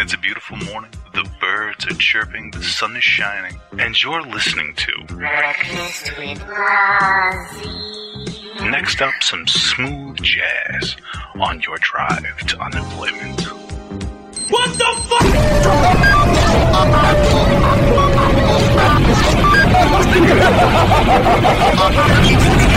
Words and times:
It's 0.00 0.14
a 0.14 0.18
beautiful 0.18 0.56
morning. 0.58 0.92
The 1.12 1.28
birds 1.40 1.84
are 1.86 1.94
chirping, 1.94 2.52
the 2.52 2.62
sun 2.62 2.94
is 2.94 3.02
shining, 3.02 3.60
and 3.80 4.00
you're 4.00 4.22
listening 4.22 4.76
to 4.76 4.92
Breakfast 5.08 6.16
with 6.16 6.38
Blasi. 6.38 7.66
Next 8.70 9.02
Up 9.02 9.12
Some 9.20 9.48
Smooth 9.48 10.22
Jazz 10.22 10.94
on 11.34 11.60
your 11.62 11.78
drive 11.78 12.38
to 12.46 12.60
unemployment. 12.60 13.40
What 14.50 14.72
the 14.78 14.84
fuck? 22.38 22.64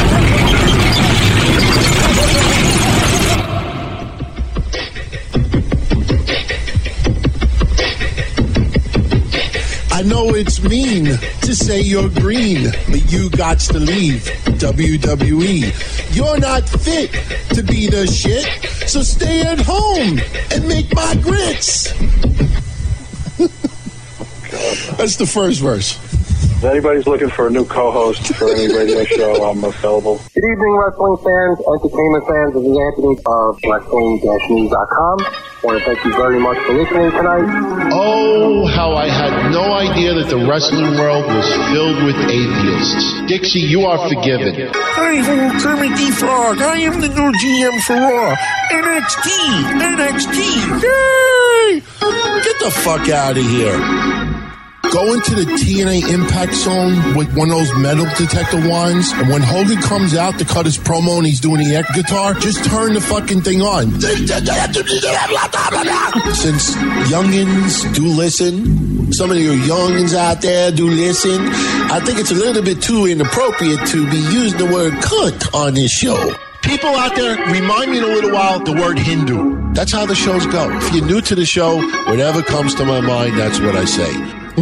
I 10.01 10.03
know 10.03 10.33
it's 10.33 10.63
mean 10.63 11.05
to 11.05 11.55
say 11.55 11.79
you're 11.79 12.09
green, 12.09 12.71
but 12.89 13.11
you 13.11 13.29
got 13.29 13.59
to 13.59 13.77
leave 13.77 14.23
WWE. 14.57 16.15
You're 16.15 16.39
not 16.39 16.67
fit 16.67 17.11
to 17.53 17.61
be 17.61 17.85
the 17.85 18.07
shit, 18.07 18.47
so 18.89 19.03
stay 19.03 19.41
at 19.41 19.59
home 19.59 20.19
and 20.49 20.67
make 20.67 20.91
my 20.95 21.13
grits. 21.21 21.91
That's 24.97 25.17
the 25.17 25.27
first 25.27 25.61
verse. 25.61 26.10
If 26.61 26.65
anybody's 26.69 27.07
looking 27.07 27.31
for 27.31 27.47
a 27.47 27.49
new 27.49 27.65
co-host 27.65 28.35
for 28.35 28.53
any 28.53 28.69
radio 28.71 29.03
show, 29.17 29.33
I'm 29.49 29.63
available. 29.63 30.21
Good 30.29 30.45
evening, 30.45 30.77
wrestling 30.77 31.17
fans, 31.25 31.57
entertainment 31.57 32.23
fans. 32.29 32.53
This 32.53 32.61
is 32.69 32.77
Anthony 32.77 33.17
of 33.25 33.57
Wrestling-News.com. 33.65 35.17
want 35.65 35.81
to 35.81 35.85
thank 35.89 36.05
you 36.05 36.13
very 36.13 36.37
much 36.37 36.61
for 36.61 36.73
listening 36.77 37.09
tonight. 37.17 37.89
Oh, 37.97 38.67
how 38.77 38.93
I 38.93 39.09
had 39.09 39.49
no 39.49 39.73
idea 39.73 40.13
that 40.13 40.29
the 40.29 40.37
wrestling 40.45 41.01
world 41.01 41.25
was 41.33 41.49
filled 41.73 42.05
with 42.05 42.29
atheists. 42.29 43.09
Dixie, 43.25 43.65
you 43.65 43.81
are 43.89 43.97
forgiven. 44.07 44.69
Hi, 44.69 45.17
I'm 45.17 45.59
Kermit 45.59 45.97
D. 45.97 46.11
Frog. 46.11 46.61
I 46.61 46.77
am 46.85 47.01
the 47.01 47.09
new 47.09 47.31
GM 47.41 47.81
for 47.89 47.97
Raw. 47.97 48.35
NXT! 48.69 49.33
NXT! 49.97 50.37
Yay! 50.85 51.81
Get 52.45 52.57
the 52.61 52.69
fuck 52.69 53.09
out 53.09 53.35
of 53.35 53.43
here. 53.49 54.30
Go 54.91 55.13
into 55.13 55.35
the 55.35 55.45
TNA 55.45 56.11
Impact 56.11 56.53
Zone 56.53 57.15
with 57.15 57.33
one 57.33 57.49
of 57.49 57.55
those 57.55 57.73
metal 57.77 58.05
detector 58.17 58.67
wands, 58.67 59.09
and 59.13 59.29
when 59.29 59.41
Hogan 59.41 59.77
comes 59.81 60.13
out 60.15 60.37
to 60.37 60.43
cut 60.43 60.65
his 60.65 60.77
promo 60.77 61.15
and 61.17 61.25
he's 61.25 61.39
doing 61.39 61.63
the 61.63 61.73
air 61.73 61.85
guitar, 61.95 62.33
just 62.33 62.65
turn 62.65 62.93
the 62.93 62.99
fucking 62.99 63.41
thing 63.41 63.61
on. 63.61 63.91
Since 66.35 66.75
youngins 67.07 67.95
do 67.95 68.05
listen, 68.05 69.13
some 69.13 69.31
of 69.31 69.37
you 69.37 69.51
youngins 69.53 70.13
out 70.13 70.41
there 70.41 70.71
do 70.71 70.89
listen, 70.89 71.39
I 71.89 72.01
think 72.01 72.19
it's 72.19 72.31
a 72.31 72.35
little 72.35 72.61
bit 72.61 72.81
too 72.81 73.05
inappropriate 73.05 73.87
to 73.87 74.09
be 74.11 74.17
using 74.17 74.59
the 74.59 74.65
word 74.73 74.91
cunt 74.95 75.55
on 75.55 75.73
this 75.73 75.91
show. 75.91 76.35
People 76.63 76.89
out 76.89 77.15
there, 77.15 77.37
remind 77.49 77.91
me 77.91 77.99
in 77.99 78.03
a 78.03 78.07
little 78.07 78.31
while 78.31 78.59
the 78.59 78.73
word 78.73 78.99
Hindu. 78.99 79.71
That's 79.71 79.93
how 79.93 80.05
the 80.05 80.15
shows 80.15 80.45
go. 80.47 80.69
If 80.69 80.93
you're 80.93 81.05
new 81.05 81.21
to 81.21 81.33
the 81.33 81.45
show, 81.45 81.81
whatever 82.09 82.41
comes 82.43 82.75
to 82.75 82.83
my 82.83 82.99
mind, 82.99 83.37
that's 83.39 83.61
what 83.61 83.77
I 83.77 83.85
say. 83.85 84.40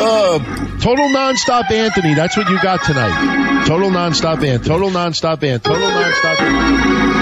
uh, 0.00 0.38
total 0.80 1.06
nonstop 1.10 1.70
Anthony. 1.70 2.14
That's 2.14 2.36
what 2.36 2.48
you 2.48 2.60
got 2.60 2.82
tonight. 2.82 3.64
Total 3.66 3.88
nonstop 3.88 4.44
Anthony. 4.44 4.68
Total 4.68 4.90
nonstop 4.90 5.42
Anthony. 5.44 5.74
Total 5.74 5.90
nonstop 5.90 6.40
Anthony. 6.40 7.20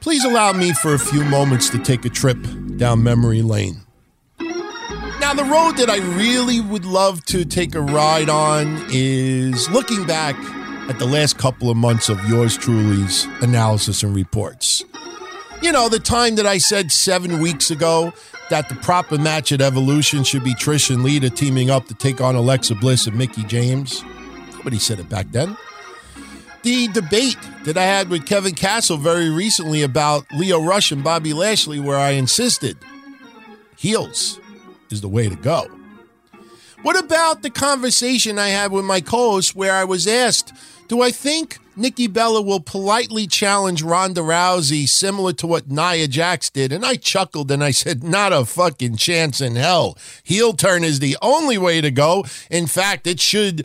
Please 0.00 0.24
allow 0.24 0.52
me 0.52 0.72
for 0.72 0.94
a 0.94 0.98
few 0.98 1.22
moments 1.24 1.68
to 1.68 1.78
take 1.78 2.04
a 2.04 2.08
trip 2.08 2.38
down 2.76 3.02
memory 3.02 3.42
lane. 3.42 3.82
Now, 5.20 5.34
the 5.34 5.44
road 5.44 5.76
that 5.76 5.88
I 5.88 5.98
really 5.98 6.60
would 6.60 6.84
love 6.84 7.24
to 7.26 7.44
take 7.44 7.74
a 7.74 7.80
ride 7.80 8.28
on 8.28 8.84
is 8.90 9.70
looking 9.70 10.04
back 10.04 10.36
at 10.88 10.98
the 10.98 11.06
last 11.06 11.38
couple 11.38 11.70
of 11.70 11.76
months 11.76 12.08
of 12.08 12.22
yours 12.28 12.56
truly's 12.56 13.26
analysis 13.40 14.02
and 14.02 14.14
reports. 14.14 14.84
You 15.62 15.70
know, 15.70 15.88
the 15.88 16.00
time 16.00 16.34
that 16.36 16.46
I 16.46 16.58
said 16.58 16.90
seven 16.90 17.40
weeks 17.40 17.70
ago 17.70 18.12
that 18.50 18.68
the 18.68 18.74
proper 18.76 19.16
match 19.16 19.52
at 19.52 19.60
Evolution 19.60 20.24
should 20.24 20.44
be 20.44 20.54
Trish 20.54 20.92
and 20.92 21.04
Lita 21.04 21.30
teaming 21.30 21.70
up 21.70 21.86
to 21.86 21.94
take 21.94 22.20
on 22.20 22.34
Alexa 22.34 22.74
Bliss 22.74 23.06
and 23.06 23.16
Mickie 23.16 23.44
James. 23.44 24.02
Nobody 24.52 24.78
said 24.78 24.98
it 24.98 25.08
back 25.08 25.26
then. 25.30 25.56
The 26.62 26.88
debate 26.88 27.38
that 27.64 27.76
I 27.76 27.84
had 27.84 28.08
with 28.08 28.26
Kevin 28.26 28.54
Castle 28.54 28.96
very 28.96 29.30
recently 29.30 29.82
about 29.82 30.24
Lio 30.32 30.62
Rush 30.62 30.92
and 30.92 31.02
Bobby 31.02 31.32
Lashley, 31.32 31.80
where 31.80 31.98
I 31.98 32.10
insisted 32.10 32.76
heels 33.76 34.38
is 34.90 35.00
the 35.00 35.08
way 35.08 35.28
to 35.28 35.36
go. 35.36 35.66
What 36.82 36.98
about 36.98 37.42
the 37.42 37.50
conversation 37.50 38.40
I 38.40 38.48
had 38.48 38.72
with 38.72 38.84
my 38.84 39.00
co 39.00 39.32
host 39.32 39.54
where 39.54 39.72
I 39.72 39.84
was 39.84 40.08
asked, 40.08 40.52
Do 40.88 41.00
I 41.00 41.12
think 41.12 41.60
Nikki 41.76 42.08
Bella 42.08 42.42
will 42.42 42.58
politely 42.58 43.28
challenge 43.28 43.84
Ronda 43.84 44.20
Rousey 44.20 44.88
similar 44.88 45.32
to 45.34 45.46
what 45.46 45.70
Nia 45.70 46.08
Jax 46.08 46.50
did? 46.50 46.72
And 46.72 46.84
I 46.84 46.96
chuckled 46.96 47.52
and 47.52 47.62
I 47.62 47.70
said, 47.70 48.02
Not 48.02 48.32
a 48.32 48.44
fucking 48.44 48.96
chance 48.96 49.40
in 49.40 49.54
hell. 49.54 49.96
Heel 50.24 50.54
turn 50.54 50.82
is 50.82 50.98
the 50.98 51.16
only 51.22 51.56
way 51.56 51.80
to 51.80 51.92
go. 51.92 52.24
In 52.50 52.66
fact, 52.66 53.06
it 53.06 53.20
should 53.20 53.64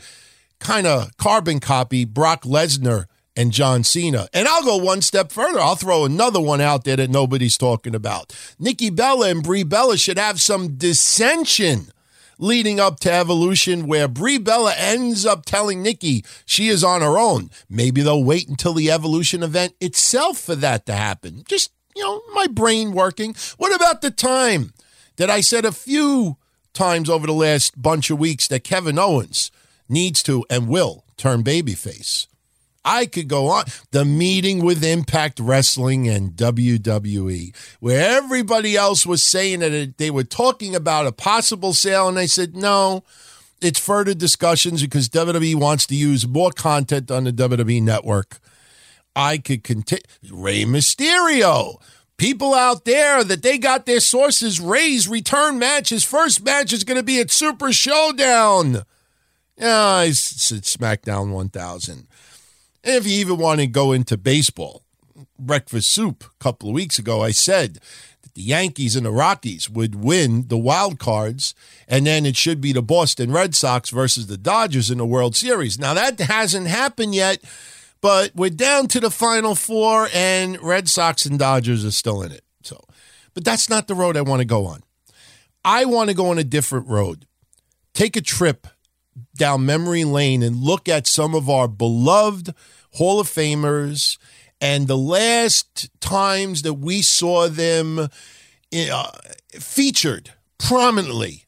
kind 0.59 0.85
of 0.85 1.17
carbon 1.17 1.59
copy 1.59 2.05
Brock 2.05 2.43
Lesnar 2.43 3.05
and 3.35 3.51
John 3.51 3.83
Cena. 3.83 4.27
And 4.31 4.47
I'll 4.47 4.63
go 4.63 4.77
one 4.77 5.01
step 5.01 5.31
further. 5.31 5.59
I'll 5.59 5.75
throw 5.75 6.05
another 6.05 6.39
one 6.39 6.61
out 6.61 6.83
there 6.83 6.97
that 6.97 7.09
nobody's 7.09 7.57
talking 7.57 7.95
about. 7.95 8.31
Nikki 8.59 8.91
Bella 8.91 9.29
and 9.29 9.41
Brie 9.41 9.63
Bella 9.63 9.97
should 9.97 10.19
have 10.19 10.39
some 10.39 10.75
dissension 10.77 11.91
leading 12.37 12.79
up 12.79 12.99
to 13.01 13.11
Evolution 13.11 13.87
where 13.87 14.07
Brie 14.07 14.37
Bella 14.37 14.73
ends 14.75 15.25
up 15.25 15.45
telling 15.45 15.81
Nikki 15.81 16.23
she 16.45 16.67
is 16.67 16.83
on 16.83 17.01
her 17.01 17.17
own. 17.17 17.49
Maybe 17.69 18.01
they'll 18.01 18.23
wait 18.23 18.47
until 18.47 18.73
the 18.73 18.91
Evolution 18.91 19.43
event 19.43 19.73
itself 19.79 20.37
for 20.37 20.55
that 20.55 20.85
to 20.85 20.93
happen. 20.93 21.43
Just, 21.47 21.71
you 21.95 22.03
know, 22.03 22.21
my 22.33 22.47
brain 22.47 22.91
working. 22.91 23.35
What 23.57 23.75
about 23.75 24.01
the 24.01 24.11
time 24.11 24.73
that 25.17 25.29
I 25.29 25.41
said 25.41 25.65
a 25.65 25.71
few 25.71 26.37
times 26.73 27.09
over 27.09 27.25
the 27.25 27.33
last 27.33 27.81
bunch 27.81 28.09
of 28.09 28.19
weeks 28.19 28.47
that 28.47 28.63
Kevin 28.63 28.99
Owens 28.99 29.51
needs 29.89 30.21
to 30.23 30.45
and 30.49 30.67
will 30.67 31.05
turn 31.17 31.43
babyface? 31.43 32.27
I 32.87 33.05
could 33.05 33.27
go 33.27 33.49
on. 33.49 33.65
The 33.91 34.05
meeting 34.05 34.63
with 34.63 34.81
Impact 34.81 35.41
Wrestling 35.41 36.07
and 36.07 36.31
WWE, 36.31 37.53
where 37.81 38.17
everybody 38.17 38.77
else 38.77 39.05
was 39.05 39.21
saying 39.21 39.59
that 39.59 39.73
it, 39.73 39.97
they 39.97 40.09
were 40.09 40.23
talking 40.23 40.73
about 40.73 41.05
a 41.05 41.11
possible 41.11 41.73
sale, 41.73 42.07
and 42.07 42.17
I 42.17 42.27
said, 42.27 42.55
no, 42.55 43.03
it's 43.61 43.77
further 43.79 44.13
discussions 44.13 44.81
because 44.81 45.09
WWE 45.09 45.55
wants 45.55 45.85
to 45.87 45.95
use 45.95 46.25
more 46.25 46.51
content 46.51 47.11
on 47.11 47.25
the 47.25 47.33
WWE 47.33 47.83
network. 47.83 48.39
I 49.13 49.37
could 49.37 49.65
continue. 49.65 50.03
Rey 50.31 50.63
Mysterio. 50.63 51.81
People 52.15 52.53
out 52.53 52.85
there 52.85 53.21
that 53.23 53.43
they 53.43 53.57
got 53.57 53.85
their 53.85 53.99
sources 53.99 54.61
Rey's 54.61 55.09
return 55.09 55.59
match. 55.59 55.91
First 56.05 56.43
match 56.43 56.71
is 56.71 56.85
going 56.85 56.97
to 56.97 57.03
be 57.03 57.19
at 57.19 57.31
Super 57.31 57.73
Showdown. 57.73 58.83
Yeah, 59.57 59.77
I 59.77 60.11
said 60.11 60.63
SmackDown 60.63 61.31
1000. 61.31 62.07
And 62.87 62.95
if 62.95 63.05
you 63.05 63.19
even 63.19 63.35
want 63.35 63.59
to 63.59 63.67
go 63.67 63.91
into 63.91 64.15
baseball, 64.15 64.81
breakfast 65.37 65.91
soup 65.91 66.23
a 66.23 66.41
couple 66.41 66.69
of 66.69 66.73
weeks 66.75 66.97
ago, 66.97 67.21
I 67.21 67.31
said 67.31 67.79
that 68.21 68.33
the 68.33 68.41
Yankees 68.41 68.95
and 68.95 69.05
the 69.05 69.11
Rockies 69.11 69.69
would 69.69 69.93
win 69.93 70.47
the 70.47 70.57
wild 70.57 70.97
cards, 70.97 71.53
and 71.85 72.07
then 72.07 72.25
it 72.25 72.37
should 72.37 72.61
be 72.61 72.71
the 72.71 72.81
Boston 72.81 73.33
Red 73.33 73.55
Sox 73.55 73.89
versus 73.89 74.27
the 74.27 74.37
Dodgers 74.37 74.89
in 74.89 74.99
the 74.99 75.05
World 75.05 75.35
Series. 75.35 75.77
Now, 75.77 75.95
that 75.95 76.17
hasn't 76.17 76.67
happened 76.67 77.13
yet, 77.13 77.43
but 77.99 78.31
we're 78.33 78.51
down 78.51 78.87
to 78.87 79.01
the 79.01 79.11
final 79.11 79.53
four, 79.53 80.07
and 80.13 80.57
Red 80.63 80.87
Sox 80.87 81.25
and 81.25 81.37
Dodgers 81.37 81.83
are 81.83 81.91
still 81.91 82.21
in 82.21 82.31
it. 82.31 82.45
So, 82.63 82.79
but 83.33 83.43
that's 83.43 83.69
not 83.69 83.89
the 83.89 83.95
road 83.95 84.15
I 84.15 84.21
want 84.21 84.39
to 84.39 84.47
go 84.47 84.65
on. 84.65 84.81
I 85.65 85.83
want 85.83 86.09
to 86.09 86.15
go 86.15 86.29
on 86.29 86.37
a 86.37 86.43
different 86.45 86.87
road. 86.87 87.25
Take 87.93 88.15
a 88.15 88.21
trip 88.21 88.65
down 89.35 89.65
memory 89.65 90.03
lane 90.03 90.43
and 90.43 90.57
look 90.57 90.89
at 90.89 91.07
some 91.07 91.35
of 91.35 91.49
our 91.49 91.67
beloved 91.67 92.53
Hall 92.93 93.19
of 93.19 93.27
Famers 93.27 94.17
and 94.59 94.87
the 94.87 94.97
last 94.97 95.89
times 95.99 96.63
that 96.63 96.75
we 96.75 97.01
saw 97.01 97.47
them 97.47 97.99
uh, 98.73 99.11
featured 99.51 100.31
prominently 100.57 101.45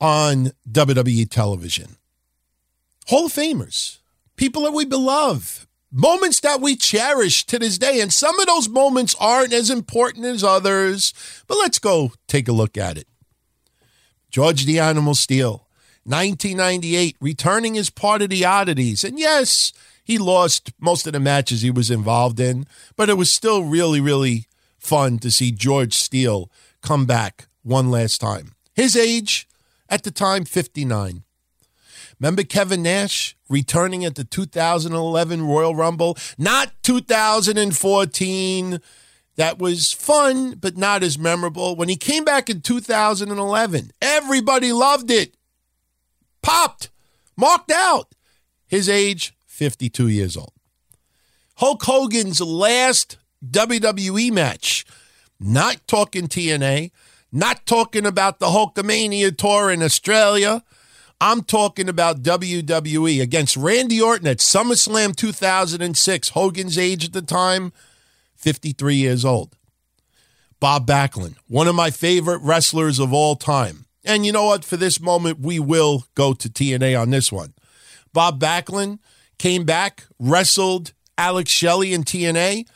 on 0.00 0.52
WWE 0.70 1.28
television. 1.30 1.96
Hall 3.06 3.26
of 3.26 3.32
Famers, 3.32 3.98
people 4.36 4.62
that 4.62 4.72
we 4.72 4.84
beloved, 4.84 5.66
moments 5.90 6.40
that 6.40 6.60
we 6.60 6.76
cherish 6.76 7.46
to 7.46 7.58
this 7.58 7.78
day. 7.78 8.00
And 8.00 8.12
some 8.12 8.38
of 8.40 8.46
those 8.46 8.68
moments 8.68 9.14
aren't 9.20 9.52
as 9.52 9.70
important 9.70 10.26
as 10.26 10.44
others, 10.44 11.14
but 11.46 11.56
let's 11.56 11.78
go 11.78 12.12
take 12.26 12.48
a 12.48 12.52
look 12.52 12.76
at 12.76 12.98
it. 12.98 13.06
George 14.30 14.66
the 14.66 14.80
Animal 14.80 15.14
Steele 15.14 15.63
1998, 16.04 17.16
returning 17.20 17.76
as 17.76 17.90
part 17.90 18.22
of 18.22 18.30
the 18.30 18.44
oddities. 18.44 19.04
And 19.04 19.18
yes, 19.18 19.72
he 20.04 20.18
lost 20.18 20.72
most 20.78 21.06
of 21.06 21.12
the 21.12 21.20
matches 21.20 21.62
he 21.62 21.70
was 21.70 21.90
involved 21.90 22.38
in, 22.38 22.66
but 22.96 23.08
it 23.08 23.16
was 23.16 23.32
still 23.32 23.64
really, 23.64 24.00
really 24.00 24.46
fun 24.78 25.18
to 25.18 25.30
see 25.30 25.50
George 25.50 25.94
Steele 25.94 26.50
come 26.82 27.06
back 27.06 27.48
one 27.62 27.90
last 27.90 28.20
time. 28.20 28.54
His 28.74 28.96
age 28.96 29.48
at 29.88 30.02
the 30.02 30.10
time, 30.10 30.44
59. 30.44 31.22
Remember 32.20 32.42
Kevin 32.42 32.82
Nash 32.82 33.36
returning 33.48 34.04
at 34.04 34.14
the 34.14 34.24
2011 34.24 35.42
Royal 35.42 35.74
Rumble? 35.74 36.16
Not 36.38 36.72
2014. 36.82 38.80
That 39.36 39.58
was 39.58 39.92
fun, 39.92 40.54
but 40.60 40.76
not 40.76 41.02
as 41.02 41.18
memorable. 41.18 41.74
When 41.74 41.88
he 41.88 41.96
came 41.96 42.24
back 42.24 42.48
in 42.48 42.60
2011, 42.60 43.90
everybody 44.00 44.72
loved 44.72 45.10
it. 45.10 45.34
Popped, 46.44 46.90
marked 47.38 47.70
out. 47.70 48.14
His 48.66 48.86
age, 48.86 49.34
52 49.46 50.08
years 50.08 50.36
old. 50.36 50.52
Hulk 51.56 51.82
Hogan's 51.84 52.40
last 52.40 53.16
WWE 53.48 54.30
match. 54.30 54.84
Not 55.40 55.80
talking 55.86 56.28
TNA, 56.28 56.90
not 57.32 57.64
talking 57.64 58.04
about 58.04 58.40
the 58.40 58.48
Hulkamania 58.48 59.36
tour 59.36 59.70
in 59.70 59.82
Australia. 59.82 60.62
I'm 61.18 61.42
talking 61.42 61.88
about 61.88 62.22
WWE 62.22 63.22
against 63.22 63.56
Randy 63.56 64.00
Orton 64.00 64.26
at 64.26 64.38
SummerSlam 64.38 65.16
2006. 65.16 66.28
Hogan's 66.30 66.76
age 66.76 67.06
at 67.06 67.14
the 67.14 67.22
time, 67.22 67.72
53 68.36 68.96
years 68.96 69.24
old. 69.24 69.56
Bob 70.60 70.86
Backlund, 70.86 71.36
one 71.48 71.68
of 71.68 71.74
my 71.74 71.90
favorite 71.90 72.42
wrestlers 72.42 72.98
of 72.98 73.14
all 73.14 73.34
time. 73.34 73.83
And 74.04 74.26
you 74.26 74.32
know 74.32 74.46
what? 74.46 74.64
For 74.64 74.76
this 74.76 75.00
moment, 75.00 75.40
we 75.40 75.58
will 75.58 76.04
go 76.14 76.34
to 76.34 76.48
TNA 76.48 77.00
on 77.00 77.10
this 77.10 77.32
one. 77.32 77.54
Bob 78.12 78.40
Backlund 78.40 78.98
came 79.38 79.64
back, 79.64 80.04
wrestled 80.18 80.92
Alex 81.16 81.50
Shelley 81.50 81.92
in 81.92 82.04
TNA. 82.04 82.66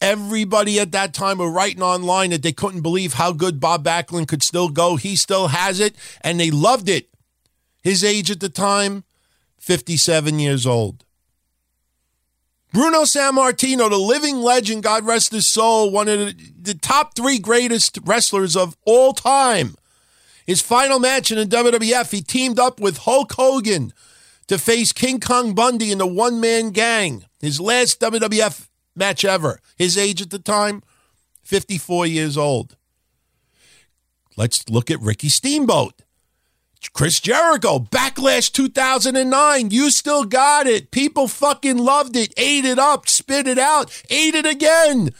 Everybody 0.00 0.78
at 0.78 0.92
that 0.92 1.12
time 1.12 1.38
were 1.38 1.50
writing 1.50 1.82
online 1.82 2.30
that 2.30 2.42
they 2.42 2.52
couldn't 2.52 2.82
believe 2.82 3.14
how 3.14 3.32
good 3.32 3.60
Bob 3.60 3.84
Backlund 3.84 4.28
could 4.28 4.42
still 4.42 4.68
go. 4.68 4.96
He 4.96 5.16
still 5.16 5.48
has 5.48 5.80
it, 5.80 5.94
and 6.20 6.38
they 6.38 6.50
loved 6.50 6.88
it. 6.88 7.08
His 7.82 8.04
age 8.04 8.30
at 8.30 8.40
the 8.40 8.48
time, 8.48 9.04
57 9.58 10.38
years 10.38 10.66
old. 10.66 11.04
Bruno 12.72 13.02
Sammartino, 13.02 13.88
the 13.88 13.96
living 13.96 14.36
legend, 14.36 14.82
God 14.82 15.06
rest 15.06 15.32
his 15.32 15.46
soul, 15.46 15.90
one 15.90 16.08
of 16.08 16.18
the, 16.18 16.52
the 16.60 16.74
top 16.74 17.16
three 17.16 17.38
greatest 17.38 17.98
wrestlers 18.04 18.56
of 18.56 18.76
all 18.84 19.14
time. 19.14 19.74
His 20.48 20.62
final 20.62 20.98
match 20.98 21.30
in 21.30 21.36
the 21.36 21.44
WWF, 21.44 22.10
he 22.10 22.22
teamed 22.22 22.58
up 22.58 22.80
with 22.80 23.00
Hulk 23.00 23.34
Hogan 23.34 23.92
to 24.46 24.56
face 24.56 24.94
King 24.94 25.20
Kong 25.20 25.54
Bundy 25.54 25.92
in 25.92 25.98
the 25.98 26.06
one 26.06 26.40
man 26.40 26.70
gang. 26.70 27.26
His 27.38 27.60
last 27.60 28.00
WWF 28.00 28.66
match 28.96 29.26
ever. 29.26 29.60
His 29.76 29.98
age 29.98 30.22
at 30.22 30.30
the 30.30 30.38
time, 30.38 30.82
54 31.42 32.06
years 32.06 32.38
old. 32.38 32.78
Let's 34.38 34.66
look 34.70 34.90
at 34.90 35.02
Ricky 35.02 35.28
Steamboat. 35.28 36.00
Chris 36.94 37.20
Jericho, 37.20 37.80
Backlash 37.80 38.50
2009. 38.50 39.70
You 39.70 39.90
still 39.90 40.24
got 40.24 40.66
it. 40.66 40.90
People 40.90 41.28
fucking 41.28 41.76
loved 41.76 42.16
it, 42.16 42.32
ate 42.38 42.64
it 42.64 42.78
up, 42.78 43.06
spit 43.06 43.46
it 43.46 43.58
out, 43.58 43.90
ate 44.08 44.34
it 44.34 44.46
again. 44.46 45.10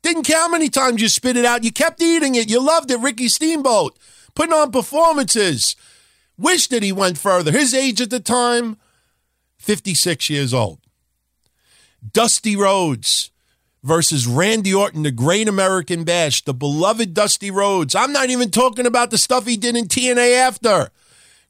Didn't 0.00 0.22
care 0.22 0.38
how 0.38 0.48
many 0.48 0.70
times 0.70 1.02
you 1.02 1.10
spit 1.10 1.36
it 1.36 1.44
out. 1.44 1.62
You 1.62 1.72
kept 1.72 2.00
eating 2.00 2.36
it. 2.36 2.48
You 2.48 2.64
loved 2.64 2.90
it. 2.90 3.00
Ricky 3.00 3.28
Steamboat, 3.28 3.98
putting 4.38 4.54
on 4.54 4.70
performances. 4.70 5.74
Wish 6.38 6.68
that 6.68 6.84
he 6.84 6.92
went 6.92 7.18
further. 7.18 7.50
His 7.50 7.74
age 7.74 8.00
at 8.00 8.10
the 8.10 8.20
time, 8.20 8.76
56 9.58 10.30
years 10.30 10.54
old. 10.54 10.78
Dusty 12.12 12.54
Rhodes 12.54 13.32
versus 13.82 14.28
Randy 14.28 14.72
Orton, 14.72 15.02
the 15.02 15.10
Great 15.10 15.48
American 15.48 16.04
Bash, 16.04 16.44
the 16.44 16.54
beloved 16.54 17.14
Dusty 17.14 17.50
Rhodes. 17.50 17.96
I'm 17.96 18.12
not 18.12 18.30
even 18.30 18.52
talking 18.52 18.86
about 18.86 19.10
the 19.10 19.18
stuff 19.18 19.44
he 19.44 19.56
did 19.56 19.74
in 19.74 19.86
TNA 19.86 20.36
after. 20.36 20.90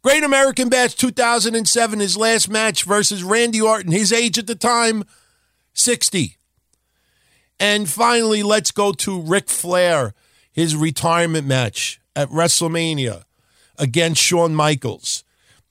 Great 0.00 0.24
American 0.24 0.70
Bash 0.70 0.94
2007, 0.94 2.00
his 2.00 2.16
last 2.16 2.48
match 2.48 2.84
versus 2.84 3.22
Randy 3.22 3.60
Orton. 3.60 3.92
His 3.92 4.14
age 4.14 4.38
at 4.38 4.46
the 4.46 4.54
time, 4.54 5.04
60. 5.74 6.38
And 7.60 7.86
finally, 7.86 8.42
let's 8.42 8.70
go 8.70 8.92
to 8.92 9.20
Ric 9.20 9.50
Flair, 9.50 10.14
his 10.50 10.74
retirement 10.74 11.46
match 11.46 12.00
at 12.18 12.28
WrestleMania 12.30 13.22
against 13.78 14.20
Shawn 14.20 14.52
Michaels. 14.52 15.22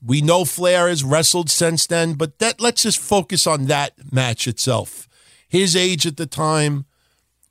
We 0.01 0.21
know 0.21 0.45
Flair 0.45 0.88
has 0.88 1.03
wrestled 1.03 1.49
since 1.49 1.85
then, 1.85 2.13
but 2.13 2.39
that 2.39 2.61
let's 2.61 2.83
just 2.83 2.99
focus 2.99 3.45
on 3.45 3.65
that 3.65 4.13
match 4.13 4.47
itself. 4.47 5.09
His 5.49 5.75
age 5.75 6.07
at 6.07 6.15
the 6.15 6.25
time, 6.25 6.85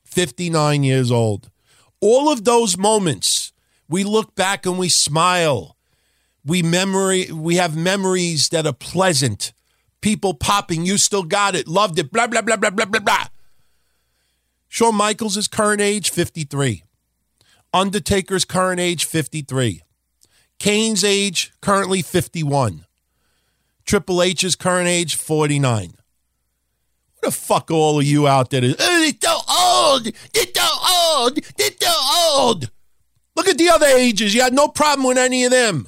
59 0.05 0.83
years 0.83 1.11
old. 1.11 1.51
All 2.01 2.33
of 2.33 2.45
those 2.45 2.79
moments, 2.79 3.53
we 3.87 4.03
look 4.03 4.35
back 4.35 4.65
and 4.65 4.79
we 4.79 4.89
smile. 4.89 5.77
We 6.43 6.63
memory 6.63 7.31
we 7.31 7.57
have 7.57 7.77
memories 7.77 8.49
that 8.49 8.67
are 8.67 8.73
pleasant. 8.73 9.53
People 10.01 10.33
popping, 10.33 10.87
you 10.87 10.97
still 10.97 11.25
got 11.25 11.55
it, 11.55 11.69
loved 11.69 11.99
it, 11.99 12.11
blah 12.11 12.29
blah 12.29 12.41
blah 12.41 12.57
blah 12.57 12.71
blah 12.71 12.87
blah 12.87 13.01
blah. 13.01 13.27
Shawn 14.69 14.95
Michaels' 14.95 15.49
current 15.49 15.83
age, 15.83 16.09
53. 16.11 16.86
Undertaker's 17.77 18.47
current 18.47 18.81
age, 18.81 19.05
53. 19.05 19.83
Kane's 20.59 21.05
age, 21.05 21.53
currently 21.61 22.01
51. 22.01 22.87
Triple 23.85 24.23
H's 24.23 24.57
current 24.57 24.89
age, 24.89 25.15
49. 25.15 25.91
What 25.91 27.23
the 27.23 27.31
fuck 27.31 27.71
all 27.71 27.99
of 27.99 28.07
you 28.07 28.27
out 28.27 28.49
there? 28.49 28.65
Is, 28.65 28.77
oh, 28.79 29.01
they're 29.01 29.31
so 29.31 29.41
old. 29.47 30.05
They're 30.33 30.45
so 30.57 30.69
old. 30.91 31.39
They're 31.59 31.71
so 31.79 31.95
old. 32.39 32.71
Look 33.37 33.47
at 33.47 33.59
the 33.59 33.69
other 33.69 33.87
ages. 33.87 34.35
You 34.35 34.41
had 34.41 34.55
no 34.55 34.69
problem 34.69 35.07
with 35.07 35.19
any 35.19 35.45
of 35.45 35.51
them. 35.51 35.87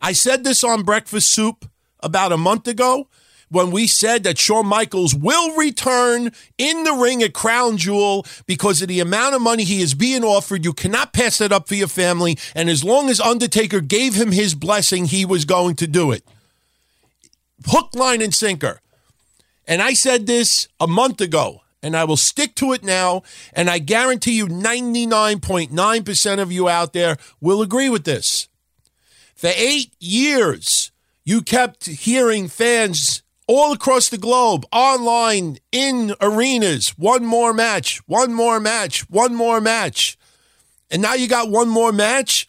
I 0.00 0.12
said 0.12 0.42
this 0.42 0.64
on 0.64 0.84
Breakfast 0.84 1.30
Soup 1.30 1.68
about 2.00 2.32
a 2.32 2.38
month 2.38 2.66
ago 2.66 3.08
when 3.50 3.70
we 3.70 3.86
said 3.86 4.24
that 4.24 4.38
Shawn 4.38 4.66
Michaels 4.66 5.14
will 5.14 5.56
return 5.56 6.32
in 6.56 6.84
the 6.84 6.92
ring 6.92 7.22
at 7.22 7.32
Crown 7.32 7.76
Jewel 7.76 8.26
because 8.46 8.82
of 8.82 8.88
the 8.88 9.00
amount 9.00 9.34
of 9.34 9.42
money 9.42 9.64
he 9.64 9.80
is 9.80 9.94
being 9.94 10.24
offered. 10.24 10.64
You 10.64 10.72
cannot 10.72 11.12
pass 11.12 11.38
that 11.38 11.52
up 11.52 11.68
for 11.68 11.74
your 11.74 11.88
family. 11.88 12.38
And 12.54 12.68
as 12.68 12.84
long 12.84 13.08
as 13.08 13.20
Undertaker 13.20 13.80
gave 13.80 14.14
him 14.14 14.32
his 14.32 14.54
blessing, 14.54 15.06
he 15.06 15.24
was 15.24 15.44
going 15.44 15.76
to 15.76 15.86
do 15.86 16.12
it. 16.12 16.24
Hook, 17.66 17.94
line, 17.94 18.22
and 18.22 18.34
sinker. 18.34 18.80
And 19.66 19.82
I 19.82 19.92
said 19.92 20.26
this 20.26 20.68
a 20.80 20.86
month 20.86 21.20
ago, 21.20 21.62
and 21.82 21.96
I 21.96 22.04
will 22.04 22.16
stick 22.16 22.54
to 22.56 22.72
it 22.72 22.82
now. 22.82 23.22
And 23.52 23.68
I 23.68 23.78
guarantee 23.78 24.36
you 24.36 24.46
99.9% 24.46 26.38
of 26.40 26.52
you 26.52 26.68
out 26.68 26.92
there 26.92 27.16
will 27.40 27.62
agree 27.62 27.90
with 27.90 28.04
this. 28.04 28.48
For 29.34 29.50
eight 29.54 29.92
years, 30.00 30.90
you 31.24 31.42
kept 31.42 31.86
hearing 31.86 32.48
fans 32.48 33.22
all 33.48 33.72
across 33.72 34.08
the 34.08 34.18
globe, 34.18 34.64
online, 34.70 35.56
in 35.72 36.14
arenas. 36.20 36.90
One 36.90 37.24
more 37.24 37.52
match, 37.52 37.98
one 38.06 38.32
more 38.32 38.60
match, 38.60 39.08
one 39.10 39.34
more 39.34 39.60
match. 39.60 40.16
And 40.90 41.02
now 41.02 41.14
you 41.14 41.26
got 41.26 41.50
one 41.50 41.68
more 41.68 41.92
match? 41.92 42.48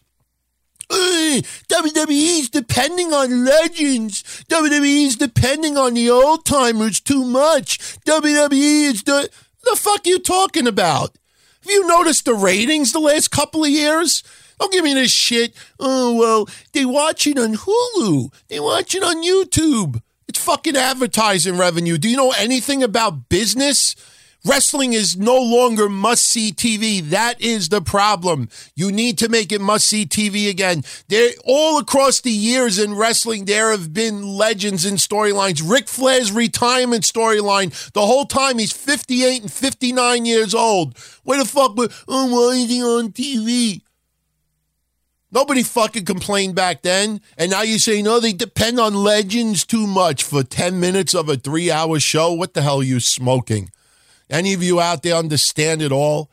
Ugh, 0.90 1.44
WWE's 1.68 2.48
depending 2.50 3.12
on 3.12 3.44
legends. 3.44 4.22
WWE's 4.48 5.16
depending 5.16 5.76
on 5.76 5.94
the 5.94 6.10
old 6.10 6.44
timers 6.44 7.00
too 7.00 7.24
much. 7.24 7.78
WWE 8.04 8.90
is 8.90 9.02
the. 9.02 9.28
The 9.62 9.76
fuck 9.76 10.06
you 10.06 10.18
talking 10.18 10.66
about? 10.66 11.18
Have 11.62 11.70
you 11.70 11.86
noticed 11.86 12.24
the 12.24 12.34
ratings 12.34 12.92
the 12.92 12.98
last 12.98 13.30
couple 13.30 13.62
of 13.62 13.70
years? 13.70 14.22
Don't 14.58 14.72
give 14.72 14.84
me 14.84 14.94
this 14.94 15.10
shit. 15.10 15.54
Oh, 15.78 16.14
well, 16.14 16.48
they 16.72 16.86
watch 16.86 17.26
it 17.26 17.38
on 17.38 17.56
Hulu. 17.56 18.32
They 18.48 18.58
watch 18.58 18.94
it 18.94 19.02
on 19.02 19.22
YouTube. 19.22 20.00
It's 20.30 20.38
fucking 20.38 20.76
advertising 20.76 21.58
revenue. 21.58 21.98
Do 21.98 22.08
you 22.08 22.16
know 22.16 22.30
anything 22.38 22.84
about 22.84 23.28
business? 23.28 23.96
Wrestling 24.44 24.92
is 24.92 25.16
no 25.16 25.36
longer 25.36 25.88
must 25.88 26.22
see 26.22 26.52
TV. 26.52 27.02
That 27.02 27.40
is 27.40 27.68
the 27.68 27.80
problem. 27.80 28.48
You 28.76 28.92
need 28.92 29.18
to 29.18 29.28
make 29.28 29.50
it 29.50 29.60
must 29.60 29.88
see 29.88 30.06
TV 30.06 30.48
again. 30.48 30.84
There, 31.08 31.32
all 31.44 31.78
across 31.78 32.20
the 32.20 32.30
years 32.30 32.78
in 32.78 32.94
wrestling, 32.94 33.46
there 33.46 33.72
have 33.72 33.92
been 33.92 34.22
legends 34.22 34.84
and 34.84 34.98
storylines. 34.98 35.68
Ric 35.68 35.88
Flair's 35.88 36.30
retirement 36.30 37.02
storyline. 37.02 37.72
The 37.90 38.06
whole 38.06 38.24
time 38.24 38.60
he's 38.60 38.72
58 38.72 39.42
and 39.42 39.52
59 39.52 40.26
years 40.26 40.54
old. 40.54 40.96
Where 41.24 41.40
the 41.40 41.44
fuck? 41.44 41.72
Oh, 42.06 42.26
why 42.30 42.54
is 42.54 42.70
he 42.70 42.80
on 42.84 43.10
TV? 43.10 43.82
Nobody 45.32 45.62
fucking 45.62 46.04
complained 46.04 46.54
back 46.54 46.82
then. 46.82 47.20
And 47.38 47.50
now 47.50 47.62
you're 47.62 47.78
saying, 47.78 48.06
oh, 48.08 48.20
they 48.20 48.32
depend 48.32 48.80
on 48.80 48.94
legends 48.94 49.64
too 49.64 49.86
much 49.86 50.24
for 50.24 50.42
10 50.42 50.80
minutes 50.80 51.14
of 51.14 51.28
a 51.28 51.36
three 51.36 51.70
hour 51.70 52.00
show. 52.00 52.32
What 52.32 52.54
the 52.54 52.62
hell 52.62 52.80
are 52.80 52.84
you 52.84 53.00
smoking? 53.00 53.70
Any 54.28 54.52
of 54.54 54.62
you 54.62 54.80
out 54.80 55.02
there 55.02 55.14
understand 55.14 55.82
it 55.82 55.92
all? 55.92 56.30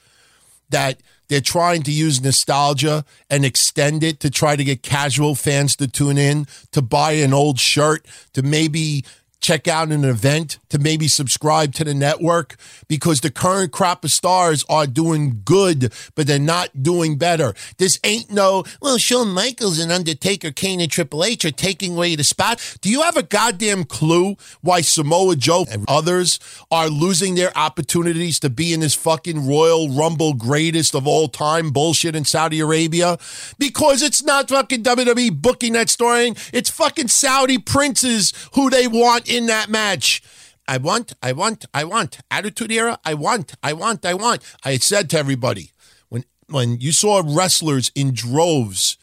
That 0.69 1.01
they're 1.27 1.41
trying 1.41 1.83
to 1.83 1.91
use 1.91 2.21
nostalgia 2.21 3.05
and 3.29 3.45
extend 3.45 4.03
it 4.03 4.19
to 4.21 4.29
try 4.29 4.55
to 4.55 4.63
get 4.63 4.81
casual 4.81 5.35
fans 5.35 5.75
to 5.77 5.87
tune 5.87 6.17
in, 6.17 6.47
to 6.71 6.81
buy 6.81 7.13
an 7.13 7.33
old 7.33 7.59
shirt, 7.59 8.05
to 8.33 8.41
maybe 8.41 9.03
check 9.39 9.67
out 9.67 9.89
an 9.89 10.03
event, 10.03 10.59
to 10.69 10.79
maybe 10.79 11.07
subscribe 11.07 11.73
to 11.73 11.83
the 11.83 11.93
network 11.93 12.55
because 12.87 13.21
the 13.21 13.31
current 13.31 13.71
crop 13.71 14.03
of 14.03 14.11
stars 14.11 14.65
are 14.69 14.87
doing 14.87 15.41
good, 15.45 15.93
but 16.15 16.27
they're 16.27 16.39
not 16.39 16.83
doing 16.83 17.17
better. 17.17 17.53
This 17.77 17.99
ain't 18.03 18.31
no, 18.31 18.63
well, 18.81 18.97
Shawn 18.97 19.29
Michaels 19.29 19.79
and 19.79 19.91
Undertaker, 19.91 20.51
Kane 20.51 20.81
and 20.81 20.91
Triple 20.91 21.23
H 21.23 21.45
are 21.45 21.51
taking 21.51 21.93
away 21.93 22.15
the 22.15 22.23
spot. 22.23 22.77
Do 22.81 22.89
you 22.89 23.01
have 23.01 23.17
a 23.17 23.23
goddamn 23.23 23.85
clue 23.85 24.35
why 24.61 24.81
Samoa 24.81 25.35
Joe 25.35 25.65
and 25.71 25.85
others 25.87 26.39
are 26.71 26.89
losing 26.89 27.35
their 27.35 27.55
opportunities 27.57 28.39
to 28.39 28.49
be 28.49 28.73
in 28.73 28.81
this 28.81 28.93
fucking 28.93 29.47
Royal 29.47 29.89
Rumble 29.89 30.33
greatest 30.33 30.95
of 30.95 31.07
all 31.07 31.27
time 31.27 31.71
bullshit 31.71 32.15
in 32.15 32.25
Saudi 32.25 32.59
Arabia? 32.59 33.17
Because 33.57 34.01
it's 34.01 34.23
not 34.23 34.49
fucking 34.49 34.83
WWE 34.83 35.41
booking 35.41 35.73
that 35.73 35.89
story. 35.89 36.33
It's 36.53 36.69
fucking 36.69 37.07
Saudi 37.07 37.57
princes 37.57 38.33
who 38.53 38.69
they 38.69 38.87
want 38.87 39.29
in 39.29 39.47
that 39.47 39.69
match. 39.69 40.21
I 40.67 40.77
want, 40.77 41.13
I 41.21 41.31
want, 41.31 41.65
I 41.73 41.83
want. 41.83 42.19
Attitude 42.29 42.71
era, 42.71 42.99
I 43.05 43.13
want, 43.13 43.55
I 43.63 43.73
want, 43.73 44.05
I 44.05 44.13
want. 44.13 44.41
I 44.63 44.77
said 44.77 45.09
to 45.11 45.17
everybody 45.17 45.71
when 46.09 46.25
when 46.47 46.79
you 46.79 46.91
saw 46.91 47.21
wrestlers 47.25 47.91
in 47.95 48.13
droves, 48.13 48.97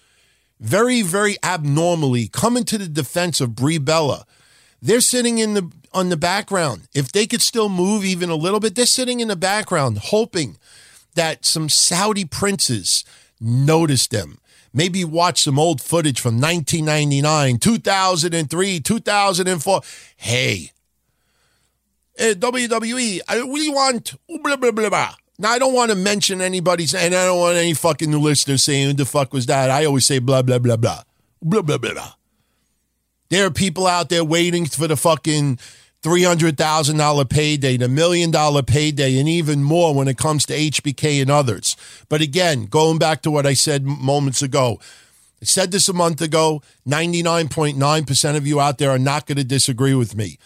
very, 0.60 1.02
very 1.02 1.36
abnormally 1.42 2.28
coming 2.28 2.64
to 2.64 2.78
the 2.78 2.88
defense 2.88 3.40
of 3.40 3.54
Brie 3.54 3.78
Bella, 3.78 4.26
they're 4.80 5.00
sitting 5.00 5.38
in 5.38 5.54
the 5.54 5.70
on 5.92 6.08
the 6.08 6.16
background. 6.16 6.88
If 6.94 7.12
they 7.12 7.26
could 7.26 7.42
still 7.42 7.68
move 7.68 8.04
even 8.04 8.30
a 8.30 8.36
little 8.36 8.60
bit, 8.60 8.74
they're 8.74 8.86
sitting 8.86 9.20
in 9.20 9.28
the 9.28 9.36
background, 9.36 9.98
hoping 9.98 10.58
that 11.14 11.44
some 11.44 11.68
Saudi 11.68 12.24
princes 12.24 13.04
notice 13.40 14.06
them 14.06 14.38
maybe 14.74 15.04
watch 15.04 15.42
some 15.42 15.58
old 15.58 15.80
footage 15.80 16.20
from 16.20 16.40
1999, 16.40 17.58
2003, 17.58 18.80
2004. 18.80 19.80
Hey, 20.16 20.72
eh, 22.18 22.34
WWE, 22.34 23.20
I, 23.28 23.42
we 23.42 23.68
want 23.68 24.14
blah, 24.42 24.56
blah, 24.56 24.70
blah, 24.70 24.88
blah. 24.88 25.14
Now, 25.38 25.50
I 25.50 25.58
don't 25.58 25.74
want 25.74 25.90
to 25.90 25.96
mention 25.96 26.40
anybody's, 26.40 26.94
and 26.94 27.14
I 27.14 27.24
don't 27.24 27.40
want 27.40 27.56
any 27.56 27.74
fucking 27.74 28.10
new 28.10 28.20
listeners 28.20 28.62
saying, 28.62 28.86
who 28.88 28.92
the 28.94 29.04
fuck 29.04 29.32
was 29.32 29.46
that? 29.46 29.70
I 29.70 29.84
always 29.84 30.06
say 30.06 30.20
blah, 30.20 30.42
blah, 30.42 30.58
blah, 30.58 30.76
blah. 30.76 31.02
Blah, 31.42 31.62
blah, 31.62 31.78
blah, 31.78 31.92
blah. 31.92 32.12
There 33.30 33.44
are 33.44 33.50
people 33.50 33.86
out 33.86 34.10
there 34.10 34.24
waiting 34.24 34.66
for 34.66 34.86
the 34.86 34.96
fucking 34.96 35.58
$300,000 36.04 37.28
payday, 37.30 37.76
the 37.78 37.88
million 37.88 38.30
dollar 38.30 38.62
payday, 38.62 39.18
and 39.18 39.28
even 39.28 39.62
more 39.62 39.94
when 39.94 40.06
it 40.06 40.18
comes 40.18 40.44
to 40.46 40.54
HBK 40.54 41.22
and 41.22 41.30
others. 41.30 41.76
But 42.08 42.20
again, 42.20 42.66
going 42.66 42.98
back 42.98 43.22
to 43.22 43.30
what 43.30 43.46
I 43.46 43.54
said 43.54 43.84
moments 43.84 44.42
ago, 44.42 44.78
I 45.40 45.46
said 45.46 45.72
this 45.72 45.88
a 45.88 45.94
month 45.94 46.20
ago 46.20 46.62
99.9% 46.86 48.36
of 48.36 48.46
you 48.46 48.60
out 48.60 48.78
there 48.78 48.90
are 48.90 48.98
not 48.98 49.26
going 49.26 49.38
to 49.38 49.44
disagree 49.44 49.94
with 49.94 50.14
me. 50.14 50.38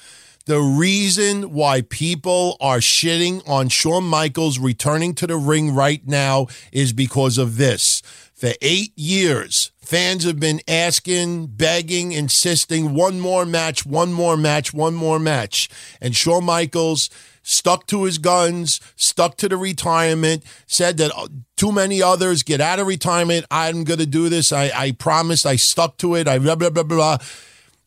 The 0.48 0.60
reason 0.60 1.52
why 1.52 1.82
people 1.82 2.56
are 2.58 2.78
shitting 2.78 3.46
on 3.46 3.68
Shawn 3.68 4.04
Michaels 4.04 4.58
returning 4.58 5.14
to 5.16 5.26
the 5.26 5.36
ring 5.36 5.74
right 5.74 6.00
now 6.06 6.46
is 6.72 6.94
because 6.94 7.36
of 7.36 7.58
this. 7.58 8.00
For 8.32 8.52
eight 8.62 8.96
years, 8.96 9.72
fans 9.76 10.24
have 10.24 10.40
been 10.40 10.62
asking, 10.66 11.48
begging, 11.48 12.12
insisting 12.12 12.94
one 12.94 13.20
more 13.20 13.44
match, 13.44 13.84
one 13.84 14.14
more 14.14 14.38
match, 14.38 14.72
one 14.72 14.94
more 14.94 15.18
match. 15.18 15.68
And 16.00 16.16
Shawn 16.16 16.44
Michaels 16.44 17.10
stuck 17.42 17.86
to 17.88 18.04
his 18.04 18.16
guns, 18.16 18.80
stuck 18.96 19.36
to 19.36 19.50
the 19.50 19.58
retirement, 19.58 20.44
said 20.66 20.96
that 20.96 21.12
uh, 21.14 21.28
too 21.58 21.72
many 21.72 22.00
others 22.00 22.42
get 22.42 22.62
out 22.62 22.78
of 22.78 22.86
retirement. 22.86 23.44
I'm 23.50 23.84
going 23.84 24.00
to 24.00 24.06
do 24.06 24.30
this. 24.30 24.50
I, 24.50 24.70
I 24.74 24.92
promised. 24.92 25.44
I 25.44 25.56
stuck 25.56 25.98
to 25.98 26.14
it. 26.14 26.26
I 26.26 26.38
blah, 26.38 26.54
blah, 26.54 26.70
blah, 26.70 26.84
blah. 26.84 27.18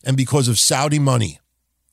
And 0.04 0.16
because 0.16 0.46
of 0.46 0.60
Saudi 0.60 1.00
money, 1.00 1.40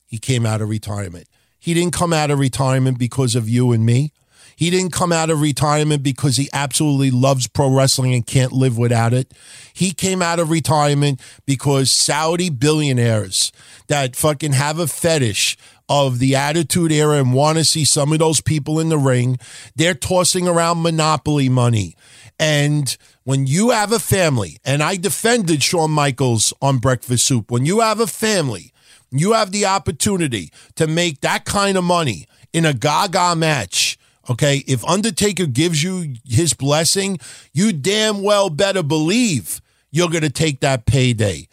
he 0.10 0.18
came 0.18 0.46
out 0.46 0.60
of 0.60 0.70
retirement. 0.70 1.28
He 1.60 1.75
didn't 1.75 1.94
come 1.94 2.13
out 2.13 2.32
of 2.32 2.39
retirement 2.39 2.98
because 2.98 3.36
of 3.36 3.48
you 3.48 3.72
and 3.72 3.86
me. 3.86 4.12
He 4.56 4.70
didn't 4.70 4.92
come 4.92 5.13
out 5.13 5.30
of 5.30 5.39
retirement 5.39 6.04
because 6.04 6.36
he 6.36 6.50
absolutely 6.51 7.12
loves 7.12 7.48
pro 7.48 7.70
wrestling 7.70 8.13
and 8.13 8.25
can't 8.25 8.51
live 8.51 8.78
without 8.78 9.13
it. 9.13 9.34
He 9.72 9.92
came 9.92 10.22
out 10.22 10.39
of 10.39 10.50
retirement 10.50 11.22
because 11.46 11.92
Saudi 11.92 12.50
billionaires 12.50 13.54
that 13.88 14.16
fucking 14.16 14.54
have 14.54 14.80
a 14.80 14.88
fetish 14.88 15.58
of 15.88 16.20
the 16.20 16.36
attitude 16.36 16.92
era 16.92 17.20
and 17.20 17.34
want 17.34 17.58
to 17.58 17.63
see 17.63 17.86
some 17.86 18.12
of 18.12 18.20
those 18.20 18.42
people 18.42 18.80
in 18.80 18.89
the 18.89 18.98
ring, 18.98 19.38
they're 19.75 19.94
tossing 19.94 20.48
around 20.48 20.82
monopoly 20.82 21.50
money. 21.50 21.96
And 22.39 22.98
when 23.24 23.48
you 23.48 23.70
have 23.70 23.92
a 23.92 24.00
family, 24.00 24.58
and 24.66 24.82
I 24.82 24.96
defended 24.96 25.62
Shawn 25.62 25.92
Michaels 25.92 26.54
on 26.62 26.80
Breakfast 26.80 27.25
Soup, 27.25 27.50
when 27.51 27.66
you 27.66 27.80
have 27.80 28.00
a 28.00 28.08
family, 28.08 28.74
you 29.12 29.34
have 29.34 29.51
the 29.51 29.66
opportunity 29.66 30.51
to 30.75 30.88
make 30.88 31.22
that 31.22 31.46
kind 31.46 31.78
of 31.78 31.84
money 31.84 32.28
in 32.54 32.66
a 32.66 32.74
gaga 32.74 33.36
match. 33.36 33.98
Okay, 34.30 34.63
if 34.68 34.86
Undertaker 34.86 35.48
gives 35.48 35.82
you 35.82 36.16
his 36.24 36.54
blessing, 36.54 37.20
you 37.51 37.74
damn 37.74 38.22
well 38.22 38.50
better 38.50 38.84
believe 38.84 39.60
you're 39.92 40.10
going 40.10 40.22
to 40.22 40.30
take 40.30 40.60
that 40.60 40.86
payday. 40.86 41.48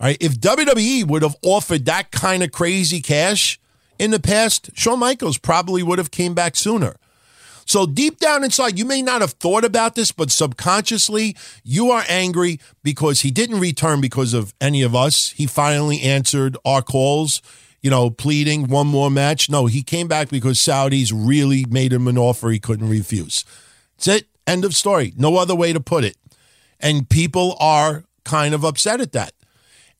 All 0.00 0.06
right, 0.06 0.16
if 0.20 0.40
WWE 0.40 1.06
would 1.06 1.22
have 1.22 1.36
offered 1.42 1.84
that 1.84 2.10
kind 2.10 2.42
of 2.42 2.50
crazy 2.50 3.00
cash 3.02 3.60
in 3.98 4.10
the 4.10 4.18
past, 4.18 4.70
Shawn 4.74 4.98
Michaels 4.98 5.38
probably 5.38 5.82
would 5.82 5.98
have 5.98 6.10
came 6.10 6.34
back 6.34 6.56
sooner. 6.56 6.96
So 7.66 7.86
deep 7.86 8.18
down 8.18 8.44
inside, 8.44 8.78
you 8.78 8.84
may 8.84 9.02
not 9.02 9.20
have 9.20 9.32
thought 9.32 9.64
about 9.64 9.94
this, 9.94 10.12
but 10.12 10.30
subconsciously, 10.30 11.36
you 11.64 11.90
are 11.90 12.04
angry 12.08 12.60
because 12.82 13.20
he 13.20 13.30
didn't 13.30 13.60
return 13.60 14.00
because 14.00 14.34
of 14.34 14.54
any 14.60 14.82
of 14.82 14.94
us. 14.94 15.30
He 15.30 15.46
finally 15.46 16.00
answered 16.02 16.56
our 16.64 16.82
calls, 16.82 17.40
you 17.80 17.90
know, 17.90 18.10
pleading 18.10 18.68
one 18.68 18.86
more 18.86 19.10
match. 19.10 19.48
No, 19.48 19.66
he 19.66 19.82
came 19.82 20.08
back 20.08 20.28
because 20.28 20.58
Saudis 20.58 21.12
really 21.14 21.64
made 21.68 21.92
him 21.92 22.08
an 22.08 22.18
offer 22.18 22.50
he 22.50 22.58
couldn't 22.58 22.88
refuse. 22.88 23.44
That's 23.96 24.08
it. 24.08 24.26
End 24.46 24.64
of 24.64 24.74
story. 24.74 25.12
No 25.16 25.36
other 25.36 25.54
way 25.54 25.72
to 25.72 25.80
put 25.80 26.04
it. 26.04 26.16
And 26.80 27.08
people 27.08 27.56
are 27.60 28.04
kind 28.24 28.54
of 28.54 28.64
upset 28.64 29.00
at 29.00 29.12
that. 29.12 29.32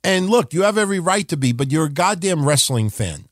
And 0.05 0.29
look, 0.29 0.53
you 0.53 0.63
have 0.63 0.77
every 0.77 0.99
right 0.99 1.29
to 1.29 1.37
be, 1.37 1.53
but 1.53 1.71
you're 1.71 1.87
a 1.87 1.91
goddamn 1.91 2.45
wrestling 2.45 2.91
fan. 2.91 3.27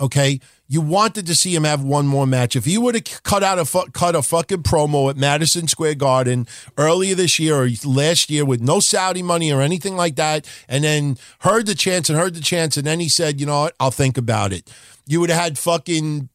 Okay? 0.00 0.40
You 0.68 0.80
wanted 0.80 1.26
to 1.26 1.34
see 1.34 1.54
him 1.54 1.64
have 1.64 1.82
one 1.82 2.06
more 2.06 2.26
match. 2.26 2.56
If 2.56 2.64
he 2.64 2.76
would 2.76 2.94
have 2.96 3.22
cut 3.22 3.42
out 3.42 3.58
a 3.58 3.64
fu- 3.64 3.86
cut 3.92 4.16
a 4.16 4.22
fucking 4.22 4.64
promo 4.64 5.08
at 5.08 5.16
Madison 5.16 5.68
Square 5.68 5.94
Garden 5.94 6.46
earlier 6.76 7.14
this 7.14 7.38
year 7.38 7.62
or 7.62 7.68
last 7.84 8.30
year 8.30 8.44
with 8.44 8.60
no 8.60 8.80
Saudi 8.80 9.22
money 9.22 9.52
or 9.52 9.60
anything 9.60 9.96
like 9.96 10.16
that, 10.16 10.46
and 10.68 10.82
then 10.82 11.18
heard 11.40 11.66
the 11.66 11.74
chance 11.74 12.10
and 12.10 12.18
heard 12.18 12.34
the 12.34 12.40
chance, 12.40 12.76
and 12.76 12.86
then 12.86 12.98
he 12.98 13.08
said, 13.08 13.38
"You 13.38 13.46
know 13.46 13.60
what? 13.60 13.74
I'll 13.78 13.92
think 13.92 14.18
about 14.18 14.52
it." 14.52 14.68
You 15.06 15.20
would 15.20 15.30
have 15.30 15.40
had 15.40 15.58
fucking 15.58 16.28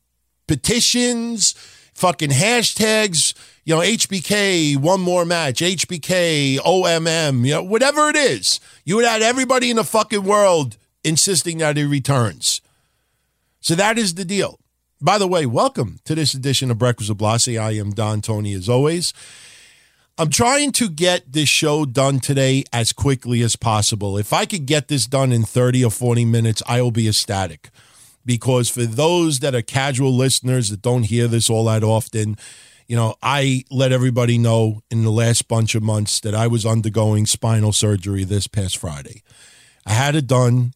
petitions, 0.47 1.53
fucking 1.93 2.29
hashtags. 2.29 3.33
You 3.65 3.75
know, 3.75 3.81
HBK, 3.81 4.75
one 4.77 5.01
more 5.01 5.23
match, 5.23 5.61
HBK, 5.61 6.57
OMM, 6.57 7.45
you 7.45 7.53
know, 7.53 7.63
whatever 7.63 8.09
it 8.09 8.15
is. 8.15 8.59
You 8.85 8.95
would 8.95 9.05
have 9.05 9.21
had 9.21 9.21
everybody 9.21 9.69
in 9.69 9.75
the 9.75 9.83
fucking 9.83 10.23
world 10.23 10.77
insisting 11.03 11.59
that 11.59 11.77
he 11.77 11.83
returns. 11.83 12.61
So 13.63 13.75
that 13.75 13.99
is 13.99 14.15
the 14.15 14.25
deal. 14.25 14.59
By 14.99 15.19
the 15.19 15.27
way, 15.27 15.45
welcome 15.45 15.99
to 16.05 16.15
this 16.15 16.33
edition 16.33 16.71
of 16.71 16.79
Breakfast 16.79 17.09
with 17.09 17.19
Blasi. 17.19 17.61
I 17.61 17.73
am 17.73 17.91
Don 17.91 18.19
Tony 18.19 18.53
as 18.53 18.67
always. 18.67 19.13
I'm 20.17 20.31
trying 20.31 20.71
to 20.73 20.89
get 20.89 21.31
this 21.31 21.47
show 21.47 21.85
done 21.85 22.19
today 22.19 22.63
as 22.73 22.91
quickly 22.91 23.43
as 23.43 23.55
possible. 23.55 24.17
If 24.17 24.33
I 24.33 24.47
could 24.47 24.65
get 24.65 24.87
this 24.87 25.05
done 25.05 25.31
in 25.31 25.43
30 25.43 25.85
or 25.85 25.91
40 25.91 26.25
minutes, 26.25 26.63
I 26.67 26.81
will 26.81 26.89
be 26.89 27.07
ecstatic. 27.07 27.69
Because 28.25 28.67
for 28.67 28.83
those 28.83 29.39
that 29.39 29.53
are 29.53 29.61
casual 29.61 30.15
listeners 30.15 30.69
that 30.69 30.81
don't 30.81 31.03
hear 31.03 31.27
this 31.27 31.47
all 31.47 31.65
that 31.65 31.83
often, 31.83 32.37
you 32.87 32.95
know, 32.95 33.13
I 33.21 33.63
let 33.69 33.91
everybody 33.91 34.39
know 34.39 34.81
in 34.89 35.03
the 35.03 35.11
last 35.11 35.47
bunch 35.47 35.75
of 35.75 35.83
months 35.83 36.19
that 36.21 36.33
I 36.33 36.47
was 36.47 36.65
undergoing 36.65 37.27
spinal 37.27 37.73
surgery 37.73 38.23
this 38.23 38.47
past 38.47 38.77
Friday. 38.77 39.21
I 39.85 39.93
had 39.93 40.15
it 40.15 40.25
done 40.25 40.73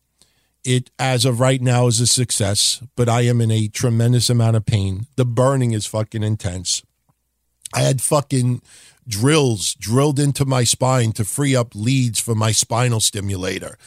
it 0.66 0.90
as 0.98 1.26
of 1.26 1.40
right 1.40 1.62
now 1.62 1.88
is 1.88 2.00
a 2.00 2.08
success, 2.08 2.82
but 2.96 3.08
I 3.08 3.22
am 3.22 3.40
in 3.40 3.52
a 3.52 3.68
tremendous 3.68 4.30
amount 4.30 4.58
of 4.58 4.66
pain. 4.66 5.06
The 5.16 5.26
burning 5.26 5.72
is 5.74 5.86
fucking 5.86 6.24
intense. 6.24 6.84
I 7.74 7.82
had 7.82 8.02
fucking 8.02 8.62
drills 9.08 9.76
drilled 9.76 10.20
into 10.20 10.46
my 10.46 10.64
spine 10.64 11.12
to 11.14 11.24
free 11.24 11.56
up 11.56 11.76
leads 11.76 12.20
for 12.20 12.34
my 12.34 12.52
spinal 12.52 13.00
stimulator. 13.00 13.78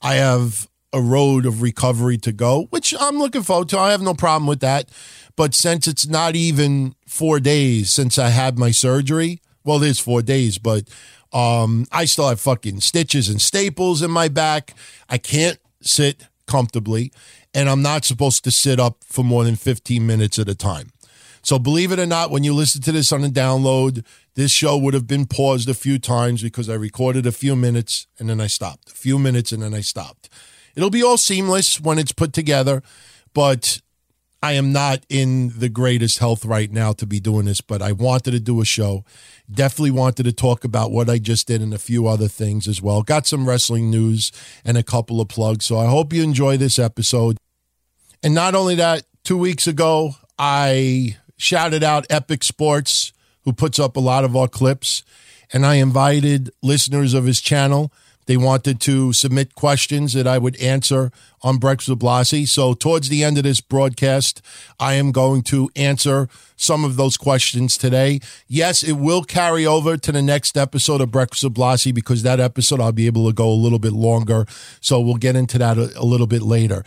I 0.00 0.14
have 0.14 0.68
a 0.92 1.00
road 1.00 1.44
of 1.44 1.60
recovery 1.60 2.18
to 2.18 2.32
go, 2.32 2.66
which 2.70 2.94
I'm 2.98 3.18
looking 3.18 3.42
forward 3.42 3.68
to. 3.70 3.78
I 3.78 3.90
have 3.90 4.02
no 4.02 4.14
problem 4.14 4.46
with 4.46 4.60
that. 4.60 4.88
But 5.36 5.54
since 5.54 5.88
it's 5.88 6.06
not 6.06 6.36
even 6.36 6.94
four 7.08 7.40
days 7.40 7.90
since 7.90 8.18
I 8.18 8.28
had 8.28 8.56
my 8.56 8.70
surgery, 8.70 9.40
well, 9.64 9.80
there's 9.80 9.98
four 9.98 10.22
days, 10.22 10.58
but 10.58 10.88
um, 11.32 11.86
I 11.90 12.04
still 12.04 12.28
have 12.28 12.40
fucking 12.40 12.80
stitches 12.80 13.28
and 13.28 13.42
staples 13.42 14.02
in 14.02 14.10
my 14.12 14.28
back. 14.28 14.74
I 15.08 15.18
can't 15.18 15.58
sit 15.86 16.24
comfortably, 16.46 17.12
and 17.52 17.68
I'm 17.68 17.82
not 17.82 18.04
supposed 18.04 18.44
to 18.44 18.50
sit 18.50 18.78
up 18.78 19.04
for 19.04 19.24
more 19.24 19.44
than 19.44 19.56
15 19.56 20.06
minutes 20.06 20.38
at 20.38 20.48
a 20.48 20.54
time. 20.54 20.90
So 21.42 21.58
believe 21.58 21.92
it 21.92 21.98
or 21.98 22.06
not, 22.06 22.30
when 22.30 22.42
you 22.42 22.54
listen 22.54 22.80
to 22.82 22.92
this 22.92 23.12
on 23.12 23.20
the 23.20 23.28
download, 23.28 24.04
this 24.34 24.50
show 24.50 24.78
would 24.78 24.94
have 24.94 25.06
been 25.06 25.26
paused 25.26 25.68
a 25.68 25.74
few 25.74 25.98
times 25.98 26.42
because 26.42 26.70
I 26.70 26.74
recorded 26.74 27.26
a 27.26 27.32
few 27.32 27.54
minutes 27.54 28.06
and 28.18 28.30
then 28.30 28.40
I 28.40 28.46
stopped. 28.46 28.90
A 28.90 28.94
few 28.94 29.18
minutes 29.18 29.52
and 29.52 29.62
then 29.62 29.74
I 29.74 29.82
stopped. 29.82 30.30
It'll 30.74 30.90
be 30.90 31.02
all 31.02 31.18
seamless 31.18 31.80
when 31.80 31.98
it's 31.98 32.12
put 32.12 32.32
together, 32.32 32.82
but 33.34 33.82
I 34.44 34.52
am 34.52 34.72
not 34.72 35.06
in 35.08 35.58
the 35.58 35.70
greatest 35.70 36.18
health 36.18 36.44
right 36.44 36.70
now 36.70 36.92
to 36.92 37.06
be 37.06 37.18
doing 37.18 37.46
this, 37.46 37.62
but 37.62 37.80
I 37.80 37.92
wanted 37.92 38.32
to 38.32 38.40
do 38.40 38.60
a 38.60 38.66
show. 38.66 39.02
Definitely 39.50 39.92
wanted 39.92 40.24
to 40.24 40.34
talk 40.34 40.64
about 40.64 40.92
what 40.92 41.08
I 41.08 41.16
just 41.16 41.46
did 41.46 41.62
and 41.62 41.72
a 41.72 41.78
few 41.78 42.06
other 42.06 42.28
things 42.28 42.68
as 42.68 42.82
well. 42.82 43.00
Got 43.00 43.26
some 43.26 43.48
wrestling 43.48 43.90
news 43.90 44.32
and 44.62 44.76
a 44.76 44.82
couple 44.82 45.18
of 45.22 45.28
plugs. 45.28 45.64
So 45.64 45.78
I 45.78 45.86
hope 45.86 46.12
you 46.12 46.22
enjoy 46.22 46.58
this 46.58 46.78
episode. 46.78 47.38
And 48.22 48.34
not 48.34 48.54
only 48.54 48.74
that, 48.74 49.04
two 49.22 49.38
weeks 49.38 49.66
ago, 49.66 50.16
I 50.38 51.16
shouted 51.38 51.82
out 51.82 52.04
Epic 52.10 52.44
Sports, 52.44 53.14
who 53.44 53.54
puts 53.54 53.78
up 53.78 53.96
a 53.96 54.00
lot 54.00 54.24
of 54.24 54.36
our 54.36 54.48
clips, 54.48 55.04
and 55.54 55.64
I 55.64 55.76
invited 55.76 56.50
listeners 56.62 57.14
of 57.14 57.24
his 57.24 57.40
channel 57.40 57.90
they 58.26 58.36
wanted 58.36 58.80
to 58.82 59.12
submit 59.12 59.54
questions 59.54 60.12
that 60.14 60.26
I 60.26 60.38
would 60.38 60.56
answer 60.60 61.10
on 61.42 61.58
Breakfast 61.58 61.90
with 61.90 62.00
Blasi. 62.00 62.48
So, 62.48 62.74
towards 62.74 63.08
the 63.08 63.22
end 63.22 63.36
of 63.36 63.44
this 63.44 63.60
broadcast, 63.60 64.40
I 64.80 64.94
am 64.94 65.12
going 65.12 65.42
to 65.44 65.70
answer 65.76 66.28
some 66.56 66.84
of 66.84 66.96
those 66.96 67.16
questions 67.16 67.76
today. 67.76 68.20
Yes, 68.48 68.82
it 68.82 68.94
will 68.94 69.22
carry 69.22 69.66
over 69.66 69.96
to 69.96 70.12
the 70.12 70.22
next 70.22 70.56
episode 70.56 71.00
of 71.00 71.10
Breakfast 71.10 71.44
with 71.44 71.54
Blasi 71.54 71.94
because 71.94 72.22
that 72.22 72.40
episode 72.40 72.80
I'll 72.80 72.92
be 72.92 73.06
able 73.06 73.26
to 73.26 73.34
go 73.34 73.48
a 73.48 73.52
little 73.52 73.78
bit 73.78 73.92
longer. 73.92 74.46
So, 74.80 75.00
we'll 75.00 75.16
get 75.16 75.36
into 75.36 75.58
that 75.58 75.78
a, 75.78 75.98
a 75.98 76.04
little 76.04 76.26
bit 76.26 76.42
later. 76.42 76.84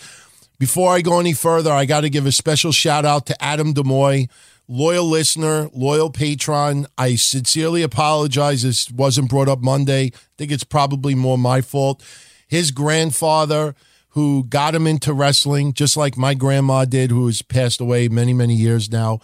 Before 0.59 0.91
I 0.91 1.01
go 1.01 1.19
any 1.19 1.33
further, 1.33 1.71
I 1.71 1.85
got 1.85 2.01
to 2.01 2.09
give 2.09 2.25
a 2.25 2.31
special 2.31 2.71
shout 2.71 3.05
out 3.05 3.27
to 3.27 3.43
Adam 3.43 3.75
Demoy 3.75 4.27
loyal 4.67 5.05
listener, 5.05 5.69
loyal 5.73 6.09
patron. 6.09 6.87
I 6.97 7.15
sincerely 7.15 7.81
apologize. 7.83 8.63
This 8.63 8.91
wasn't 8.91 9.29
brought 9.29 9.47
up 9.47 9.61
Monday. 9.61 10.07
I 10.13 10.19
think 10.37 10.51
it's 10.51 10.63
probably 10.63 11.15
more 11.15 11.37
my 11.37 11.61
fault. 11.61 12.03
His 12.47 12.71
grandfather, 12.71 13.75
who 14.09 14.43
got 14.43 14.73
him 14.73 14.87
into 14.87 15.13
wrestling, 15.13 15.73
just 15.73 15.95
like 15.95 16.17
my 16.17 16.33
grandma 16.33 16.85
did, 16.85 17.11
who 17.11 17.27
has 17.27 17.41
passed 17.41 17.79
away 17.79 18.07
many, 18.07 18.33
many 18.33 18.55
years 18.55 18.91
now. 18.91 19.19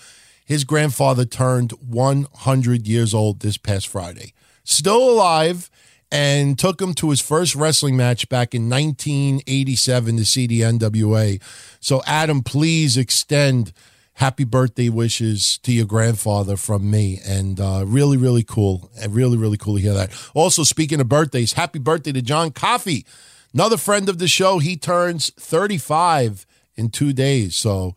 His 0.46 0.64
grandfather 0.64 1.26
turned 1.26 1.72
100 1.72 2.88
years 2.88 3.14
old 3.14 3.40
this 3.40 3.58
past 3.58 3.88
Friday. 3.88 4.34
Still 4.64 5.10
alive 5.10 5.72
and 6.12 6.60
took 6.60 6.80
him 6.80 6.94
to 6.94 7.10
his 7.10 7.22
first 7.22 7.56
wrestling 7.56 7.98
match 7.98 8.30
back 8.30 8.54
in 8.54 8.70
1987 8.70 10.18
to 10.18 10.26
see 10.26 10.46
the 10.46 10.62
NWA. 10.62 11.42
So, 11.80 12.04
Adam, 12.06 12.44
please 12.44 12.96
extend 12.98 13.74
happy 14.16 14.44
birthday 14.44 14.90
wishes 14.90 15.58
to 15.60 15.72
your 15.72 15.86
grandfather 15.86 16.56
from 16.56 16.90
me. 16.90 17.20
And 17.26 17.60
uh, 17.60 17.84
really, 17.86 18.18
really 18.18 18.44
cool. 18.44 18.92
And 19.00 19.14
really, 19.14 19.38
really 19.38 19.58
cool 19.58 19.76
to 19.76 19.82
hear 19.82 19.94
that. 19.94 20.12
Also, 20.34 20.64
speaking 20.64 21.00
of 21.02 21.10
birthdays, 21.10 21.54
happy 21.54 21.80
birthday 21.80 22.12
to 22.12 22.22
John 22.22 22.52
Coffey, 22.52 23.06
another 23.54 23.78
friend 23.78 24.10
of 24.10 24.20
the 24.20 24.28
show. 24.28 24.60
He 24.60 24.78
turns 24.78 25.32
35 25.40 26.46
in 26.76 26.90
two 26.90 27.14
days. 27.14 27.56
So 27.56 27.96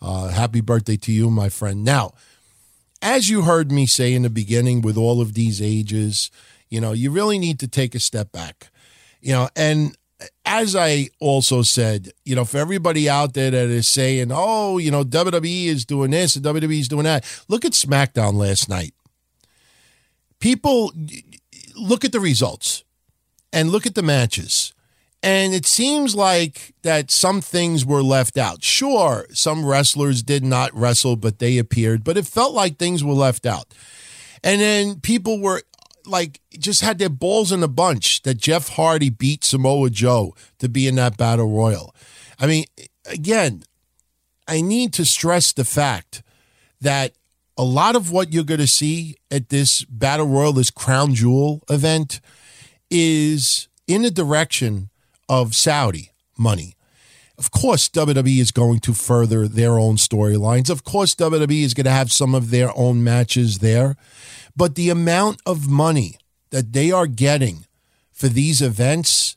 uh, 0.00 0.28
happy 0.28 0.60
birthday 0.60 0.96
to 0.96 1.12
you, 1.12 1.30
my 1.30 1.48
friend. 1.48 1.84
Now, 1.84 2.14
as 3.02 3.28
you 3.28 3.42
heard 3.42 3.70
me 3.70 3.86
say 3.86 4.14
in 4.14 4.22
the 4.22 4.30
beginning, 4.30 4.80
with 4.80 4.96
all 4.96 5.20
of 5.20 5.34
these 5.34 5.62
ages, 5.62 6.30
you 6.68 6.80
know, 6.80 6.92
you 6.92 7.10
really 7.10 7.38
need 7.38 7.58
to 7.60 7.68
take 7.68 7.94
a 7.94 8.00
step 8.00 8.32
back. 8.32 8.68
You 9.20 9.32
know, 9.32 9.48
and 9.56 9.96
as 10.44 10.74
I 10.74 11.08
also 11.20 11.62
said, 11.62 12.12
you 12.24 12.34
know, 12.34 12.44
for 12.44 12.58
everybody 12.58 13.08
out 13.08 13.34
there 13.34 13.50
that 13.50 13.68
is 13.68 13.88
saying, 13.88 14.30
oh, 14.32 14.78
you 14.78 14.90
know, 14.90 15.04
WWE 15.04 15.66
is 15.66 15.84
doing 15.84 16.10
this 16.10 16.36
and 16.36 16.44
WWE 16.44 16.80
is 16.80 16.88
doing 16.88 17.04
that, 17.04 17.24
look 17.48 17.64
at 17.64 17.72
SmackDown 17.72 18.34
last 18.34 18.68
night. 18.68 18.94
People 20.40 20.92
look 21.76 22.04
at 22.04 22.12
the 22.12 22.20
results 22.20 22.84
and 23.52 23.70
look 23.70 23.86
at 23.86 23.94
the 23.94 24.02
matches. 24.02 24.72
And 25.22 25.52
it 25.52 25.66
seems 25.66 26.14
like 26.14 26.74
that 26.82 27.10
some 27.10 27.40
things 27.40 27.84
were 27.84 28.02
left 28.02 28.38
out. 28.38 28.62
Sure, 28.62 29.26
some 29.30 29.66
wrestlers 29.66 30.22
did 30.22 30.44
not 30.44 30.72
wrestle, 30.74 31.16
but 31.16 31.40
they 31.40 31.58
appeared, 31.58 32.04
but 32.04 32.16
it 32.16 32.26
felt 32.26 32.54
like 32.54 32.76
things 32.76 33.02
were 33.02 33.14
left 33.14 33.44
out. 33.44 33.66
And 34.44 34.60
then 34.60 35.00
people 35.00 35.40
were 35.40 35.62
like 36.08 36.40
just 36.58 36.80
had 36.80 36.98
their 36.98 37.08
balls 37.08 37.52
in 37.52 37.62
a 37.62 37.68
bunch 37.68 38.22
that 38.22 38.38
Jeff 38.38 38.70
Hardy 38.70 39.10
beat 39.10 39.44
Samoa 39.44 39.90
Joe 39.90 40.34
to 40.58 40.68
be 40.68 40.86
in 40.86 40.96
that 40.96 41.16
battle 41.16 41.50
royal. 41.50 41.94
I 42.38 42.46
mean, 42.46 42.64
again, 43.06 43.62
I 44.46 44.60
need 44.60 44.92
to 44.94 45.04
stress 45.04 45.52
the 45.52 45.64
fact 45.64 46.22
that 46.80 47.12
a 47.56 47.64
lot 47.64 47.96
of 47.96 48.10
what 48.10 48.32
you're 48.32 48.44
going 48.44 48.60
to 48.60 48.66
see 48.66 49.16
at 49.30 49.48
this 49.48 49.84
battle 49.84 50.26
royal, 50.26 50.52
this 50.52 50.70
crown 50.70 51.14
jewel 51.14 51.62
event, 51.68 52.20
is 52.90 53.68
in 53.86 54.02
the 54.02 54.10
direction 54.10 54.90
of 55.28 55.54
Saudi 55.54 56.12
money. 56.38 56.76
Of 57.36 57.50
course, 57.50 57.88
WWE 57.88 58.40
is 58.40 58.50
going 58.50 58.80
to 58.80 58.94
further 58.94 59.46
their 59.46 59.78
own 59.78 59.96
storylines. 59.96 60.70
Of 60.70 60.84
course, 60.84 61.14
WWE 61.14 61.62
is 61.62 61.74
going 61.74 61.84
to 61.84 61.90
have 61.90 62.10
some 62.10 62.34
of 62.34 62.50
their 62.50 62.76
own 62.76 63.04
matches 63.04 63.58
there. 63.58 63.96
But 64.58 64.74
the 64.74 64.90
amount 64.90 65.40
of 65.46 65.68
money 65.68 66.16
that 66.50 66.72
they 66.72 66.90
are 66.90 67.06
getting 67.06 67.66
for 68.10 68.26
these 68.26 68.60
events, 68.60 69.36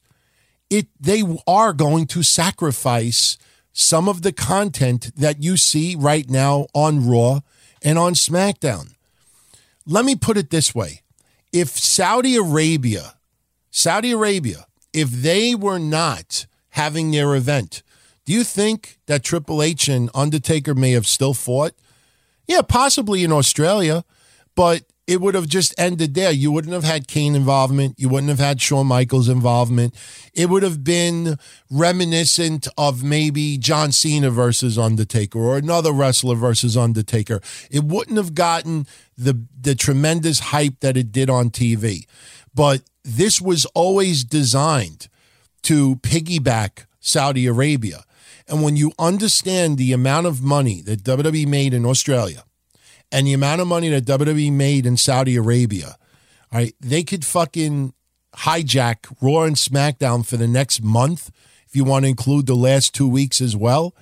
it 0.71 0.87
they 0.99 1.21
are 1.45 1.73
going 1.73 2.07
to 2.07 2.23
sacrifice 2.23 3.37
some 3.71 4.09
of 4.09 4.23
the 4.23 4.33
content 4.33 5.15
that 5.15 5.43
you 5.43 5.57
see 5.57 5.95
right 5.95 6.27
now 6.27 6.65
on 6.73 7.07
Raw 7.07 7.41
and 7.83 7.99
on 7.99 8.15
SmackDown. 8.15 8.95
Let 9.85 10.05
me 10.05 10.15
put 10.15 10.37
it 10.37 10.49
this 10.49 10.73
way. 10.73 11.03
If 11.53 11.69
Saudi 11.69 12.35
Arabia, 12.35 13.13
Saudi 13.69 14.13
Arabia, 14.13 14.65
if 14.91 15.11
they 15.11 15.53
were 15.53 15.77
not 15.77 16.47
having 16.69 17.11
their 17.11 17.35
event, 17.35 17.83
do 18.25 18.33
you 18.33 18.43
think 18.43 18.97
that 19.05 19.23
Triple 19.23 19.61
H 19.61 19.87
and 19.87 20.09
Undertaker 20.15 20.73
may 20.73 20.93
have 20.93 21.05
still 21.05 21.35
fought? 21.35 21.73
Yeah, 22.47 22.63
possibly 22.63 23.23
in 23.23 23.31
Australia, 23.31 24.03
but 24.55 24.83
it 25.11 25.19
would 25.19 25.35
have 25.35 25.47
just 25.47 25.75
ended 25.77 26.13
there. 26.13 26.31
You 26.31 26.53
wouldn't 26.53 26.73
have 26.73 26.85
had 26.85 27.05
Kane 27.05 27.35
involvement. 27.35 27.99
You 27.99 28.07
wouldn't 28.07 28.29
have 28.29 28.39
had 28.39 28.61
Shawn 28.61 28.87
Michaels 28.87 29.27
involvement. 29.27 29.93
It 30.33 30.49
would 30.49 30.63
have 30.63 30.85
been 30.85 31.37
reminiscent 31.69 32.65
of 32.77 33.03
maybe 33.03 33.57
John 33.57 33.91
Cena 33.91 34.29
versus 34.29 34.77
Undertaker 34.77 35.37
or 35.37 35.57
another 35.57 35.91
wrestler 35.91 36.35
versus 36.35 36.77
Undertaker. 36.77 37.41
It 37.69 37.83
wouldn't 37.83 38.15
have 38.15 38.33
gotten 38.35 38.87
the 39.17 39.45
the 39.59 39.75
tremendous 39.75 40.39
hype 40.39 40.79
that 40.79 40.95
it 40.95 41.11
did 41.11 41.29
on 41.29 41.49
TV. 41.49 42.05
But 42.55 42.81
this 43.03 43.41
was 43.41 43.65
always 43.75 44.23
designed 44.23 45.09
to 45.63 45.97
piggyback 45.97 46.85
Saudi 47.01 47.47
Arabia. 47.47 48.05
And 48.47 48.63
when 48.63 48.77
you 48.77 48.93
understand 48.97 49.77
the 49.77 49.91
amount 49.91 50.27
of 50.27 50.41
money 50.41 50.81
that 50.83 51.03
WWE 51.03 51.47
made 51.47 51.73
in 51.73 51.85
Australia, 51.85 52.45
and 53.11 53.27
the 53.27 53.33
amount 53.33 53.61
of 53.61 53.67
money 53.67 53.89
that 53.89 54.05
WWE 54.05 54.51
made 54.51 54.85
in 54.85 54.97
Saudi 54.97 55.35
Arabia, 55.35 55.97
all 56.51 56.59
right, 56.59 56.75
they 56.79 57.03
could 57.03 57.25
fucking 57.25 57.93
hijack 58.37 59.13
Raw 59.21 59.43
and 59.43 59.55
SmackDown 59.55 60.25
for 60.25 60.37
the 60.37 60.47
next 60.47 60.81
month, 60.81 61.31
if 61.67 61.75
you 61.75 61.83
want 61.83 62.05
to 62.05 62.09
include 62.09 62.45
the 62.45 62.55
last 62.55 62.93
two 62.93 63.07
weeks 63.07 63.41
as 63.41 63.55
well, 63.55 63.95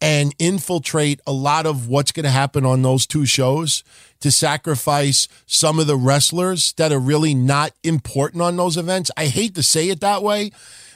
and 0.00 0.34
infiltrate 0.38 1.20
a 1.26 1.32
lot 1.32 1.66
of 1.66 1.88
what's 1.88 2.12
going 2.12 2.24
to 2.24 2.30
happen 2.30 2.64
on 2.64 2.82
those 2.82 3.06
two 3.06 3.26
shows 3.26 3.82
to 4.20 4.30
sacrifice 4.30 5.26
some 5.46 5.78
of 5.78 5.86
the 5.86 5.96
wrestlers 5.96 6.72
that 6.74 6.92
are 6.92 7.00
really 7.00 7.34
not 7.34 7.72
important 7.82 8.42
on 8.42 8.56
those 8.56 8.76
events. 8.76 9.10
I 9.16 9.26
hate 9.26 9.54
to 9.56 9.62
say 9.62 9.88
it 9.88 10.00
that 10.00 10.22
way. 10.22 10.52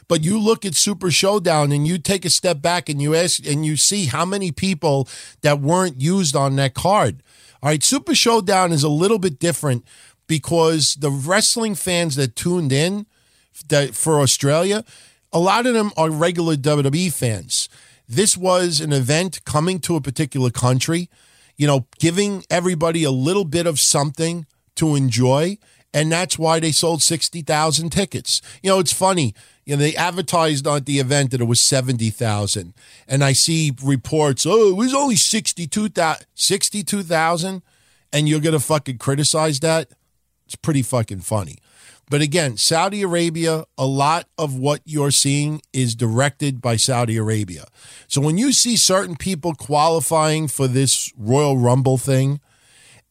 But 0.09 0.25
you 0.25 0.39
look 0.39 0.67
at 0.67 0.75
Super 0.75 1.11
Showdown 1.11 1.73
and 1.73 1.87
you 1.87 1.97
take 1.97 2.27
a 2.27 2.31
step 2.31 2.61
back 2.61 2.91
and 2.91 3.01
you 3.01 3.15
ask 3.15 3.47
and 3.47 3.65
you 3.65 3.77
see 3.77 4.07
how 4.07 4.27
many 4.27 4.53
people 4.53 5.09
that 5.41 5.61
weren't 5.61 6.03
used 6.03 6.37
on 6.37 6.57
that 6.57 6.75
card. 6.75 7.23
All 7.63 7.69
right, 7.69 7.83
Super 7.83 8.13
Showdown 8.13 8.73
is 8.73 8.83
a 8.83 8.89
little 8.89 9.21
bit 9.21 9.39
different 9.39 9.85
because 10.27 10.97
the 10.97 11.11
wrestling 11.11 11.77
fans 11.77 12.17
that 12.17 12.35
tuned 12.35 12.73
in 12.73 13.07
that 13.69 13.95
for 13.95 14.21
Australia, 14.21 14.85
a 15.33 15.39
lot 15.39 15.67
of 15.67 15.75
them 15.75 15.93
are 15.97 16.11
regular 16.11 16.57
WWE 16.57 17.13
fans. 17.13 17.69
This 18.09 18.37
was 18.37 18.81
an 18.81 18.93
event 18.93 19.45
coming 19.45 19.79
to 19.81 19.95
a 19.95 20.01
particular 20.01 20.51
country, 20.51 21.09
you 21.57 21.69
know, 21.69 21.87
giving 22.01 22.45
everybody 22.51 23.05
a 23.05 23.13
little 23.13 23.45
bit 23.45 23.69
of 23.69 23.79
something 23.79 24.45
to 24.75 24.97
enjoy. 24.97 25.57
And 25.95 26.11
that's 26.11 26.39
why 26.39 26.59
they 26.59 26.73
sold 26.73 27.03
60,000 27.03 27.91
tickets. 27.91 28.41
You 28.63 28.71
know, 28.71 28.79
it's 28.79 28.93
funny 28.93 29.35
you 29.65 29.77
know, 29.77 29.83
they 29.83 29.95
advertised 29.95 30.67
at 30.67 30.87
the 30.87 30.99
event 30.99 31.31
that 31.31 31.41
it 31.41 31.45
was 31.45 31.63
70,000. 31.63 32.75
And 33.07 33.25
I 33.25 33.33
see 33.33 33.73
reports, 33.83 34.45
oh, 34.45 34.71
it 34.71 34.77
was 34.77 34.95
only 34.95 35.17
62,000. 35.17 36.27
62,000? 36.35 37.63
And 38.13 38.29
you're 38.29 38.41
going 38.41 38.55
to 38.55 38.61
fucking 38.61 38.99
criticize 38.99 39.61
that? 39.61 39.91
It's 40.47 40.57
pretty 40.57 40.83
fucking 40.83 41.21
funny. 41.21 41.59
But 42.11 42.21
again, 42.21 42.57
Saudi 42.57 43.03
Arabia, 43.03 43.65
a 43.79 43.87
lot 43.87 44.27
of 44.37 44.59
what 44.59 44.83
you're 44.85 45.13
seeing 45.13 45.63
is 45.73 45.95
directed 45.95 46.61
by 46.61 46.77
Saudi 46.77 47.17
Arabia. 47.17 47.67
So 48.09 48.21
when 48.21 48.37
you 48.37 48.53
see 48.53 48.77
certain 48.77 49.17
people 49.17 49.55
qualifying 49.55 50.49
for 50.49 50.67
this 50.67 51.13
Royal 51.17 51.57
Rumble 51.57 51.97
thing, 51.97 52.41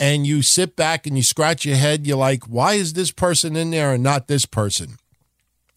and 0.01 0.25
you 0.25 0.41
sit 0.41 0.75
back 0.75 1.05
and 1.05 1.15
you 1.15 1.21
scratch 1.21 1.63
your 1.63 1.75
head, 1.75 2.07
you're 2.07 2.17
like, 2.17 2.45
why 2.45 2.73
is 2.73 2.93
this 2.93 3.11
person 3.11 3.55
in 3.55 3.69
there 3.69 3.93
and 3.93 4.03
not 4.03 4.27
this 4.27 4.47
person? 4.47 4.97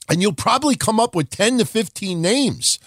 And 0.08 0.22
you'll 0.22 0.32
probably 0.32 0.76
come 0.76 0.98
up 0.98 1.14
with 1.14 1.28
10 1.28 1.58
to 1.58 1.66
15 1.66 2.22
names. 2.22 2.78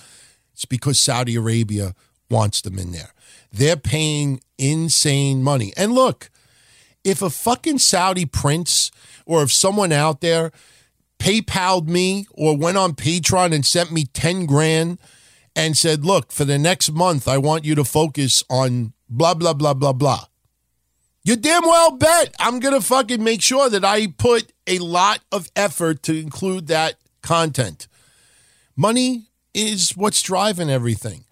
It's 0.54 0.65
because 0.65 1.00
Saudi 1.00 1.36
Arabia 1.36 1.93
wants 2.28 2.62
them 2.62 2.80
in 2.80 2.91
there. 2.91 3.13
They're 3.54 3.78
paying 3.78 4.41
insane 4.58 5.43
money. 5.43 5.73
And 5.78 5.93
look, 5.93 6.32
if 7.04 7.21
a 7.21 7.30
fucking 7.30 7.78
Saudi 7.78 8.26
prince 8.26 8.89
or 9.28 9.43
if 9.43 9.54
someone 9.54 9.91
out 9.91 10.21
there 10.21 10.52
PayPal'd 11.19 11.88
me 11.88 12.26
or 12.32 12.58
went 12.58 12.78
on 12.78 12.93
Patreon 12.93 13.54
and 13.54 13.65
sent 13.65 13.91
me 13.91 14.06
10 14.06 14.47
grand 14.47 15.00
and 15.56 15.78
said, 15.78 16.04
look, 16.04 16.32
for 16.32 16.45
the 16.45 16.58
next 16.58 16.91
month, 16.91 17.28
I 17.28 17.38
want 17.38 17.63
you 17.63 17.76
to 17.76 17.84
focus 17.84 18.43
on 18.50 18.93
blah, 19.08 19.36
blah, 19.36 19.54
blah, 19.54 19.76
blah, 19.76 19.93
blah. 19.93 20.26
You 21.28 21.36
damn 21.36 21.63
well 21.63 21.92
bet 21.92 22.34
I'm 22.40 22.62
going 22.62 22.74
to 22.74 22.80
fucking 22.80 23.22
make 23.22 23.42
sure 23.42 23.70
that 23.70 23.84
I 23.84 24.08
put 24.08 24.54
a 24.66 24.80
lot 24.80 25.20
of 25.30 25.52
effort 25.58 26.02
to 26.04 26.18
include 26.18 26.68
that 26.68 26.96
content. 27.22 27.90
Money 28.78 29.26
is 29.54 29.90
what's 29.98 30.22
driving 30.22 30.70
everything. 30.70 31.26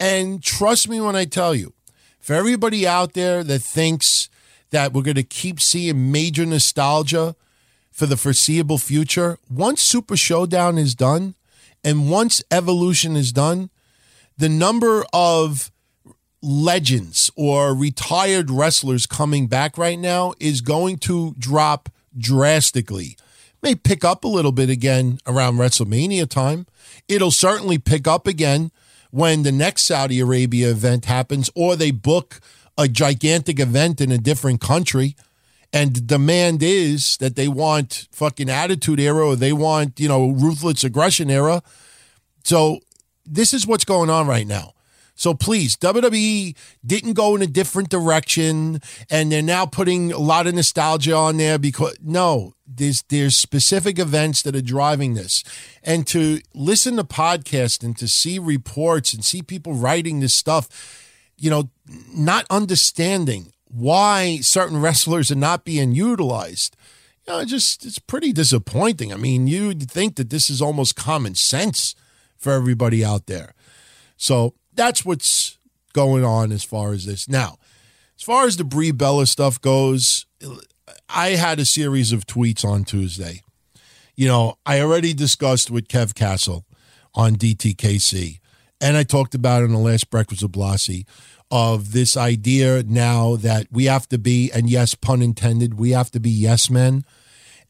And 0.00 0.42
trust 0.42 0.88
me 0.88 0.98
when 0.98 1.14
I 1.14 1.26
tell 1.26 1.54
you, 1.54 1.74
for 2.18 2.32
everybody 2.32 2.88
out 2.88 3.12
there 3.12 3.44
that 3.44 3.58
thinks 3.58 4.30
that 4.70 4.94
we're 4.94 5.02
going 5.02 5.16
to 5.16 5.22
keep 5.22 5.60
seeing 5.60 6.10
major 6.10 6.46
nostalgia 6.46 7.36
for 7.90 8.06
the 8.06 8.16
foreseeable 8.16 8.78
future, 8.78 9.36
once 9.50 9.82
Super 9.82 10.16
Showdown 10.16 10.78
is 10.78 10.94
done 10.94 11.34
and 11.84 12.10
once 12.10 12.42
Evolution 12.50 13.14
is 13.14 13.30
done, 13.30 13.68
the 14.38 14.48
number 14.48 15.04
of 15.12 15.70
legends 16.42 17.30
or 17.36 17.74
retired 17.74 18.50
wrestlers 18.50 19.06
coming 19.06 19.46
back 19.46 19.76
right 19.76 19.98
now 19.98 20.34
is 20.38 20.60
going 20.60 20.98
to 20.98 21.34
drop 21.38 21.88
drastically. 22.16 23.16
May 23.62 23.74
pick 23.74 24.04
up 24.04 24.24
a 24.24 24.28
little 24.28 24.52
bit 24.52 24.70
again 24.70 25.18
around 25.26 25.56
WrestleMania 25.56 26.28
time. 26.28 26.66
It'll 27.08 27.32
certainly 27.32 27.78
pick 27.78 28.06
up 28.06 28.26
again 28.26 28.70
when 29.10 29.42
the 29.42 29.52
next 29.52 29.82
Saudi 29.82 30.20
Arabia 30.20 30.70
event 30.70 31.06
happens 31.06 31.50
or 31.54 31.74
they 31.74 31.90
book 31.90 32.40
a 32.76 32.86
gigantic 32.86 33.58
event 33.58 34.00
in 34.00 34.12
a 34.12 34.18
different 34.18 34.60
country 34.60 35.16
and 35.72 35.94
the 35.94 36.00
demand 36.00 36.62
is 36.62 37.16
that 37.18 37.36
they 37.36 37.48
want 37.48 38.08
fucking 38.10 38.48
attitude 38.48 39.00
era 39.00 39.26
or 39.26 39.36
they 39.36 39.52
want, 39.52 40.00
you 40.00 40.08
know, 40.08 40.30
ruthless 40.30 40.82
aggression 40.82 41.30
era. 41.30 41.62
So 42.44 42.80
this 43.26 43.52
is 43.52 43.66
what's 43.66 43.84
going 43.84 44.08
on 44.08 44.26
right 44.26 44.46
now. 44.46 44.72
So 45.18 45.34
please, 45.34 45.76
WWE 45.76 46.54
didn't 46.86 47.14
go 47.14 47.34
in 47.34 47.42
a 47.42 47.48
different 47.48 47.88
direction 47.88 48.80
and 49.10 49.32
they're 49.32 49.42
now 49.42 49.66
putting 49.66 50.12
a 50.12 50.18
lot 50.18 50.46
of 50.46 50.54
nostalgia 50.54 51.12
on 51.12 51.38
there 51.38 51.58
because 51.58 51.96
no, 52.00 52.54
there's 52.64 53.02
there's 53.08 53.36
specific 53.36 53.98
events 53.98 54.42
that 54.42 54.54
are 54.54 54.62
driving 54.62 55.14
this. 55.14 55.42
And 55.82 56.06
to 56.06 56.38
listen 56.54 56.94
to 56.98 57.04
podcasts 57.04 57.82
and 57.82 57.98
to 57.98 58.06
see 58.06 58.38
reports 58.38 59.12
and 59.12 59.24
see 59.24 59.42
people 59.42 59.72
writing 59.72 60.20
this 60.20 60.34
stuff, 60.34 60.68
you 61.36 61.50
know, 61.50 61.70
not 62.14 62.46
understanding 62.48 63.52
why 63.64 64.38
certain 64.40 64.80
wrestlers 64.80 65.32
are 65.32 65.34
not 65.34 65.64
being 65.64 65.96
utilized. 65.96 66.76
You 67.26 67.32
know, 67.32 67.44
just 67.44 67.84
it's 67.84 67.98
pretty 67.98 68.32
disappointing. 68.32 69.12
I 69.12 69.16
mean, 69.16 69.48
you'd 69.48 69.90
think 69.90 70.14
that 70.14 70.30
this 70.30 70.48
is 70.48 70.62
almost 70.62 70.94
common 70.94 71.34
sense 71.34 71.96
for 72.36 72.52
everybody 72.52 73.04
out 73.04 73.26
there. 73.26 73.52
So 74.16 74.54
that's 74.78 75.04
what's 75.04 75.58
going 75.92 76.24
on 76.24 76.52
as 76.52 76.62
far 76.62 76.92
as 76.92 77.04
this. 77.04 77.28
Now, 77.28 77.58
as 78.16 78.22
far 78.22 78.46
as 78.46 78.56
the 78.56 78.64
Brie 78.64 78.92
Bella 78.92 79.26
stuff 79.26 79.60
goes, 79.60 80.24
I 81.08 81.30
had 81.30 81.58
a 81.58 81.64
series 81.64 82.12
of 82.12 82.26
tweets 82.26 82.64
on 82.64 82.84
Tuesday. 82.84 83.42
You 84.14 84.28
know, 84.28 84.56
I 84.64 84.80
already 84.80 85.12
discussed 85.14 85.70
with 85.70 85.88
Kev 85.88 86.14
Castle 86.14 86.64
on 87.12 87.34
DTKC, 87.34 88.38
and 88.80 88.96
I 88.96 89.02
talked 89.02 89.34
about 89.34 89.64
in 89.64 89.72
the 89.72 89.78
last 89.78 90.10
Breakfast 90.10 90.44
of 90.44 90.52
Blasi 90.52 91.06
of 91.50 91.92
this 91.92 92.16
idea 92.16 92.84
now 92.84 93.34
that 93.36 93.66
we 93.72 93.86
have 93.86 94.08
to 94.08 94.18
be, 94.18 94.50
and 94.52 94.70
yes, 94.70 94.94
pun 94.94 95.22
intended, 95.22 95.78
we 95.78 95.90
have 95.90 96.10
to 96.12 96.20
be 96.20 96.30
yes 96.30 96.70
men 96.70 97.04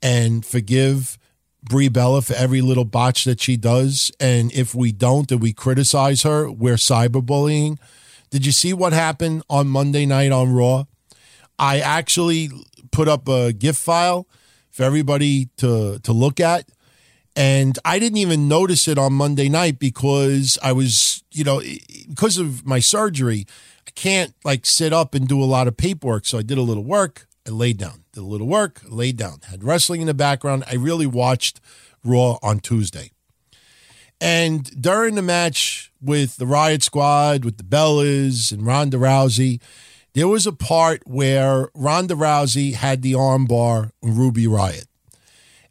and 0.03 0.45
forgive 0.45 1.19
Brie 1.63 1.89
Bella 1.89 2.23
for 2.23 2.35
every 2.35 2.61
little 2.61 2.85
botch 2.85 3.25
that 3.25 3.41
she 3.41 3.57
does. 3.57 4.13
And 4.21 4.53
if 4.53 4.75
we 4.75 4.93
don't 4.93 5.31
and 5.31 5.41
we 5.41 5.53
criticize 5.53 6.23
her, 6.23 6.51
we're 6.51 6.77
cyberbullying. 6.77 7.79
Did 8.31 8.47
you 8.47 8.53
see 8.53 8.73
what 8.73 8.93
happened 8.93 9.43
on 9.49 9.69
Monday 9.69 10.07
night 10.07 10.33
on 10.33 10.53
Raw? 10.53 10.85
I 11.59 11.81
actually 11.81 12.51
put 12.91 13.09
up 13.09 13.29
a 13.29 13.53
GIF 13.53 13.77
file 13.77 14.29
for 14.71 14.83
everybody 14.83 15.49
to, 15.59 15.99
to 16.01 16.13
look 16.13 16.41
at. 16.41 16.69
And 17.35 17.79
I 17.85 17.99
didn't 17.99 18.19
even 18.19 18.49
notice 18.49 18.89
it 18.89 18.99
on 18.99 19.13
Monday 19.13 19.49
night 19.49 19.79
because 19.79 20.59
I 20.63 20.73
was, 20.73 21.23
you 21.31 21.45
know, 21.45 21.63
because 22.09 22.37
of 22.37 22.67
my 22.67 22.81
surgery, 22.81 23.47
I 23.87 23.91
can't 23.93 24.35
like 24.45 24.67
sit 24.67 24.93
up 24.93 25.15
and 25.15 25.29
do 25.29 25.41
a 25.43 25.47
lot 25.47 25.69
of 25.69 25.77
paperwork. 25.77 26.27
So 26.27 26.39
I 26.39 26.43
did 26.43 26.59
a 26.59 26.63
little 26.63 26.85
work. 26.85 27.28
I 27.49 27.51
laid 27.51 27.79
down, 27.79 28.05
did 28.13 28.21
a 28.21 28.27
little 28.27 28.47
work, 28.47 28.83
laid 28.87 29.17
down, 29.17 29.41
had 29.49 29.65
wrestling 29.65 30.03
in 30.03 30.07
the 30.07 30.13
background. 30.13 30.65
I 30.71 30.75
really 30.75 31.07
watched 31.07 31.63
Raw 32.05 32.39
on 32.43 32.61
Tuesday. 32.61 33.11
And 34.21 34.65
during 34.79 35.15
the 35.15 35.23
match 35.23 35.91
with 36.03 36.37
the 36.37 36.45
Riott 36.45 36.83
Squad, 36.83 37.47
with 37.47 37.57
the 37.57 37.65
Bellas 37.65 38.53
and 38.53 38.67
Ronda 38.67 38.99
Rousey, 38.99 39.63
there 40.13 40.29
was 40.29 40.47
a 40.47 40.53
part 40.53 41.07
where 41.07 41.71
Ronda 41.75 42.15
Rousey 42.15 42.75
had 42.75 43.01
the 43.01 43.13
armbar 43.13 43.93
on 44.03 44.17
Ruby 44.17 44.45
Riott. 44.45 44.87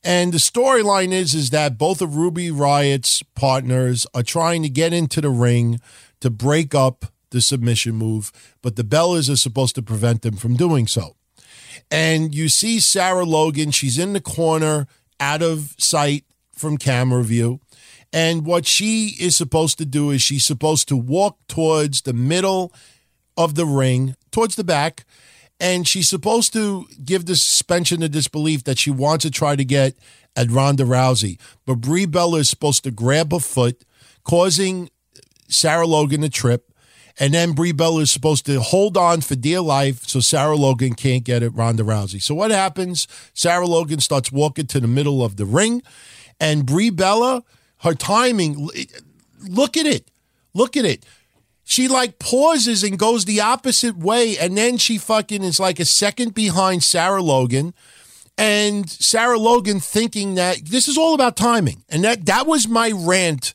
And 0.03 0.33
the 0.33 0.39
storyline 0.39 1.11
is 1.11 1.35
is 1.35 1.51
that 1.51 1.77
both 1.77 2.01
of 2.01 2.15
Ruby 2.15 2.49
Riott's 2.49 3.21
partners 3.35 4.07
are 4.15 4.23
trying 4.23 4.63
to 4.63 4.69
get 4.69 4.93
into 4.93 5.21
the 5.21 5.29
ring 5.29 5.79
to 6.21 6.31
break 6.31 6.73
up 6.73 7.05
the 7.29 7.41
submission 7.41 7.95
move, 7.95 8.31
but 8.63 8.77
the 8.77 8.83
Bellas 8.83 9.29
are 9.29 9.35
supposed 9.35 9.75
to 9.75 9.83
prevent 9.83 10.23
them 10.23 10.37
from 10.37 10.55
doing 10.55 10.87
so. 10.87 11.16
And 11.91 12.33
you 12.33 12.49
see 12.49 12.79
Sarah 12.79 13.25
Logan, 13.25 13.71
she's 13.71 13.97
in 13.97 14.13
the 14.13 14.21
corner, 14.21 14.87
out 15.19 15.41
of 15.41 15.75
sight 15.77 16.25
from 16.53 16.77
camera 16.77 17.23
view. 17.23 17.59
And 18.13 18.45
what 18.45 18.65
she 18.65 19.15
is 19.19 19.35
supposed 19.35 19.77
to 19.79 19.85
do 19.85 20.11
is 20.11 20.21
she's 20.21 20.45
supposed 20.45 20.87
to 20.89 20.97
walk 20.97 21.37
towards 21.47 22.01
the 22.01 22.13
middle 22.13 22.73
of 23.35 23.55
the 23.55 23.65
ring, 23.65 24.15
towards 24.31 24.55
the 24.55 24.63
back, 24.63 25.05
and 25.59 25.87
she's 25.87 26.09
supposed 26.09 26.53
to 26.53 26.87
give 27.03 27.25
the 27.25 27.35
suspension 27.35 28.03
of 28.03 28.11
disbelief 28.11 28.63
that 28.63 28.77
she 28.77 28.91
wants 28.91 29.23
to 29.23 29.31
try 29.31 29.55
to 29.55 29.65
get 29.65 29.95
at 30.35 30.51
Ronda 30.51 30.83
Rousey. 30.83 31.39
But 31.65 31.81
Brie 31.81 32.05
Bella 32.05 32.39
is 32.39 32.49
supposed 32.49 32.83
to 32.83 32.91
grab 32.91 33.31
her 33.31 33.39
foot, 33.39 33.83
causing 34.23 34.89
Sarah 35.49 35.87
Logan 35.87 36.21
to 36.21 36.29
trip. 36.29 36.66
And 37.19 37.33
then 37.33 37.53
Brie 37.53 37.71
Bella 37.71 38.01
is 38.01 38.11
supposed 38.11 38.45
to 38.45 38.59
hold 38.59 38.95
on 38.95 39.21
for 39.21 39.35
dear 39.35 39.61
life 39.61 40.07
so 40.07 40.19
Sarah 40.19 40.55
Logan 40.55 40.93
can't 40.93 41.23
get 41.23 41.41
it, 41.41 41.49
Ronda 41.49 41.83
Rousey. 41.83 42.21
So 42.21 42.35
what 42.35 42.51
happens? 42.51 43.07
Sarah 43.33 43.65
Logan 43.65 43.99
starts 43.99 44.31
walking 44.31 44.67
to 44.67 44.79
the 44.79 44.87
middle 44.87 45.23
of 45.23 45.37
the 45.37 45.45
ring, 45.45 45.81
and 46.39 46.65
Brie 46.65 46.91
Bella, 46.91 47.43
her 47.79 47.95
timing, 47.95 48.69
look 49.47 49.77
at 49.77 49.87
it. 49.87 50.09
Look 50.53 50.77
at 50.77 50.85
it. 50.85 51.05
She 51.63 51.87
like 51.87 52.17
pauses 52.17 52.83
and 52.83 52.97
goes 52.97 53.25
the 53.25 53.41
opposite 53.41 53.97
way, 53.97 54.37
and 54.37 54.57
then 54.57 54.77
she 54.77 54.97
fucking 54.97 55.43
is 55.43 55.59
like 55.59 55.79
a 55.79 55.85
second 55.85 56.33
behind 56.33 56.83
Sarah 56.83 57.21
Logan. 57.21 57.73
And 58.37 58.89
Sarah 58.89 59.39
Logan 59.39 59.79
thinking 59.79 60.35
that 60.35 60.65
this 60.65 60.87
is 60.87 60.97
all 60.97 61.13
about 61.13 61.35
timing. 61.35 61.83
And 61.89 62.03
that 62.03 62.25
that 62.27 62.47
was 62.47 62.67
my 62.67 62.91
rant 62.95 63.53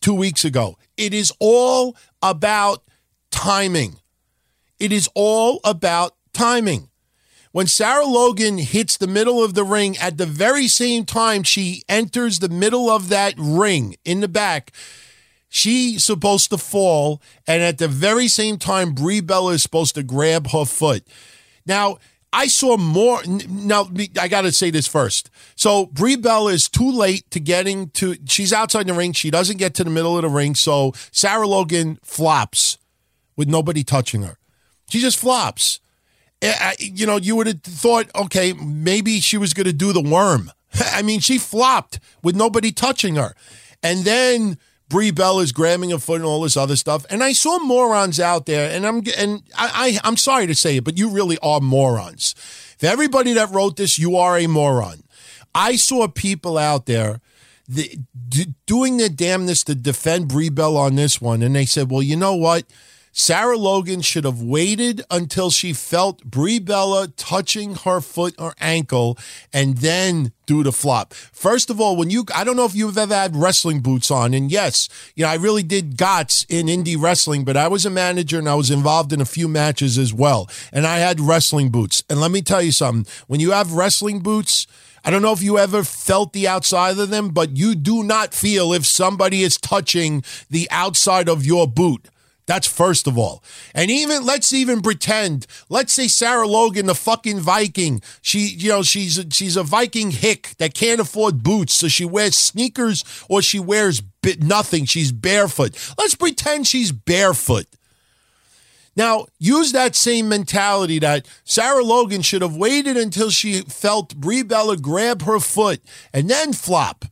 two 0.00 0.14
weeks 0.14 0.44
ago. 0.44 0.78
It 0.96 1.14
is 1.14 1.32
all 1.38 1.96
about 2.22 2.82
timing. 3.30 3.96
It 4.78 4.92
is 4.92 5.08
all 5.14 5.60
about 5.64 6.14
timing. 6.32 6.88
When 7.52 7.66
Sarah 7.66 8.06
Logan 8.06 8.58
hits 8.58 8.96
the 8.96 9.06
middle 9.06 9.42
of 9.42 9.54
the 9.54 9.64
ring 9.64 9.96
at 9.98 10.18
the 10.18 10.26
very 10.26 10.68
same 10.68 11.04
time 11.04 11.42
she 11.42 11.82
enters 11.88 12.38
the 12.38 12.48
middle 12.48 12.90
of 12.90 13.08
that 13.08 13.34
ring 13.36 13.96
in 14.04 14.20
the 14.20 14.28
back, 14.28 14.72
she's 15.48 16.04
supposed 16.04 16.50
to 16.50 16.58
fall. 16.58 17.22
And 17.46 17.62
at 17.62 17.78
the 17.78 17.88
very 17.88 18.28
same 18.28 18.58
time, 18.58 18.92
Brie 18.92 19.20
Bella 19.20 19.52
is 19.52 19.62
supposed 19.62 19.94
to 19.94 20.02
grab 20.02 20.48
her 20.48 20.66
foot. 20.66 21.06
Now, 21.66 21.98
I 22.32 22.46
saw 22.46 22.76
more. 22.76 23.20
Now, 23.26 23.88
I 24.20 24.28
got 24.28 24.42
to 24.42 24.52
say 24.52 24.70
this 24.70 24.86
first. 24.86 25.30
So, 25.56 25.86
Brie 25.86 26.16
Bella 26.16 26.52
is 26.52 26.68
too 26.68 26.90
late 26.90 27.30
to 27.30 27.40
getting 27.40 27.90
to. 27.90 28.16
She's 28.26 28.52
outside 28.52 28.86
the 28.86 28.94
ring. 28.94 29.12
She 29.12 29.30
doesn't 29.30 29.56
get 29.56 29.74
to 29.74 29.84
the 29.84 29.90
middle 29.90 30.16
of 30.16 30.22
the 30.22 30.28
ring. 30.28 30.54
So, 30.54 30.92
Sarah 31.10 31.46
Logan 31.46 31.98
flops 32.02 32.78
with 33.36 33.48
nobody 33.48 33.82
touching 33.82 34.22
her. 34.22 34.36
She 34.88 35.00
just 35.00 35.18
flops. 35.18 35.80
eh, 36.42 36.74
you 36.78 37.06
know, 37.06 37.16
you 37.16 37.34
would 37.36 37.46
have 37.46 37.62
thought, 37.62 38.10
okay, 38.14 38.52
maybe 38.52 39.20
she 39.20 39.38
was 39.38 39.54
going 39.54 39.66
to 39.66 39.72
do 39.72 39.92
the 39.92 40.02
worm. 40.02 40.52
I 40.74 41.02
mean, 41.02 41.20
she 41.20 41.38
flopped 41.38 41.98
with 42.22 42.36
nobody 42.36 42.72
touching 42.72 43.16
her. 43.16 43.34
And 43.82 44.04
then 44.04 44.58
Brie 44.88 45.10
Bella's 45.10 45.52
grabbing 45.52 45.92
a 45.92 45.98
foot 45.98 46.16
and 46.16 46.24
all 46.24 46.42
this 46.42 46.56
other 46.56 46.76
stuff. 46.76 47.04
And 47.10 47.22
I 47.22 47.32
saw 47.32 47.58
morons 47.58 48.18
out 48.18 48.46
there, 48.46 48.70
and 48.70 48.86
I'm 48.86 49.02
and 49.16 49.42
I, 49.56 49.98
I 50.02 50.08
I'm 50.08 50.16
sorry 50.16 50.46
to 50.46 50.54
say 50.54 50.78
it, 50.78 50.84
but 50.84 50.96
you 50.98 51.10
really 51.10 51.38
are 51.42 51.60
morons. 51.60 52.34
For 52.78 52.86
everybody 52.86 53.32
that 53.34 53.50
wrote 53.50 53.76
this, 53.76 53.98
you 53.98 54.16
are 54.16 54.38
a 54.38 54.46
moron. 54.46 55.02
I 55.54 55.76
saw 55.76 56.06
people 56.08 56.56
out 56.56 56.86
there 56.86 57.20
the, 57.68 57.98
d- 58.28 58.54
doing 58.66 58.96
their 58.96 59.10
damnness 59.10 59.62
to 59.64 59.74
defend 59.74 60.28
Brie 60.28 60.48
Bella 60.48 60.82
on 60.82 60.94
this 60.94 61.20
one, 61.20 61.42
and 61.42 61.54
they 61.54 61.66
said, 61.66 61.90
"Well, 61.90 62.02
you 62.02 62.16
know 62.16 62.34
what? 62.34 62.64
Sarah 63.18 63.58
Logan 63.58 64.00
should 64.00 64.22
have 64.22 64.40
waited 64.40 65.02
until 65.10 65.50
she 65.50 65.72
felt 65.72 66.22
Brie 66.24 66.60
Bella 66.60 67.08
touching 67.08 67.74
her 67.74 68.00
foot 68.00 68.32
or 68.38 68.54
ankle 68.60 69.18
and 69.52 69.78
then 69.78 70.30
do 70.46 70.62
the 70.62 70.70
flop. 70.70 71.12
First 71.12 71.68
of 71.68 71.80
all, 71.80 71.96
when 71.96 72.10
you, 72.10 72.24
I 72.32 72.44
don't 72.44 72.54
know 72.54 72.64
if 72.64 72.76
you've 72.76 72.96
ever 72.96 73.16
had 73.16 73.34
wrestling 73.34 73.80
boots 73.80 74.12
on. 74.12 74.34
And 74.34 74.52
yes, 74.52 74.88
you 75.16 75.24
know, 75.24 75.30
I 75.30 75.34
really 75.34 75.64
did 75.64 75.96
gots 75.96 76.46
in 76.48 76.66
indie 76.68 76.96
wrestling, 76.96 77.44
but 77.44 77.56
I 77.56 77.66
was 77.66 77.84
a 77.84 77.90
manager 77.90 78.38
and 78.38 78.48
I 78.48 78.54
was 78.54 78.70
involved 78.70 79.12
in 79.12 79.20
a 79.20 79.26
few 79.26 79.48
matches 79.48 79.98
as 79.98 80.14
well. 80.14 80.48
And 80.72 80.86
I 80.86 80.98
had 80.98 81.18
wrestling 81.18 81.70
boots. 81.70 82.04
And 82.08 82.20
let 82.20 82.30
me 82.30 82.40
tell 82.40 82.62
you 82.62 82.70
something 82.70 83.12
when 83.26 83.40
you 83.40 83.50
have 83.50 83.72
wrestling 83.72 84.20
boots, 84.20 84.68
I 85.04 85.10
don't 85.10 85.22
know 85.22 85.32
if 85.32 85.42
you 85.42 85.58
ever 85.58 85.82
felt 85.82 86.32
the 86.32 86.46
outside 86.46 86.96
of 86.96 87.10
them, 87.10 87.30
but 87.30 87.56
you 87.56 87.74
do 87.74 88.04
not 88.04 88.32
feel 88.32 88.72
if 88.72 88.86
somebody 88.86 89.42
is 89.42 89.56
touching 89.56 90.22
the 90.48 90.68
outside 90.70 91.28
of 91.28 91.44
your 91.44 91.66
boot. 91.66 92.08
That's 92.48 92.66
first 92.66 93.06
of 93.06 93.18
all. 93.18 93.44
And 93.74 93.90
even 93.90 94.24
let's 94.24 94.54
even 94.54 94.80
pretend, 94.80 95.46
let's 95.68 95.92
say 95.92 96.08
Sarah 96.08 96.48
Logan, 96.48 96.86
the 96.86 96.94
fucking 96.94 97.40
Viking. 97.40 98.00
She, 98.22 98.38
you 98.38 98.70
know, 98.70 98.82
she's 98.82 99.18
a, 99.18 99.30
she's 99.30 99.54
a 99.54 99.62
Viking 99.62 100.10
hick 100.12 100.54
that 100.56 100.72
can't 100.72 100.98
afford 100.98 101.42
boots, 101.42 101.74
so 101.74 101.88
she 101.88 102.06
wears 102.06 102.38
sneakers 102.38 103.04
or 103.28 103.42
she 103.42 103.60
wears 103.60 104.02
nothing. 104.40 104.86
She's 104.86 105.12
barefoot. 105.12 105.76
Let's 105.98 106.14
pretend 106.14 106.66
she's 106.66 106.90
barefoot. 106.90 107.66
Now, 108.96 109.26
use 109.38 109.72
that 109.72 109.94
same 109.94 110.30
mentality 110.30 110.98
that 111.00 111.28
Sarah 111.44 111.84
Logan 111.84 112.22
should 112.22 112.40
have 112.40 112.56
waited 112.56 112.96
until 112.96 113.28
she 113.28 113.60
felt 113.60 114.16
Brie 114.16 114.42
Bella 114.42 114.78
grab 114.78 115.20
her 115.22 115.38
foot 115.38 115.82
and 116.14 116.30
then 116.30 116.54
flop. 116.54 117.04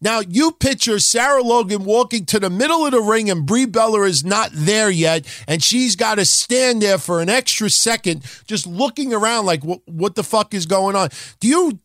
Now, 0.00 0.20
you 0.20 0.52
picture 0.52 0.98
Sarah 0.98 1.42
Logan 1.42 1.84
walking 1.84 2.24
to 2.26 2.40
the 2.40 2.50
middle 2.50 2.84
of 2.84 2.92
the 2.92 3.00
ring 3.00 3.30
and 3.30 3.46
Brie 3.46 3.66
Bella 3.66 4.02
is 4.02 4.24
not 4.24 4.50
there 4.52 4.90
yet, 4.90 5.26
and 5.48 5.62
she's 5.62 5.96
got 5.96 6.16
to 6.16 6.24
stand 6.24 6.82
there 6.82 6.98
for 6.98 7.20
an 7.20 7.28
extra 7.28 7.70
second 7.70 8.24
just 8.46 8.66
looking 8.66 9.12
around 9.12 9.46
like, 9.46 9.64
what, 9.64 9.80
what 9.86 10.14
the 10.14 10.22
fuck 10.22 10.54
is 10.54 10.66
going 10.66 10.96
on? 10.96 11.08
Do 11.40 11.48
you 11.48 11.78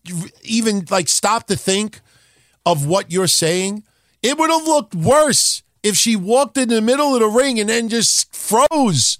even 0.44 0.86
like 0.90 1.08
stop 1.08 1.48
to 1.48 1.56
think 1.56 2.02
of 2.66 2.86
what 2.86 3.12
you're 3.12 3.28
saying? 3.28 3.84
It 4.22 4.38
would 4.38 4.50
have 4.50 4.66
looked 4.66 4.94
worse 4.94 5.64
if 5.84 5.96
she 5.96 6.16
walked 6.16 6.58
in 6.58 6.70
the 6.70 6.82
middle 6.82 7.14
of 7.14 7.22
the 7.22 7.28
ring 7.28 7.60
and 7.60 7.70
then 7.70 7.90
just 7.90 8.36
froze. 8.36 9.18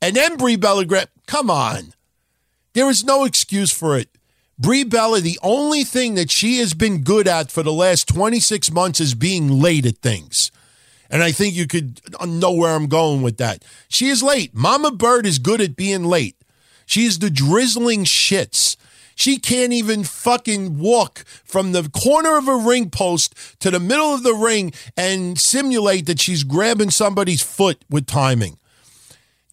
And 0.00 0.14
then 0.14 0.36
Brie 0.36 0.56
Bella 0.56 0.84
grabbed. 0.84 1.10
Come 1.26 1.50
on. 1.50 1.94
There 2.74 2.88
is 2.88 3.02
no 3.02 3.24
excuse 3.24 3.72
for 3.72 3.98
it. 3.98 4.08
Brie 4.58 4.84
Bella, 4.84 5.20
the 5.20 5.38
only 5.42 5.84
thing 5.84 6.14
that 6.14 6.30
she 6.30 6.58
has 6.58 6.72
been 6.72 7.02
good 7.02 7.28
at 7.28 7.50
for 7.50 7.62
the 7.62 7.72
last 7.72 8.08
26 8.08 8.70
months 8.72 9.00
is 9.00 9.14
being 9.14 9.60
late 9.60 9.84
at 9.84 9.98
things. 9.98 10.50
And 11.10 11.22
I 11.22 11.30
think 11.30 11.54
you 11.54 11.66
could 11.66 12.00
know 12.26 12.52
where 12.52 12.74
I'm 12.74 12.86
going 12.86 13.20
with 13.20 13.36
that. 13.36 13.64
She 13.88 14.08
is 14.08 14.22
late. 14.22 14.54
Mama 14.54 14.90
Bird 14.90 15.26
is 15.26 15.38
good 15.38 15.60
at 15.60 15.76
being 15.76 16.04
late. 16.04 16.36
She 16.86 17.04
is 17.04 17.18
the 17.18 17.30
drizzling 17.30 18.04
shits. 18.04 18.76
She 19.14 19.38
can't 19.38 19.72
even 19.72 20.04
fucking 20.04 20.78
walk 20.78 21.24
from 21.44 21.72
the 21.72 21.88
corner 21.90 22.36
of 22.36 22.48
a 22.48 22.56
ring 22.56 22.90
post 22.90 23.34
to 23.60 23.70
the 23.70 23.80
middle 23.80 24.14
of 24.14 24.22
the 24.22 24.34
ring 24.34 24.72
and 24.96 25.38
simulate 25.38 26.06
that 26.06 26.20
she's 26.20 26.44
grabbing 26.44 26.90
somebody's 26.90 27.42
foot 27.42 27.84
with 27.90 28.06
timing. 28.06 28.58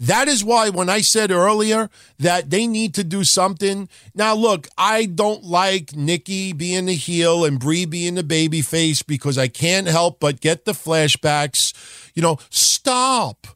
That 0.04 0.28
is 0.28 0.44
why 0.44 0.70
when 0.70 0.90
I 0.90 1.00
said 1.00 1.32
earlier 1.32 1.90
that 2.20 2.50
they 2.50 2.68
need 2.68 2.94
to 2.96 3.06
do 3.06 3.24
something. 3.24 3.88
Now, 4.14 4.36
look, 4.36 4.68
I 4.78 5.06
don't 5.06 5.46
like 5.46 5.96
Nikki 5.96 6.52
being 6.52 6.88
the 6.88 6.96
heel 6.96 7.46
and 7.46 7.58
Brie 7.58 7.86
being 7.86 8.16
the 8.16 8.24
baby 8.24 8.62
face 8.62 9.02
because 9.02 9.38
I 9.38 9.48
can't 9.48 9.88
help 9.88 10.20
but 10.20 10.42
get 10.42 10.66
the 10.66 10.74
flashbacks. 10.74 11.74
You 12.14 12.22
know, 12.22 12.38
stop. 12.50 13.48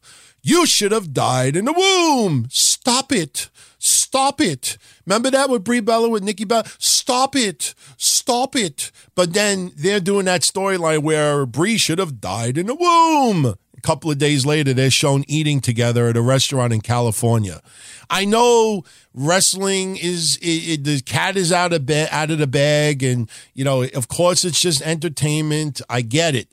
You 0.42 0.64
should 0.64 0.90
have 0.92 1.12
died 1.12 1.54
in 1.54 1.66
the 1.66 1.74
womb. 1.74 2.46
Stop 2.50 3.12
it. 3.12 3.50
Stop 3.78 4.40
it. 4.40 4.78
Remember 5.04 5.30
that 5.30 5.50
with 5.50 5.64
Brie 5.64 5.80
Bella 5.80 6.08
with 6.08 6.22
Nikki 6.22 6.46
Bella? 6.46 6.64
Stop 6.78 7.36
it. 7.36 7.74
Stop 7.98 8.56
it. 8.56 8.90
But 9.14 9.34
then 9.34 9.72
they're 9.76 10.00
doing 10.00 10.24
that 10.24 10.40
storyline 10.40 11.02
where 11.02 11.44
Brie 11.44 11.76
should 11.76 11.98
have 11.98 12.22
died 12.22 12.56
in 12.56 12.68
the 12.68 12.74
womb. 12.74 13.54
A 13.78 13.80
couple 13.80 14.10
of 14.10 14.18
days 14.18 14.44
later, 14.44 14.74
they're 14.74 14.90
shown 14.90 15.24
eating 15.28 15.60
together 15.60 16.08
at 16.08 16.16
a 16.16 16.20
restaurant 16.20 16.72
in 16.72 16.80
California. 16.80 17.62
I 18.10 18.24
know 18.24 18.82
wrestling 19.14 19.96
is 19.96 20.36
it, 20.42 20.80
it, 20.80 20.84
the 20.84 21.00
cat 21.00 21.36
is 21.36 21.52
out 21.52 21.72
of 21.72 21.86
bed, 21.86 22.08
out 22.10 22.32
of 22.32 22.38
the 22.38 22.48
bag, 22.48 23.04
and 23.04 23.30
you 23.54 23.62
know, 23.62 23.84
of 23.84 24.08
course, 24.08 24.44
it's 24.44 24.60
just 24.60 24.82
entertainment. 24.82 25.80
I 25.88 26.00
get 26.00 26.34
it, 26.34 26.52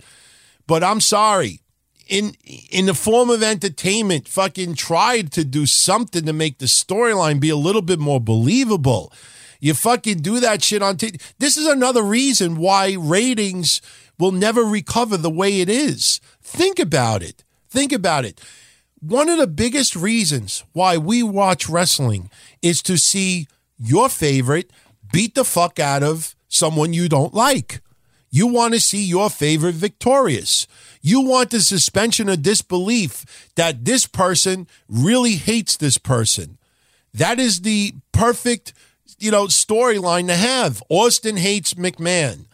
but 0.68 0.84
I'm 0.84 1.02
sorry. 1.02 1.62
In 2.08 2.36
in 2.70 2.86
the 2.86 2.94
form 2.94 3.32
of 3.32 3.42
entertainment, 3.42 4.28
fucking 4.28 4.76
tried 4.76 5.32
to 5.32 5.44
do 5.44 5.66
something 5.66 6.26
to 6.26 6.34
make 6.34 6.60
the 6.60 6.68
storyline 6.68 7.40
be 7.40 7.50
a 7.50 7.56
little 7.56 7.82
bit 7.82 7.98
more 7.98 8.22
believable. 8.22 9.12
You 9.66 9.74
fucking 9.74 10.20
do 10.20 10.40
that 10.42 10.64
shit 10.64 10.84
on 10.84 10.96
TV. 10.96 11.20
This 11.40 11.58
is 11.58 11.66
another 11.66 12.04
reason 12.04 12.58
why 12.58 12.96
ratings 13.00 13.82
will 14.20 14.32
never 14.32 14.62
recover 14.62 15.18
the 15.18 15.32
way 15.32 15.60
it 15.60 15.70
is. 15.70 16.22
Think 16.40 16.78
about 16.78 17.24
it. 17.24 17.44
Think 17.68 17.92
about 17.92 18.26
it. 18.26 18.40
One 19.00 19.28
of 19.28 19.40
the 19.40 19.48
biggest 19.48 19.96
reasons 19.96 20.64
why 20.74 21.00
we 21.00 21.24
watch 21.24 21.68
wrestling 21.68 22.30
is 22.62 22.84
to 22.84 22.96
see 22.96 23.48
your 23.80 24.08
favorite 24.08 24.70
beat 25.12 25.34
the 25.34 25.44
fuck 25.44 25.80
out 25.80 26.04
of 26.04 26.36
someone 26.48 26.94
you 26.94 27.10
don't 27.10 27.34
like. 27.34 27.82
You 28.30 28.46
want 28.46 28.76
to 28.76 28.80
see 28.80 29.04
your 29.04 29.32
favorite 29.32 29.74
victorious. 29.74 30.68
You 31.02 31.22
want 31.22 31.50
the 31.50 31.62
suspension 31.62 32.30
of 32.30 32.44
disbelief 32.44 33.50
that 33.56 33.84
this 33.84 34.06
person 34.06 34.68
really 34.88 35.38
hates 35.38 35.76
this 35.76 35.98
person. 35.98 36.60
That 37.16 37.40
is 37.40 37.62
the 37.62 37.94
perfect, 38.12 38.74
you 39.20 39.32
know, 39.32 39.48
storyline 39.48 40.28
to 40.28 40.36
have. 40.36 40.82
Austin 40.90 41.38
hates 41.38 41.74
McMahon. 41.76 42.46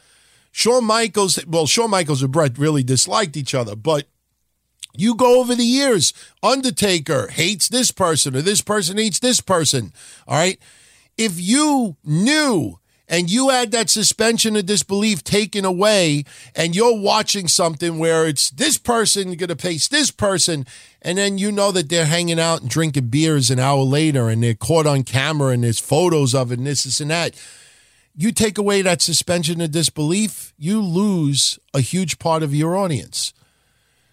Shawn 0.51 0.83
Michaels, 0.83 1.43
well, 1.45 1.65
Shawn 1.65 1.89
Michaels 1.89 2.21
and 2.21 2.31
Bret 2.31 2.57
really 2.57 2.83
disliked 2.83 3.37
each 3.37 3.55
other, 3.55 3.75
but 3.75 4.07
you 4.95 5.15
go 5.15 5.39
over 5.39 5.55
the 5.55 5.63
years. 5.63 6.13
Undertaker 6.43 7.27
hates 7.27 7.69
this 7.69 7.91
person, 7.91 8.35
or 8.35 8.41
this 8.41 8.61
person 8.61 8.97
hates 8.97 9.19
this 9.19 9.39
person. 9.39 9.93
All 10.27 10.37
right. 10.37 10.59
If 11.17 11.39
you 11.39 11.95
knew 12.03 12.79
and 13.11 13.29
you 13.29 13.49
had 13.49 13.71
that 13.71 13.89
suspension 13.89 14.55
of 14.55 14.65
disbelief 14.65 15.21
taken 15.23 15.65
away, 15.65 16.23
and 16.55 16.75
you're 16.75 16.97
watching 16.97 17.49
something 17.49 17.99
where 17.99 18.25
it's 18.25 18.49
this 18.51 18.77
person 18.77 19.35
going 19.35 19.49
to 19.49 19.55
face 19.55 19.89
this 19.89 20.09
person, 20.09 20.65
and 21.01 21.17
then 21.17 21.37
you 21.37 21.51
know 21.51 21.73
that 21.73 21.89
they're 21.89 22.05
hanging 22.05 22.39
out 22.39 22.61
and 22.61 22.69
drinking 22.69 23.07
beers 23.07 23.51
an 23.51 23.59
hour 23.59 23.83
later, 23.83 24.29
and 24.29 24.41
they're 24.41 24.53
caught 24.53 24.87
on 24.87 25.03
camera, 25.03 25.49
and 25.49 25.65
there's 25.65 25.79
photos 25.79 26.33
of 26.33 26.53
it, 26.53 26.57
and 26.57 26.65
this, 26.65 26.85
this, 26.85 27.01
and 27.01 27.11
that 27.11 27.35
you 28.15 28.31
take 28.31 28.57
away 28.57 28.81
that 28.81 29.01
suspension 29.01 29.59
of 29.61 29.71
disbelief, 29.71 30.53
you 30.57 30.81
lose 30.81 31.59
a 31.73 31.81
huge 31.81 32.17
part 32.17 32.43
of 32.43 32.55
your 32.55 32.77
audience. 32.77 33.33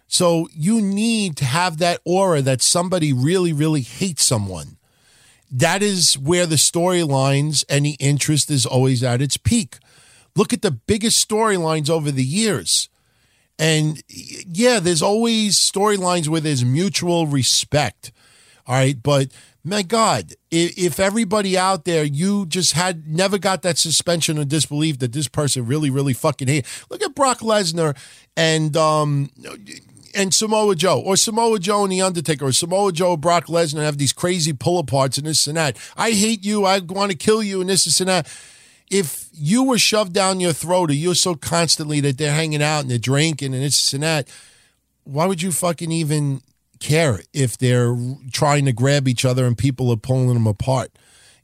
So 0.07 0.49
you 0.53 0.81
need 0.81 1.37
to 1.37 1.45
have 1.45 1.77
that 1.77 2.01
aura 2.03 2.41
that 2.41 2.61
somebody 2.61 3.13
really, 3.13 3.53
really 3.53 3.81
hates 3.81 4.23
someone. 4.23 4.78
That 5.51 5.81
is 5.81 6.17
where 6.17 6.45
the 6.45 6.55
storylines 6.55 7.65
and 7.69 7.85
the 7.85 7.97
interest 7.99 8.51
is 8.51 8.65
always 8.65 9.03
at 9.03 9.21
its 9.21 9.37
peak. 9.37 9.77
Look 10.35 10.53
at 10.53 10.61
the 10.61 10.71
biggest 10.71 11.27
storylines 11.27 11.89
over 11.89 12.11
the 12.11 12.23
years. 12.23 12.89
And 13.57 14.01
yeah, 14.07 14.79
there's 14.79 15.01
always 15.01 15.57
storylines 15.57 16.27
where 16.27 16.39
there's 16.39 16.63
mutual 16.63 17.27
respect. 17.27 18.11
All 18.65 18.75
right. 18.75 19.01
But 19.01 19.31
my 19.63 19.81
God, 19.81 20.33
if, 20.49 20.99
everybody 20.99 21.57
out 21.57 21.83
there, 21.83 22.03
you 22.03 22.45
just 22.45 22.73
had 22.73 23.07
never 23.07 23.37
got 23.37 23.61
that 23.63 23.77
suspension 23.77 24.37
of 24.37 24.47
disbelief 24.47 24.99
that 24.99 25.11
this 25.11 25.27
person 25.27 25.65
really, 25.65 25.89
really 25.89 26.13
fucking 26.13 26.47
hate. 26.47 26.65
Look 26.89 27.03
at 27.03 27.15
Brock 27.15 27.39
Lesnar 27.39 27.97
and 28.37 28.77
um 28.77 29.29
and 30.15 30.33
Samoa 30.33 30.75
Joe, 30.75 30.99
or 30.99 31.15
Samoa 31.15 31.59
Joe 31.59 31.83
and 31.83 31.91
The 31.91 32.01
Undertaker, 32.01 32.45
or 32.45 32.51
Samoa 32.51 32.91
Joe, 32.91 33.13
and 33.13 33.21
Brock 33.21 33.45
Lesnar 33.45 33.81
have 33.81 33.97
these 33.97 34.13
crazy 34.13 34.53
pull 34.53 34.83
aparts 34.83 35.17
and 35.17 35.27
this 35.27 35.47
and 35.47 35.57
that. 35.57 35.77
I 35.95 36.11
hate 36.11 36.43
you. 36.43 36.65
I 36.65 36.79
want 36.79 37.11
to 37.11 37.17
kill 37.17 37.43
you 37.43 37.61
and 37.61 37.69
this, 37.69 37.85
this, 37.85 37.99
and 37.99 38.09
that. 38.09 38.27
If 38.89 39.29
you 39.33 39.63
were 39.63 39.77
shoved 39.77 40.13
down 40.13 40.39
your 40.39 40.53
throat, 40.53 40.89
or 40.89 40.93
you're 40.93 41.15
so 41.15 41.35
constantly 41.35 41.99
that 42.01 42.17
they're 42.17 42.33
hanging 42.33 42.63
out 42.63 42.81
and 42.81 42.89
they're 42.89 42.97
drinking 42.97 43.53
and 43.53 43.63
this 43.63 43.93
and 43.93 44.03
that, 44.03 44.27
why 45.03 45.25
would 45.25 45.41
you 45.41 45.51
fucking 45.51 45.91
even 45.91 46.41
care 46.79 47.21
if 47.33 47.57
they're 47.57 47.95
trying 48.31 48.65
to 48.65 48.73
grab 48.73 49.07
each 49.07 49.25
other 49.25 49.45
and 49.45 49.57
people 49.57 49.91
are 49.91 49.97
pulling 49.97 50.33
them 50.33 50.47
apart. 50.47 50.91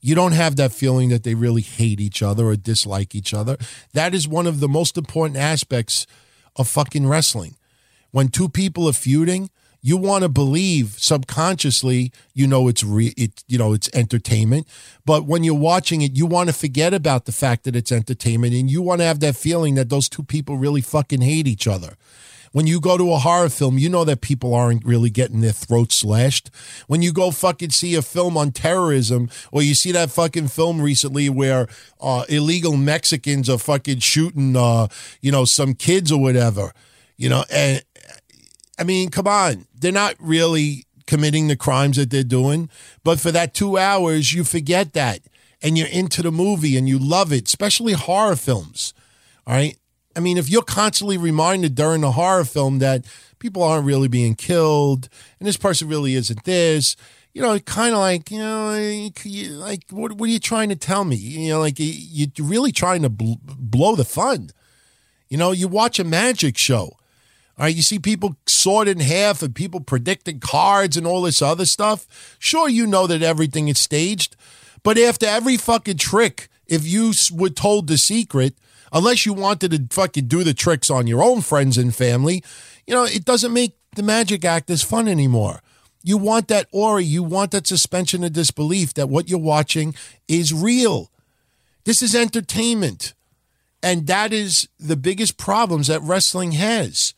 You 0.02 0.16
don't 0.16 0.34
have 0.34 0.56
that 0.58 0.72
feeling 0.72 1.10
that 1.10 1.24
they 1.24 1.36
really 1.36 1.62
hate 1.62 2.00
each 2.00 2.22
other 2.22 2.48
or 2.48 2.56
dislike 2.56 3.16
each 3.16 3.34
other. 3.34 3.58
That 3.94 4.14
is 4.14 4.28
one 4.28 4.48
of 4.48 4.60
the 4.60 4.70
most 4.70 4.98
important 4.98 5.38
aspects 5.38 6.06
of 6.56 6.68
fucking 6.68 7.08
wrestling. 7.08 7.56
When 8.16 8.30
two 8.30 8.48
people 8.48 8.88
are 8.88 8.94
feuding, 8.94 9.50
you 9.82 9.98
want 9.98 10.24
to 10.24 10.30
believe 10.30 10.96
subconsciously, 10.98 12.14
you 12.34 12.48
know 12.48 12.70
it's 12.70 12.82
re- 12.82 13.14
it 13.18 13.44
you 13.46 13.58
know 13.58 13.74
it's 13.74 13.90
entertainment, 13.94 14.70
but 15.06 15.26
when 15.26 15.44
you're 15.44 15.54
watching 15.54 16.02
it, 16.02 16.16
you 16.16 16.26
want 16.26 16.48
to 16.48 16.56
forget 16.56 16.94
about 16.94 17.26
the 17.26 17.34
fact 17.34 17.66
that 17.66 17.76
it's 17.76 17.92
entertainment 17.92 18.54
and 18.54 18.72
you 18.72 18.82
want 18.82 19.02
to 19.02 19.06
have 19.06 19.20
that 19.20 19.36
feeling 19.36 19.76
that 19.76 19.90
those 19.90 20.08
two 20.08 20.24
people 20.24 20.56
really 20.56 20.80
fucking 20.80 21.20
hate 21.20 21.46
each 21.46 21.68
other. 21.68 21.98
When 22.54 22.68
you 22.68 22.80
go 22.80 22.98
to 22.98 23.12
a 23.12 23.18
horror 23.18 23.50
film, 23.50 23.78
you 23.78 23.90
know 23.90 24.06
that 24.06 24.22
people 24.22 24.54
aren't 24.54 24.86
really 24.86 25.10
getting 25.10 25.42
their 25.42 25.52
throats 25.52 25.96
slashed. 25.96 26.50
When 26.88 27.02
you 27.02 27.12
go 27.12 27.32
fucking 27.32 27.72
see 27.72 27.96
a 27.96 28.02
film 28.02 28.38
on 28.38 28.52
terrorism, 28.52 29.30
or 29.52 29.62
you 29.62 29.76
see 29.76 29.92
that 29.92 30.10
fucking 30.10 30.48
film 30.48 30.80
recently 30.80 31.28
where 31.28 31.68
uh, 32.00 32.24
illegal 32.30 32.78
Mexicans 32.78 33.50
are 33.50 33.58
fucking 33.58 34.00
shooting, 34.00 34.56
uh, 34.56 34.88
you 35.20 35.34
know, 35.34 35.44
some 35.44 35.74
kids 35.74 36.14
or 36.14 36.22
whatever, 36.22 36.72
you 37.18 37.28
know, 37.28 37.44
and 37.52 37.84
I 38.78 38.84
mean, 38.84 39.10
come 39.10 39.28
on. 39.28 39.66
They're 39.74 39.92
not 39.92 40.16
really 40.20 40.86
committing 41.08 41.48
the 41.48 41.56
crimes 41.56 41.98
that 41.98 42.10
they're 42.10 42.24
doing. 42.24 42.70
But 43.04 43.20
for 43.20 43.32
that 43.32 43.54
two 43.54 43.78
hours, 43.78 44.34
you 44.34 44.44
forget 44.44 44.94
that. 44.94 45.22
And 45.62 45.78
you're 45.78 45.88
into 45.88 46.22
the 46.22 46.32
movie 46.32 46.78
and 46.78 46.88
you 46.88 47.00
love 47.00 47.32
it, 47.32 47.48
especially 47.48 47.94
horror 47.94 48.36
films. 48.36 48.94
All 49.48 49.56
right. 49.56 49.78
I 50.16 50.20
mean, 50.20 50.38
if 50.38 50.50
you're 50.50 50.62
constantly 50.62 51.18
reminded 51.18 51.76
during 51.76 52.02
the 52.02 52.12
horror 52.12 52.46
film 52.46 52.80
that 52.80 53.06
people 53.40 53.64
aren't 53.64 53.86
really 53.86 54.08
being 54.08 54.36
killed 54.36 55.10
and 55.40 55.48
this 55.48 55.58
person 55.58 55.88
really 55.88 56.16
isn't 56.16 56.44
this, 56.44 56.96
you 57.34 57.42
know, 57.42 57.58
kind 57.60 57.94
of 57.94 58.00
like, 58.00 58.32
you 58.32 58.40
know, 58.40 59.10
like, 59.58 59.84
what, 59.90 60.14
what 60.14 60.30
are 60.30 60.32
you 60.32 60.40
trying 60.40 60.70
to 60.70 60.76
tell 60.76 61.04
me? 61.04 61.18
You 61.18 61.50
know, 61.50 61.60
like, 61.60 61.76
you're 61.78 62.30
really 62.40 62.72
trying 62.72 63.02
to 63.02 63.10
bl- 63.10 63.34
blow 63.44 63.96
the 63.96 64.06
fun. 64.06 64.52
You 65.28 65.38
know, 65.38 65.52
you 65.52 65.68
watch 65.68 66.00
a 66.00 66.06
magic 66.06 66.58
show 66.58 66.98
all 67.58 67.64
right, 67.66 67.76
you 67.76 67.82
see 67.82 68.00
people 68.00 68.36
sorted 68.66 69.00
in 69.00 69.06
half 69.06 69.44
and 69.44 69.54
people 69.54 69.80
predicting 69.80 70.40
cards 70.40 70.98
and 70.98 71.06
all 71.06 71.22
this 71.22 71.40
other 71.40 71.68
stuff. 71.68 72.36
Sure, 72.40 72.68
you 72.68 72.88
know 72.88 73.06
that 73.06 73.22
everything 73.22 73.68
is 73.68 73.78
staged, 73.78 74.36
but 74.82 74.98
after 74.98 75.28
every 75.28 75.56
fucking 75.56 75.98
trick, 75.98 76.50
if 76.66 76.84
you 76.88 77.14
were 77.32 77.52
told 77.52 77.86
the 77.86 77.96
secret, 77.96 78.56
unless 78.92 79.24
you 79.24 79.34
wanted 79.34 79.70
to 79.70 79.96
fucking 79.96 80.26
do 80.26 80.44
the 80.44 80.56
tricks 80.56 80.90
on 80.90 81.06
your 81.06 81.22
own 81.22 81.42
friends 81.42 81.78
and 81.78 81.96
family, 81.96 82.44
you 82.88 82.96
know, 82.96 83.04
it 83.04 83.24
doesn't 83.24 83.54
make 83.54 83.78
the 83.96 84.02
magic 84.02 84.44
act 84.44 84.72
as 84.72 84.82
fun 84.82 85.08
anymore. 85.08 85.62
You 86.02 86.18
want 86.18 86.48
that 86.48 86.68
aura, 86.72 87.04
you 87.04 87.22
want 87.22 87.52
that 87.52 87.68
suspension 87.68 88.24
of 88.24 88.34
disbelief 88.34 88.96
that 88.96 89.10
what 89.10 89.30
you're 89.30 89.38
watching 89.38 89.94
is 90.28 90.52
real. 90.52 91.12
This 91.84 92.02
is 92.02 92.16
entertainment. 92.16 93.14
And 93.84 94.08
that 94.08 94.34
is 94.34 94.68
the 94.80 94.96
biggest 94.96 95.38
problems 95.38 95.86
that 95.86 96.02
wrestling 96.02 96.54
has. 96.54 97.14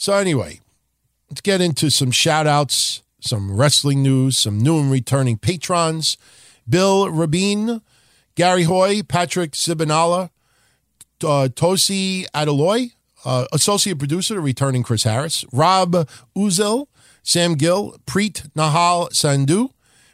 So, 0.00 0.12
anyway, 0.12 0.60
let's 1.28 1.40
get 1.40 1.60
into 1.60 1.90
some 1.90 2.12
shout 2.12 2.46
outs, 2.46 3.02
some 3.20 3.56
wrestling 3.56 4.00
news, 4.00 4.38
some 4.38 4.60
new 4.60 4.78
and 4.78 4.92
returning 4.92 5.38
patrons 5.38 6.16
Bill 6.68 7.10
Rabin, 7.10 7.82
Gary 8.36 8.62
Hoy, 8.62 9.02
Patrick 9.02 9.52
Sibinala, 9.52 10.30
uh, 11.24 11.48
Tosi 11.48 12.26
Adaloy, 12.32 12.92
uh, 13.24 13.46
associate 13.52 13.98
producer, 13.98 14.40
returning 14.40 14.84
Chris 14.84 15.02
Harris, 15.02 15.44
Rob 15.52 16.08
Uzel, 16.36 16.86
Sam 17.24 17.56
Gill, 17.56 17.96
Preet 18.06 18.48
Nahal 18.52 19.10
Sandhu, 19.10 19.70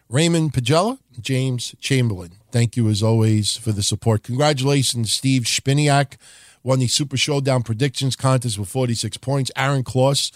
Raymond 0.09 0.55
Pagella, 0.55 0.99
James 1.21 1.75
Chamberlain. 1.79 2.37
Thank 2.51 2.75
you 2.75 2.89
as 2.89 3.03
always 3.03 3.55
for 3.55 3.73
the 3.73 3.83
support. 3.83 4.23
Congratulations, 4.23 5.13
Steve 5.13 5.43
Spiniak 5.43 6.17
won 6.65 6.81
the 6.81 6.89
Super 6.89 7.17
Showdown 7.17 7.63
predictions 7.63 8.17
contest 8.17 8.59
with 8.59 8.69
46 8.69 9.19
points. 9.19 9.53
Aaron 9.55 9.85
Kloss 9.85 10.33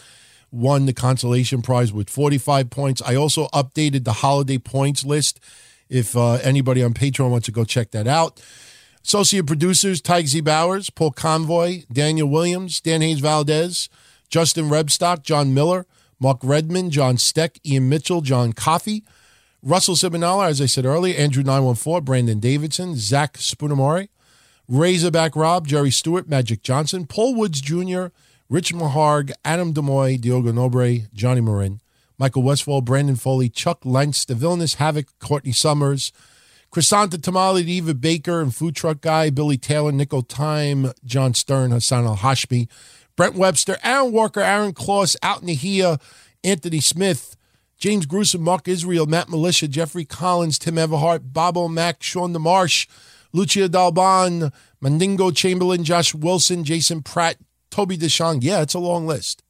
won 0.52 0.86
the 0.86 0.92
consolation 0.92 1.62
prize 1.62 1.92
with 1.92 2.08
45 2.08 2.70
points. 2.70 3.02
I 3.02 3.16
also 3.16 3.48
updated 3.48 4.04
the 4.04 4.12
holiday 4.12 4.58
points 4.58 5.04
list. 5.04 5.40
If 5.88 6.16
uh, 6.16 6.34
anybody 6.34 6.82
on 6.84 6.92
Patreon 6.92 7.30
wants 7.30 7.46
to 7.46 7.52
go 7.52 7.64
check 7.64 7.90
that 7.92 8.06
out. 8.06 8.40
Associate 9.04 9.46
producers 9.46 10.02
Tyke 10.02 10.26
Z. 10.26 10.42
Bowers, 10.42 10.90
Paul 10.90 11.12
Convoy, 11.12 11.84
Daniel 11.90 12.28
Williams, 12.28 12.78
Dan 12.80 13.00
Hayes 13.00 13.20
Valdez, 13.20 13.88
Justin 14.28 14.66
Rebstock, 14.66 15.22
John 15.22 15.54
Miller, 15.54 15.86
Mark 16.20 16.38
Redman, 16.42 16.90
John 16.90 17.16
Steck, 17.16 17.58
Ian 17.64 17.88
Mitchell, 17.88 18.20
John 18.20 18.52
Coffey, 18.52 19.04
Russell 19.62 19.94
Sibinala, 19.94 20.48
as 20.48 20.60
I 20.60 20.66
said 20.66 20.84
earlier, 20.84 21.16
Andrew 21.16 21.42
914, 21.42 22.04
Brandon 22.04 22.38
Davidson, 22.38 22.96
Zach 22.96 23.38
Spunamore, 23.38 24.08
Razorback 24.68 25.34
Rob, 25.34 25.66
Jerry 25.66 25.90
Stewart, 25.90 26.28
Magic 26.28 26.62
Johnson, 26.62 27.06
Paul 27.06 27.34
Woods 27.34 27.60
Jr., 27.60 28.06
Rich 28.50 28.74
Maharg, 28.74 29.32
Adam 29.44 29.72
Demoy, 29.72 30.20
Diogo 30.20 30.52
Nobre, 30.52 31.10
Johnny 31.12 31.40
Marin, 31.40 31.80
Michael 32.18 32.42
Westfall, 32.42 32.82
Brandon 32.82 33.16
Foley, 33.16 33.48
Chuck 33.48 33.80
Lentz, 33.84 34.24
The 34.24 34.34
Villainous 34.34 34.74
Havoc, 34.74 35.06
Courtney 35.20 35.52
Summers, 35.52 36.12
Chrysanta 36.70 37.22
Tamale, 37.22 37.62
Eva 37.62 37.94
Baker, 37.94 38.40
and 38.42 38.54
Food 38.54 38.76
Truck 38.76 39.00
Guy, 39.00 39.30
Billy 39.30 39.56
Taylor, 39.56 39.92
Nickel 39.92 40.22
Time, 40.22 40.92
John 41.02 41.32
Stern, 41.32 41.70
Hassan 41.70 42.04
Al 42.04 42.18
Hashmi, 42.18 42.68
Brent 43.16 43.36
Webster, 43.36 43.78
Aaron 43.82 44.12
Walker, 44.12 44.40
Aaron 44.40 44.74
Kloss, 44.74 45.16
Out 45.22 45.42
Nahia, 45.42 46.00
Anthony 46.44 46.80
Smith, 46.80 47.36
James 47.78 48.06
Gruesome, 48.06 48.42
Mark 48.42 48.68
Israel, 48.68 49.06
Matt 49.06 49.30
Militia, 49.30 49.66
Jeffrey 49.66 50.04
Collins, 50.04 50.58
Tim 50.58 50.74
Everhart, 50.74 51.32
Bob 51.32 51.56
O'Mac, 51.56 52.02
Sean 52.02 52.34
DeMarsh, 52.34 52.86
Lucia 53.32 53.68
Dalban, 53.68 54.52
Mandingo 54.80 55.30
Chamberlain, 55.30 55.84
Josh 55.84 56.14
Wilson, 56.14 56.64
Jason 56.64 57.02
Pratt, 57.02 57.36
Toby 57.70 57.96
Deshang. 57.96 58.38
Yeah, 58.42 58.62
it's 58.62 58.74
a 58.74 58.78
long 58.78 59.06
list. 59.06 59.42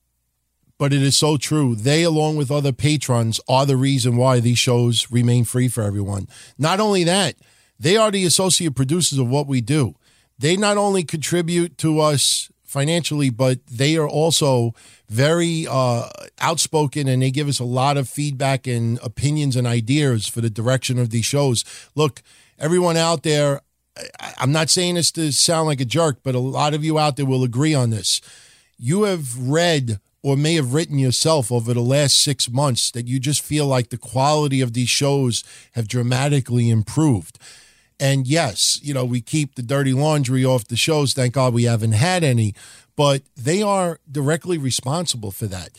But 0.79 0.93
it 0.93 1.03
is 1.03 1.17
so 1.17 1.37
true. 1.37 1.75
They, 1.75 2.05
along 2.05 2.37
with 2.37 2.51
other 2.51 2.73
patrons, 2.73 3.41
are 3.49 3.67
the 3.67 3.77
reason 3.77 4.17
why 4.17 4.41
these 4.41 4.59
shows 4.59 5.11
remain 5.11 5.45
free 5.45 5.69
for 5.69 5.83
everyone. 5.83 6.29
Not 6.57 6.79
only 6.79 7.03
that, 7.05 7.35
they 7.81 7.97
are 7.97 8.11
the 8.11 8.25
associate 8.25 8.75
producers 8.77 9.19
of 9.19 9.29
what 9.29 9.47
we 9.47 9.61
do. 9.61 9.95
They 10.39 10.57
not 10.57 10.77
only 10.77 11.03
contribute 11.03 11.79
to 11.79 12.01
us 12.01 12.51
financially, 12.65 13.31
but 13.31 13.67
they 13.67 13.97
are 13.97 14.09
also 14.09 14.75
very 15.09 15.67
uh, 15.69 16.09
outspoken 16.39 17.09
and 17.09 17.23
they 17.23 17.31
give 17.31 17.49
us 17.49 17.59
a 17.59 17.65
lot 17.65 17.97
of 17.97 18.09
feedback 18.09 18.67
and 18.67 19.01
opinions 19.03 19.57
and 19.57 19.67
ideas 19.67 20.29
for 20.29 20.43
the 20.43 20.51
direction 20.51 20.99
of 20.99 21.11
these 21.11 21.25
shows. 21.25 21.65
Look, 21.95 22.23
everyone 22.59 22.97
out 22.97 23.23
there, 23.23 23.63
I'm 24.39 24.53
not 24.53 24.71
saying 24.71 24.95
this 24.95 25.11
to 25.13 25.33
sound 25.33 25.67
like 25.67 25.81
a 25.81 25.85
jerk, 25.85 26.19
but 26.23 26.35
a 26.35 26.41
lot 26.41 26.75
of 26.75 26.85
you 26.85 26.99
out 26.99 27.17
there 27.17 27.27
will 27.27 27.45
agree 27.45 27.75
on 27.75 27.91
this. 27.91 28.21
You 28.79 29.05
have 29.05 29.39
read 29.39 30.01
or 30.23 30.37
may 30.37 30.55
have 30.55 30.75
written 30.75 30.99
yourself 30.99 31.53
over 31.53 31.73
the 31.73 31.81
last 31.81 32.21
six 32.21 32.51
months 32.51 32.91
that 32.91 33.07
you 33.07 33.19
just 33.21 33.41
feel 33.41 33.67
like 33.67 33.91
the 33.91 33.99
quality 33.99 34.61
of 34.61 34.73
these 34.73 34.89
shows 34.89 35.45
have 35.73 35.89
dramatically 35.89 36.71
improved. 36.71 37.39
And 38.01 38.27
yes, 38.27 38.79
you 38.83 38.95
know, 38.95 39.05
we 39.05 39.21
keep 39.21 39.55
the 39.55 39.63
dirty 39.63 39.93
laundry 39.93 40.45
off 40.45 40.69
the 40.69 40.77
shows. 40.77 41.13
Thank 41.13 41.35
God 41.35 41.55
we 41.55 41.65
haven't 41.65 41.93
had 41.93 42.23
any, 42.23 42.55
but 42.97 43.23
they 43.37 43.63
are 43.63 44.01
directly 44.11 44.59
responsible 44.59 45.31
for 45.31 45.47
that. 45.47 45.71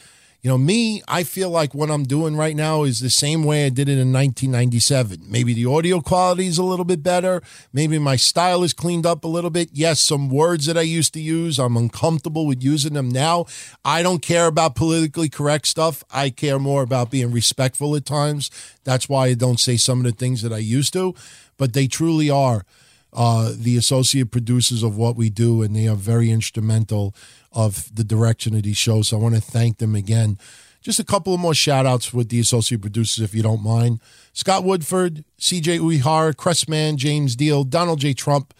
You 0.41 0.49
know, 0.49 0.57
me, 0.57 1.01
I 1.05 1.23
feel 1.23 1.49
like 1.49 1.75
what 1.75 1.91
I'm 1.91 2.05
doing 2.05 2.37
right 2.37 2.55
now 2.55 2.83
is 2.83 3.01
the 3.01 3.09
same 3.09 3.43
way 3.43 3.65
I 3.65 3.69
did 3.69 3.89
it 3.89 3.99
in 3.99 4.13
1997. 4.13 5.25
Maybe 5.27 5.53
the 5.53 5.65
audio 5.65 5.99
quality 5.99 6.47
is 6.47 6.57
a 6.57 6.63
little 6.63 6.85
bit 6.85 7.03
better. 7.03 7.41
Maybe 7.73 7.99
my 7.99 8.15
style 8.15 8.63
is 8.63 8.71
cleaned 8.71 9.05
up 9.05 9.25
a 9.25 9.27
little 9.27 9.49
bit. 9.49 9.71
Yes, 9.73 9.99
some 9.99 10.29
words 10.29 10.65
that 10.67 10.77
I 10.77 10.81
used 10.83 11.13
to 11.15 11.19
use, 11.19 11.59
I'm 11.59 11.75
uncomfortable 11.75 12.47
with 12.47 12.63
using 12.63 12.93
them 12.93 13.09
now. 13.09 13.47
I 13.83 14.01
don't 14.01 14.21
care 14.21 14.47
about 14.47 14.75
politically 14.75 15.27
correct 15.27 15.67
stuff. 15.67 16.05
I 16.09 16.29
care 16.29 16.57
more 16.57 16.83
about 16.83 17.11
being 17.11 17.33
respectful 17.33 17.93
at 17.97 18.05
times. 18.05 18.49
That's 18.85 19.09
why 19.09 19.27
I 19.27 19.33
don't 19.33 19.59
say 19.59 19.75
some 19.75 19.99
of 19.99 20.05
the 20.05 20.13
things 20.13 20.41
that 20.43 20.53
I 20.53 20.59
used 20.59 20.93
to, 20.93 21.15
but 21.57 21.73
they 21.73 21.87
truly 21.87 22.29
are 22.29 22.63
uh, 23.11 23.51
the 23.57 23.75
associate 23.75 24.31
producers 24.31 24.83
of 24.83 24.95
what 24.95 25.15
we 25.15 25.29
do, 25.29 25.61
and 25.63 25.75
they 25.75 25.87
are 25.87 25.95
very 25.95 26.31
instrumental 26.31 27.13
of 27.51 27.93
the 27.93 28.03
direction 28.03 28.55
of 28.55 28.63
these 28.63 28.77
shows. 28.77 29.09
So 29.09 29.17
I 29.17 29.21
want 29.21 29.35
to 29.35 29.41
thank 29.41 29.77
them 29.77 29.95
again. 29.95 30.37
Just 30.81 30.99
a 30.99 31.03
couple 31.03 31.33
of 31.33 31.39
more 31.39 31.53
shout 31.53 31.85
outs 31.85 32.13
with 32.13 32.29
the 32.29 32.39
associate 32.39 32.81
producers, 32.81 33.23
if 33.23 33.35
you 33.35 33.43
don't 33.43 33.63
mind. 33.63 33.99
Scott 34.33 34.63
Woodford, 34.63 35.25
CJ 35.37 35.79
Uehara, 35.79 36.33
Cressman, 36.33 36.95
James 36.95 37.35
Deal, 37.35 37.63
Donald 37.65 37.99
J. 37.99 38.13
Trump, 38.13 38.53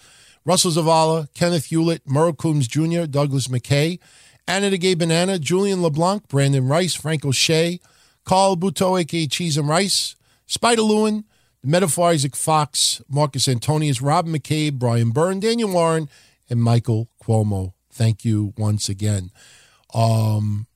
Russell 0.44 0.72
Zavala, 0.72 1.34
Kenneth 1.34 1.66
Hewlett, 1.66 2.02
Merle 2.06 2.34
Coombs 2.34 2.68
Jr., 2.68 3.06
Douglas 3.06 3.48
McKay, 3.48 4.00
Anna 4.48 4.70
the 4.70 4.78
Gay 4.78 4.96
Banana, 4.96 5.40
Julian 5.40 5.82
LeBlanc, 5.82 6.28
Brandon 6.28 6.68
Rice, 6.68 6.96
Frank 6.96 7.24
O'Shea, 7.24 7.80
Carl 8.26 8.58
Buto, 8.58 9.00
aka 9.00 9.28
Cheese 9.28 9.58
and 9.58 9.70
Rice, 9.70 10.16
Spider 10.46 10.82
Lewin, 10.82 11.24
the 11.62 11.68
Metaphor 11.68 12.10
Isaac 12.10 12.36
Fox, 12.36 13.02
Marcus 13.08 13.48
Antonius, 13.48 14.02
Rob 14.02 14.28
McCabe, 14.28 14.74
Brian 14.74 15.12
Byrne, 15.12 15.40
Daniel 15.40 15.72
Warren, 15.72 16.10
and 16.50 16.62
Michael 16.62 17.10
Cuomo. 17.24 17.74
Thank 17.92 18.24
you 18.24 18.54
once 18.58 18.90
again. 18.90 19.32
Um, 19.94 20.68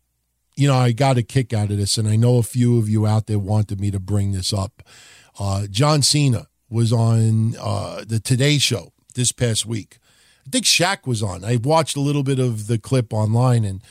you 0.56 0.68
know, 0.68 0.76
I 0.76 0.92
got 0.92 1.18
a 1.18 1.24
kick 1.24 1.54
out 1.54 1.72
of 1.72 1.78
this, 1.78 1.98
and 1.98 2.08
I 2.08 2.16
know 2.16 2.38
a 2.38 2.44
few 2.44 2.78
of 2.78 2.90
you 2.90 3.08
out 3.08 3.28
there 3.28 3.40
wanted 3.40 3.80
me 3.80 3.92
to 3.92 4.00
bring 4.00 4.32
this 4.32 4.54
up. 4.54 4.84
Uh, 5.40 5.68
John 5.70 6.02
Cena 6.02 6.48
was 6.70 6.94
on 6.94 7.56
uh, 7.60 8.04
the 8.06 8.20
Today 8.20 8.58
Show 8.58 8.94
this 9.16 9.32
past 9.32 9.66
week. 9.66 10.00
I 10.46 10.50
think 10.50 10.66
Shaq 10.66 11.08
was 11.08 11.24
on. 11.24 11.44
I 11.44 11.58
watched 11.58 11.96
a 11.96 12.02
little 12.02 12.24
bit 12.24 12.40
of 12.40 12.68
the 12.68 12.78
clip 12.78 13.14
online, 13.14 13.64
and 13.64 13.82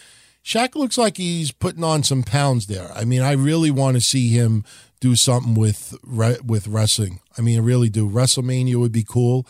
Shaq 0.44 0.74
looks 0.74 0.98
like 0.98 1.16
he's 1.16 1.52
putting 1.52 1.84
on 1.84 2.02
some 2.02 2.22
pounds 2.22 2.66
there. 2.66 2.90
I 2.94 3.04
mean, 3.04 3.22
I 3.22 3.32
really 3.32 3.70
want 3.70 3.96
to 3.96 4.00
see 4.00 4.28
him 4.28 4.64
do 5.00 5.16
something 5.16 5.54
with 5.54 5.96
with 6.44 6.68
wrestling. 6.68 7.20
I 7.36 7.40
mean, 7.40 7.58
I 7.58 7.62
really 7.62 7.88
do. 7.88 8.08
WrestleMania 8.08 8.76
would 8.76 8.92
be 8.92 9.04
cool. 9.04 9.46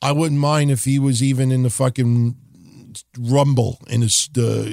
I 0.00 0.12
wouldn't 0.12 0.40
mind 0.40 0.70
if 0.70 0.84
he 0.84 0.98
was 0.98 1.22
even 1.22 1.52
in 1.52 1.62
the 1.62 1.70
fucking 1.70 2.36
rumble 3.18 3.78
in 3.88 4.02
uh, 4.02 4.08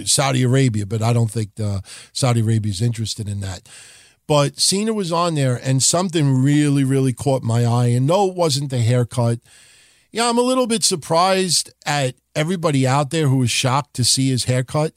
Saudi 0.06 0.44
Arabia, 0.44 0.86
but 0.86 1.02
I 1.02 1.14
don't 1.14 1.32
think 1.32 1.60
uh, 1.60 1.82
Saudi 2.14 2.42
Arabia 2.42 2.72
is 2.72 2.82
interested 2.82 3.28
in 3.28 3.40
that. 3.42 3.68
But 4.28 4.60
Cena 4.60 4.94
was 4.94 5.12
on 5.12 5.36
there, 5.36 5.60
and 5.64 5.82
something 5.82 6.44
really, 6.44 6.84
really 6.84 7.14
caught 7.14 7.42
my 7.42 7.66
eye. 7.66 7.88
And 7.88 8.06
no, 8.06 8.30
it 8.30 8.36
wasn't 8.36 8.70
the 8.70 8.78
haircut. 8.80 9.40
Yeah, 10.12 10.30
I'm 10.30 10.38
a 10.38 10.44
little 10.44 10.68
bit 10.68 10.84
surprised 10.84 11.74
at 11.86 12.16
everybody 12.36 12.86
out 12.86 13.10
there 13.10 13.28
who 13.28 13.38
was 13.38 13.52
shocked 13.52 13.96
to 13.96 14.04
see 14.04 14.30
his 14.30 14.46
haircut. 14.46 14.94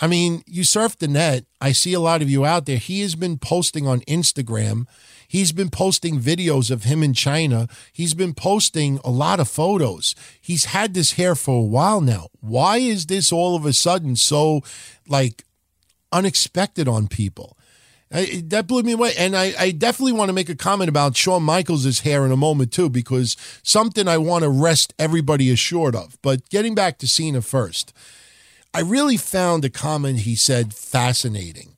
I 0.00 0.06
mean, 0.06 0.42
you 0.46 0.64
surf 0.64 0.96
the 0.96 1.08
net. 1.08 1.44
I 1.60 1.72
see 1.72 1.94
a 1.94 2.00
lot 2.00 2.22
of 2.22 2.30
you 2.30 2.44
out 2.44 2.66
there. 2.66 2.76
He 2.76 3.00
has 3.00 3.14
been 3.14 3.38
posting 3.38 3.86
on 3.86 4.00
Instagram. 4.00 4.86
He's 5.28 5.52
been 5.52 5.70
posting 5.70 6.20
videos 6.20 6.70
of 6.70 6.84
him 6.84 7.02
in 7.02 7.14
China. 7.14 7.68
He's 7.92 8.14
been 8.14 8.34
posting 8.34 9.00
a 9.04 9.10
lot 9.10 9.40
of 9.40 9.48
photos. 9.48 10.14
He's 10.40 10.66
had 10.66 10.94
this 10.94 11.12
hair 11.12 11.34
for 11.34 11.60
a 11.60 11.66
while 11.66 12.00
now. 12.00 12.28
Why 12.40 12.78
is 12.78 13.06
this 13.06 13.32
all 13.32 13.56
of 13.56 13.66
a 13.66 13.72
sudden 13.72 14.16
so 14.16 14.62
like 15.08 15.44
unexpected 16.12 16.88
on 16.88 17.08
people? 17.08 17.56
I, 18.12 18.42
that 18.46 18.68
blew 18.68 18.82
me 18.82 18.92
away. 18.92 19.12
And 19.18 19.36
I, 19.36 19.52
I 19.58 19.70
definitely 19.72 20.12
want 20.12 20.28
to 20.28 20.32
make 20.32 20.48
a 20.48 20.54
comment 20.54 20.88
about 20.88 21.16
Shawn 21.16 21.42
Michaels' 21.42 22.00
hair 22.00 22.24
in 22.24 22.30
a 22.30 22.36
moment, 22.36 22.72
too, 22.72 22.88
because 22.88 23.36
something 23.62 24.06
I 24.06 24.18
want 24.18 24.44
to 24.44 24.48
rest 24.48 24.94
everybody 24.98 25.50
assured 25.50 25.96
of. 25.96 26.16
But 26.22 26.48
getting 26.48 26.74
back 26.74 26.98
to 26.98 27.08
Cena 27.08 27.42
first, 27.42 27.92
I 28.72 28.80
really 28.80 29.16
found 29.16 29.64
a 29.64 29.70
comment 29.70 30.20
he 30.20 30.36
said 30.36 30.72
fascinating. 30.72 31.76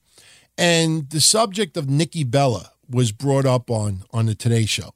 And 0.59 1.09
the 1.11 1.21
subject 1.21 1.77
of 1.77 1.89
Nikki 1.89 2.25
Bella 2.25 2.73
was 2.91 3.13
brought 3.13 3.47
up 3.47 3.71
on, 3.71 4.05
on 4.13 4.27
the 4.27 4.35
Today 4.35 4.67
Show. 4.67 4.95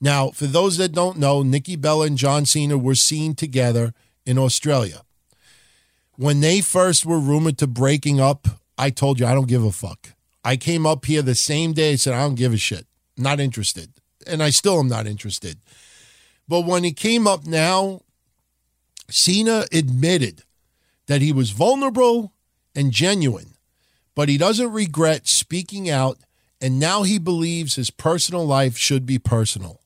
Now, 0.00 0.30
for 0.30 0.46
those 0.46 0.76
that 0.76 0.92
don't 0.92 1.18
know, 1.18 1.42
Nikki 1.42 1.76
Bella 1.76 2.06
and 2.06 2.18
John 2.18 2.46
Cena 2.46 2.76
were 2.76 2.94
seen 2.94 3.34
together 3.34 3.94
in 4.26 4.38
Australia. 4.38 5.02
When 6.16 6.40
they 6.40 6.60
first 6.60 7.04
were 7.04 7.18
rumored 7.18 7.58
to 7.58 7.66
breaking 7.66 8.20
up, 8.20 8.46
I 8.78 8.90
told 8.90 9.18
you 9.18 9.26
I 9.26 9.34
don't 9.34 9.48
give 9.48 9.64
a 9.64 9.72
fuck. 9.72 10.14
I 10.44 10.56
came 10.56 10.86
up 10.86 11.06
here 11.06 11.22
the 11.22 11.34
same 11.34 11.72
day 11.72 11.90
and 11.90 12.00
said, 12.00 12.14
I 12.14 12.20
don't 12.20 12.34
give 12.34 12.52
a 12.52 12.58
shit. 12.58 12.86
Not 13.16 13.40
interested. 13.40 13.92
And 14.26 14.42
I 14.42 14.50
still 14.50 14.78
am 14.78 14.88
not 14.88 15.06
interested. 15.06 15.58
But 16.46 16.66
when 16.66 16.84
he 16.84 16.92
came 16.92 17.26
up 17.26 17.46
now, 17.46 18.00
Cena 19.10 19.64
admitted 19.72 20.42
that 21.06 21.22
he 21.22 21.32
was 21.32 21.50
vulnerable 21.50 22.32
and 22.74 22.90
genuine, 22.90 23.54
but 24.14 24.28
he 24.28 24.38
doesn't 24.38 24.72
regret 24.72 25.26
speaking 25.26 25.88
out, 25.90 26.18
and 26.64 26.80
now 26.80 27.02
he 27.02 27.18
believes 27.18 27.74
his 27.74 27.90
personal 27.90 28.46
life 28.46 28.76
should 28.76 29.04
be 29.04 29.18
personal. 29.18 29.82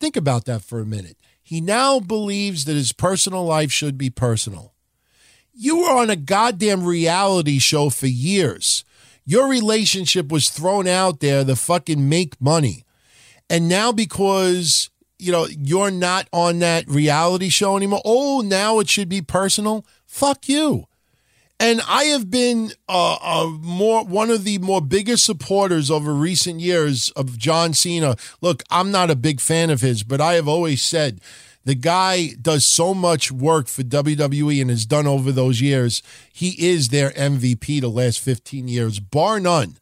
Think 0.00 0.16
about 0.16 0.44
that 0.46 0.62
for 0.62 0.80
a 0.80 0.86
minute. 0.86 1.16
He 1.42 1.60
now 1.60 2.00
believes 2.00 2.64
that 2.64 2.74
his 2.74 2.92
personal 2.92 3.44
life 3.44 3.70
should 3.70 3.96
be 3.96 4.10
personal. 4.10 4.74
You 5.54 5.78
were 5.78 5.90
on 5.90 6.10
a 6.10 6.16
goddamn 6.16 6.84
reality 6.84 7.58
show 7.58 7.90
for 7.90 8.06
years 8.06 8.84
your 9.28 9.46
relationship 9.46 10.32
was 10.32 10.48
thrown 10.48 10.88
out 10.88 11.20
there 11.20 11.44
to 11.44 11.54
fucking 11.54 12.08
make 12.08 12.40
money. 12.40 12.86
And 13.50 13.68
now 13.68 13.92
because, 13.92 14.88
you 15.18 15.30
know, 15.30 15.46
you're 15.46 15.90
not 15.90 16.26
on 16.32 16.60
that 16.60 16.88
reality 16.88 17.50
show 17.50 17.76
anymore, 17.76 18.00
oh, 18.06 18.40
now 18.40 18.78
it 18.78 18.88
should 18.88 19.10
be 19.10 19.20
personal. 19.20 19.84
Fuck 20.06 20.48
you. 20.48 20.87
And 21.60 21.80
I 21.88 22.04
have 22.04 22.30
been 22.30 22.72
uh, 22.88 23.50
more 23.60 24.04
one 24.04 24.30
of 24.30 24.44
the 24.44 24.58
more 24.58 24.80
biggest 24.80 25.24
supporters 25.24 25.90
over 25.90 26.14
recent 26.14 26.60
years 26.60 27.10
of 27.10 27.36
John 27.36 27.74
Cena. 27.74 28.16
Look, 28.40 28.62
I'm 28.70 28.92
not 28.92 29.10
a 29.10 29.16
big 29.16 29.40
fan 29.40 29.68
of 29.70 29.80
his, 29.80 30.04
but 30.04 30.20
I 30.20 30.34
have 30.34 30.46
always 30.46 30.82
said 30.82 31.20
the 31.64 31.74
guy 31.74 32.28
does 32.40 32.64
so 32.64 32.94
much 32.94 33.32
work 33.32 33.66
for 33.66 33.82
WWE 33.82 34.60
and 34.60 34.70
has 34.70 34.86
done 34.86 35.08
over 35.08 35.32
those 35.32 35.60
years. 35.60 36.00
He 36.32 36.54
is 36.66 36.88
their 36.88 37.10
MVP 37.10 37.80
the 37.80 37.88
last 37.88 38.20
15 38.20 38.68
years, 38.68 39.00
bar 39.00 39.40
none. 39.40 39.78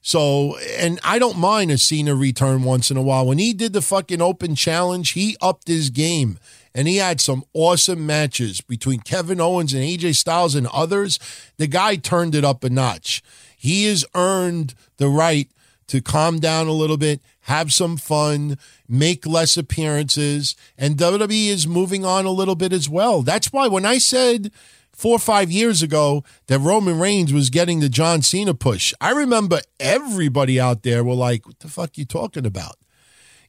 So, 0.00 0.56
and 0.78 0.98
I 1.04 1.20
don't 1.20 1.38
mind 1.38 1.70
a 1.70 1.78
Cena 1.78 2.16
return 2.16 2.64
once 2.64 2.90
in 2.90 2.96
a 2.96 3.02
while. 3.02 3.26
When 3.26 3.38
he 3.38 3.52
did 3.52 3.72
the 3.72 3.82
fucking 3.82 4.20
open 4.20 4.56
challenge, 4.56 5.10
he 5.10 5.36
upped 5.40 5.68
his 5.68 5.90
game 5.90 6.38
and 6.74 6.88
he 6.88 6.96
had 6.96 7.20
some 7.20 7.44
awesome 7.52 8.06
matches 8.06 8.60
between 8.60 9.00
Kevin 9.00 9.40
Owens 9.40 9.74
and 9.74 9.82
AJ 9.82 10.16
Styles 10.16 10.54
and 10.54 10.66
others. 10.68 11.18
The 11.58 11.66
guy 11.66 11.96
turned 11.96 12.34
it 12.34 12.44
up 12.44 12.64
a 12.64 12.70
notch. 12.70 13.22
He 13.56 13.84
has 13.84 14.04
earned 14.14 14.74
the 14.96 15.08
right 15.08 15.48
to 15.88 16.00
calm 16.00 16.38
down 16.38 16.68
a 16.68 16.72
little 16.72 16.96
bit, 16.96 17.20
have 17.42 17.72
some 17.72 17.96
fun, 17.96 18.56
make 18.88 19.26
less 19.26 19.56
appearances, 19.56 20.56
and 20.78 20.96
WWE 20.96 21.48
is 21.48 21.66
moving 21.66 22.04
on 22.04 22.24
a 22.24 22.30
little 22.30 22.54
bit 22.54 22.72
as 22.72 22.88
well. 22.88 23.22
That's 23.22 23.52
why 23.52 23.68
when 23.68 23.84
I 23.84 23.98
said 23.98 24.50
four 24.92 25.16
or 25.16 25.18
five 25.18 25.50
years 25.50 25.82
ago 25.82 26.24
that 26.46 26.60
Roman 26.60 26.98
Reigns 26.98 27.32
was 27.32 27.50
getting 27.50 27.80
the 27.80 27.88
John 27.88 28.22
Cena 28.22 28.54
push, 28.54 28.94
I 29.00 29.10
remember 29.10 29.60
everybody 29.78 30.58
out 30.58 30.82
there 30.82 31.04
were 31.04 31.14
like, 31.14 31.46
"What 31.46 31.58
the 31.60 31.68
fuck 31.68 31.98
you 31.98 32.04
talking 32.04 32.46
about?" 32.46 32.76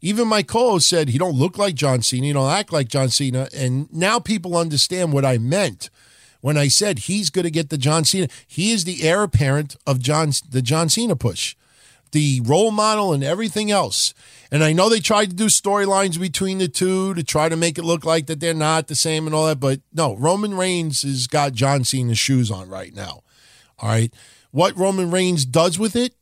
Even 0.04 0.28
my 0.28 0.44
co-host 0.44 0.90
said 0.90 1.08
he 1.08 1.18
don't 1.18 1.38
look 1.38 1.58
like 1.58 1.76
John 1.76 2.02
Cena, 2.02 2.28
he 2.28 2.34
don't 2.34 2.52
act 2.52 2.74
like 2.74 2.90
John 2.90 3.08
Cena, 3.08 3.48
and 3.56 3.92
now 3.94 4.20
people 4.20 4.58
understand 4.58 5.14
what 5.14 5.24
I 5.24 5.38
meant 5.38 5.90
when 6.42 6.58
I 6.58 6.68
said 6.68 7.00
he's 7.00 7.30
going 7.30 7.46
to 7.46 7.50
get 7.50 7.70
the 7.70 7.78
John 7.78 8.04
Cena. 8.04 8.28
He 8.46 8.72
is 8.72 8.84
the 8.84 9.02
heir 9.02 9.24
apparent 9.24 9.78
of 9.88 10.00
John 10.00 10.34
the 10.50 10.62
John 10.62 10.90
Cena 10.90 11.16
push 11.16 11.56
the 12.12 12.42
role 12.44 12.70
model 12.70 13.12
and 13.12 13.24
everything 13.24 13.72
else. 13.72 14.14
And 14.52 14.62
I 14.62 14.72
know 14.72 14.88
they 14.88 15.00
tried 15.00 15.32
to 15.32 15.36
do 15.36 15.46
storylines 15.46 16.20
between 16.20 16.60
the 16.60 16.68
two 16.68 17.14
to 17.16 17.24
try 17.24 17.50
to 17.50 17.56
make 17.56 17.78
it 17.78 17.84
look 17.84 18.06
like 18.06 18.28
that 18.28 18.42
they're 18.42 18.54
not 18.54 18.88
the 18.88 18.96
same 18.96 19.26
and 19.26 19.34
all 19.34 19.48
that, 19.48 19.60
but 19.60 19.80
no, 19.94 20.16
Roman 20.16 20.54
Reigns 20.56 21.02
has 21.02 21.28
got 21.28 21.54
John 21.54 21.86
Cena's 21.86 22.20
shoes 22.20 22.52
on 22.52 22.70
right 22.70 22.94
now. 22.94 23.24
All 23.80 23.90
right. 23.90 24.14
What 24.52 24.78
Roman 24.78 25.12
Reigns 25.12 25.46
does 25.46 25.80
with 25.80 25.96
it, 25.96 26.14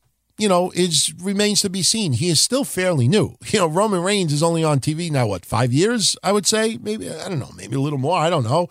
you 0.41 0.49
know, 0.49 0.71
is 0.73 1.13
remains 1.21 1.61
to 1.61 1.69
be 1.69 1.83
seen. 1.83 2.13
He 2.13 2.29
is 2.29 2.41
still 2.41 2.63
fairly 2.63 3.07
new. 3.07 3.37
You 3.51 3.59
know, 3.59 3.67
Roman 3.67 4.01
Reigns 4.01 4.33
is 4.33 4.41
only 4.41 4.63
on 4.63 4.79
TV 4.79 5.11
now, 5.11 5.27
what, 5.27 5.45
five 5.45 5.71
years, 5.71 6.15
I 6.23 6.31
would 6.31 6.47
say? 6.47 6.79
Maybe, 6.81 7.09
I 7.09 7.29
don't 7.29 7.39
know, 7.39 7.51
maybe 7.55 7.75
a 7.75 7.79
little 7.79 7.99
more. 7.99 8.17
I 8.17 8.29
don't 8.29 8.45
know. 8.45 8.67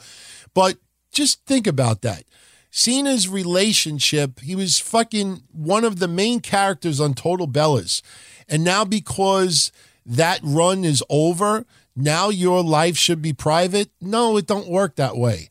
But 0.52 0.78
just 1.12 1.44
think 1.46 1.66
about 1.66 2.02
that. 2.02 2.24
Cena's 2.70 3.28
relationship, 3.28 4.40
he 4.40 4.56
was 4.56 4.78
fucking 4.78 5.42
one 5.52 5.84
of 5.84 5.98
the 5.98 6.08
main 6.08 6.40
characters 6.40 7.00
on 7.00 7.14
Total 7.14 7.46
Bellas. 7.46 8.02
And 8.48 8.64
now 8.64 8.84
because 8.84 9.70
that 10.04 10.40
run 10.42 10.84
is 10.84 11.04
over, 11.08 11.66
now 11.94 12.30
your 12.30 12.64
life 12.64 12.96
should 12.96 13.22
be 13.22 13.32
private. 13.32 13.90
No, 14.00 14.36
it 14.36 14.46
don't 14.46 14.68
work 14.68 14.96
that 14.96 15.16
way. 15.16 15.50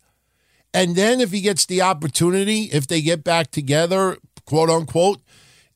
And 0.74 0.96
then 0.96 1.22
if 1.22 1.32
he 1.32 1.42
gets 1.42 1.66
the 1.66 1.82
opportunity, 1.82 2.64
if 2.74 2.88
they 2.88 3.02
get 3.02 3.24
back 3.24 3.52
together, 3.52 4.18
quote 4.46 4.70
unquote, 4.70 5.22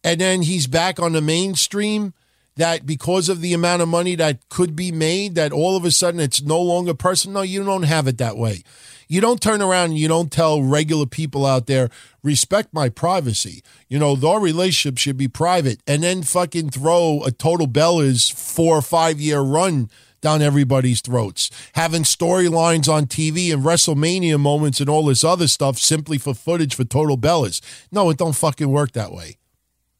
and 0.03 0.19
then 0.19 0.41
he's 0.41 0.67
back 0.67 0.99
on 0.99 1.13
the 1.13 1.21
mainstream, 1.21 2.13
that 2.55 2.85
because 2.85 3.29
of 3.29 3.41
the 3.41 3.53
amount 3.53 3.81
of 3.81 3.87
money 3.87 4.15
that 4.15 4.47
could 4.49 4.75
be 4.75 4.91
made, 4.91 5.35
that 5.35 5.51
all 5.51 5.75
of 5.75 5.85
a 5.85 5.91
sudden 5.91 6.19
it's 6.19 6.41
no 6.41 6.61
longer 6.61 6.93
personal. 6.93 7.35
No, 7.35 7.41
you 7.41 7.63
don't 7.63 7.83
have 7.83 8.07
it 8.07 8.17
that 8.19 8.37
way. 8.37 8.63
You 9.07 9.21
don't 9.21 9.41
turn 9.41 9.61
around 9.61 9.91
and 9.91 9.97
you 9.97 10.07
don't 10.07 10.31
tell 10.31 10.61
regular 10.61 11.05
people 11.05 11.45
out 11.45 11.67
there, 11.67 11.89
respect 12.23 12.73
my 12.73 12.89
privacy. 12.89 13.63
You 13.89 13.99
know, 13.99 14.15
the 14.15 14.35
relationship 14.35 14.97
should 14.97 15.17
be 15.17 15.27
private 15.27 15.81
and 15.85 16.03
then 16.03 16.23
fucking 16.23 16.69
throw 16.69 17.21
a 17.23 17.31
total 17.31 17.67
Bellas 17.67 18.31
four 18.31 18.77
or 18.77 18.81
five 18.81 19.19
year 19.19 19.41
run 19.41 19.89
down 20.21 20.41
everybody's 20.41 21.01
throats, 21.01 21.51
having 21.73 22.03
storylines 22.03 22.87
on 22.87 23.05
TV 23.05 23.53
and 23.53 23.63
WrestleMania 23.63 24.39
moments 24.39 24.79
and 24.79 24.89
all 24.89 25.05
this 25.05 25.23
other 25.23 25.47
stuff 25.47 25.77
simply 25.77 26.17
for 26.17 26.33
footage 26.33 26.75
for 26.75 26.85
total 26.85 27.17
Bellas. 27.17 27.61
No, 27.91 28.09
it 28.09 28.17
don't 28.17 28.35
fucking 28.35 28.69
work 28.69 28.93
that 28.93 29.11
way. 29.11 29.37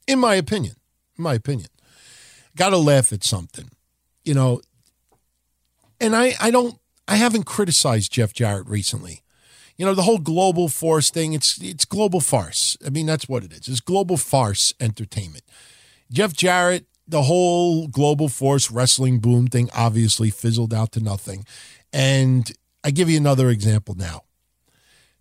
In 0.08 0.20
my 0.20 0.36
opinion. 0.36 0.76
In 1.18 1.24
my 1.24 1.36
opinion. 1.36 1.70
Gotta 2.56 2.78
laugh 2.78 3.12
at 3.14 3.24
something. 3.24 3.70
You 4.24 4.34
know, 4.34 4.62
and 6.00 6.16
I, 6.16 6.34
I 6.40 6.52
don't 6.52 6.78
I 7.08 7.16
haven't 7.16 7.44
criticized 7.44 8.12
Jeff 8.12 8.34
Jarrett 8.34 8.68
recently. 8.68 9.22
You 9.78 9.86
know, 9.86 9.96
the 9.96 10.04
whole 10.04 10.20
global 10.20 10.70
force 10.70 11.10
thing, 11.10 11.34
it's 11.34 11.60
it's 11.62 11.86
global 11.86 12.20
farce. 12.20 12.78
I 12.86 12.90
mean, 12.90 13.06
that's 13.06 13.28
what 13.28 13.44
it 13.44 13.52
is. 13.52 13.68
It's 13.68 13.80
global 13.80 14.18
farce 14.18 14.74
entertainment. 14.80 15.44
Jeff 16.12 16.34
Jarrett, 16.34 16.86
the 17.08 17.24
whole 17.24 17.88
global 17.88 18.30
force 18.30 18.70
wrestling 18.70 19.20
boom 19.20 19.48
thing 19.48 19.70
obviously 19.76 20.30
fizzled 20.30 20.74
out 20.74 20.92
to 20.94 21.00
nothing. 21.00 21.46
And 21.92 22.52
I 22.84 22.92
give 22.92 23.10
you 23.10 23.18
another 23.18 23.50
example 23.50 23.96
now. 23.96 24.24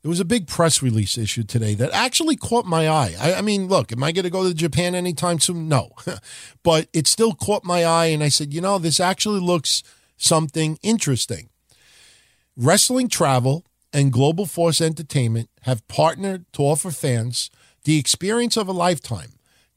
There 0.03 0.09
was 0.09 0.21
a 0.21 0.25
big 0.25 0.49
press 0.49 0.83
release 0.83 1.17
issued 1.17 1.49
today 1.49 1.75
that 1.75 1.93
actually 1.93 2.35
caught 2.35 2.67
my 2.67 2.89
eye. 2.89 3.15
I, 3.21 3.35
I 3.35 3.41
mean, 3.41 3.69
look, 3.69 3.93
am 3.93 4.03
I 4.03 4.11
going 4.11 4.25
to 4.25 4.31
go 4.31 4.43
to 4.43 4.53
Japan 4.53 4.97
anytime 4.97 5.39
soon? 5.39 5.69
No. 5.69 5.91
but 6.65 6.89
it 6.93 7.07
still 7.07 7.35
caught 7.35 7.65
my 7.65 7.85
eye, 7.85 8.07
and 8.07 8.23
I 8.23 8.29
said, 8.29 8.53
you 8.53 8.61
know, 8.61 8.79
this 8.79 8.99
actually 8.99 9.41
looks 9.41 9.83
something 10.17 10.79
interesting. 10.83 11.51
Wrestling 12.57 13.09
Travel 13.09 13.65
and 13.93 14.13
Global 14.13 14.45
Force 14.45 14.81
Entertainment 14.81 15.51
have 15.63 15.87
partnered 15.87 16.45
to 16.55 16.63
offer 16.63 16.91
fans 16.91 17.51
the 17.85 17.99
experience 17.99 18.57
of 18.57 18.69
a 18.69 18.73
lifetime 18.73 19.35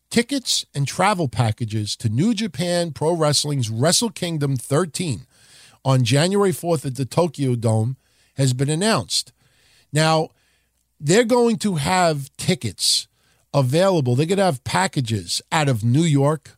tickets 0.10 0.66
and 0.74 0.88
travel 0.88 1.28
packages 1.28 1.96
to 1.98 2.10
New 2.10 2.34
Japan 2.34 2.92
Pro 2.92 3.14
Wrestling's 3.14 3.70
Wrestle 3.70 4.12
Kingdom 4.12 4.56
13 4.56 5.26
on 5.84 6.04
January 6.04 6.52
4th 6.52 6.86
at 6.86 6.96
the 6.96 7.06
Tokyo 7.06 7.56
Dome 7.56 7.98
has 8.38 8.54
been 8.54 8.70
announced. 8.70 9.34
Now, 9.92 10.30
they're 11.00 11.24
going 11.24 11.58
to 11.58 11.76
have 11.76 12.36
tickets 12.38 13.08
available. 13.54 14.16
They're 14.16 14.26
going 14.26 14.38
to 14.38 14.46
have 14.46 14.64
packages 14.64 15.42
out 15.52 15.70
of 15.70 15.84
New 15.84 16.04
York, 16.04 16.58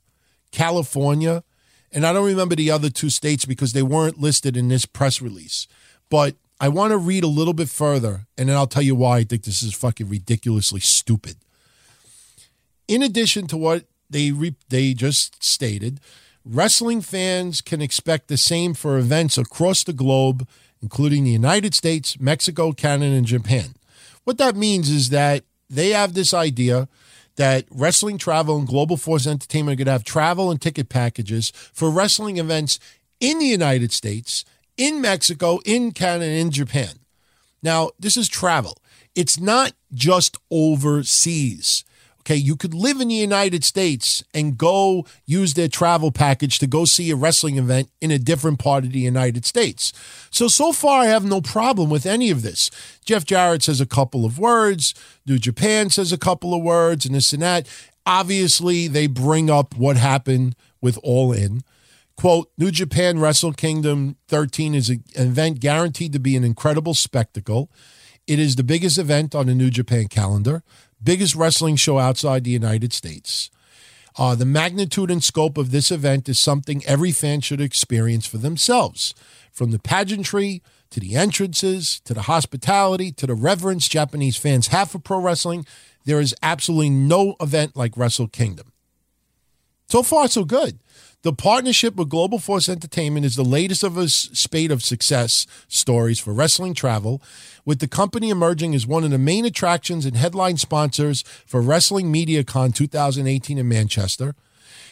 California, 0.51 1.43
and 1.91 2.05
I 2.05 2.13
don't 2.13 2.25
remember 2.25 2.55
the 2.55 2.71
other 2.71 2.89
two 2.89 3.09
states 3.09 3.45
because 3.45 3.73
they 3.73 3.83
weren't 3.83 4.19
listed 4.19 4.57
in 4.57 4.67
this 4.67 4.85
press 4.85 5.21
release. 5.21 5.67
But 6.09 6.35
I 6.59 6.69
want 6.69 6.91
to 6.91 6.97
read 6.97 7.23
a 7.23 7.27
little 7.27 7.53
bit 7.53 7.69
further, 7.69 8.27
and 8.37 8.49
then 8.49 8.55
I'll 8.55 8.67
tell 8.67 8.81
you 8.83 8.95
why 8.95 9.17
I 9.17 9.23
think 9.23 9.43
this 9.43 9.61
is 9.61 9.73
fucking 9.73 10.09
ridiculously 10.09 10.79
stupid. 10.79 11.37
In 12.87 13.03
addition 13.03 13.47
to 13.47 13.57
what 13.57 13.85
they 14.09 14.31
re- 14.31 14.55
they 14.69 14.93
just 14.93 15.43
stated, 15.43 15.99
wrestling 16.43 17.01
fans 17.01 17.61
can 17.61 17.81
expect 17.81 18.27
the 18.27 18.37
same 18.37 18.73
for 18.73 18.97
events 18.97 19.37
across 19.37 19.83
the 19.83 19.93
globe, 19.93 20.47
including 20.81 21.23
the 21.23 21.31
United 21.31 21.73
States, 21.73 22.19
Mexico, 22.19 22.71
Canada, 22.71 23.15
and 23.15 23.25
Japan. 23.25 23.75
What 24.23 24.37
that 24.37 24.55
means 24.55 24.89
is 24.89 25.09
that 25.09 25.43
they 25.69 25.89
have 25.89 26.13
this 26.13 26.33
idea 26.33 26.87
that 27.37 27.65
Wrestling 27.69 28.17
Travel 28.17 28.57
and 28.57 28.67
Global 28.67 28.97
Force 28.97 29.27
Entertainment 29.27 29.75
are 29.75 29.77
going 29.77 29.85
to 29.85 29.91
have 29.91 30.03
travel 30.03 30.51
and 30.51 30.61
ticket 30.61 30.89
packages 30.89 31.51
for 31.73 31.89
wrestling 31.89 32.37
events 32.37 32.79
in 33.19 33.39
the 33.39 33.45
United 33.45 33.91
States, 33.91 34.43
in 34.75 35.01
Mexico, 35.01 35.59
in 35.65 35.91
Canada, 35.91 36.31
in 36.31 36.51
Japan. 36.51 36.99
Now, 37.63 37.91
this 37.99 38.17
is 38.17 38.27
travel. 38.27 38.77
It's 39.15 39.39
not 39.39 39.73
just 39.93 40.37
overseas. 40.51 41.83
Okay, 42.27 42.35
you 42.35 42.57
could 42.57 42.73
live 42.73 42.99
in 42.99 43.07
the 43.07 43.15
United 43.15 43.63
States 43.63 44.21
and 44.33 44.57
go 44.57 45.05
use 45.25 45.53
their 45.53 45.69
travel 45.69 46.11
package 46.11 46.59
to 46.59 46.67
go 46.67 46.83
see 46.83 47.09
a 47.09 47.15
wrestling 47.15 47.57
event 47.57 47.89
in 48.01 48.11
a 48.11 48.19
different 48.19 48.59
part 48.59 48.83
of 48.83 48.91
the 48.91 48.99
United 48.99 49.45
States. 49.45 49.93
So, 50.29 50.49
so 50.49 50.73
far, 50.73 51.03
I 51.03 51.05
have 51.05 51.23
no 51.23 51.39
problem 51.39 51.89
with 51.89 52.05
any 52.05 52.29
of 52.29 52.41
this. 52.41 52.69
Jeff 53.05 53.23
Jarrett 53.23 53.63
says 53.63 53.79
a 53.79 53.85
couple 53.85 54.25
of 54.25 54.37
words, 54.37 54.93
New 55.25 55.39
Japan 55.39 55.89
says 55.89 56.11
a 56.11 56.17
couple 56.17 56.53
of 56.53 56.61
words, 56.61 57.05
and 57.05 57.15
this 57.15 57.31
and 57.31 57.41
that. 57.43 57.65
Obviously, 58.05 58.89
they 58.89 59.07
bring 59.07 59.49
up 59.49 59.77
what 59.77 59.95
happened 59.95 60.57
with 60.81 60.99
All 61.03 61.31
In. 61.31 61.61
Quote, 62.17 62.51
New 62.57 62.71
Japan 62.71 63.19
Wrestle 63.19 63.53
Kingdom 63.53 64.17
13 64.27 64.75
is 64.75 64.89
an 64.89 65.01
event 65.15 65.61
guaranteed 65.61 66.11
to 66.11 66.19
be 66.19 66.35
an 66.35 66.43
incredible 66.43 66.93
spectacle. 66.93 67.71
It 68.27 68.39
is 68.39 68.57
the 68.57 68.63
biggest 68.63 68.97
event 68.97 69.33
on 69.33 69.45
the 69.45 69.55
New 69.55 69.69
Japan 69.69 70.09
calendar 70.09 70.61
biggest 71.03 71.35
wrestling 71.35 71.75
show 71.75 71.99
outside 71.99 72.43
the 72.43 72.51
United 72.51 72.93
States. 72.93 73.49
Uh, 74.17 74.33
the 74.33 74.45
magnitude 74.45 75.11
and 75.11 75.23
scope 75.23 75.57
of 75.57 75.71
this 75.71 75.91
event 75.91 76.27
is 76.27 76.39
something 76.39 76.83
every 76.85 77.11
fan 77.11 77.39
should 77.41 77.61
experience 77.61 78.25
for 78.25 78.37
themselves. 78.37 79.13
From 79.51 79.71
the 79.71 79.79
pageantry 79.79 80.63
to 80.89 80.99
the 80.99 81.15
entrances 81.15 81.99
to 82.01 82.13
the 82.13 82.23
hospitality 82.23 83.11
to 83.11 83.27
the 83.27 83.35
reverence 83.35 83.87
Japanese 83.87 84.37
fans 84.37 84.67
have 84.67 84.89
for 84.89 84.99
pro 84.99 85.19
wrestling, 85.19 85.65
there 86.05 86.19
is 86.19 86.35
absolutely 86.41 86.89
no 86.89 87.35
event 87.39 87.75
like 87.75 87.97
Wrestle 87.97 88.27
Kingdom. 88.27 88.71
So 89.87 90.03
far, 90.03 90.27
so 90.27 90.43
good. 90.43 90.79
The 91.23 91.33
partnership 91.33 91.95
with 91.95 92.09
Global 92.09 92.37
Force 92.37 92.69
Entertainment 92.69 93.25
is 93.25 93.35
the 93.35 93.43
latest 93.43 93.83
of 93.83 93.97
a 93.97 94.07
spate 94.07 94.69
of 94.69 94.83
success 94.83 95.47
stories 95.67 96.19
for 96.19 96.31
wrestling 96.31 96.75
travel, 96.75 97.23
with 97.65 97.79
the 97.79 97.87
company 97.87 98.29
emerging 98.29 98.75
as 98.75 98.85
one 98.85 99.03
of 99.03 99.09
the 99.09 99.17
main 99.17 99.43
attractions 99.43 100.05
and 100.05 100.15
headline 100.15 100.57
sponsors 100.57 101.23
for 101.45 101.59
Wrestling 101.59 102.13
MediaCon 102.13 102.75
2018 102.75 103.57
in 103.57 103.67
Manchester. 103.67 104.35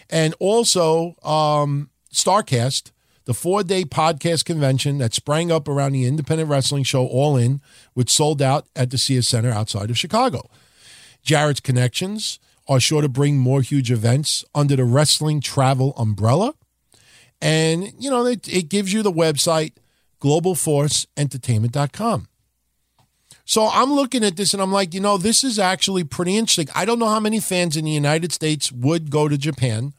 And 0.09 0.33
also, 0.39 1.15
um, 1.23 1.91
Starrcast, 2.11 2.91
the 3.25 3.35
four 3.35 3.63
day 3.63 3.83
podcast 3.83 4.45
convention 4.45 4.97
that 4.97 5.13
sprang 5.13 5.51
up 5.51 5.67
around 5.67 5.91
the 5.91 6.05
independent 6.05 6.49
wrestling 6.49 6.83
show 6.83 7.05
All 7.05 7.37
In, 7.37 7.61
which 7.93 8.09
sold 8.09 8.41
out 8.41 8.65
at 8.75 8.89
the 8.89 8.97
Sears 8.97 9.27
Center 9.27 9.51
outside 9.51 9.91
of 9.91 9.97
Chicago. 9.97 10.49
Jarrett's 11.23 11.59
connections 11.59 12.39
are 12.67 12.79
sure 12.79 13.01
to 13.01 13.09
bring 13.09 13.37
more 13.37 13.61
huge 13.61 13.91
events 13.91 14.45
under 14.53 14.75
the 14.75 14.85
wrestling 14.85 15.41
travel 15.41 15.93
umbrella. 15.97 16.53
And, 17.41 17.93
you 17.99 18.09
know, 18.09 18.25
it, 18.25 18.47
it 18.47 18.69
gives 18.69 18.91
you 18.91 19.03
the 19.03 19.11
website 19.11 19.73
globalforceentertainment.com. 20.21 22.27
So 23.47 23.69
I'm 23.71 23.93
looking 23.93 24.23
at 24.23 24.37
this 24.37 24.53
and 24.53 24.63
I'm 24.63 24.71
like, 24.71 24.95
you 24.95 24.99
know, 24.99 25.17
this 25.17 25.43
is 25.43 25.59
actually 25.59 26.03
pretty 26.03 26.35
interesting. 26.35 26.67
I 26.73 26.85
don't 26.85 26.97
know 26.97 27.09
how 27.09 27.19
many 27.19 27.39
fans 27.39 27.77
in 27.77 27.85
the 27.85 27.91
United 27.91 28.31
States 28.31 28.71
would 28.71 29.11
go 29.11 29.27
to 29.27 29.37
Japan, 29.37 29.93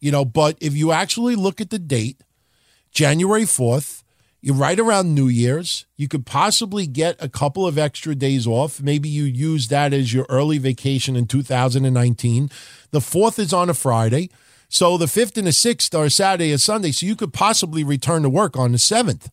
you 0.00 0.10
know, 0.10 0.24
but 0.24 0.56
if 0.60 0.74
you 0.74 0.90
actually 0.90 1.36
look 1.36 1.60
at 1.60 1.70
the 1.70 1.78
date, 1.78 2.20
January 2.90 3.44
4th, 3.44 3.99
you're 4.40 4.54
right 4.54 4.80
around 4.80 5.14
New 5.14 5.28
Year's. 5.28 5.84
You 5.96 6.08
could 6.08 6.24
possibly 6.24 6.86
get 6.86 7.16
a 7.18 7.28
couple 7.28 7.66
of 7.66 7.76
extra 7.76 8.14
days 8.14 8.46
off. 8.46 8.80
Maybe 8.80 9.08
you 9.08 9.24
use 9.24 9.68
that 9.68 9.92
as 9.92 10.14
your 10.14 10.26
early 10.30 10.58
vacation 10.58 11.14
in 11.14 11.26
2019. 11.26 12.50
The 12.90 13.00
4th 13.00 13.38
is 13.38 13.52
on 13.52 13.68
a 13.68 13.74
Friday. 13.74 14.30
So 14.68 14.96
the 14.96 15.06
5th 15.06 15.36
and 15.36 15.46
the 15.46 15.50
6th 15.50 15.98
are 15.98 16.08
Saturday 16.08 16.52
and 16.52 16.60
Sunday. 16.60 16.92
So 16.92 17.04
you 17.04 17.16
could 17.16 17.32
possibly 17.32 17.84
return 17.84 18.22
to 18.22 18.30
work 18.30 18.56
on 18.56 18.72
the 18.72 18.78
7th. 18.78 19.30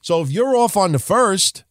So 0.00 0.22
if 0.22 0.30
you're 0.30 0.56
off 0.56 0.76
on 0.76 0.92
the 0.92 0.98
1st, 0.98 1.64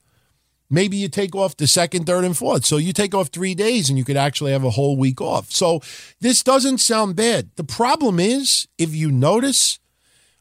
maybe 0.69 0.97
you 0.97 1.07
take 1.07 1.33
off 1.33 1.57
the 1.57 1.65
2nd, 1.65 2.05
3rd, 2.05 2.25
and 2.25 2.35
4th. 2.35 2.65
So 2.65 2.77
you 2.77 2.93
take 2.93 3.15
off 3.15 3.29
three 3.29 3.55
days 3.55 3.89
and 3.89 3.97
you 3.97 4.03
could 4.03 4.17
actually 4.17 4.51
have 4.51 4.63
a 4.63 4.71
whole 4.71 4.97
week 4.97 5.21
off. 5.21 5.51
So 5.51 5.81
this 6.19 6.43
doesn't 6.43 6.79
sound 6.79 7.15
bad. 7.15 7.49
The 7.55 7.63
problem 7.63 8.19
is, 8.19 8.67
if 8.77 8.93
you 8.93 9.09
notice, 9.09 9.79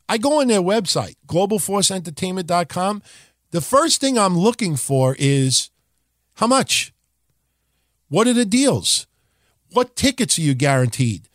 I 0.08 0.18
go 0.18 0.40
on 0.40 0.48
their 0.48 0.60
website, 0.60 1.14
globalforceentertainment.com. 1.26 3.02
The 3.50 3.60
first 3.60 4.00
thing 4.00 4.18
I'm 4.18 4.36
looking 4.36 4.76
for 4.76 5.16
is 5.18 5.70
how 6.36 6.46
much? 6.46 6.92
What 8.08 8.26
are 8.26 8.32
the 8.32 8.44
deals? 8.44 9.06
What 9.72 9.96
tickets 9.96 10.38
are 10.38 10.42
you 10.42 10.54
guaranteed? 10.54 11.28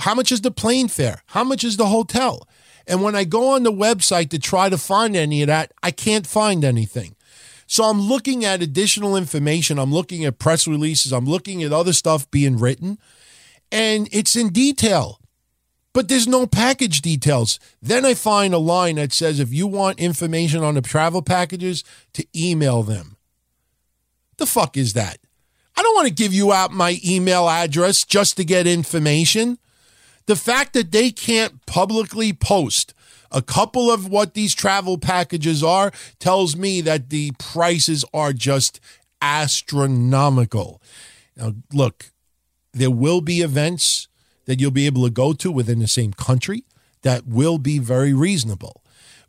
How 0.00 0.14
much 0.14 0.32
is 0.32 0.40
the 0.40 0.50
plane 0.50 0.88
fare? 0.88 1.22
How 1.26 1.44
much 1.44 1.62
is 1.64 1.76
the 1.76 1.86
hotel? 1.86 2.48
And 2.86 3.02
when 3.02 3.14
I 3.14 3.24
go 3.24 3.50
on 3.50 3.62
the 3.62 3.72
website 3.72 4.30
to 4.30 4.38
try 4.38 4.68
to 4.68 4.78
find 4.78 5.16
any 5.16 5.42
of 5.42 5.48
that, 5.48 5.72
I 5.82 5.90
can't 5.90 6.26
find 6.26 6.64
anything. 6.64 7.16
So 7.66 7.84
I'm 7.84 8.00
looking 8.00 8.44
at 8.44 8.62
additional 8.62 9.16
information. 9.16 9.78
I'm 9.78 9.92
looking 9.92 10.24
at 10.24 10.38
press 10.38 10.66
releases. 10.66 11.12
I'm 11.12 11.24
looking 11.24 11.62
at 11.62 11.72
other 11.72 11.92
stuff 11.92 12.30
being 12.30 12.58
written, 12.58 12.98
and 13.72 14.08
it's 14.12 14.36
in 14.36 14.50
detail 14.50 15.18
but 15.94 16.08
there's 16.08 16.26
no 16.26 16.46
package 16.46 17.00
details. 17.00 17.58
Then 17.80 18.04
I 18.04 18.12
find 18.12 18.52
a 18.52 18.58
line 18.58 18.96
that 18.96 19.14
says 19.14 19.40
if 19.40 19.52
you 19.52 19.66
want 19.66 20.00
information 20.00 20.62
on 20.62 20.74
the 20.74 20.82
travel 20.82 21.22
packages, 21.22 21.84
to 22.12 22.26
email 22.36 22.82
them. 22.82 23.16
The 24.36 24.46
fuck 24.46 24.76
is 24.76 24.92
that? 24.92 25.18
I 25.76 25.82
don't 25.82 25.94
want 25.94 26.08
to 26.08 26.14
give 26.14 26.34
you 26.34 26.52
out 26.52 26.72
my 26.72 26.98
email 27.04 27.48
address 27.48 28.04
just 28.04 28.36
to 28.36 28.44
get 28.44 28.66
information. 28.66 29.58
The 30.26 30.36
fact 30.36 30.72
that 30.74 30.92
they 30.92 31.10
can't 31.10 31.64
publicly 31.66 32.32
post 32.32 32.92
a 33.30 33.42
couple 33.42 33.90
of 33.90 34.08
what 34.08 34.34
these 34.34 34.54
travel 34.54 34.98
packages 34.98 35.62
are 35.62 35.92
tells 36.18 36.56
me 36.56 36.80
that 36.80 37.10
the 37.10 37.32
prices 37.38 38.04
are 38.12 38.32
just 38.32 38.80
astronomical. 39.22 40.82
Now, 41.36 41.54
look, 41.72 42.10
there 42.72 42.90
will 42.90 43.20
be 43.20 43.40
events 43.40 44.08
that 44.46 44.60
you'll 44.60 44.70
be 44.70 44.86
able 44.86 45.04
to 45.04 45.10
go 45.10 45.32
to 45.32 45.50
within 45.50 45.78
the 45.78 45.88
same 45.88 46.12
country 46.12 46.64
that 47.02 47.26
will 47.26 47.58
be 47.58 47.78
very 47.78 48.12
reasonable. 48.12 48.82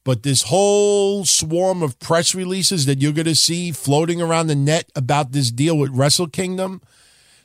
But 0.03 0.23
this 0.23 0.43
whole 0.43 1.25
swarm 1.25 1.81
of 1.81 1.99
press 1.99 2.35
releases 2.35 2.85
that 2.85 3.01
you're 3.01 3.11
going 3.11 3.25
to 3.25 3.35
see 3.35 3.71
floating 3.71 4.21
around 4.21 4.47
the 4.47 4.55
net 4.55 4.89
about 4.95 5.31
this 5.31 5.49
deal 5.51 5.77
with 5.77 5.95
Wrestle 5.95 6.27
Kingdom, 6.27 6.81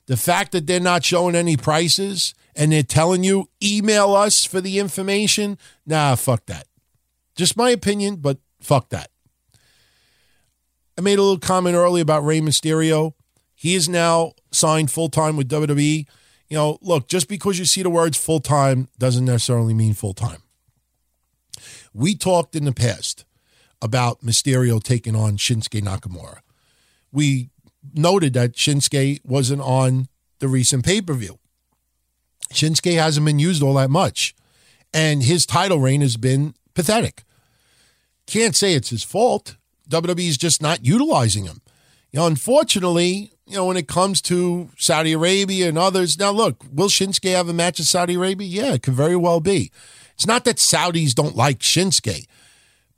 the 0.06 0.16
fact 0.16 0.52
that 0.52 0.66
they're 0.66 0.78
not 0.78 1.04
showing 1.04 1.34
any 1.34 1.56
prices 1.56 2.34
and 2.54 2.72
they're 2.72 2.82
telling 2.82 3.24
you 3.24 3.48
email 3.62 4.14
us 4.14 4.44
for 4.44 4.60
the 4.60 4.78
information, 4.78 5.56
nah, 5.86 6.14
fuck 6.16 6.46
that. 6.46 6.66
Just 7.34 7.56
my 7.56 7.70
opinion, 7.70 8.16
but 8.16 8.38
fuck 8.60 8.90
that. 8.90 9.10
I 10.98 11.00
made 11.00 11.18
a 11.18 11.22
little 11.22 11.38
comment 11.38 11.76
earlier 11.76 12.02
about 12.02 12.24
Rey 12.26 12.42
Mysterio. 12.42 13.14
He 13.54 13.74
is 13.74 13.88
now 13.88 14.32
signed 14.52 14.90
full 14.90 15.08
time 15.08 15.36
with 15.36 15.48
WWE 15.48 16.06
you 16.50 16.56
know, 16.56 16.78
look, 16.82 17.08
just 17.08 17.28
because 17.28 17.58
you 17.58 17.64
see 17.64 17.82
the 17.82 17.90
words 17.90 18.18
full 18.18 18.40
time 18.40 18.88
doesn't 18.98 19.24
necessarily 19.24 19.72
mean 19.72 19.94
full 19.94 20.14
time. 20.14 20.42
We 21.94 22.16
talked 22.16 22.56
in 22.56 22.64
the 22.64 22.72
past 22.72 23.24
about 23.80 24.20
Mysterio 24.20 24.82
taking 24.82 25.14
on 25.14 25.36
Shinsuke 25.36 25.80
Nakamura. 25.80 26.38
We 27.12 27.50
noted 27.94 28.34
that 28.34 28.52
Shinsuke 28.52 29.24
wasn't 29.24 29.62
on 29.62 30.08
the 30.40 30.48
recent 30.48 30.84
pay 30.84 31.00
per 31.00 31.14
view. 31.14 31.38
Shinsuke 32.52 32.98
hasn't 32.98 33.24
been 33.24 33.38
used 33.38 33.62
all 33.62 33.74
that 33.74 33.90
much, 33.90 34.34
and 34.92 35.22
his 35.22 35.46
title 35.46 35.78
reign 35.78 36.00
has 36.00 36.16
been 36.16 36.54
pathetic. 36.74 37.22
Can't 38.26 38.56
say 38.56 38.74
it's 38.74 38.90
his 38.90 39.04
fault. 39.04 39.56
WWE 39.88 40.28
is 40.28 40.36
just 40.36 40.60
not 40.60 40.84
utilizing 40.84 41.44
him. 41.44 41.62
You 42.12 42.20
know, 42.20 42.26
unfortunately, 42.26 43.32
you 43.50 43.56
know, 43.56 43.66
when 43.66 43.76
it 43.76 43.88
comes 43.88 44.22
to 44.22 44.70
Saudi 44.78 45.12
Arabia 45.12 45.68
and 45.68 45.76
others, 45.76 46.18
now 46.18 46.30
look, 46.30 46.64
will 46.72 46.88
Shinsuke 46.88 47.34
have 47.34 47.48
a 47.48 47.52
match 47.52 47.78
in 47.78 47.84
Saudi 47.84 48.14
Arabia? 48.14 48.46
Yeah, 48.46 48.74
it 48.74 48.82
could 48.82 48.94
very 48.94 49.16
well 49.16 49.40
be. 49.40 49.72
It's 50.14 50.26
not 50.26 50.44
that 50.44 50.56
Saudis 50.56 51.14
don't 51.14 51.36
like 51.36 51.58
Shinsuke, 51.58 52.26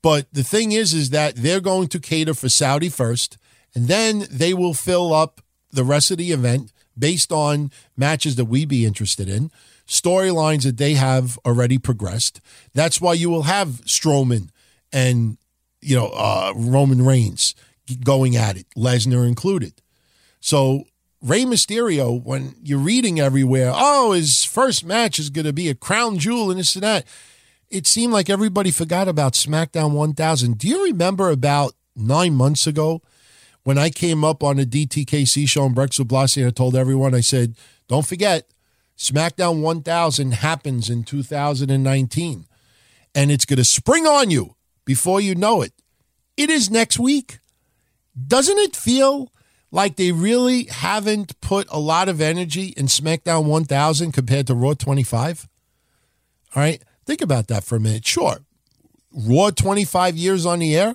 but 0.03 0.27
the 0.33 0.43
thing 0.43 0.73
is, 0.73 0.93
is 0.93 1.11
that 1.11 1.37
they're 1.37 1.61
going 1.61 1.89
to 1.89 2.01
cater 2.01 2.35
for 2.35 2.49
Saudi 2.49 2.89
first, 2.89 3.39
and 3.75 3.89
then 3.89 4.27
they 4.31 4.53
will 4.53 4.75
fill 4.75 5.15
up 5.15 5.41
the 5.71 5.85
rest 5.85 6.11
of 6.11 6.19
the 6.19 6.33
event 6.33 6.73
based 6.99 7.33
on 7.33 7.71
matches 7.97 8.37
that 8.37 8.45
we 8.45 8.65
be 8.65 8.85
interested 8.85 9.29
in, 9.29 9.51
storylines 9.87 10.65
that 10.65 10.77
they 10.77 10.95
have 10.95 11.39
already 11.47 11.79
progressed. 11.79 12.41
That's 12.75 13.01
why 13.01 13.15
you 13.15 13.31
will 13.31 13.45
have 13.45 13.83
Strowman 13.87 14.51
and 14.93 15.39
you 15.81 15.97
know 15.97 16.09
uh, 16.09 16.53
Roman 16.55 17.05
Reigns 17.05 17.55
going 18.05 18.37
at 18.37 18.57
it, 18.57 18.67
Lesnar 18.77 19.27
included. 19.27 19.82
So 20.43 20.87
Rey 21.23 21.45
Mysterio, 21.45 22.21
when 22.23 22.57
you're 22.63 22.81
reading 22.81 23.21
everywhere, 23.21 23.71
oh, 23.73 24.11
his 24.11 24.45
first 24.45 24.85
match 24.85 25.21
is 25.21 25.31
going 25.31 25.47
to 25.47 25.53
be 25.53 25.69
a 25.69 25.75
crown 25.75 26.19
jewel 26.19 26.51
and 26.51 26.59
this 26.59 26.75
and 26.75 26.83
that. 26.83 27.07
It 27.71 27.87
seemed 27.87 28.13
like 28.13 28.29
everybody 28.29 28.73
forgot 28.73 29.07
about 29.07 29.35
SmackDown 29.35 29.93
1000. 29.93 30.59
Do 30.59 30.67
you 30.67 30.85
remember 30.85 31.31
about 31.31 31.75
nine 31.95 32.35
months 32.35 32.67
ago 32.67 33.03
when 33.63 33.79
I 33.79 33.89
came 33.89 34.25
up 34.25 34.43
on 34.43 34.57
the 34.57 34.67
DTKC 34.67 35.49
show 35.49 35.65
in 35.65 35.75
Breakfast 35.75 36.09
Blasi 36.09 36.39
and 36.39 36.49
I 36.49 36.51
told 36.51 36.75
everyone, 36.75 37.15
I 37.15 37.21
said, 37.21 37.55
don't 37.87 38.07
forget, 38.07 38.49
SmackDown 38.99 39.63
1000 39.63 40.33
happens 40.33 40.91
in 40.91 41.05
2019 41.05 42.47
and 43.15 43.31
it's 43.31 43.45
going 43.45 43.59
to 43.59 43.65
spring 43.65 44.09
on 44.09 44.31
you 44.31 44.57
before 44.85 45.21
you 45.21 45.37
know 45.37 45.63
it. 45.63 45.73
It 46.37 46.51
is 46.51 46.69
next 46.69 46.99
week. 46.99 47.39
Doesn't 48.27 48.59
it 48.59 48.75
feel 48.75 49.33
like 49.73 49.97
they 49.97 50.13
really 50.13 50.65
haven't 50.65 51.41
put 51.41 51.67
a 51.71 51.81
lot 51.81 52.09
of 52.09 52.21
energy 52.21 52.75
in 52.77 52.87
SmackDown 52.87 53.47
1000 53.47 54.13
compared 54.13 54.47
to 54.47 54.55
Raw 54.55 54.75
25? 54.75 55.49
All 56.55 56.63
right, 56.63 56.81
think 57.05 57.23
about 57.23 57.49
that 57.49 57.65
for 57.65 57.77
a 57.77 57.81
minute. 57.81 58.07
Sure, 58.07 58.37
Raw 59.11 59.51
25 59.51 60.17
years 60.17 60.47
on 60.47 60.61
the 60.61 60.77
air 60.77 60.95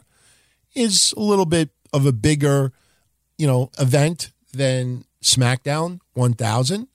is 0.73 1.13
a 1.17 1.19
little 1.19 1.47
bit 1.47 1.71
of 1.91 2.05
a 2.05 2.11
bigger, 2.11 2.71
you 3.37 3.47
know, 3.47 3.71
event 3.79 4.31
than 4.53 5.03
SmackDown 5.21 5.99
1000. 6.13 6.87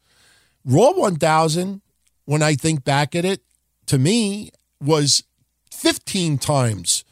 Raw 0.65 0.93
1000, 0.93 1.83
when 2.25 2.43
I 2.43 2.55
think 2.55 2.85
back 2.85 3.17
at 3.17 3.25
it, 3.25 3.43
to 3.87 3.99
me 3.99 4.53
was 4.81 5.25
15 5.73 6.39
times 6.39 7.05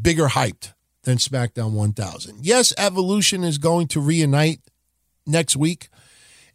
bigger 0.00 0.28
hyped 0.28 0.72
than 1.06 1.16
SmackDown 1.18 1.70
1000. 1.70 2.44
Yes, 2.44 2.74
Evolution 2.76 3.44
is 3.44 3.58
going 3.58 3.86
to 3.88 4.00
reunite 4.00 4.60
next 5.24 5.56
week. 5.56 5.88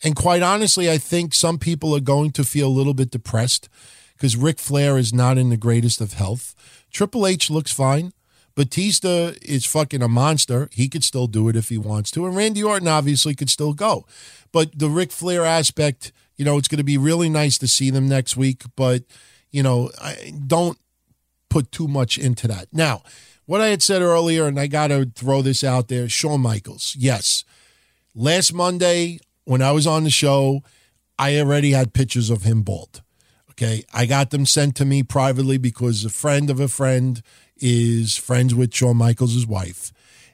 And 0.03 0.15
quite 0.15 0.43
honestly, 0.43 0.91
I 0.91 0.97
think 0.97 1.33
some 1.33 1.57
people 1.57 1.95
are 1.95 2.01
going 2.01 2.31
to 2.31 2.43
feel 2.43 2.67
a 2.67 2.69
little 2.69 2.93
bit 2.93 3.11
depressed 3.11 3.69
because 4.15 4.35
Ric 4.35 4.59
Flair 4.59 4.97
is 4.97 5.13
not 5.13 5.37
in 5.37 5.49
the 5.49 5.57
greatest 5.57 6.01
of 6.01 6.13
health. 6.13 6.53
Triple 6.91 7.25
H 7.25 7.49
looks 7.49 7.71
fine. 7.71 8.11
Batista 8.53 9.31
is 9.41 9.65
fucking 9.65 10.03
a 10.03 10.09
monster. 10.09 10.67
He 10.73 10.89
could 10.89 11.05
still 11.05 11.27
do 11.27 11.47
it 11.47 11.55
if 11.55 11.69
he 11.69 11.77
wants 11.77 12.11
to. 12.11 12.25
And 12.25 12.35
Randy 12.35 12.61
Orton 12.61 12.89
obviously 12.89 13.33
could 13.33 13.49
still 13.49 13.73
go. 13.73 14.05
But 14.51 14.77
the 14.77 14.89
Ric 14.89 15.11
Flair 15.11 15.45
aspect, 15.45 16.11
you 16.35 16.43
know, 16.43 16.57
it's 16.57 16.67
going 16.67 16.77
to 16.77 16.83
be 16.83 16.97
really 16.97 17.29
nice 17.29 17.57
to 17.59 17.69
see 17.69 17.89
them 17.89 18.09
next 18.09 18.35
week. 18.35 18.63
But, 18.75 19.03
you 19.49 19.63
know, 19.63 19.91
I 20.01 20.33
don't 20.45 20.77
put 21.49 21.71
too 21.71 21.87
much 21.87 22.17
into 22.17 22.49
that. 22.49 22.67
Now, 22.73 23.03
what 23.51 23.59
I 23.59 23.67
had 23.67 23.83
said 23.83 24.01
earlier, 24.01 24.47
and 24.47 24.57
I 24.57 24.67
got 24.67 24.87
to 24.87 25.11
throw 25.13 25.41
this 25.41 25.61
out 25.61 25.89
there 25.89 26.07
Shawn 26.07 26.39
Michaels. 26.39 26.95
Yes. 26.97 27.43
Last 28.15 28.53
Monday, 28.53 29.19
when 29.43 29.61
I 29.61 29.73
was 29.73 29.85
on 29.85 30.05
the 30.05 30.09
show, 30.09 30.63
I 31.19 31.37
already 31.37 31.71
had 31.71 31.91
pictures 31.91 32.29
of 32.29 32.43
him 32.43 32.61
bald. 32.61 33.01
Okay. 33.49 33.83
I 33.93 34.05
got 34.05 34.29
them 34.29 34.45
sent 34.45 34.77
to 34.77 34.85
me 34.85 35.03
privately 35.03 35.57
because 35.57 36.05
a 36.05 36.09
friend 36.09 36.49
of 36.49 36.61
a 36.61 36.69
friend 36.69 37.21
is 37.57 38.15
friends 38.15 38.55
with 38.55 38.73
Shawn 38.73 38.95
Michaels' 38.95 39.45
wife. 39.45 39.91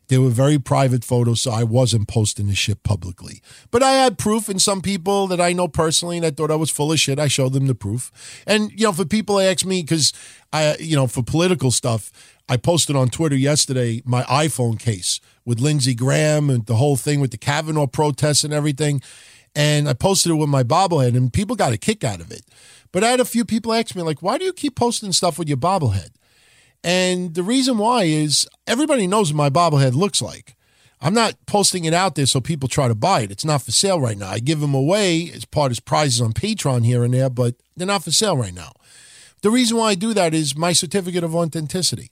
They 0.09 0.19
were 0.19 0.29
very 0.29 0.59
private 0.59 1.03
photos, 1.03 1.41
so 1.41 1.51
I 1.51 1.63
wasn't 1.63 2.07
posting 2.07 2.47
the 2.47 2.55
shit 2.55 2.83
publicly. 2.83 3.41
But 3.71 3.81
I 3.81 3.93
had 3.93 4.19
proof, 4.19 4.47
and 4.47 4.61
some 4.61 4.81
people 4.81 5.25
that 5.27 5.41
I 5.41 5.53
know 5.53 5.67
personally 5.67 6.19
that 6.19 6.37
thought 6.37 6.51
I 6.51 6.55
was 6.55 6.69
full 6.69 6.91
of 6.91 6.99
shit, 6.99 7.19
I 7.19 7.27
showed 7.27 7.53
them 7.53 7.65
the 7.65 7.75
proof. 7.75 8.11
And, 8.45 8.71
you 8.71 8.85
know, 8.85 8.93
for 8.93 9.05
people 9.05 9.37
that 9.37 9.51
ask 9.51 9.65
me, 9.65 9.81
because 9.81 10.13
I, 10.53 10.77
you 10.79 10.95
know, 10.95 11.07
for 11.07 11.23
political 11.23 11.71
stuff, 11.71 12.11
I 12.49 12.57
posted 12.57 12.95
on 12.95 13.09
Twitter 13.09 13.35
yesterday 13.35 14.01
my 14.05 14.23
iPhone 14.23 14.79
case 14.79 15.19
with 15.43 15.59
Lindsey 15.59 15.93
Graham 15.93 16.49
and 16.49 16.65
the 16.65 16.75
whole 16.75 16.95
thing 16.95 17.19
with 17.19 17.31
the 17.31 17.37
Kavanaugh 17.37 17.87
protests 17.87 18.43
and 18.43 18.53
everything. 18.53 19.01
And 19.53 19.89
I 19.89 19.93
posted 19.93 20.31
it 20.31 20.35
with 20.35 20.49
my 20.49 20.63
bobblehead, 20.63 21.17
and 21.17 21.33
people 21.33 21.55
got 21.55 21.73
a 21.73 21.77
kick 21.77 22.03
out 22.03 22.21
of 22.21 22.31
it. 22.31 22.43
But 22.91 23.03
I 23.03 23.09
had 23.09 23.19
a 23.19 23.25
few 23.25 23.43
people 23.43 23.73
ask 23.73 23.95
me, 23.95 24.01
like, 24.01 24.21
why 24.21 24.37
do 24.37 24.45
you 24.45 24.53
keep 24.53 24.75
posting 24.75 25.11
stuff 25.11 25.39
with 25.39 25.47
your 25.47 25.57
bobblehead? 25.57 26.11
And 26.83 27.33
the 27.33 27.43
reason 27.43 27.77
why 27.77 28.03
is 28.03 28.47
everybody 28.65 29.07
knows 29.07 29.33
what 29.33 29.37
my 29.37 29.49
bobblehead 29.49 29.93
looks 29.93 30.21
like. 30.21 30.55
I'm 31.01 31.13
not 31.13 31.35
posting 31.45 31.85
it 31.85 31.93
out 31.93 32.15
there 32.15 32.25
so 32.25 32.39
people 32.39 32.69
try 32.69 32.87
to 32.87 32.95
buy 32.95 33.21
it. 33.21 33.31
It's 33.31 33.45
not 33.45 33.61
for 33.61 33.71
sale 33.71 33.99
right 33.99 34.17
now. 34.17 34.29
I 34.29 34.39
give 34.39 34.61
them 34.61 34.73
away 34.73 35.31
as 35.33 35.45
part 35.45 35.71
of 35.71 35.85
prizes 35.85 36.21
on 36.21 36.33
Patreon 36.33 36.85
here 36.85 37.03
and 37.03 37.13
there, 37.13 37.29
but 37.29 37.55
they're 37.75 37.85
not 37.85 38.03
for 38.03 38.11
sale 38.11 38.37
right 38.37 38.53
now. 38.53 38.71
The 39.41 39.51
reason 39.51 39.77
why 39.77 39.89
I 39.89 39.95
do 39.95 40.13
that 40.13 40.33
is 40.33 40.57
my 40.57 40.73
certificate 40.73 41.23
of 41.23 41.35
authenticity. 41.35 42.11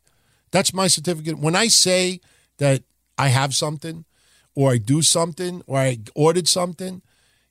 That's 0.56 0.74
my 0.74 0.88
certificate. 0.88 1.38
When 1.38 1.54
I 1.54 1.68
say 1.68 2.22
that 2.60 2.84
I 3.18 3.28
have 3.28 3.54
something 3.54 4.06
or 4.56 4.72
I 4.72 4.78
do 4.78 5.02
something 5.02 5.62
or 5.68 5.80
I 5.80 5.98
ordered 6.16 6.48
something, 6.48 7.02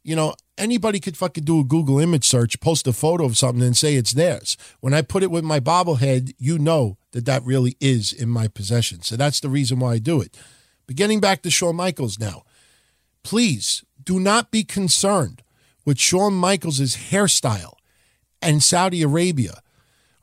you 0.02 0.16
know, 0.16 0.34
anybody 0.56 1.00
could 1.00 1.14
fucking 1.14 1.44
do 1.44 1.60
a 1.60 1.64
Google 1.64 1.98
image 1.98 2.24
search, 2.24 2.58
post 2.60 2.86
a 2.86 2.94
photo 2.94 3.26
of 3.26 3.36
something 3.36 3.62
and 3.62 3.76
say 3.76 3.96
it's 3.96 4.12
theirs. 4.12 4.56
When 4.80 4.94
I 4.94 5.02
put 5.02 5.22
it 5.22 5.30
with 5.30 5.44
my 5.44 5.60
bobblehead, 5.60 6.32
you 6.38 6.58
know 6.58 6.96
that 7.12 7.26
that 7.26 7.42
really 7.44 7.76
is 7.78 8.10
in 8.10 8.30
my 8.30 8.48
possession. 8.48 9.02
So 9.02 9.16
that's 9.16 9.40
the 9.40 9.50
reason 9.50 9.80
why 9.80 9.92
I 9.92 9.98
do 9.98 10.22
it. 10.22 10.34
But 10.86 10.96
getting 10.96 11.20
back 11.20 11.42
to 11.42 11.50
Shawn 11.50 11.76
Michaels 11.76 12.18
now, 12.18 12.44
please 13.22 13.84
do 14.02 14.18
not 14.18 14.50
be 14.50 14.64
concerned 14.64 15.42
with 15.84 15.98
Shawn 15.98 16.32
Michaels' 16.32 16.96
hairstyle 17.10 17.74
and 18.40 18.62
Saudi 18.62 19.02
Arabia. 19.02 19.60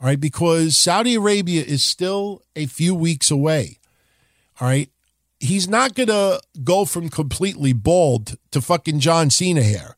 All 0.02 0.08
right, 0.08 0.20
because 0.20 0.78
Saudi 0.78 1.14
Arabia 1.14 1.64
is 1.64 1.84
still 1.84 2.42
a 2.56 2.66
few 2.66 2.96
weeks 2.96 3.30
away. 3.30 3.78
All 4.60 4.68
right. 4.68 4.90
He's 5.40 5.68
not 5.70 5.94
going 5.94 6.08
to 6.08 6.42
go 6.64 6.86
from 6.86 7.10
completely 7.10 7.72
bald 7.72 8.36
to 8.50 8.62
fucking 8.62 9.00
John 9.00 9.30
Cena 9.30 9.62
hair. 9.62 9.96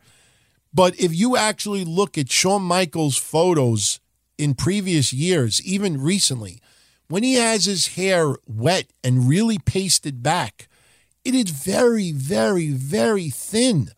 But 0.73 0.99
if 0.99 1.15
you 1.15 1.37
actually 1.37 1.85
look 1.85 2.17
at 2.17 2.29
Shawn 2.29 2.63
Michaels' 2.63 3.17
photos 3.17 4.01
in 4.37 4.55
previous 4.55 5.13
years, 5.13 5.61
even 5.65 6.01
recently, 6.01 6.59
when 7.07 7.23
he 7.23 7.35
has 7.35 7.65
his 7.65 7.95
hair 7.95 8.35
wet 8.45 8.87
and 9.05 9.29
really 9.29 9.59
pasted 9.59 10.21
back, 10.21 10.67
it 11.23 11.33
is 11.33 11.49
very, 11.49 12.11
very, 12.11 12.69
very 12.69 13.29
thin. 13.29 13.91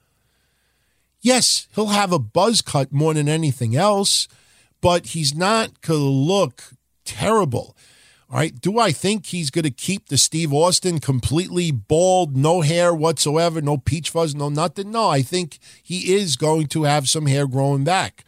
Yes, 1.21 1.67
he'll 1.73 1.87
have 1.87 2.11
a 2.11 2.19
buzz 2.19 2.61
cut 2.61 2.91
more 2.91 3.13
than 3.15 3.27
anything 3.27 3.75
else, 3.75 4.27
but 4.85 5.07
he's 5.07 5.33
not 5.33 5.81
going 5.81 5.99
to 5.99 6.05
look 6.05 6.61
terrible. 7.05 7.75
All 8.29 8.37
right. 8.37 8.53
Do 8.61 8.77
I 8.77 8.91
think 8.91 9.25
he's 9.25 9.49
going 9.49 9.63
to 9.63 9.71
keep 9.71 10.09
the 10.09 10.15
Steve 10.15 10.53
Austin 10.53 10.99
completely 10.99 11.71
bald, 11.71 12.37
no 12.37 12.61
hair 12.61 12.93
whatsoever, 12.93 13.63
no 13.63 13.77
peach 13.77 14.11
fuzz, 14.11 14.35
no 14.35 14.47
nothing? 14.47 14.91
No, 14.91 15.09
I 15.09 15.23
think 15.23 15.57
he 15.81 16.13
is 16.13 16.35
going 16.35 16.67
to 16.67 16.83
have 16.83 17.09
some 17.09 17.25
hair 17.25 17.47
growing 17.47 17.83
back. 17.83 18.25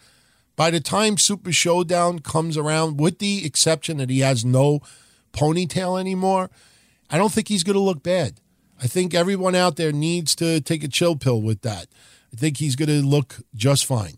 By 0.55 0.71
the 0.71 0.79
time 0.79 1.19
Super 1.19 1.51
Showdown 1.51 2.21
comes 2.21 2.57
around, 2.57 2.99
with 2.99 3.19
the 3.19 3.45
exception 3.45 3.97
that 3.97 4.09
he 4.09 4.21
has 4.21 4.43
no 4.43 4.79
ponytail 5.33 5.99
anymore, 5.99 6.49
I 7.11 7.19
don't 7.19 7.31
think 7.31 7.49
he's 7.49 7.63
going 7.63 7.75
to 7.75 7.79
look 7.79 8.01
bad. 8.01 8.41
I 8.81 8.87
think 8.87 9.13
everyone 9.13 9.53
out 9.53 9.75
there 9.75 9.91
needs 9.91 10.33
to 10.37 10.59
take 10.61 10.83
a 10.83 10.87
chill 10.87 11.17
pill 11.17 11.39
with 11.39 11.61
that. 11.61 11.85
I 12.33 12.35
think 12.35 12.57
he's 12.57 12.75
going 12.75 12.89
to 12.89 13.05
look 13.05 13.41
just 13.53 13.85
fine. 13.85 14.17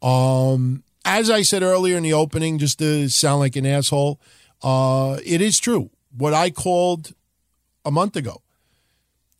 Um, 0.00 0.84
as 1.04 1.30
I 1.30 1.42
said 1.42 1.62
earlier 1.62 1.96
in 1.96 2.02
the 2.02 2.12
opening, 2.12 2.58
just 2.58 2.78
to 2.78 3.08
sound 3.08 3.40
like 3.40 3.56
an 3.56 3.66
asshole, 3.66 4.20
uh, 4.62 5.18
it 5.24 5.40
is 5.40 5.58
true. 5.58 5.90
What 6.16 6.34
I 6.34 6.50
called 6.50 7.14
a 7.84 7.90
month 7.90 8.16
ago, 8.16 8.42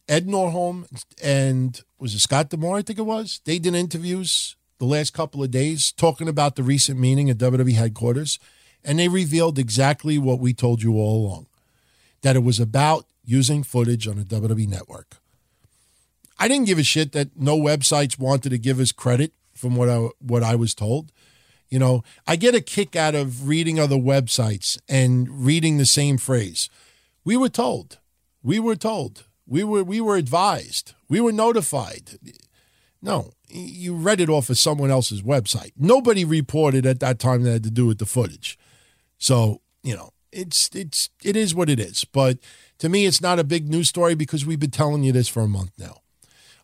Ed 0.09 0.27
Nordholm 0.27 0.87
and 1.23 1.81
was 1.99 2.15
it 2.15 2.21
Scott 2.21 2.51
D'Amore? 2.51 2.79
I 2.79 2.83
think 2.83 2.99
it 2.99 3.03
was. 3.03 3.41
They 3.45 3.59
did 3.59 3.75
interviews 3.75 4.57
the 4.79 4.87
last 4.87 5.13
couple 5.13 5.43
of 5.43 5.51
days 5.51 5.93
talking 5.93 6.29
about 6.29 6.57
the 6.57 6.63
recent 6.63 6.99
meeting 6.99 7.29
at 7.29 7.39
WWE 7.39 7.75
headquarters, 7.75 8.39
and 8.83 8.99
they 8.99 9.09
revealed 9.09 9.59
exactly 9.59 10.19
what 10.19 10.41
we 10.41 10.55
told 10.55 10.83
you 10.83 10.95
all 10.95 11.27
along 11.27 11.47
that 12.23 12.37
it 12.37 12.43
was 12.43 12.61
about 12.61 13.07
using 13.25 13.63
footage 13.63 14.07
on 14.09 14.17
the 14.17 14.25
WWE 14.25 14.69
network. 14.69 15.17
I 16.39 16.49
didn't 16.49 16.67
give 16.67 16.79
a 16.79 16.83
shit 16.83 17.13
that 17.13 17.37
no 17.37 17.59
websites 17.59 18.19
wanted 18.19 18.51
to 18.51 18.59
give 18.59 18.81
us 18.81 18.93
credit 18.93 19.33
from 19.55 19.77
what 19.77 19.89
I 19.91 20.09
what 20.19 20.43
I 20.43 20.55
was 20.55 20.75
told. 20.75 21.13
You 21.71 21.79
know, 21.79 22.03
I 22.27 22.37
get 22.37 22.55
a 22.55 22.61
kick 22.61 22.97
out 22.97 23.15
of 23.15 23.49
reading 23.49 23.79
other 23.79 23.97
websites 23.97 24.79
and 24.89 25.47
reading 25.47 25.79
the 25.79 25.87
same 25.87 26.19
phrase. 26.19 26.69
We 27.25 27.37
were 27.37 27.49
told. 27.49 27.99
We 28.43 28.59
were 28.59 28.77
told. 28.77 29.25
We 29.47 29.63
were 29.63 29.85
we 29.85 30.01
were 30.01 30.17
advised. 30.17 30.95
We 31.09 31.21
were 31.21 31.33
notified. 31.33 32.19
No, 33.03 33.33
you 33.49 33.95
read 33.95 34.21
it 34.21 34.29
off 34.29 34.51
of 34.51 34.59
someone 34.59 34.91
else's 34.91 35.23
website. 35.23 35.73
Nobody 35.77 36.25
reported 36.25 36.87
at 36.87 37.01
that 37.01 37.19
time 37.19 37.43
that 37.43 37.53
had 37.53 37.65
to 37.65 37.71
do 37.71 37.87
with 37.87 37.99
the 37.99 38.07
footage. 38.07 38.59
So, 39.19 39.61
you 39.83 39.95
know, 39.95 40.11
it's 40.33 40.71
it's 40.75 41.11
it 41.23 41.37
is 41.37 41.55
what 41.55 41.71
it 41.71 41.79
is. 41.79 42.05
But 42.05 42.39
to 42.79 42.89
me, 42.89 43.07
it's 43.07 43.21
not 43.21 43.39
a 43.39 43.45
big 43.45 43.69
news 43.69 43.89
story 43.89 44.15
because 44.15 44.45
we've 44.45 44.61
been 44.61 44.71
telling 44.71 45.05
you 45.05 45.13
this 45.13 45.29
for 45.29 45.43
a 45.43 45.49
month 45.49 45.73
now. 45.79 45.99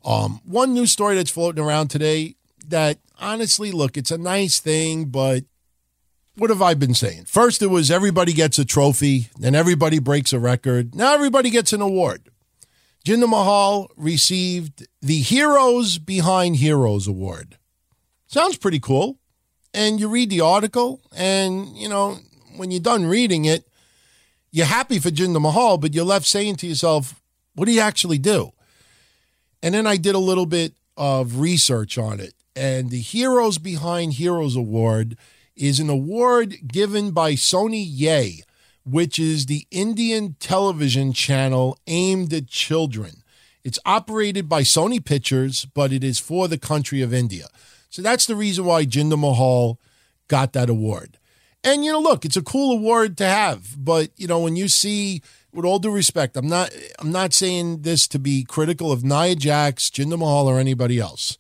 Um, 0.05 0.41
one 0.45 0.75
news 0.75 0.93
story 0.93 1.17
that's 1.17 1.31
floating 1.31 1.65
around 1.65 1.89
today 1.89 2.37
that 2.71 2.99
honestly, 3.19 3.73
look, 3.73 3.97
it's 3.97 4.11
a 4.11 4.19
nice 4.19 4.61
thing, 4.61 5.07
but 5.07 5.45
what 6.37 6.51
have 6.51 6.63
I 6.63 6.75
been 6.75 6.95
saying? 6.95 7.25
First, 7.25 7.63
it 7.63 7.69
was 7.69 7.91
everybody 7.91 8.33
gets 8.33 8.59
a 8.59 8.65
trophy, 8.65 9.29
then 9.39 9.55
everybody 9.55 9.99
breaks 9.99 10.33
a 10.33 10.39
record. 10.39 10.95
Now 10.95 11.15
everybody 11.15 11.51
gets 11.51 11.73
an 11.73 11.81
award. 11.81 12.29
Jinder 13.05 13.29
Mahal 13.29 13.89
received 13.97 14.87
the 15.01 15.21
Heroes 15.21 15.99
Behind 15.99 16.57
Heroes 16.57 17.07
Award. 17.07 17.57
Sounds 18.27 18.57
pretty 18.57 18.81
cool. 18.81 19.19
And 19.73 20.01
you 20.01 20.09
read 20.09 20.31
the 20.31 20.41
article, 20.41 21.01
and, 21.15 21.77
you 21.77 21.89
know, 21.89 22.19
when 22.57 22.71
you're 22.71 22.81
done 22.81 23.07
reading 23.07 23.45
it, 23.45 23.69
you're 24.51 24.67
happy 24.67 24.99
for 24.99 25.11
Jinder 25.11 25.41
Mahal, 25.41 25.79
but 25.79 25.95
you're 25.95 26.05
left 26.05 26.27
saying 26.27 26.57
to 26.57 26.67
yourself, 26.67 27.21
what 27.55 27.67
did 27.67 27.73
he 27.73 27.81
actually 27.81 28.19
do? 28.19 28.53
And 29.63 29.75
then 29.75 29.87
I 29.87 29.97
did 29.99 30.15
a 30.15 30.19
little 30.19 30.47
bit 30.47 30.75
of 30.97 31.41
research 31.41 31.99
on 31.99 32.21
it. 32.21 32.33
And 32.57 32.89
the 32.89 33.01
Heroes 33.01 33.59
Behind 33.59 34.15
Heroes 34.15 34.57
Award 34.57 35.19
is 35.55 35.79
an 35.79 35.91
award 35.91 36.67
given 36.67 37.11
by 37.11 37.35
Sony 37.35 37.85
Yay, 37.87 38.43
which 38.85 39.19
is 39.19 39.45
the 39.45 39.67
Indian 39.71 40.37
television 40.41 41.13
channel 41.13 41.79
aimed 41.87 42.33
at 42.33 42.47
children. 42.47 43.23
It's 43.63 43.79
operated 43.85 44.49
by 44.49 44.63
Sony 44.63 45.05
Pictures, 45.05 45.67
but 45.75 45.93
it 45.93 46.03
is 46.03 46.19
for 46.19 46.49
the 46.49 46.57
country 46.57 47.03
of 47.03 47.13
India. 47.13 47.49
So 47.91 48.01
that's 48.01 48.25
the 48.25 48.37
reason 48.37 48.65
why 48.65 48.87
Jinder 48.87 49.19
Mahal 49.19 49.79
got 50.29 50.55
that 50.55 50.71
award. 50.71 51.19
And 51.63 51.85
you 51.85 51.93
know, 51.93 52.01
look, 52.01 52.25
it's 52.25 52.37
a 52.37 52.43
cool 52.43 52.79
award 52.79 53.19
to 53.19 53.27
have, 53.27 53.75
but 53.77 54.11
you 54.17 54.29
know, 54.29 54.39
when 54.39 54.57
you 54.57 54.69
see 54.69 55.21
with 55.53 55.65
all 55.65 55.79
due 55.79 55.91
respect, 55.91 56.37
I'm 56.37 56.49
not 56.49 56.71
I'm 57.01 57.11
not 57.11 57.35
saying 57.35 57.83
this 57.83 58.07
to 58.09 58.19
be 58.19 58.45
critical 58.45 58.93
of 58.93 59.05
Nia 59.05 59.35
Jax, 59.35 59.91
Jinder 59.91 60.19
Mahal, 60.19 60.49
or 60.49 60.59
anybody 60.59 60.99
else. 60.99 61.37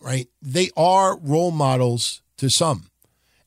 Right? 0.00 0.28
They 0.40 0.70
are 0.76 1.18
role 1.18 1.50
models 1.50 2.22
to 2.38 2.48
some. 2.48 2.86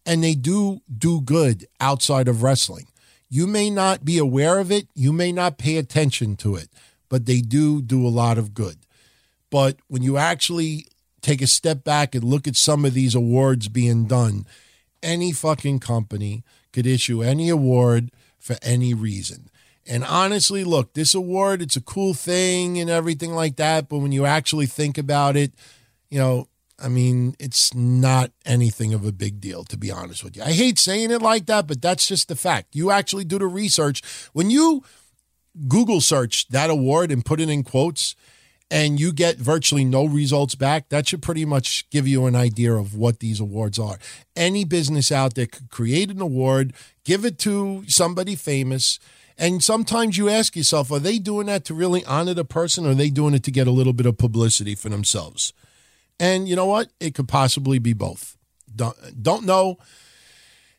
And 0.06 0.24
they 0.24 0.36
do 0.36 0.82
do 0.96 1.22
good 1.22 1.66
outside 1.80 2.28
of 2.28 2.44
wrestling. 2.44 2.88
You 3.30 3.48
may 3.48 3.70
not 3.70 4.06
be 4.06 4.18
aware 4.18 4.60
of 4.60 4.72
it, 4.72 4.88
you 4.94 5.12
may 5.12 5.32
not 5.32 5.58
pay 5.58 5.78
attention 5.78 6.36
to 6.38 6.56
it, 6.56 6.70
but 7.10 7.26
they 7.26 7.42
do 7.42 7.82
do 7.82 8.06
a 8.06 8.10
lot 8.10 8.38
of 8.38 8.54
good. 8.54 8.78
But 9.50 9.78
when 9.88 10.04
you 10.04 10.18
actually 10.18 10.88
take 11.22 11.42
a 11.42 11.48
step 11.48 11.84
back 11.84 12.14
and 12.14 12.24
look 12.24 12.48
at 12.48 12.56
some 12.56 12.86
of 12.86 12.94
these 12.94 13.16
awards 13.16 13.70
being 13.70 14.06
done, 14.06 14.46
any 15.02 15.32
fucking 15.32 15.80
company 15.80 16.44
could 16.72 16.86
issue 16.86 17.24
any 17.24 17.50
award 17.50 18.12
for 18.40 18.58
any 18.62 18.94
reason. 18.94 19.50
And 19.86 20.04
honestly, 20.04 20.64
look, 20.64 20.94
this 20.94 21.14
award, 21.14 21.62
it's 21.62 21.76
a 21.76 21.82
cool 21.82 22.14
thing 22.14 22.80
and 22.80 22.90
everything 22.90 23.34
like 23.34 23.56
that. 23.58 23.90
But 23.90 24.00
when 24.00 24.12
you 24.12 24.26
actually 24.26 24.66
think 24.66 24.98
about 24.98 25.36
it, 25.36 25.54
you 26.14 26.20
know, 26.20 26.48
I 26.78 26.90
mean, 26.90 27.36
it's 27.40 27.74
not 27.74 28.30
anything 28.46 28.94
of 28.94 29.04
a 29.04 29.12
big 29.12 29.42
deal, 29.42 29.64
to 29.64 29.78
be 29.78 29.90
honest 29.90 30.24
with 30.24 30.38
you. 30.38 30.44
I 30.44 30.52
hate 30.52 30.78
saying 30.78 31.10
it 31.10 31.24
like 31.24 31.48
that, 31.48 31.66
but 31.66 31.82
that's 31.82 32.08
just 32.08 32.28
the 32.28 32.36
fact. 32.36 32.76
You 32.76 32.92
actually 32.92 33.24
do 33.24 33.40
the 33.40 33.48
research. 33.48 34.04
When 34.32 34.52
you 34.52 34.84
Google 35.68 36.02
search 36.02 36.48
that 36.50 36.70
award 36.70 37.12
and 37.12 37.26
put 37.26 37.42
it 37.42 37.50
in 37.50 37.64
quotes, 37.64 38.16
and 38.70 39.00
you 39.00 39.12
get 39.12 39.38
virtually 39.38 39.84
no 39.84 40.06
results 40.06 40.54
back, 40.54 40.90
that 40.90 41.08
should 41.08 41.24
pretty 41.24 41.46
much 41.46 41.90
give 41.90 42.08
you 42.08 42.28
an 42.28 42.36
idea 42.36 42.74
of 42.74 42.96
what 42.96 43.20
these 43.20 43.40
awards 43.40 43.80
are. 43.80 43.98
Any 44.36 44.66
business 44.66 45.12
out 45.12 45.34
there 45.34 45.48
could 45.48 45.72
create 45.72 46.12
an 46.12 46.22
award, 46.22 46.74
give 47.04 47.26
it 47.26 47.40
to 47.40 47.86
somebody 47.88 48.36
famous, 48.36 49.00
and 49.36 49.64
sometimes 49.64 50.16
you 50.16 50.30
ask 50.30 50.56
yourself, 50.56 50.92
are 50.92 51.00
they 51.00 51.18
doing 51.18 51.48
that 51.48 51.66
to 51.66 51.74
really 51.74 52.06
honor 52.06 52.36
the 52.36 52.46
person 52.46 52.86
or 52.86 52.92
are 52.92 52.96
they 52.96 53.10
doing 53.10 53.34
it 53.34 53.44
to 53.44 53.52
get 53.52 53.66
a 53.66 53.72
little 53.72 53.94
bit 53.94 54.06
of 54.06 54.20
publicity 54.20 54.76
for 54.76 54.90
themselves? 54.90 55.54
And 56.24 56.48
you 56.48 56.56
know 56.56 56.68
what? 56.68 56.88
It 57.02 57.16
could 57.16 57.28
possibly 57.28 57.80
be 57.80 57.92
both. 57.92 58.38
Don't, 58.74 58.96
don't 59.22 59.46
know. 59.46 59.78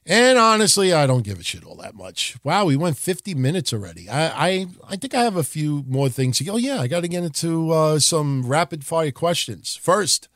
And 0.07 0.39
honestly, 0.39 0.95
I 0.95 1.07
don't 1.07 1.23
give 1.23 1.39
a 1.39 1.43
shit 1.43 1.65
all 1.65 1.77
that 1.77 1.95
much. 1.95 2.39
Wow, 2.43 2.65
we 2.65 2.77
went 2.77 2.97
50 2.97 3.35
minutes 3.35 3.71
already. 3.71 4.09
I 4.09 4.29
I, 4.29 4.67
I 4.89 4.97
think 4.97 5.15
I 5.15 5.23
have 5.23 5.37
a 5.37 5.45
few 5.45 5.85
more 5.87 6.09
things. 6.09 6.39
To 6.39 6.45
go. 6.45 6.57
yeah, 6.57 6.81
I 6.81 6.87
got 6.87 7.03
to 7.03 7.09
get 7.09 7.25
into 7.25 7.73
uh, 7.73 7.99
some 7.99 8.47
rapid 8.47 8.87
fire 8.87 9.11
questions. 9.11 9.77
First, 9.77 10.29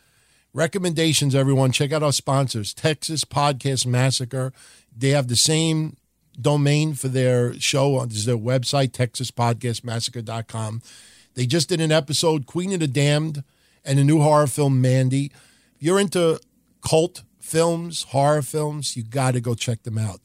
recommendations, 0.52 1.34
everyone. 1.34 1.72
Check 1.72 1.90
out 1.90 2.02
our 2.02 2.12
sponsors, 2.12 2.74
Texas 2.74 3.24
Podcast 3.24 3.86
Massacre. 3.86 4.52
They 4.94 5.11
have 5.11 5.28
the 5.28 5.36
same 5.36 5.96
domain 6.38 6.92
for 6.92 7.09
their 7.09 7.59
show 7.59 7.96
on 7.96 8.11
their 8.11 8.36
website, 8.36 8.90
texaspodcastmassacre.com. 8.90 10.82
They 11.32 11.46
just 11.46 11.70
did 11.70 11.80
an 11.80 11.92
episode, 11.92 12.44
Queen 12.44 12.74
of 12.74 12.80
the 12.80 12.86
Damned, 12.86 13.42
and 13.89 13.99
a 13.99 14.05
new 14.05 14.20
horror 14.20 14.47
film, 14.47 14.80
Mandy. 14.80 15.32
If 15.76 15.82
you're 15.82 15.99
into 15.99 16.39
cult 16.86 17.22
films, 17.41 18.05
horror 18.05 18.43
films, 18.43 18.97
you 18.97 19.03
got 19.03 19.32
to 19.32 19.41
go 19.41 19.55
check 19.55 19.82
them 19.82 19.97
out. 19.97 20.20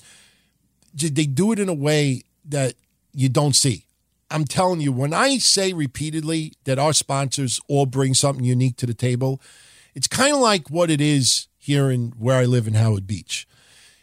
They 0.94 1.26
do 1.26 1.52
it 1.54 1.60
in 1.60 1.70
a 1.70 1.74
way 1.74 2.24
that 2.46 2.76
you 3.14 3.30
don't 3.30 3.56
see. 3.56 3.86
I'm 4.30 4.46
telling 4.46 4.82
you, 4.82 4.92
when 4.92 5.14
I 5.14 5.38
say 5.38 5.74
repeatedly 5.74 6.54
that 6.66 6.78
our 6.78 6.92
sponsors 6.92 7.60
all 7.68 7.86
bring 7.86 8.14
something 8.14 8.44
unique 8.44 8.78
to 8.78 8.86
the 8.86 8.94
table, 8.94 9.42
it's 9.96 10.08
kind 10.08 10.34
of 10.34 10.42
like 10.42 10.70
what 10.70 10.92
it 10.92 11.00
is 11.00 11.48
here 11.58 11.90
in 11.90 12.14
where 12.18 12.38
I 12.38 12.46
live 12.46 12.68
in 12.68 12.74
Howard 12.74 13.08
Beach. 13.08 13.48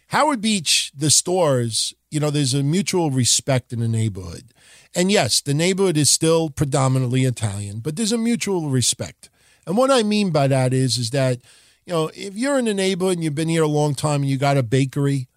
Howard 0.08 0.40
Beach, 0.40 0.90
the 0.96 1.10
stores, 1.10 1.94
you 2.10 2.18
know, 2.18 2.30
there's 2.30 2.54
a 2.54 2.62
mutual 2.62 3.10
respect 3.10 3.72
in 3.72 3.80
the 3.80 3.88
neighborhood. 3.88 4.54
And 4.94 5.12
yes, 5.12 5.40
the 5.40 5.54
neighborhood 5.54 5.96
is 5.96 6.10
still 6.10 6.48
predominantly 6.50 7.24
Italian, 7.24 7.80
but 7.80 7.96
there's 7.96 8.12
a 8.12 8.18
mutual 8.18 8.70
respect. 8.70 9.29
And 9.70 9.78
what 9.78 9.92
I 9.92 10.02
mean 10.02 10.30
by 10.30 10.48
that 10.48 10.74
is, 10.74 10.98
is 10.98 11.10
that, 11.10 11.38
you 11.86 11.92
know, 11.92 12.10
if 12.12 12.34
you're 12.34 12.58
in 12.58 12.64
the 12.64 12.74
neighborhood 12.74 13.18
and 13.18 13.22
you've 13.22 13.36
been 13.36 13.48
here 13.48 13.62
a 13.62 13.68
long 13.68 13.94
time 13.94 14.22
and 14.22 14.28
you 14.28 14.36
got 14.36 14.56
a 14.56 14.64
bakery, 14.64 15.28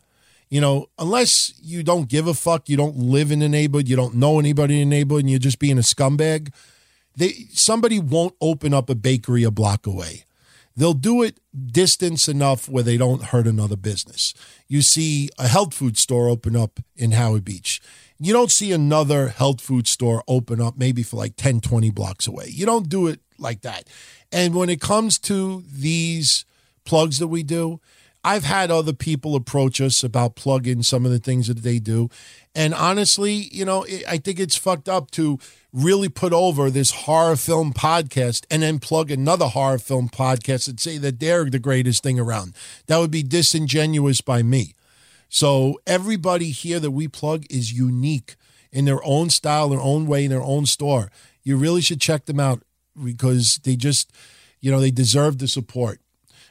you 0.50 0.60
know, 0.60 0.88
unless 0.98 1.54
you 1.62 1.84
don't 1.84 2.10
give 2.10 2.26
a 2.26 2.34
fuck, 2.34 2.68
you 2.68 2.76
don't 2.76 2.98
live 2.98 3.32
in 3.32 3.38
the 3.38 3.48
neighborhood, 3.48 3.88
you 3.88 3.96
don't 3.96 4.16
know 4.16 4.40
anybody 4.40 4.82
in 4.82 4.90
the 4.90 4.96
neighborhood, 4.96 5.26
and 5.26 5.30
you're 5.30 5.38
just 5.38 5.60
being 5.60 5.78
a 5.78 5.82
scumbag, 5.82 6.52
they 7.16 7.46
somebody 7.52 8.00
won't 8.00 8.34
open 8.42 8.74
up 8.74 8.90
a 8.90 8.96
bakery 8.96 9.44
a 9.44 9.52
block 9.52 9.86
away. 9.86 10.24
They'll 10.76 10.94
do 10.94 11.22
it 11.22 11.40
distance 11.68 12.28
enough 12.28 12.68
where 12.68 12.82
they 12.82 12.98
don't 12.98 13.26
hurt 13.26 13.46
another 13.46 13.76
business. 13.76 14.34
You 14.68 14.82
see 14.82 15.30
a 15.38 15.48
health 15.48 15.76
food 15.76 15.96
store 15.96 16.28
open 16.28 16.56
up 16.56 16.80
in 16.96 17.12
Howard 17.12 17.46
Beach. 17.46 17.80
You 18.20 18.34
don't 18.34 18.50
see 18.50 18.72
another 18.72 19.28
health 19.28 19.62
food 19.62 19.88
store 19.88 20.24
open 20.28 20.60
up 20.60 20.76
maybe 20.76 21.04
for 21.04 21.18
like 21.18 21.36
10, 21.36 21.62
20 21.62 21.92
blocks 21.92 22.26
away. 22.26 22.48
You 22.48 22.66
don't 22.66 22.90
do 22.90 23.06
it 23.06 23.20
like 23.44 23.62
that. 23.62 23.88
And 24.32 24.56
when 24.56 24.70
it 24.70 24.82
comes 24.82 25.20
to 25.20 25.64
these 25.72 26.46
plugs 26.86 27.20
that 27.20 27.28
we 27.28 27.44
do, 27.44 27.80
I've 28.26 28.46
had 28.46 28.72
other 28.72 28.94
people 28.94 29.36
approach 29.36 29.82
us 29.82 30.02
about 30.02 30.36
plugging 30.36 30.82
some 30.82 31.06
of 31.06 31.12
the 31.12 31.20
things 31.20 31.48
that 31.48 31.58
they 31.62 31.78
do. 31.78 32.10
And 32.56 32.74
honestly, 32.74 33.34
you 33.34 33.66
know, 33.66 33.86
I 34.08 34.18
think 34.18 34.39
it's 34.39 34.56
fucked 34.56 34.88
up 34.88 35.12
to 35.12 35.39
really 35.74 36.08
put 36.08 36.32
over 36.32 36.70
this 36.70 36.91
horror 36.91 37.36
film 37.36 37.74
podcast 37.74 38.46
and 38.50 38.64
then 38.64 38.80
plug 38.80 39.12
another 39.12 39.48
horror 39.48 39.80
film 39.80 40.08
podcast 40.08 40.70
and 40.70 40.80
say 40.80 40.98
that 41.00 41.20
they're 41.20 41.50
the 41.50 41.60
greatest 41.60 42.02
thing 42.02 42.18
around. 42.18 42.56
That 42.88 43.00
would 43.00 43.12
be 43.12 43.24
disingenuous 43.24 44.22
by 44.22 44.41
me. 44.41 44.74
So 45.28 45.82
everybody 45.86 46.52
here 46.52 46.80
that 46.80 46.91
we 46.91 47.08
plug 47.10 47.46
is 47.50 47.74
unique 47.74 48.36
in 48.72 48.86
their 48.86 49.04
own 49.04 49.32
style, 49.32 49.70
their 49.70 49.82
own 49.82 50.08
way, 50.08 50.26
in 50.26 50.32
their 50.32 50.41
own 50.41 50.66
store. 50.66 51.12
You 51.44 51.58
really 51.58 51.82
should 51.82 52.00
check 52.00 52.26
them 52.26 52.39
out 52.39 52.64
because 53.02 53.60
they 53.64 53.76
just, 53.76 54.12
you 54.60 54.72
know, 54.72 54.80
they 54.80 54.91
deserve 54.91 55.38
the 55.38 55.48
support. 55.48 56.00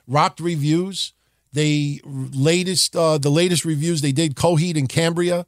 Rocked 0.07 0.41
reviews. 0.41 1.13
They 1.53 2.01
latest 2.05 2.97
uh, 2.97 3.19
the 3.19 3.31
latest 3.31 3.65
reviews 3.65 4.01
they 4.01 4.13
did 4.13 4.35
Coheed 4.37 4.79
and 4.79 4.89
Cambria 4.89 5.47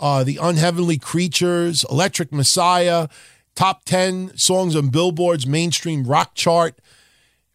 uh, 0.00 0.24
The 0.24 0.38
Unheavenly 0.40 0.98
Creatures, 0.98 1.84
Electric 1.90 2.32
Messiah, 2.32 3.08
top 3.54 3.84
10 3.84 4.36
songs 4.36 4.76
on 4.76 4.88
Billboard's 4.88 5.46
mainstream 5.46 6.04
rock 6.04 6.34
chart, 6.34 6.78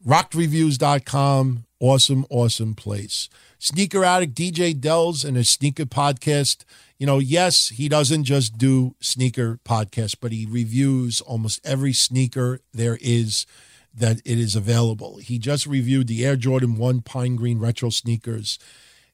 rockedreviews.com. 0.05 1.65
Awesome, 1.81 2.25
awesome 2.29 2.75
place. 2.75 3.29
Sneaker 3.57 4.03
Addict 4.03 4.35
DJ 4.35 4.79
Dells 4.79 5.23
and 5.23 5.37
his 5.37 5.49
sneaker 5.49 5.85
podcast. 5.85 6.63
You 6.99 7.05
know, 7.05 7.19
yes, 7.19 7.69
he 7.69 7.87
doesn't 7.87 8.25
just 8.25 8.57
do 8.57 8.95
sneaker 8.99 9.59
podcasts, 9.63 10.17
but 10.19 10.33
he 10.33 10.45
reviews 10.45 11.21
almost 11.21 11.65
every 11.65 11.93
sneaker 11.93 12.59
there 12.73 12.97
is 13.01 13.45
that 13.93 14.17
it 14.25 14.37
is 14.37 14.55
available. 14.55 15.17
He 15.17 15.39
just 15.39 15.65
reviewed 15.65 16.07
the 16.07 16.25
Air 16.25 16.35
Jordan 16.35 16.77
1 16.77 17.01
Pine 17.01 17.37
Green 17.37 17.57
Retro 17.57 17.89
sneakers, 17.89 18.59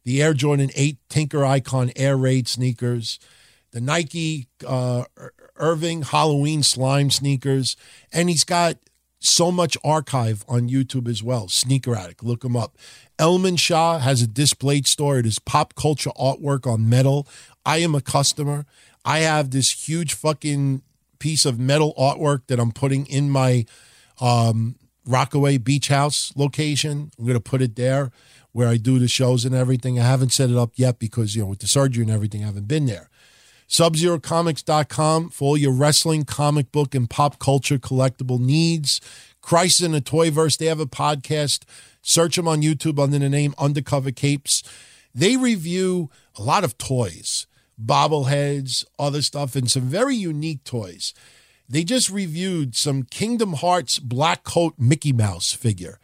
the 0.03 0.21
Air 0.21 0.33
Jordan 0.33 0.71
8 0.75 0.97
Tinker 1.09 1.45
Icon 1.45 1.91
Air 1.95 2.17
Raid 2.17 2.47
sneakers, 2.47 3.19
the 3.71 3.81
Nike 3.81 4.47
uh, 4.65 5.03
Irving 5.55 6.01
Halloween 6.01 6.63
Slime 6.63 7.11
sneakers, 7.11 7.77
and 8.11 8.29
he's 8.29 8.43
got 8.43 8.77
so 9.19 9.51
much 9.51 9.77
archive 9.83 10.43
on 10.47 10.69
YouTube 10.69 11.07
as 11.07 11.23
well. 11.23 11.47
Sneaker 11.47 11.95
Addict, 11.95 12.23
look 12.23 12.43
him 12.43 12.55
up. 12.55 12.77
Elman 13.17 13.55
Shah 13.55 13.99
has 13.99 14.21
a 14.21 14.27
Displate 14.27 14.87
store. 14.87 15.19
It 15.19 15.25
is 15.25 15.39
pop 15.39 15.75
culture 15.75 16.11
artwork 16.11 16.71
on 16.71 16.89
metal. 16.89 17.27
I 17.65 17.77
am 17.77 17.95
a 17.95 18.01
customer. 18.01 18.65
I 19.03 19.19
have 19.19 19.51
this 19.51 19.87
huge 19.87 20.13
fucking 20.13 20.81
piece 21.19 21.45
of 21.45 21.59
metal 21.59 21.93
artwork 21.97 22.47
that 22.47 22.59
I'm 22.59 22.71
putting 22.71 23.05
in 23.07 23.29
my 23.29 23.65
um, 24.19 24.75
Rockaway 25.05 25.57
Beach 25.57 25.87
House 25.87 26.33
location. 26.35 27.11
I'm 27.17 27.25
going 27.25 27.35
to 27.35 27.41
put 27.41 27.61
it 27.61 27.75
there 27.75 28.11
where 28.51 28.67
I 28.67 28.77
do 28.77 28.99
the 28.99 29.07
shows 29.07 29.43
and 29.43 29.53
everything. 29.53 29.99
I 29.99 30.03
haven't 30.03 30.31
set 30.31 30.49
it 30.49 30.55
up 30.55 30.71
yet 30.75 30.97
because, 30.97 31.35
you 31.35 31.41
know, 31.41 31.49
with 31.49 31.59
the 31.59 31.67
surgery 31.67 32.03
and 32.03 32.11
everything, 32.11 32.43
I 32.43 32.47
haven't 32.47 32.67
been 32.67 32.85
there. 32.85 33.09
SubZeroComics.com 33.67 35.29
for 35.29 35.43
all 35.49 35.57
your 35.57 35.73
wrestling, 35.73 36.23
comic 36.23 36.71
book, 36.71 36.95
and 36.95 37.09
pop 37.09 37.39
culture 37.39 37.77
collectible 37.77 38.39
needs. 38.39 39.01
Crisis 39.41 39.85
in 39.85 39.91
the 39.91 40.01
Toyverse, 40.01 40.57
they 40.57 40.67
have 40.67 40.79
a 40.79 40.85
podcast. 40.85 41.63
Search 42.01 42.35
them 42.35 42.47
on 42.47 42.61
YouTube 42.61 43.01
under 43.01 43.19
the 43.19 43.29
name 43.29 43.53
Undercover 43.57 44.11
Capes. 44.11 44.63
They 45.13 45.37
review 45.37 46.09
a 46.37 46.41
lot 46.41 46.63
of 46.63 46.77
toys, 46.77 47.47
bobbleheads, 47.83 48.85
other 48.97 49.21
stuff, 49.21 49.55
and 49.55 49.69
some 49.69 49.83
very 49.83 50.15
unique 50.15 50.63
toys. 50.63 51.13
They 51.67 51.83
just 51.83 52.09
reviewed 52.09 52.75
some 52.75 53.03
Kingdom 53.03 53.53
Hearts 53.53 53.99
Black 53.99 54.43
Coat 54.43 54.75
Mickey 54.77 55.11
Mouse 55.11 55.51
figure. 55.51 55.99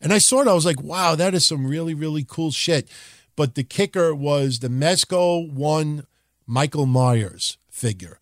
And 0.00 0.12
I 0.12 0.18
saw 0.18 0.42
it, 0.42 0.48
I 0.48 0.54
was 0.54 0.66
like, 0.66 0.82
wow, 0.82 1.14
that 1.14 1.34
is 1.34 1.46
some 1.46 1.66
really, 1.66 1.94
really 1.94 2.24
cool 2.26 2.50
shit. 2.50 2.88
But 3.36 3.54
the 3.54 3.64
kicker 3.64 4.14
was 4.14 4.58
the 4.58 4.68
Mezco 4.68 5.50
1 5.50 6.06
Michael 6.46 6.86
Myers 6.86 7.56
figure. 7.70 8.18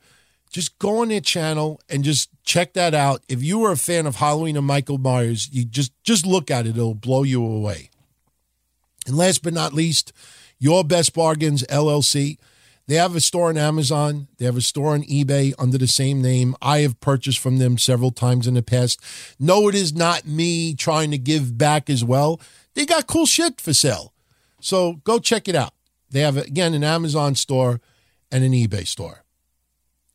Just 0.51 0.79
go 0.79 1.01
on 1.01 1.09
their 1.09 1.21
channel 1.21 1.81
and 1.89 2.05
just 2.05 2.31
check 2.45 2.73
that 2.75 2.95
out. 2.95 3.23
If 3.29 3.43
you 3.43 3.65
are 3.65 3.73
a 3.73 3.77
fan 3.77 4.07
of 4.07 4.17
Halloween 4.17 4.57
and 4.57 4.67
Michael 4.67 4.99
Myers, 4.99 5.49
you 5.53 5.65
just 5.65 5.93
just 6.03 6.25
look 6.25 6.51
at 6.51 6.67
it; 6.67 6.77
it'll 6.77 6.95
blow 6.95 7.25
you 7.25 7.45
away. 7.45 7.91
And 9.07 9.17
last 9.17 9.43
but 9.43 9.53
not 9.53 9.73
least, 9.73 10.13
Your 10.59 10.83
Best 10.83 11.13
Bargains 11.15 11.63
LLC. 11.65 12.39
They 12.89 12.95
have 12.95 13.17
a 13.17 13.21
store 13.21 13.49
on 13.49 13.59
Amazon. 13.59 14.29
They 14.39 14.45
have 14.45 14.57
a 14.57 14.61
store 14.61 14.95
on 14.95 15.03
eBay 15.03 15.55
under 15.59 15.77
the 15.77 15.89
same 15.89 16.23
name. 16.23 16.55
I 16.63 16.81
have 16.81 17.01
purchased 17.01 17.41
from 17.41 17.59
them 17.59 17.79
several 17.79 18.13
times 18.13 18.47
in 18.47 18.55
the 18.55 18.63
past. 18.63 19.01
No, 19.41 19.69
it 19.69 19.75
is 19.75 19.93
not 19.93 20.27
me 20.27 20.75
trying 20.75 21.11
to 21.11 21.19
give 21.19 21.59
back 21.59 21.91
as 21.91 22.05
well. 22.05 22.41
They 22.75 22.87
got 22.87 23.09
cool 23.09 23.27
shit 23.27 23.61
for 23.61 23.75
sale. 23.75 24.13
So 24.61 24.95
go 25.05 25.19
check 25.19 25.49
it 25.49 25.57
out. 25.57 25.75
They 26.11 26.21
have, 26.21 26.37
again, 26.37 26.75
an 26.75 26.85
Amazon 26.85 27.35
store 27.35 27.81
and 28.31 28.45
an 28.45 28.53
eBay 28.53 28.87
store. 28.87 29.25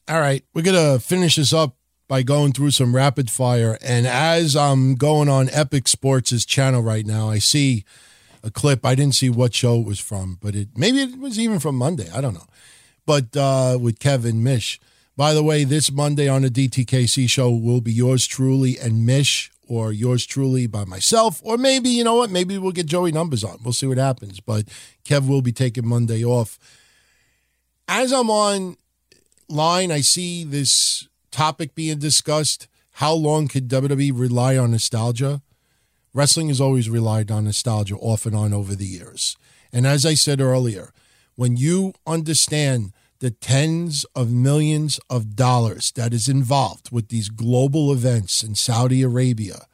All 0.08 0.20
right, 0.20 0.44
we're 0.54 0.62
going 0.62 0.94
to 0.94 1.00
finish 1.00 1.36
this 1.36 1.54
up 1.54 1.76
by 2.08 2.24
going 2.24 2.54
through 2.54 2.72
some 2.72 2.96
rapid 2.96 3.30
fire. 3.30 3.78
And 3.82 4.08
as 4.08 4.56
I'm 4.56 4.96
going 4.96 5.30
on 5.30 5.50
Epic 5.52 5.88
Sports' 5.88 6.46
channel 6.46 6.82
right 6.82 7.06
now, 7.06 7.30
I 7.30 7.40
see 7.40 7.86
a 8.44 8.52
clip. 8.52 8.86
I 8.86 8.96
didn't 8.96 9.16
see 9.16 9.30
what 9.30 9.54
show 9.54 9.80
it 9.80 9.86
was 9.86 10.00
from, 10.00 10.38
but 10.42 10.56
it 10.56 10.70
maybe 10.76 11.00
it 11.00 11.20
was 11.20 11.40
even 11.40 11.60
from 11.60 11.76
Monday. 11.76 12.10
I 12.14 12.22
don't 12.22 12.34
know. 12.34 12.48
But 13.06 13.36
uh, 13.36 13.78
with 13.80 14.00
Kevin 14.00 14.44
Mish. 14.44 14.80
By 15.18 15.34
the 15.34 15.44
way, 15.44 15.66
this 15.66 15.92
Monday 15.92 16.28
on 16.28 16.42
the 16.42 16.50
DTKC 16.50 17.30
show 17.30 17.52
will 17.52 17.82
be 17.82 17.92
yours 17.92 18.26
truly 18.26 18.80
and 18.80 19.06
Mish, 19.06 19.52
or 19.68 19.92
yours 19.92 20.26
truly 20.26 20.68
by 20.68 20.86
myself, 20.86 21.42
or 21.44 21.58
maybe 21.58 21.90
you 21.90 22.04
know 22.04 22.16
what? 22.16 22.32
Maybe 22.32 22.58
we'll 22.58 22.72
get 22.72 22.86
Joey 22.86 23.12
Numbers 23.12 23.44
on. 23.44 23.60
We'll 23.64 23.74
see 23.74 23.86
what 23.88 23.98
happens. 23.98 24.40
But 24.40 24.68
Kev 25.04 25.28
will 25.28 25.42
be 25.42 25.52
taking 25.52 25.86
Monday 25.86 26.24
off 26.24 26.58
as 27.92 28.14
I'm 28.14 28.30
on 28.30 28.78
line, 29.50 29.92
I 29.92 30.00
see 30.00 30.46
this 30.46 31.10
topic 31.30 31.76
being 31.76 32.00
discussed. 32.00 32.70
How 32.94 33.14
long 33.14 33.50
could 33.50 33.68
WWE 33.68 34.18
rely 34.18 34.56
on 34.58 34.72
nostalgia? 34.72 35.42
Wrestling 36.14 36.50
has 36.50 36.60
always 36.60 36.90
relied 36.90 37.32
on 37.32 37.46
nostalgia 37.46 37.96
off 37.96 38.26
and 38.26 38.36
on 38.36 38.54
over 38.54 38.76
the 38.76 38.86
years. 38.86 39.38
And 39.72 39.88
as 39.88 40.06
I 40.06 40.14
said 40.14 40.42
earlier, 40.42 40.92
when 41.36 41.56
you 41.56 41.94
understand 42.06 42.92
the 43.20 43.32
tens 43.32 44.04
of 44.16 44.32
millions 44.32 45.00
of 45.10 45.36
dollars 45.36 45.92
that 45.92 46.14
is 46.14 46.28
involved 46.28 46.92
with 46.92 47.10
these 47.10 47.30
global 47.30 47.94
events 47.94 48.44
in 48.44 48.56
Saudi 48.56 49.02
Arabia, 49.04 49.68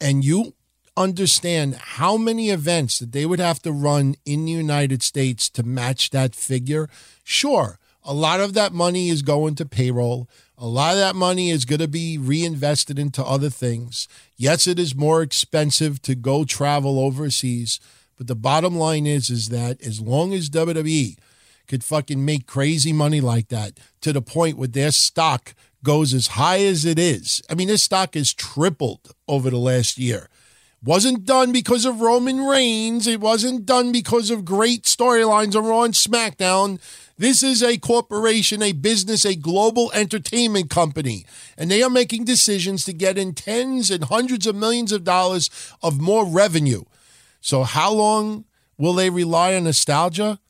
and 0.00 0.24
you 0.24 0.54
understand 0.96 1.74
how 1.74 2.16
many 2.16 2.50
events 2.50 2.98
that 2.98 3.12
they 3.12 3.26
would 3.26 3.40
have 3.40 3.60
to 3.62 3.72
run 3.72 4.14
in 4.24 4.44
the 4.44 4.52
United 4.52 5.02
States 5.02 5.48
to 5.50 5.62
match 5.62 6.10
that 6.10 6.34
figure, 6.34 6.88
sure, 7.24 7.78
a 8.04 8.14
lot 8.14 8.40
of 8.40 8.54
that 8.54 8.72
money 8.72 9.08
is 9.08 9.22
going 9.22 9.54
to 9.56 9.66
payroll. 9.66 10.28
A 10.58 10.66
lot 10.66 10.92
of 10.92 10.98
that 10.98 11.14
money 11.16 11.50
is 11.50 11.66
going 11.66 11.80
to 11.80 11.88
be 11.88 12.16
reinvested 12.16 12.98
into 12.98 13.22
other 13.22 13.50
things. 13.50 14.08
Yes, 14.36 14.66
it 14.66 14.78
is 14.78 14.94
more 14.94 15.20
expensive 15.20 16.00
to 16.02 16.14
go 16.14 16.44
travel 16.44 16.98
overseas, 16.98 17.78
but 18.16 18.26
the 18.26 18.34
bottom 18.34 18.76
line 18.76 19.06
is 19.06 19.28
is 19.28 19.50
that 19.50 19.82
as 19.82 20.00
long 20.00 20.32
as 20.32 20.48
WWE 20.48 21.18
could 21.68 21.84
fucking 21.84 22.24
make 22.24 22.46
crazy 22.46 22.92
money 22.92 23.20
like 23.20 23.48
that 23.48 23.78
to 24.00 24.12
the 24.12 24.22
point 24.22 24.56
where 24.56 24.68
their 24.68 24.92
stock 24.92 25.54
goes 25.84 26.14
as 26.14 26.28
high 26.28 26.60
as 26.60 26.84
it 26.84 26.98
is. 26.98 27.42
I 27.50 27.54
mean, 27.54 27.68
this 27.68 27.82
stock 27.82 28.14
has 28.14 28.32
tripled 28.32 29.12
over 29.28 29.50
the 29.50 29.58
last 29.58 29.98
year 29.98 30.30
wasn't 30.86 31.24
done 31.24 31.52
because 31.52 31.84
of 31.84 32.00
Roman 32.00 32.46
Reigns. 32.46 33.06
It 33.06 33.20
wasn't 33.20 33.66
done 33.66 33.92
because 33.92 34.30
of 34.30 34.44
great 34.44 34.84
storylines 34.84 35.56
on 35.56 35.64
Raw 35.64 35.82
and 35.82 35.94
SmackDown. 35.94 36.80
This 37.18 37.42
is 37.42 37.62
a 37.62 37.78
corporation, 37.78 38.62
a 38.62 38.72
business, 38.72 39.24
a 39.24 39.34
global 39.34 39.90
entertainment 39.94 40.68
company, 40.68 41.24
and 41.56 41.70
they 41.70 41.82
are 41.82 41.88
making 41.88 42.24
decisions 42.24 42.84
to 42.84 42.92
get 42.92 43.16
in 43.16 43.32
tens 43.32 43.90
and 43.90 44.04
hundreds 44.04 44.46
of 44.46 44.54
millions 44.54 44.92
of 44.92 45.02
dollars 45.02 45.48
of 45.82 45.98
more 45.98 46.26
revenue. 46.26 46.84
So, 47.40 47.62
how 47.62 47.90
long 47.92 48.44
will 48.76 48.92
they 48.92 49.08
rely 49.08 49.54
on 49.54 49.64
nostalgia? 49.64 50.40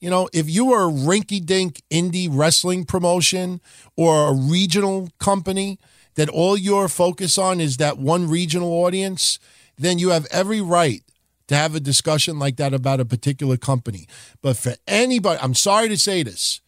You 0.00 0.10
know, 0.10 0.28
if 0.32 0.50
you 0.50 0.72
are 0.72 0.88
a 0.88 0.92
rinky 0.92 1.44
dink 1.44 1.82
indie 1.88 2.28
wrestling 2.28 2.84
promotion 2.84 3.60
or 3.96 4.28
a 4.28 4.34
regional 4.34 5.08
company 5.20 5.78
that 6.16 6.28
all 6.28 6.56
your 6.56 6.88
focus 6.88 7.38
on 7.38 7.60
is 7.60 7.76
that 7.76 7.98
one 7.98 8.28
regional 8.28 8.72
audience, 8.72 9.38
then 9.78 10.00
you 10.00 10.08
have 10.08 10.26
every 10.32 10.60
right 10.60 11.02
to 11.48 11.56
have 11.56 11.74
a 11.74 11.80
discussion 11.80 12.38
like 12.38 12.56
that 12.56 12.74
about 12.74 13.00
a 13.00 13.04
particular 13.04 13.56
company. 13.56 14.06
But 14.40 14.56
for 14.56 14.74
anybody, 14.86 15.38
I'm 15.42 15.54
sorry 15.54 15.88
to 15.88 15.96
say 15.96 16.22
this, 16.22 16.60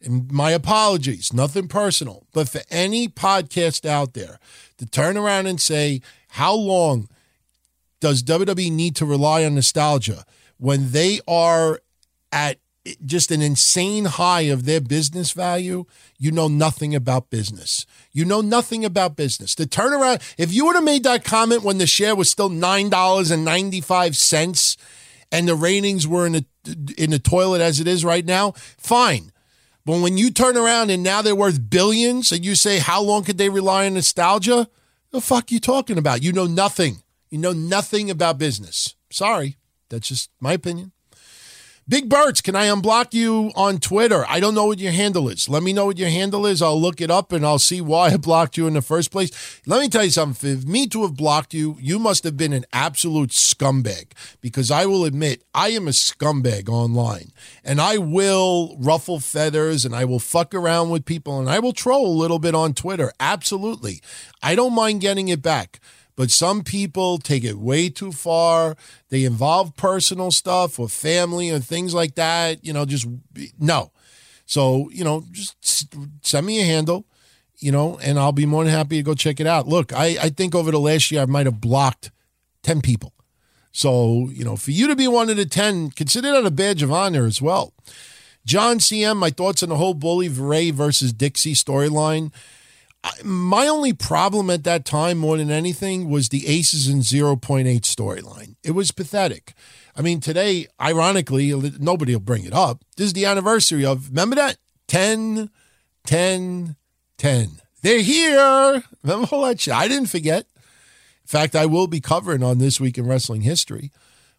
and 0.00 0.30
my 0.30 0.50
apologies, 0.50 1.32
nothing 1.32 1.68
personal, 1.68 2.26
but 2.32 2.48
for 2.48 2.62
any 2.70 3.08
podcast 3.08 3.86
out 3.88 4.14
there 4.14 4.38
to 4.78 4.86
turn 4.86 5.16
around 5.16 5.46
and 5.46 5.60
say, 5.60 6.00
how 6.30 6.54
long 6.54 7.08
does 8.00 8.22
WWE 8.22 8.72
need 8.72 8.96
to 8.96 9.06
rely 9.06 9.44
on 9.44 9.54
nostalgia 9.54 10.24
when 10.58 10.90
they 10.90 11.20
are 11.28 11.80
at 12.32 12.58
just 13.04 13.30
an 13.30 13.42
insane 13.42 14.06
high 14.06 14.42
of 14.42 14.64
their 14.64 14.80
business 14.80 15.32
value, 15.32 15.84
you 16.18 16.30
know 16.32 16.48
nothing 16.48 16.94
about 16.94 17.30
business. 17.30 17.86
You 18.12 18.24
know 18.24 18.40
nothing 18.40 18.84
about 18.84 19.16
business. 19.16 19.54
The 19.54 19.66
turnaround, 19.66 20.20
if 20.36 20.52
you 20.52 20.66
would 20.66 20.74
have 20.74 20.82
made 20.84 21.04
that 21.04 21.24
comment 21.24 21.62
when 21.62 21.78
the 21.78 21.86
share 21.86 22.16
was 22.16 22.30
still 22.30 22.50
$9.95 22.50 24.76
and 25.30 25.48
the 25.48 25.54
ratings 25.54 26.08
were 26.08 26.26
in 26.26 26.32
the, 26.32 26.44
in 26.98 27.10
the 27.10 27.18
toilet 27.18 27.60
as 27.60 27.80
it 27.80 27.86
is 27.86 28.04
right 28.04 28.24
now, 28.24 28.52
fine. 28.76 29.32
But 29.84 30.00
when 30.00 30.16
you 30.16 30.30
turn 30.30 30.56
around 30.56 30.90
and 30.90 31.02
now 31.02 31.22
they're 31.22 31.34
worth 31.34 31.70
billions 31.70 32.30
and 32.32 32.44
you 32.44 32.54
say, 32.54 32.78
how 32.78 33.02
long 33.02 33.24
could 33.24 33.38
they 33.38 33.48
rely 33.48 33.86
on 33.86 33.94
nostalgia? 33.94 34.68
The 35.10 35.20
fuck 35.20 35.50
you 35.50 35.58
talking 35.60 35.98
about? 35.98 36.22
You 36.22 36.32
know 36.32 36.46
nothing. 36.46 37.02
You 37.30 37.38
know 37.38 37.52
nothing 37.52 38.10
about 38.10 38.38
business. 38.38 38.94
Sorry. 39.10 39.56
That's 39.88 40.08
just 40.08 40.30
my 40.40 40.54
opinion. 40.54 40.92
Big 41.88 42.08
Birds, 42.08 42.40
can 42.40 42.54
I 42.54 42.68
unblock 42.68 43.12
you 43.12 43.50
on 43.56 43.78
Twitter? 43.78 44.24
I 44.28 44.38
don't 44.38 44.54
know 44.54 44.66
what 44.66 44.78
your 44.78 44.92
handle 44.92 45.28
is. 45.28 45.48
Let 45.48 45.64
me 45.64 45.72
know 45.72 45.86
what 45.86 45.98
your 45.98 46.10
handle 46.10 46.46
is. 46.46 46.62
I'll 46.62 46.80
look 46.80 47.00
it 47.00 47.10
up 47.10 47.32
and 47.32 47.44
I'll 47.44 47.58
see 47.58 47.80
why 47.80 48.10
I 48.10 48.16
blocked 48.18 48.56
you 48.56 48.68
in 48.68 48.74
the 48.74 48.82
first 48.82 49.10
place. 49.10 49.60
Let 49.66 49.80
me 49.80 49.88
tell 49.88 50.04
you 50.04 50.10
something. 50.10 50.60
For 50.60 50.68
me 50.68 50.86
to 50.86 51.02
have 51.02 51.16
blocked 51.16 51.52
you, 51.52 51.76
you 51.80 51.98
must 51.98 52.22
have 52.22 52.36
been 52.36 52.52
an 52.52 52.66
absolute 52.72 53.30
scumbag 53.30 54.12
because 54.40 54.70
I 54.70 54.86
will 54.86 55.04
admit 55.04 55.42
I 55.52 55.70
am 55.70 55.88
a 55.88 55.90
scumbag 55.90 56.68
online 56.68 57.32
and 57.64 57.80
I 57.80 57.98
will 57.98 58.76
ruffle 58.78 59.18
feathers 59.18 59.84
and 59.84 59.92
I 59.92 60.04
will 60.04 60.20
fuck 60.20 60.54
around 60.54 60.90
with 60.90 61.04
people 61.04 61.40
and 61.40 61.50
I 61.50 61.58
will 61.58 61.72
troll 61.72 62.06
a 62.06 62.20
little 62.20 62.38
bit 62.38 62.54
on 62.54 62.74
Twitter. 62.74 63.12
Absolutely. 63.18 64.00
I 64.40 64.54
don't 64.54 64.72
mind 64.72 65.00
getting 65.00 65.26
it 65.26 65.42
back. 65.42 65.80
But 66.22 66.30
some 66.30 66.62
people 66.62 67.18
take 67.18 67.42
it 67.42 67.58
way 67.58 67.88
too 67.88 68.12
far. 68.12 68.76
They 69.08 69.24
involve 69.24 69.74
personal 69.74 70.30
stuff 70.30 70.78
or 70.78 70.88
family 70.88 71.50
or 71.50 71.58
things 71.58 71.94
like 71.94 72.14
that. 72.14 72.64
You 72.64 72.72
know, 72.72 72.84
just 72.84 73.08
no. 73.58 73.90
So, 74.46 74.88
you 74.92 75.02
know, 75.02 75.24
just 75.32 75.96
send 76.24 76.46
me 76.46 76.62
a 76.62 76.64
handle, 76.64 77.06
you 77.58 77.72
know, 77.72 77.98
and 78.00 78.20
I'll 78.20 78.30
be 78.30 78.46
more 78.46 78.62
than 78.62 78.72
happy 78.72 78.98
to 78.98 79.02
go 79.02 79.14
check 79.14 79.40
it 79.40 79.48
out. 79.48 79.66
Look, 79.66 79.92
I, 79.92 80.16
I 80.22 80.28
think 80.28 80.54
over 80.54 80.70
the 80.70 80.78
last 80.78 81.10
year, 81.10 81.22
I 81.22 81.26
might 81.26 81.46
have 81.46 81.60
blocked 81.60 82.12
10 82.62 82.82
people. 82.82 83.12
So, 83.72 84.28
you 84.32 84.44
know, 84.44 84.54
for 84.54 84.70
you 84.70 84.86
to 84.86 84.94
be 84.94 85.08
one 85.08 85.28
of 85.28 85.36
the 85.36 85.44
10, 85.44 85.90
consider 85.90 86.30
that 86.30 86.46
a 86.46 86.52
badge 86.52 86.84
of 86.84 86.92
honor 86.92 87.26
as 87.26 87.42
well. 87.42 87.72
John 88.46 88.78
CM, 88.78 89.16
my 89.16 89.30
thoughts 89.30 89.64
on 89.64 89.70
the 89.70 89.76
whole 89.76 89.94
Bully 89.94 90.28
Ray 90.28 90.70
versus 90.70 91.12
Dixie 91.12 91.54
storyline. 91.54 92.30
My 93.24 93.66
only 93.66 93.92
problem 93.92 94.48
at 94.48 94.64
that 94.64 94.84
time, 94.84 95.18
more 95.18 95.36
than 95.36 95.50
anything, 95.50 96.08
was 96.08 96.28
the 96.28 96.46
Aces 96.46 96.86
and 96.86 97.00
Eights 97.02 97.92
storyline. 97.92 98.54
It 98.62 98.72
was 98.72 98.92
pathetic. 98.92 99.54
I 99.96 100.02
mean, 100.02 100.20
today, 100.20 100.68
ironically, 100.80 101.52
nobody 101.80 102.14
will 102.14 102.20
bring 102.20 102.44
it 102.44 102.52
up. 102.52 102.84
This 102.96 103.08
is 103.08 103.12
the 103.12 103.26
anniversary 103.26 103.84
of, 103.84 104.10
remember 104.10 104.36
that? 104.36 104.58
10, 104.86 105.50
10, 106.06 106.76
10. 107.18 107.48
They're 107.82 108.00
here. 108.00 108.84
Remember 109.02 109.28
all 109.32 109.46
that 109.46 109.60
shit? 109.60 109.74
I 109.74 109.88
didn't 109.88 110.08
forget. 110.08 110.46
In 111.22 111.26
fact, 111.26 111.56
I 111.56 111.66
will 111.66 111.88
be 111.88 112.00
covering 112.00 112.42
on 112.42 112.58
This 112.58 112.80
Week 112.80 112.96
in 112.98 113.06
Wrestling 113.06 113.42
History. 113.42 113.90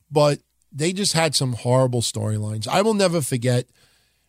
But 0.09 0.39
they 0.71 0.93
just 0.93 1.13
had 1.13 1.35
some 1.35 1.53
horrible 1.53 2.01
storylines. 2.01 2.67
I 2.67 2.81
will 2.81 2.93
never 2.93 3.21
forget 3.21 3.67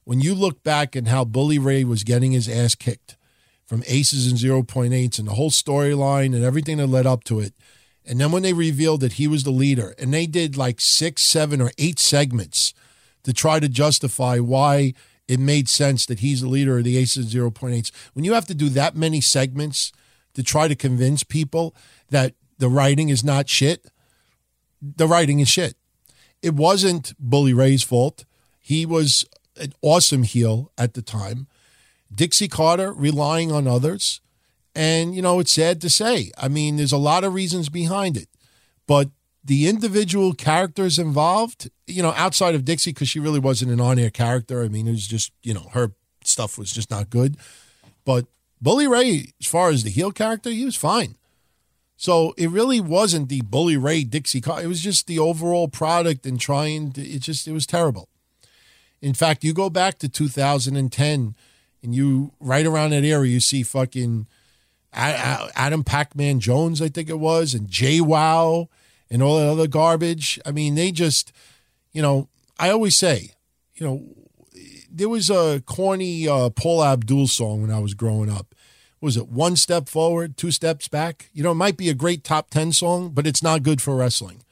when 0.03 0.21
you 0.21 0.35
look 0.35 0.63
back 0.65 0.97
and 0.97 1.09
how 1.09 1.25
Bully 1.25 1.59
Ray 1.59 1.85
was 1.85 2.03
getting 2.03 2.33
his 2.33 2.49
ass 2.49 2.75
kicked 2.75 3.17
from 3.67 3.83
Aces 3.87 4.31
and 4.31 4.93
Eights 4.93 5.19
and 5.19 5.29
the 5.29 5.35
whole 5.35 5.51
storyline 5.51 6.35
and 6.35 6.45
everything 6.45 6.79
that 6.79 6.87
led 6.87 7.07
up 7.07 7.25
to 7.25 7.41
it. 7.41 7.55
And 8.07 8.21
then 8.21 8.33
when 8.33 8.43
they 8.43 8.53
revealed 8.53 9.01
that 9.01 9.15
he 9.15 9.27
was 9.27 9.45
the 9.45 9.51
leader, 9.51 9.95
and 9.99 10.13
they 10.13 10.27
did 10.27 10.57
like 10.57 10.81
six, 10.81 11.23
seven, 11.23 11.61
or 11.61 11.71
eight 11.79 11.99
segments 11.99 12.75
to 13.23 13.33
try 13.33 13.59
to 13.59 13.69
justify 13.69 14.39
why 14.39 14.93
it 15.27 15.41
made 15.41 15.69
sense 15.69 16.05
that 16.07 16.21
he's 16.21 16.43
the 16.43 16.49
leader 16.49 16.79
of 16.79 16.85
the 16.85 16.99
Aces 16.99 17.35
and 17.35 17.73
Eights. 17.73 17.91
When 18.13 18.25
you 18.25 18.35
have 18.35 18.47
to 18.47 18.55
do 18.55 18.69
that 18.71 18.95
many 18.95 19.23
segments 19.23 19.91
to 20.35 20.43
try 20.43 20.69
to 20.69 20.75
convince 20.75 21.25
people 21.25 21.75
that 22.11 22.35
the 22.59 22.69
writing 22.69 23.09
is 23.09 23.25
not 23.25 23.49
shit, 23.49 23.87
the 24.83 25.07
writing 25.07 25.41
is 25.41 25.49
shit. 25.49 25.77
It 26.43 26.55
wasn't 26.55 27.15
Bully 27.19 27.55
Ray's 27.55 27.83
fault. 27.83 28.27
He 28.61 28.85
was 28.85 29.25
an 29.57 29.73
awesome 29.81 30.25
heel 30.25 30.71
at 30.77 30.93
the 30.93 31.03
time. 31.03 31.47
Dixie 32.15 32.49
Carter 32.49 32.93
relying 32.93 33.53
on 33.53 33.67
others. 33.67 34.21
And, 34.75 35.15
you 35.15 35.23
know, 35.23 35.39
it's 35.41 35.53
sad 35.53 35.81
to 35.83 35.91
say. 35.91 36.33
I 36.37 36.49
mean, 36.49 36.77
there's 36.77 36.93
a 36.93 36.99
lot 36.99 37.25
of 37.25 37.35
reasons 37.35 37.69
behind 37.69 38.17
it. 38.17 38.29
But 38.87 39.11
the 39.45 39.69
individual 39.69 40.33
characters 40.35 40.99
involved, 40.99 41.71
you 41.87 42.03
know, 42.03 42.13
outside 42.17 42.55
of 42.55 42.65
Dixie, 42.65 42.93
because 42.93 43.09
she 43.09 43.21
really 43.21 43.39
wasn't 43.39 43.71
an 43.71 43.81
on 43.81 43.99
air 43.99 44.11
character. 44.11 44.63
I 44.63 44.69
mean, 44.69 44.89
it 44.89 44.93
was 44.93 45.07
just, 45.07 45.33
you 45.43 45.55
know, 45.55 45.69
her 45.73 45.93
stuff 46.25 46.59
was 46.59 46.73
just 46.73 46.91
not 46.91 47.11
good. 47.11 47.37
But 48.05 48.27
Bully 48.61 48.89
Ray, 48.89 49.33
as 49.41 49.47
far 49.47 49.69
as 49.69 49.85
the 49.85 49.91
heel 49.91 50.11
character, 50.11 50.51
he 50.51 50.65
was 50.65 50.77
fine. 50.77 51.17
So 51.97 52.35
it 52.37 52.51
really 52.51 52.81
wasn't 52.81 53.29
the 53.29 53.43
Bully 53.43 53.77
Ray 53.77 54.05
Dixie 54.05 54.41
Carter. 54.41 54.65
It 54.65 54.69
was 54.69 54.81
just 54.81 55.07
the 55.07 55.19
overall 55.19 55.69
product 55.69 56.27
and 56.27 56.41
trying 56.41 56.93
to, 56.93 57.03
it 57.03 57.21
just, 57.21 57.47
it 57.47 57.53
was 57.53 57.67
terrible. 57.67 58.09
In 59.01 59.15
fact, 59.15 59.45
you 59.45 59.53
go 59.53 59.71
back 59.71 59.99
to 59.99 60.09
2010 60.09 61.37
and 61.85 61.95
you 61.95 62.33
right 62.41 62.67
around 62.67 62.91
that 62.91 63.05
area, 63.05 63.31
you 63.31 63.41
see 63.41 63.63
fucking 63.63 64.27
Adam 64.93 65.85
Pac-Man 65.85 66.41
Jones, 66.41 66.81
I 66.81 66.89
think 66.89 67.09
it 67.09 67.19
was, 67.19 67.55
and 67.55 67.69
Jay 67.69 68.01
Wow, 68.01 68.69
and 69.11 69.23
all 69.23 69.39
that 69.39 69.47
other 69.47 69.67
garbage. 69.67 70.41
I 70.47 70.51
mean, 70.51 70.75
they 70.75 70.91
just, 70.91 71.33
you 71.93 72.03
know, 72.03 72.29
I 72.59 72.71
always 72.71 72.97
say, 72.97 73.33
you 73.75 73.87
know, 73.87 74.03
there 74.91 75.09
was 75.09 75.29
a 75.29 75.63
corny 75.67 76.29
uh, 76.29 76.51
Paula 76.51 76.93
Abdul 76.93 77.27
song 77.27 77.63
when 77.63 77.71
I 77.71 77.81
was 77.81 77.95
growing 77.95 78.31
up. 78.31 78.55
Was 79.01 79.17
it 79.17 79.29
one 79.29 79.57
step 79.57 79.89
forward, 79.89 80.37
two 80.37 80.51
steps 80.51 80.89
back? 80.89 81.29
You 81.35 81.43
know, 81.43 81.51
it 81.51 81.57
might 81.57 81.77
be 81.77 81.91
a 81.91 81.95
great 81.95 82.25
top 82.25 82.49
10 82.51 82.73
song, 82.73 83.11
but 83.11 83.27
it's 83.27 83.43
not 83.43 83.63
good 83.63 83.83
for 83.83 83.97
wrestling. 83.97 84.43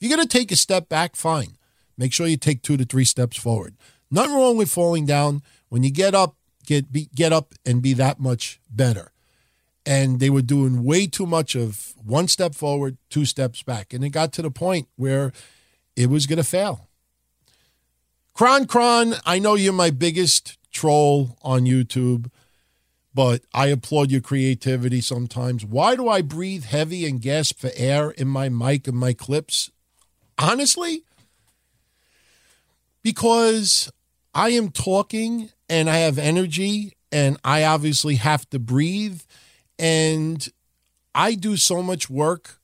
If 0.00 0.08
you're 0.08 0.18
to 0.18 0.26
take 0.26 0.52
a 0.52 0.56
step 0.56 0.88
back, 0.88 1.16
fine. 1.16 1.56
Make 1.96 2.12
sure 2.12 2.26
you 2.26 2.36
take 2.36 2.62
two 2.62 2.76
to 2.76 2.84
three 2.84 3.04
steps 3.04 3.38
forward. 3.38 3.76
Nothing 4.10 4.34
wrong 4.34 4.56
with 4.56 4.70
falling 4.70 5.06
down. 5.06 5.42
When 5.68 5.82
you 5.82 5.90
get 5.90 6.14
up, 6.14 6.36
get 6.66 6.92
be, 6.92 7.08
get 7.14 7.32
up 7.32 7.54
and 7.64 7.82
be 7.82 7.92
that 7.94 8.20
much 8.20 8.60
better. 8.70 9.12
And 9.84 10.20
they 10.20 10.30
were 10.30 10.42
doing 10.42 10.84
way 10.84 11.06
too 11.06 11.26
much 11.26 11.56
of 11.56 11.94
one 12.04 12.28
step 12.28 12.54
forward, 12.54 12.98
two 13.10 13.24
steps 13.24 13.62
back, 13.62 13.92
and 13.92 14.04
it 14.04 14.10
got 14.10 14.32
to 14.34 14.42
the 14.42 14.50
point 14.50 14.88
where 14.96 15.32
it 15.96 16.08
was 16.08 16.26
going 16.26 16.36
to 16.36 16.44
fail. 16.44 16.88
Kron 18.34 18.66
Kron, 18.66 19.14
I 19.26 19.38
know 19.38 19.54
you're 19.54 19.72
my 19.72 19.90
biggest 19.90 20.56
troll 20.70 21.36
on 21.42 21.62
YouTube, 21.62 22.30
but 23.14 23.42
I 23.52 23.66
applaud 23.66 24.10
your 24.10 24.22
creativity 24.22 25.00
sometimes. 25.00 25.64
Why 25.64 25.96
do 25.96 26.08
I 26.08 26.22
breathe 26.22 26.64
heavy 26.64 27.04
and 27.06 27.20
gasp 27.20 27.58
for 27.58 27.70
air 27.74 28.10
in 28.10 28.28
my 28.28 28.48
mic 28.48 28.88
and 28.88 28.96
my 28.96 29.12
clips? 29.12 29.70
Honestly, 30.38 31.04
because 33.02 33.92
I 34.34 34.50
am 34.50 34.70
talking 34.70 35.50
and 35.72 35.88
I 35.88 35.96
have 36.00 36.18
energy 36.18 36.92
and 37.10 37.38
I 37.42 37.64
obviously 37.64 38.16
have 38.16 38.48
to 38.50 38.58
breathe. 38.58 39.22
And 39.78 40.46
I 41.14 41.34
do 41.34 41.56
so 41.56 41.82
much 41.82 42.10
work 42.10 42.60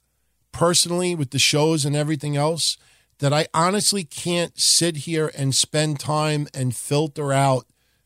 personally 0.52 1.14
with 1.14 1.30
the 1.30 1.38
shows 1.38 1.86
and 1.86 1.96
everything 1.96 2.36
else 2.36 2.76
that 3.20 3.32
I 3.32 3.46
honestly 3.54 4.04
can't 4.04 4.60
sit 4.60 4.98
here 4.98 5.32
and 5.34 5.54
spend 5.54 6.00
time 6.00 6.48
and 6.52 6.76
filter 6.76 7.32
out 7.32 7.64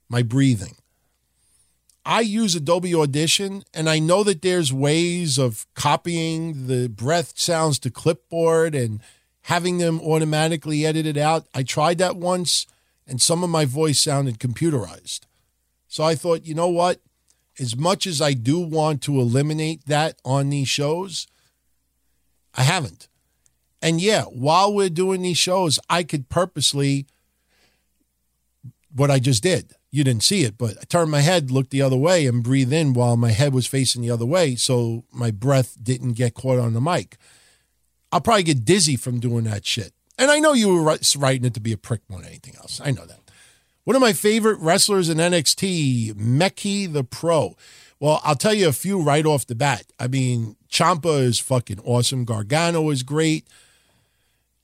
my 0.09 0.23
breathing. 0.23 0.77
I 2.07 2.21
use 2.21 2.55
Adobe 2.55 2.95
Audition 2.95 3.65
and 3.75 3.91
I 3.91 3.99
know 3.99 4.23
that 4.23 4.43
there's 4.43 4.73
ways 4.73 5.37
of 5.37 5.67
copying 5.75 6.69
the 6.69 6.89
breath 6.89 7.33
sounds 7.35 7.81
to 7.81 7.91
clipboard 7.91 8.77
and 8.77 9.01
having 9.43 9.79
them 9.79 10.01
automatically 10.01 10.87
edited 10.87 11.19
out. 11.19 11.49
I 11.53 11.65
tried 11.65 11.99
that 11.99 12.15
once 12.15 12.67
and 13.07 13.21
some 13.21 13.43
of 13.43 13.51
my 13.51 13.65
voice 13.65 14.01
sounded 14.01 14.39
computerized. 14.39 15.21
So 15.89 16.05
I 16.05 16.15
thought, 16.15 16.47
you 16.47 16.55
know 16.55 16.69
what? 16.69 17.01
As 17.61 17.77
much 17.77 18.07
as 18.07 18.23
I 18.23 18.33
do 18.33 18.59
want 18.59 19.03
to 19.03 19.21
eliminate 19.21 19.87
that 19.87 20.19
on 20.25 20.49
these 20.49 20.69
shows, 20.69 21.27
I 22.55 22.63
haven't. 22.63 23.09
And 23.83 24.01
yeah, 24.01 24.23
while 24.23 24.73
we're 24.73 24.89
doing 24.89 25.23
these 25.23 25.39
shows, 25.39 25.79
I 25.91 26.05
could 26.05 26.29
purposely, 26.29 27.07
what 28.95 29.11
I 29.11 29.19
just 29.19 29.43
did. 29.43 29.73
You 29.91 30.05
didn't 30.05 30.23
see 30.23 30.45
it, 30.45 30.57
but 30.57 30.79
I 30.81 30.85
turned 30.85 31.11
my 31.11 31.21
head, 31.21 31.51
looked 31.51 31.71
the 31.71 31.83
other 31.83 31.97
way, 31.97 32.27
and 32.27 32.43
breathe 32.43 32.73
in 32.73 32.95
while 32.95 33.17
my 33.17 33.33
head 33.33 33.53
was 33.53 33.67
facing 33.67 34.01
the 34.01 34.11
other 34.11 34.25
way 34.25 34.55
so 34.55 35.05
my 35.13 35.31
breath 35.31 35.77
didn't 35.83 36.15
get 36.15 36.33
caught 36.35 36.59
on 36.59 36.73
the 36.73 36.81
mic. 36.81 37.19
I'll 38.11 38.21
probably 38.21 38.45
get 38.45 38.65
dizzy 38.65 38.97
from 38.97 39.21
doing 39.21 39.45
that 39.45 39.67
shit. 39.67 39.93
And 40.19 40.31
I 40.31 40.39
know 40.39 40.53
you 40.53 40.75
were 40.75 40.99
writing 41.17 41.45
it 41.45 41.55
to 41.55 41.61
be 41.61 41.73
a 41.73 41.79
prick 41.79 42.03
more 42.09 42.21
than 42.21 42.29
anything 42.29 42.57
else. 42.57 42.81
I 42.85 42.91
know 42.91 43.07
that. 43.07 43.21
One 43.85 43.97
of 43.97 44.03
my 44.03 44.13
favorite 44.13 44.61
wrestlers 44.61 45.09
in 45.09 45.19
NXT, 45.19 46.15
Meki 46.15 46.93
the 46.93 47.03
Pro. 47.03 47.57
Well, 47.99 48.21
I'll 48.25 48.37
tell 48.37 48.55
you 48.55 48.69
a 48.69 48.73
few 48.73 49.01
right 49.01 49.27
off 49.27 49.47
the 49.47 49.55
bat. 49.55 49.87
I 49.99 50.07
mean, 50.07 50.57
Ciampa 50.71 51.21
is 51.23 51.41
fucking 51.41 51.81
awesome. 51.85 52.25
Gargano 52.25 52.91
is 52.91 53.03
great. 53.03 53.47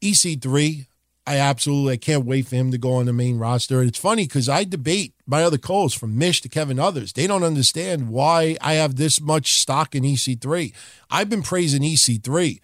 EC3, 0.03 0.87
I 1.27 1.37
absolutely 1.37 1.93
I 1.93 1.97
can't 1.99 2.25
wait 2.25 2.47
for 2.47 2.57
him 2.57 2.71
to 2.71 2.79
go 2.79 2.95
on 2.95 3.07
the 3.07 3.13
main 3.13 3.39
roster. 3.39 3.81
And 3.81 3.89
it's 3.89 3.99
funny 3.99 4.25
because 4.25 4.49
I 4.49 4.65
debate 4.65 5.15
my 5.27 5.43
other 5.43 5.59
co 5.59 5.89
from 5.89 6.17
Mish 6.17 6.41
to 6.41 6.49
Kevin 6.49 6.79
others. 6.79 7.13
They 7.13 7.27
don't 7.27 7.45
understand 7.45 8.09
why 8.09 8.57
I 8.61 8.75
have 8.75 8.97
this 8.97 9.21
much 9.21 9.55
stock 9.55 9.95
in 9.95 10.05
EC3. 10.05 10.73
I've 11.11 11.29
been 11.29 11.43
praising 11.43 11.83
EC3 11.83 12.61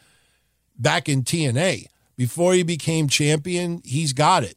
back 0.79 1.09
in 1.09 1.25
TNA. 1.25 1.89
Before 2.17 2.55
he 2.55 2.63
became 2.63 3.09
champion, 3.09 3.81
he's 3.85 4.13
got 4.13 4.45
it. 4.45 4.57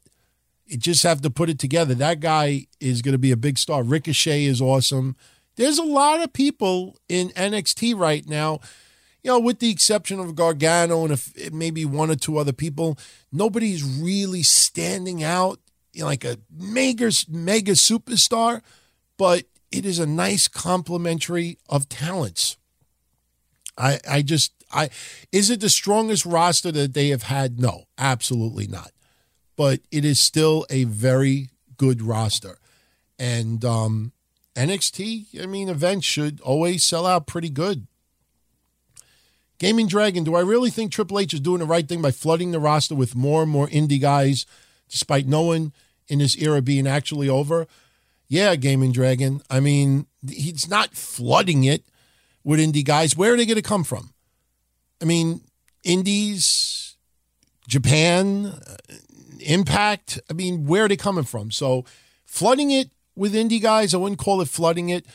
You 0.66 0.78
just 0.78 1.04
have 1.04 1.22
to 1.22 1.30
put 1.30 1.50
it 1.50 1.60
together. 1.60 1.96
That 1.96 2.20
guy 2.20 2.68
is 2.80 3.02
going 3.02 3.14
to 3.14 3.20
be 3.20 3.32
a 3.32 3.38
big 3.38 3.58
star. 3.58 3.84
Ricochet 3.84 4.44
is 4.44 4.62
awesome. 4.62 5.16
There's 5.56 5.78
a 5.78 5.84
lot 5.84 6.22
of 6.22 6.34
people 6.34 6.98
in 7.10 7.30
NXT 7.30 7.98
right 7.98 8.28
now, 8.28 8.60
you 9.24 9.32
know, 9.32 9.40
with 9.40 9.60
the 9.60 9.72
exception 9.72 10.20
of 10.20 10.36
Gargano 10.36 11.04
and 11.04 11.14
if 11.14 11.52
maybe 11.52 11.84
one 11.86 12.12
or 12.12 12.16
two 12.16 12.38
other 12.38 12.54
people, 12.54 12.98
nobody's 13.32 13.84
really 13.84 14.44
standing 14.44 15.24
out 15.24 15.60
you 15.98 16.04
know, 16.04 16.08
like 16.08 16.24
a 16.24 16.38
mega 16.56 17.12
mega 17.28 17.72
superstar, 17.72 18.62
but 19.18 19.46
it 19.72 19.84
is 19.84 19.98
a 19.98 20.06
nice 20.06 20.48
complementary 20.48 21.58
of 21.68 21.90
talents. 21.90 22.56
I 23.76 24.00
I 24.08 24.22
just 24.22 24.54
I 24.72 24.90
is 25.32 25.50
it 25.50 25.62
the 25.62 25.70
strongest 25.70 26.26
roster 26.26 26.72
that 26.72 26.94
they 26.94 27.10
have 27.10 27.24
had? 27.24 27.60
No, 27.60 27.86
absolutely 27.98 28.68
not. 28.68 28.92
But 29.56 29.82
it 29.92 30.06
is 30.06 30.20
still 30.20 30.66
a 30.70 30.84
very 30.84 31.50
good 31.78 32.02
roster. 32.02 32.58
And 33.18 33.64
um, 33.66 34.12
NXT, 34.56 35.42
I 35.42 35.46
mean, 35.46 35.70
events 35.70 36.06
should 36.06 36.40
always 36.42 36.84
sell 36.84 37.06
out 37.06 37.28
pretty 37.28 37.50
good. 37.50 37.88
Gaming 39.60 39.88
Dragon, 39.88 40.24
do 40.24 40.36
I 40.36 40.42
really 40.42 40.70
think 40.70 40.92
Triple 40.92 41.20
H 41.20 41.34
is 41.34 41.40
doing 41.40 41.60
the 41.60 41.66
right 41.66 41.88
thing 41.88 42.02
by 42.02 42.12
flooding 42.12 42.52
the 42.52 42.60
roster 42.60 42.94
with 42.94 43.16
more 43.16 43.42
and 43.42 43.52
more 43.52 43.68
indie 43.68 44.00
guys, 44.00 44.46
despite 44.88 45.26
no 45.26 45.42
one 45.42 45.74
in 46.08 46.20
this 46.20 46.38
era 46.38 46.62
being 46.62 46.86
actually 46.86 47.28
over? 47.28 47.66
Yeah, 48.28 48.56
Gaming 48.56 48.92
Dragon. 48.92 49.42
I 49.50 49.60
mean, 49.60 50.06
he's 50.30 50.70
not 50.70 50.94
flooding 50.94 51.64
it 51.64 51.84
with 52.44 52.60
indie 52.60 52.86
guys. 52.86 53.18
Where 53.18 53.34
are 53.34 53.38
they 53.38 53.46
going 53.46 53.56
to 53.56 53.62
come 53.64 53.84
from? 53.84 54.14
I 55.02 55.06
mean, 55.06 55.42
indies, 55.84 56.96
Japan, 57.68 58.46
uh, 58.48 58.76
Impact. 59.40 60.20
I 60.30 60.34
mean, 60.34 60.66
where 60.66 60.86
are 60.86 60.88
they 60.88 60.98
coming 60.98 61.24
from? 61.24 61.52
So, 61.52 61.86
flooding 62.26 62.72
it 62.72 62.90
with 63.16 63.36
indie 63.36 63.62
guys, 63.62 63.94
I 63.94 63.98
wouldn't 63.98 64.20
call 64.20 64.42
it 64.42 64.48
flooding 64.48 64.90
it, 64.90 65.06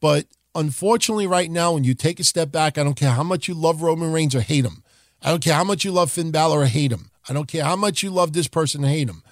but 0.00 0.26
unfortunately, 0.54 1.26
right 1.26 1.50
now, 1.50 1.72
when 1.72 1.84
you 1.84 1.94
take 1.94 2.20
a 2.20 2.24
step 2.24 2.52
back, 2.52 2.78
I 2.78 2.84
don't 2.84 2.94
care 2.94 3.10
how 3.10 3.22
much 3.22 3.48
you 3.48 3.54
love 3.54 3.82
Roman 3.82 4.12
Reigns 4.12 4.34
or 4.34 4.40
hate 4.40 4.64
him. 4.64 4.82
I 5.20 5.30
don't 5.30 5.42
care 5.42 5.54
how 5.54 5.64
much 5.64 5.84
you 5.84 5.92
love 5.92 6.10
Finn 6.10 6.30
Balor 6.30 6.60
or 6.60 6.66
hate 6.66 6.92
him. 6.92 7.10
I 7.28 7.32
don't 7.32 7.48
care 7.48 7.64
how 7.64 7.76
much 7.76 8.02
you 8.02 8.10
love 8.10 8.32
this 8.32 8.48
person 8.48 8.84
or 8.84 8.88
hate 8.88 9.08
him. 9.08 9.22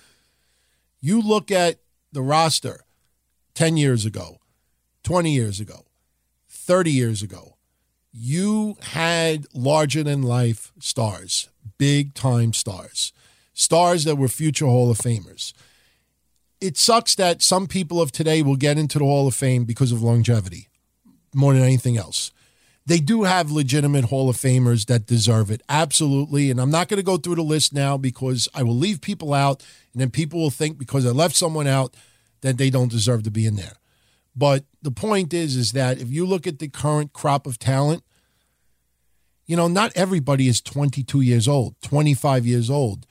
You 1.00 1.20
look 1.20 1.50
at 1.50 1.80
the 2.12 2.22
roster 2.22 2.84
10 3.54 3.76
years 3.76 4.04
ago, 4.04 4.38
20 5.02 5.32
years 5.32 5.60
ago, 5.60 5.86
30 6.48 6.90
years 6.90 7.22
ago. 7.22 7.56
You 8.12 8.76
had 8.80 9.46
larger 9.54 10.02
than 10.02 10.22
life 10.22 10.72
stars, 10.80 11.48
big 11.78 12.12
time 12.14 12.52
stars, 12.52 13.12
stars 13.54 14.04
that 14.04 14.16
were 14.16 14.28
future 14.28 14.66
Hall 14.66 14.90
of 14.90 14.98
Famers. 14.98 15.52
It 16.60 16.76
sucks 16.76 17.14
that 17.14 17.40
some 17.40 17.66
people 17.66 18.02
of 18.02 18.10
today 18.10 18.42
will 18.42 18.56
get 18.56 18.78
into 18.78 18.98
the 18.98 19.04
Hall 19.04 19.28
of 19.28 19.34
Fame 19.34 19.64
because 19.64 19.92
of 19.92 20.02
longevity 20.02 20.68
more 21.32 21.54
than 21.54 21.62
anything 21.62 21.96
else. 21.96 22.32
They 22.84 22.98
do 22.98 23.22
have 23.22 23.52
legitimate 23.52 24.06
Hall 24.06 24.28
of 24.28 24.36
Famers 24.36 24.86
that 24.86 25.06
deserve 25.06 25.50
it. 25.50 25.62
Absolutely. 25.68 26.50
And 26.50 26.60
I'm 26.60 26.70
not 26.70 26.88
going 26.88 26.98
to 26.98 27.04
go 27.04 27.16
through 27.16 27.36
the 27.36 27.42
list 27.42 27.72
now 27.72 27.96
because 27.96 28.48
I 28.54 28.64
will 28.64 28.74
leave 28.74 29.00
people 29.00 29.32
out 29.32 29.64
and 29.92 30.00
then 30.00 30.10
people 30.10 30.40
will 30.40 30.50
think 30.50 30.78
because 30.78 31.06
I 31.06 31.10
left 31.10 31.36
someone 31.36 31.68
out 31.68 31.94
that 32.40 32.58
they 32.58 32.70
don't 32.70 32.90
deserve 32.90 33.22
to 33.22 33.30
be 33.30 33.46
in 33.46 33.54
there. 33.54 33.74
But 34.34 34.64
the 34.82 34.90
point 34.90 35.34
is 35.34 35.56
is 35.56 35.72
that 35.72 35.98
if 35.98 36.10
you 36.10 36.24
look 36.24 36.46
at 36.46 36.58
the 36.58 36.68
current 36.68 37.12
crop 37.12 37.46
of 37.46 37.58
talent, 37.58 38.02
you 39.46 39.56
know, 39.56 39.68
not 39.68 39.92
everybody 39.96 40.46
is 40.46 40.60
22 40.60 41.20
years 41.20 41.48
old, 41.48 41.74
25 41.82 42.46
years 42.46 42.70
old. 42.70 43.06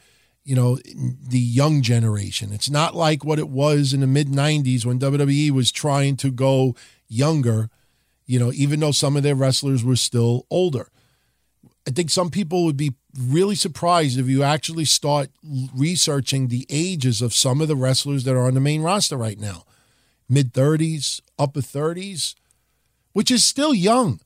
You 0.46 0.56
know, 0.56 0.76
the 0.76 1.38
young 1.38 1.84
generation. 1.84 2.52
It's 2.52 2.72
not 2.72 2.96
like 2.96 3.24
what 3.24 3.38
it 3.38 3.50
was 3.50 3.94
in 3.94 4.00
the 4.00 4.08
mid 4.08 4.30
90s 4.30 4.84
when 4.84 4.98
WWE 4.98 5.52
was 5.52 5.72
trying 5.72 6.16
to 6.18 6.32
go 6.32 6.76
younger 7.08 7.70
you 8.30 8.38
know, 8.38 8.54
even 8.54 8.80
though 8.80 8.92
some 8.92 9.18
of 9.18 9.24
their 9.24 9.34
wrestlers 9.34 9.84
were 9.84 9.96
still 9.96 10.46
older. 10.52 10.92
I 11.88 11.90
think 11.90 12.12
some 12.12 12.30
people 12.30 12.64
would 12.64 12.78
be 12.78 12.94
really 13.20 13.56
surprised 13.56 14.20
if 14.20 14.28
you 14.28 14.44
actually 14.44 14.86
start 14.86 15.32
researching 15.76 16.48
the 16.48 16.68
ages 16.70 17.24
of 17.24 17.34
some 17.34 17.60
of 17.60 17.68
the 17.68 17.76
wrestlers 17.76 18.26
that 18.26 18.36
are 18.36 18.46
on 18.46 18.54
the 18.54 18.60
main 18.60 18.84
roster 18.84 19.18
right 19.18 19.40
now 19.40 19.64
mid 20.30 20.54
30s, 20.54 21.22
upper 21.38 21.62
30s, 21.62 22.36
which 23.14 23.32
is 23.32 23.44
still 23.44 23.74
young. 23.74 24.20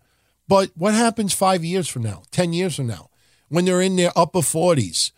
But 0.48 0.72
what 0.76 0.94
happens 0.94 1.34
five 1.34 1.64
years 1.64 1.88
from 1.88 2.04
now, 2.04 2.24
10 2.32 2.54
years 2.54 2.76
from 2.76 2.88
now, 2.88 3.10
when 3.50 3.66
they're 3.66 3.82
in 3.82 3.96
their 3.96 4.12
upper 4.16 4.40
40s? 4.40 5.12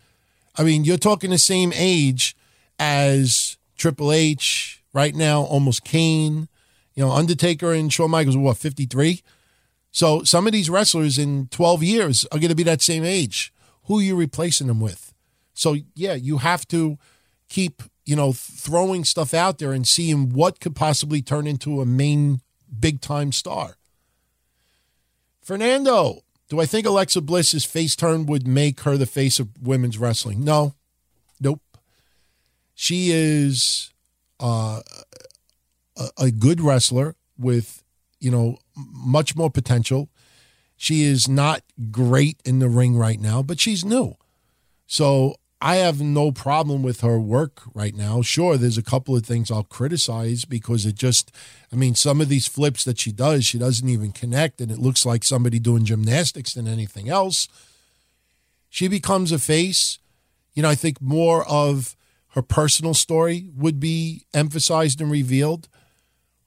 I 0.56 0.62
mean, 0.62 0.84
you're 0.84 0.96
talking 0.96 1.30
the 1.30 1.38
same 1.38 1.72
age 1.74 2.36
as 2.78 3.58
Triple 3.76 4.12
H 4.12 4.82
right 4.92 5.14
now, 5.14 5.42
almost 5.42 5.84
Kane, 5.84 6.48
you 6.94 7.04
know, 7.04 7.10
Undertaker 7.10 7.72
and 7.72 7.92
Shawn 7.92 8.10
Michaels 8.10 8.36
were 8.36 8.44
what, 8.44 8.56
53? 8.56 9.22
So 9.92 10.22
some 10.24 10.46
of 10.46 10.52
these 10.52 10.70
wrestlers 10.70 11.18
in 11.18 11.48
12 11.48 11.82
years 11.82 12.24
are 12.32 12.38
going 12.38 12.48
to 12.48 12.54
be 12.54 12.62
that 12.64 12.82
same 12.82 13.04
age. 13.04 13.52
Who 13.84 13.98
are 13.98 14.02
you 14.02 14.16
replacing 14.16 14.66
them 14.66 14.80
with? 14.80 15.12
So, 15.54 15.76
yeah, 15.94 16.14
you 16.14 16.38
have 16.38 16.66
to 16.68 16.98
keep, 17.48 17.82
you 18.06 18.14
know, 18.14 18.32
throwing 18.32 19.04
stuff 19.04 19.34
out 19.34 19.58
there 19.58 19.72
and 19.72 19.86
seeing 19.86 20.30
what 20.32 20.60
could 20.60 20.76
possibly 20.76 21.20
turn 21.20 21.46
into 21.46 21.80
a 21.80 21.86
main 21.86 22.40
big 22.78 23.00
time 23.00 23.32
star. 23.32 23.76
Fernando, 25.42 26.22
do 26.48 26.60
I 26.60 26.66
think 26.66 26.86
Alexa 26.86 27.20
Bliss's 27.20 27.64
face 27.64 27.96
turn 27.96 28.26
would 28.26 28.46
make 28.46 28.80
her 28.80 28.96
the 28.96 29.06
face 29.06 29.40
of 29.40 29.48
women's 29.60 29.98
wrestling? 29.98 30.44
No. 30.44 30.74
Nope. 31.40 31.60
She 32.74 33.10
is 33.10 33.90
uh, 34.38 34.82
a, 35.96 36.08
a 36.18 36.30
good 36.30 36.60
wrestler 36.60 37.16
with, 37.36 37.82
you 38.20 38.30
know, 38.30 38.58
much 38.76 39.34
more 39.34 39.50
potential. 39.50 40.08
She 40.76 41.02
is 41.02 41.28
not 41.28 41.62
great 41.90 42.40
in 42.44 42.60
the 42.60 42.68
ring 42.68 42.96
right 42.96 43.20
now, 43.20 43.42
but 43.42 43.58
she's 43.58 43.84
new. 43.84 44.16
So 44.86 45.36
I 45.60 45.76
have 45.76 46.02
no 46.02 46.32
problem 46.32 46.82
with 46.82 47.00
her 47.00 47.18
work 47.18 47.62
right 47.72 47.94
now. 47.94 48.20
Sure, 48.20 48.56
there's 48.56 48.76
a 48.76 48.82
couple 48.82 49.16
of 49.16 49.24
things 49.24 49.50
I'll 49.50 49.62
criticize 49.64 50.44
because 50.44 50.84
it 50.84 50.96
just, 50.96 51.32
I 51.72 51.76
mean, 51.76 51.94
some 51.94 52.20
of 52.20 52.28
these 52.28 52.46
flips 52.46 52.84
that 52.84 53.00
she 53.00 53.10
does, 53.10 53.46
she 53.46 53.58
doesn't 53.58 53.88
even 53.88 54.12
connect, 54.12 54.60
and 54.60 54.70
it 54.70 54.78
looks 54.78 55.06
like 55.06 55.24
somebody 55.24 55.58
doing 55.58 55.86
gymnastics 55.86 56.52
than 56.52 56.68
anything 56.68 57.08
else. 57.08 57.48
She 58.68 58.86
becomes 58.86 59.32
a 59.32 59.38
face. 59.38 59.98
You 60.52 60.62
know, 60.62 60.68
I 60.68 60.74
think 60.74 61.00
more 61.00 61.48
of 61.48 61.96
her 62.34 62.42
personal 62.42 62.92
story 62.92 63.48
would 63.56 63.80
be 63.80 64.26
emphasized 64.34 65.00
and 65.00 65.10
revealed. 65.10 65.68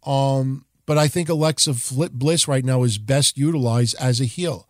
Um, 0.06 0.66
but 0.86 1.00
I 1.00 1.08
think 1.08 1.30
Alexa 1.30 1.74
Bliss 2.12 2.48
right 2.48 2.64
now 2.64 2.84
is 2.84 3.00
best 3.00 3.40
utilized 3.40 3.96
as 4.00 4.22
a 4.22 4.26
heel. 4.26 4.69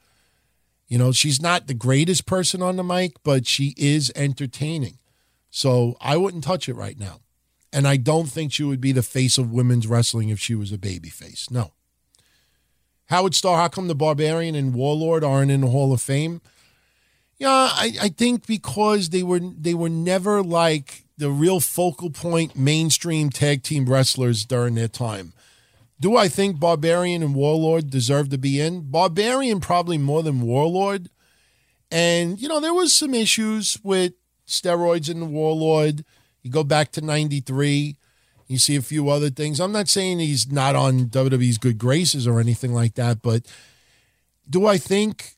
You 0.89 0.97
know, 0.97 1.11
she's 1.11 1.41
not 1.41 1.67
the 1.67 1.73
greatest 1.75 2.25
person 2.25 2.61
on 2.61 2.75
the 2.75 2.83
mic, 2.83 3.13
but 3.23 3.47
she 3.47 3.75
is 3.77 4.11
entertaining. 4.15 4.97
So 5.51 5.95
I 6.01 6.17
wouldn't 6.17 6.43
touch 6.43 6.67
it 6.67 6.73
right 6.73 6.99
now. 6.99 7.21
And 7.71 7.87
I 7.87 7.97
don't 7.97 8.25
think 8.25 8.51
she 8.51 8.63
would 8.63 8.81
be 8.81 8.91
the 8.91 9.03
face 9.03 9.37
of 9.37 9.51
women's 9.51 9.85
wrestling 9.85 10.29
if 10.29 10.39
she 10.39 10.55
was 10.55 10.71
a 10.71 10.77
baby 10.79 11.09
face. 11.09 11.51
No. 11.51 11.73
Howard 13.05 13.35
Starr, 13.35 13.57
how 13.57 13.67
come 13.67 13.87
the 13.87 13.95
Barbarian 13.95 14.55
and 14.55 14.73
Warlord 14.73 15.23
aren't 15.23 15.51
in 15.51 15.61
the 15.61 15.67
Hall 15.67 15.93
of 15.93 16.01
Fame? 16.01 16.41
Yeah, 17.37 17.49
I, 17.49 17.93
I 18.01 18.09
think 18.09 18.45
because 18.45 19.09
they 19.09 19.23
were 19.23 19.39
they 19.39 19.73
were 19.73 19.89
never 19.89 20.43
like 20.43 21.05
the 21.17 21.29
real 21.29 21.59
focal 21.59 22.09
point 22.09 22.55
mainstream 22.55 23.29
tag 23.29 23.63
team 23.63 23.85
wrestlers 23.85 24.45
during 24.45 24.75
their 24.75 24.87
time. 24.87 25.33
Do 26.01 26.15
I 26.15 26.29
think 26.29 26.59
Barbarian 26.59 27.21
and 27.21 27.35
Warlord 27.35 27.89
deserve 27.89 28.29
to 28.29 28.37
be 28.37 28.61
in? 28.61 28.89
Barbarian 28.89 29.59
probably 29.59 29.97
more 29.97 30.23
than 30.23 30.41
Warlord. 30.41 31.09
And, 31.91 32.39
you 32.39 32.47
know, 32.47 32.59
there 32.59 32.73
was 32.73 32.93
some 32.93 33.13
issues 33.13 33.77
with 33.83 34.13
steroids 34.47 35.09
in 35.09 35.19
the 35.19 35.25
Warlord. 35.25 36.05
You 36.41 36.51
go 36.51 36.63
back 36.63 36.91
to 36.93 37.01
93, 37.01 37.97
you 38.47 38.57
see 38.57 38.75
a 38.75 38.81
few 38.81 39.09
other 39.09 39.29
things. 39.29 39.59
I'm 39.59 39.71
not 39.71 39.89
saying 39.89 40.19
he's 40.19 40.51
not 40.51 40.75
on 40.75 41.05
WWE's 41.05 41.57
good 41.57 41.77
graces 41.77 42.25
or 42.25 42.39
anything 42.39 42.73
like 42.73 42.95
that, 42.95 43.21
but 43.21 43.45
do 44.49 44.65
I 44.65 44.77
think 44.77 45.35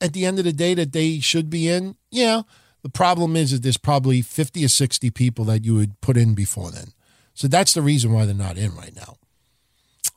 at 0.00 0.12
the 0.12 0.26
end 0.26 0.38
of 0.38 0.44
the 0.44 0.52
day 0.52 0.74
that 0.74 0.92
they 0.92 1.20
should 1.20 1.48
be 1.48 1.68
in? 1.68 1.96
Yeah. 2.10 2.42
The 2.82 2.88
problem 2.88 3.36
is 3.36 3.52
that 3.52 3.62
there's 3.62 3.76
probably 3.76 4.22
50 4.22 4.64
or 4.64 4.68
60 4.68 5.10
people 5.10 5.44
that 5.46 5.64
you 5.64 5.74
would 5.74 6.00
put 6.00 6.16
in 6.16 6.34
before 6.34 6.70
then. 6.70 6.92
So 7.34 7.48
that's 7.48 7.74
the 7.74 7.82
reason 7.82 8.12
why 8.12 8.26
they're 8.26 8.34
not 8.34 8.58
in 8.58 8.74
right 8.74 8.94
now. 8.94 9.16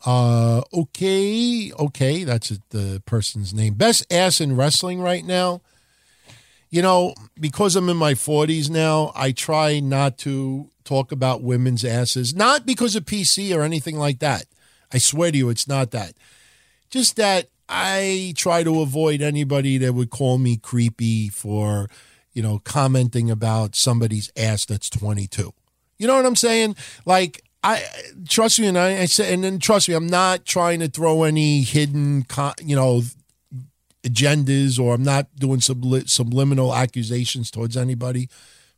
Uh, 0.05 0.61
okay, 0.73 1.71
okay, 1.79 2.23
that's 2.23 2.57
the 2.69 3.01
person's 3.05 3.53
name. 3.53 3.73
Best 3.73 4.05
ass 4.11 4.39
in 4.39 4.55
wrestling 4.55 5.01
right 5.01 5.25
now. 5.25 5.61
You 6.69 6.81
know, 6.81 7.13
because 7.39 7.75
I'm 7.75 7.89
in 7.89 7.97
my 7.97 8.13
40s 8.13 8.69
now, 8.69 9.11
I 9.15 9.31
try 9.31 9.79
not 9.79 10.17
to 10.19 10.69
talk 10.83 11.11
about 11.11 11.41
women's 11.41 11.85
asses, 11.85 12.35
not 12.35 12.65
because 12.65 12.95
of 12.95 13.05
PC 13.05 13.55
or 13.55 13.61
anything 13.61 13.97
like 13.97 14.19
that. 14.19 14.45
I 14.93 14.97
swear 14.97 15.31
to 15.31 15.37
you, 15.37 15.49
it's 15.49 15.67
not 15.67 15.91
that. 15.91 16.13
Just 16.89 17.15
that 17.15 17.47
I 17.69 18.33
try 18.35 18.63
to 18.63 18.81
avoid 18.81 19.21
anybody 19.21 19.77
that 19.79 19.93
would 19.93 20.09
call 20.09 20.37
me 20.37 20.57
creepy 20.57 21.29
for 21.29 21.87
you 22.35 22.43
know, 22.43 22.59
commenting 22.59 23.31
about 23.31 23.75
somebody's 23.75 24.31
ass 24.37 24.65
that's 24.65 24.89
22. 24.89 25.53
You 25.97 26.07
know 26.07 26.15
what 26.17 26.25
I'm 26.25 26.35
saying? 26.35 26.75
Like, 27.05 27.44
I 27.65 27.83
trust 28.29 28.59
me, 28.59 28.67
and 28.67 28.77
I, 28.77 28.99
I 28.99 29.05
say, 29.05 29.33
and 29.33 29.43
then 29.43 29.57
trust 29.57 29.89
me, 29.89 29.95
I'm 29.95 30.05
not 30.05 30.45
trying 30.45 30.81
to 30.81 30.87
throw 30.87 31.23
any 31.23 31.63
hidden, 31.63 32.23
you 32.63 32.75
know, 32.75 33.01
agendas, 34.03 34.79
or 34.79 34.93
I'm 34.93 35.03
not 35.03 35.35
doing 35.35 35.61
subli- 35.61 36.07
subliminal 36.07 36.75
accusations 36.75 37.49
towards 37.49 37.75
anybody. 37.75 38.29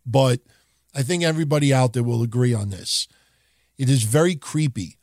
But 0.05 0.39
I 0.95 1.03
think 1.03 1.23
everybody 1.23 1.73
out 1.73 1.91
there 1.91 2.01
will 2.03 2.23
agree 2.23 2.53
on 2.53 2.69
this. 2.69 3.09
It 3.77 3.89
is 3.89 4.03
very 4.03 4.35
creepy 4.35 4.95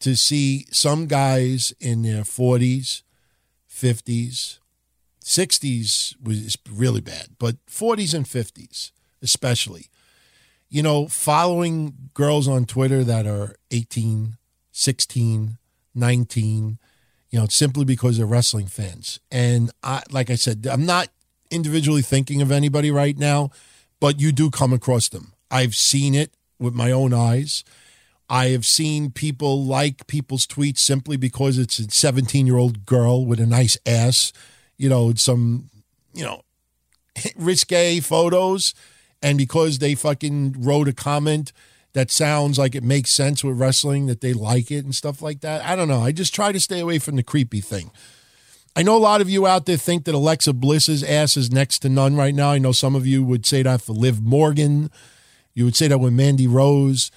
to 0.00 0.16
see 0.16 0.66
some 0.72 1.06
guys 1.06 1.72
in 1.78 2.02
their 2.02 2.22
40s, 2.22 3.02
50s, 3.70 4.58
60s 5.24 6.14
was 6.20 6.56
really 6.68 7.00
bad, 7.00 7.28
but 7.38 7.64
40s 7.66 8.14
and 8.14 8.24
50s, 8.26 8.90
especially. 9.22 9.86
You 10.70 10.82
know, 10.82 11.08
following 11.08 12.10
girls 12.14 12.46
on 12.46 12.66
Twitter 12.66 13.02
that 13.04 13.26
are 13.26 13.54
18, 13.70 14.36
16, 14.70 15.58
19, 15.94 16.78
you 17.30 17.38
know, 17.38 17.46
simply 17.46 17.84
because 17.84 18.18
they're 18.18 18.26
wrestling 18.26 18.66
fans. 18.66 19.20
And 19.30 19.70
I, 19.82 20.02
like 20.10 20.30
I 20.30 20.34
said, 20.34 20.66
I'm 20.70 20.84
not 20.84 21.08
individually 21.50 22.02
thinking 22.02 22.42
of 22.42 22.52
anybody 22.52 22.90
right 22.90 23.16
now, 23.16 23.50
but 24.00 24.20
you 24.20 24.32
do 24.32 24.50
come 24.50 24.72
across 24.72 25.08
them. 25.08 25.32
I've 25.50 25.74
seen 25.74 26.14
it 26.14 26.32
with 26.58 26.74
my 26.74 26.90
own 26.90 27.14
eyes. 27.14 27.64
I 28.30 28.48
have 28.48 28.66
seen 28.66 29.10
people 29.10 29.64
like 29.64 30.06
people's 30.06 30.46
tweets 30.46 30.78
simply 30.78 31.16
because 31.16 31.56
it's 31.56 31.78
a 31.78 31.90
17 31.90 32.46
year 32.46 32.58
old 32.58 32.84
girl 32.84 33.24
with 33.24 33.40
a 33.40 33.46
nice 33.46 33.78
ass, 33.86 34.32
you 34.76 34.88
know, 34.88 35.14
some, 35.14 35.70
you 36.12 36.24
know, 36.24 36.42
risque 37.36 38.00
photos. 38.00 38.74
And 39.22 39.38
because 39.38 39.78
they 39.78 39.94
fucking 39.94 40.56
wrote 40.58 40.88
a 40.88 40.92
comment 40.92 41.52
that 41.92 42.10
sounds 42.10 42.58
like 42.58 42.74
it 42.74 42.84
makes 42.84 43.10
sense 43.10 43.42
with 43.42 43.58
wrestling, 43.58 44.06
that 44.06 44.20
they 44.20 44.32
like 44.32 44.70
it 44.70 44.84
and 44.84 44.94
stuff 44.94 45.20
like 45.22 45.40
that. 45.40 45.64
I 45.64 45.74
don't 45.74 45.88
know. 45.88 46.02
I 46.02 46.12
just 46.12 46.34
try 46.34 46.52
to 46.52 46.60
stay 46.60 46.80
away 46.80 46.98
from 46.98 47.16
the 47.16 47.22
creepy 47.22 47.60
thing. 47.60 47.90
I 48.76 48.82
know 48.82 48.96
a 48.96 48.98
lot 48.98 49.20
of 49.20 49.28
you 49.28 49.46
out 49.46 49.66
there 49.66 49.76
think 49.76 50.04
that 50.04 50.14
Alexa 50.14 50.52
Bliss's 50.52 51.02
ass 51.02 51.36
is 51.36 51.50
next 51.50 51.80
to 51.80 51.88
none 51.88 52.14
right 52.14 52.34
now. 52.34 52.50
I 52.52 52.58
know 52.58 52.70
some 52.70 52.94
of 52.94 53.06
you 53.06 53.24
would 53.24 53.44
say 53.44 53.62
that 53.62 53.82
for 53.82 53.92
Liv 53.92 54.22
Morgan. 54.22 54.90
You 55.54 55.64
would 55.64 55.74
say 55.74 55.88
that 55.88 55.98
with 55.98 56.12
Mandy 56.12 56.46
Rose. 56.46 57.10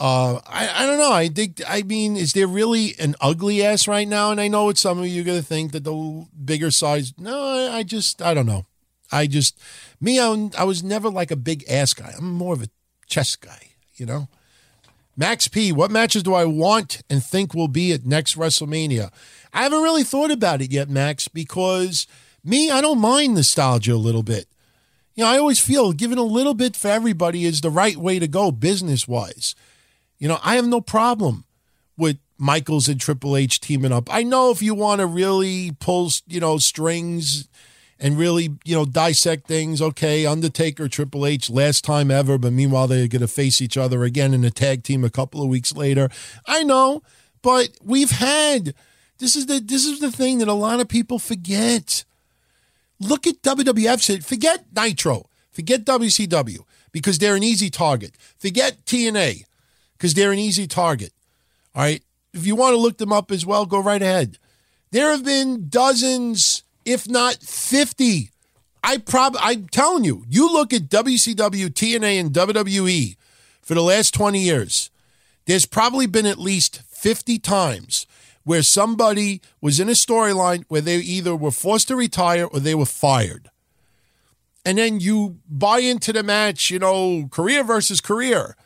Uh, 0.00 0.40
I, 0.46 0.82
I 0.82 0.86
don't 0.86 0.98
know. 0.98 1.12
I 1.12 1.28
think, 1.28 1.60
I 1.68 1.82
mean, 1.82 2.16
is 2.16 2.32
there 2.32 2.48
really 2.48 2.94
an 2.98 3.14
ugly 3.20 3.64
ass 3.64 3.86
right 3.86 4.08
now? 4.08 4.32
And 4.32 4.40
I 4.40 4.48
know 4.48 4.68
it's 4.70 4.80
some 4.80 4.98
of 4.98 5.06
you 5.06 5.22
going 5.22 5.38
to 5.38 5.44
think 5.44 5.70
that 5.72 5.84
the 5.84 6.26
bigger 6.44 6.72
size. 6.72 7.14
No, 7.18 7.40
I, 7.40 7.78
I 7.78 7.82
just, 7.84 8.20
I 8.22 8.34
don't 8.34 8.46
know. 8.46 8.66
I 9.10 9.26
just, 9.26 9.58
me, 10.00 10.20
I, 10.20 10.50
I 10.56 10.64
was 10.64 10.82
never 10.82 11.10
like 11.10 11.30
a 11.30 11.36
big 11.36 11.64
ass 11.68 11.94
guy. 11.94 12.14
I'm 12.16 12.32
more 12.32 12.54
of 12.54 12.62
a 12.62 12.68
chess 13.06 13.36
guy, 13.36 13.70
you 13.96 14.06
know? 14.06 14.28
Max 15.16 15.48
P, 15.48 15.72
what 15.72 15.90
matches 15.90 16.22
do 16.22 16.32
I 16.32 16.44
want 16.44 17.02
and 17.10 17.24
think 17.24 17.52
will 17.52 17.68
be 17.68 17.92
at 17.92 18.06
next 18.06 18.38
WrestleMania? 18.38 19.10
I 19.52 19.64
haven't 19.64 19.82
really 19.82 20.04
thought 20.04 20.30
about 20.30 20.62
it 20.62 20.70
yet, 20.70 20.88
Max, 20.88 21.26
because 21.26 22.06
me, 22.44 22.70
I 22.70 22.80
don't 22.80 23.00
mind 23.00 23.34
nostalgia 23.34 23.94
a 23.94 23.96
little 23.96 24.22
bit. 24.22 24.46
You 25.16 25.24
know, 25.24 25.30
I 25.30 25.38
always 25.38 25.58
feel 25.58 25.92
giving 25.92 26.18
a 26.18 26.22
little 26.22 26.54
bit 26.54 26.76
for 26.76 26.86
everybody 26.86 27.44
is 27.44 27.60
the 27.60 27.70
right 27.70 27.96
way 27.96 28.20
to 28.20 28.28
go 28.28 28.52
business 28.52 29.08
wise. 29.08 29.56
You 30.18 30.28
know, 30.28 30.38
I 30.44 30.54
have 30.54 30.68
no 30.68 30.80
problem 30.80 31.44
with 31.96 32.18
Michaels 32.38 32.88
and 32.88 33.00
Triple 33.00 33.36
H 33.36 33.60
teaming 33.60 33.90
up. 33.90 34.12
I 34.14 34.22
know 34.22 34.52
if 34.52 34.62
you 34.62 34.76
want 34.76 35.00
to 35.00 35.06
really 35.06 35.72
pull, 35.72 36.12
you 36.28 36.38
know, 36.38 36.58
strings 36.58 37.48
and 38.00 38.18
really, 38.18 38.50
you 38.64 38.74
know, 38.74 38.84
dissect 38.84 39.46
things. 39.46 39.82
Okay, 39.82 40.24
Undertaker, 40.24 40.88
Triple 40.88 41.26
H, 41.26 41.50
last 41.50 41.84
time 41.84 42.10
ever, 42.10 42.38
but 42.38 42.52
meanwhile 42.52 42.86
they're 42.86 43.08
going 43.08 43.20
to 43.20 43.28
face 43.28 43.60
each 43.60 43.76
other 43.76 44.04
again 44.04 44.34
in 44.34 44.44
a 44.44 44.50
tag 44.50 44.82
team 44.82 45.04
a 45.04 45.10
couple 45.10 45.42
of 45.42 45.48
weeks 45.48 45.74
later. 45.74 46.08
I 46.46 46.62
know, 46.62 47.02
but 47.42 47.70
we've 47.82 48.10
had 48.10 48.74
this 49.18 49.34
is 49.34 49.46
the 49.46 49.60
this 49.60 49.84
is 49.84 50.00
the 50.00 50.12
thing 50.12 50.38
that 50.38 50.48
a 50.48 50.52
lot 50.52 50.80
of 50.80 50.88
people 50.88 51.18
forget. 51.18 52.04
Look 53.00 53.26
at 53.26 53.42
WWF. 53.42 54.24
Forget 54.24 54.66
Nitro. 54.74 55.28
Forget 55.50 55.84
WCW 55.84 56.60
because 56.92 57.18
they're 57.18 57.34
an 57.34 57.42
easy 57.42 57.70
target. 57.70 58.14
Forget 58.38 58.84
TNA 58.84 59.44
because 59.92 60.14
they're 60.14 60.32
an 60.32 60.38
easy 60.38 60.66
target. 60.66 61.12
All 61.74 61.82
right. 61.82 62.02
If 62.32 62.46
you 62.46 62.54
want 62.54 62.74
to 62.74 62.80
look 62.80 62.98
them 62.98 63.12
up 63.12 63.32
as 63.32 63.44
well, 63.44 63.66
go 63.66 63.80
right 63.80 64.02
ahead. 64.02 64.38
There 64.90 65.10
have 65.10 65.24
been 65.24 65.68
dozens 65.68 66.62
if 66.88 67.06
not 67.06 67.34
50. 67.36 68.30
I 68.82 68.96
prob 68.96 69.36
I'm 69.38 69.68
telling 69.68 70.04
you, 70.04 70.24
you 70.26 70.50
look 70.50 70.72
at 70.72 70.88
WCW, 70.88 71.68
TNA, 71.68 72.18
and 72.18 72.32
WWE 72.32 73.16
for 73.60 73.74
the 73.74 73.82
last 73.82 74.14
20 74.14 74.40
years, 74.40 74.90
there's 75.44 75.66
probably 75.66 76.06
been 76.06 76.24
at 76.24 76.38
least 76.38 76.80
50 76.88 77.38
times 77.40 78.06
where 78.44 78.62
somebody 78.62 79.42
was 79.60 79.78
in 79.78 79.90
a 79.90 79.92
storyline 79.92 80.64
where 80.68 80.80
they 80.80 80.96
either 80.96 81.36
were 81.36 81.50
forced 81.50 81.88
to 81.88 81.96
retire 81.96 82.46
or 82.46 82.58
they 82.58 82.74
were 82.74 82.86
fired. 82.86 83.50
And 84.64 84.78
then 84.78 85.00
you 85.00 85.38
buy 85.46 85.80
into 85.80 86.14
the 86.14 86.22
match, 86.22 86.70
you 86.70 86.78
know, 86.78 87.28
career 87.30 87.62
versus 87.64 88.00
career. 88.00 88.56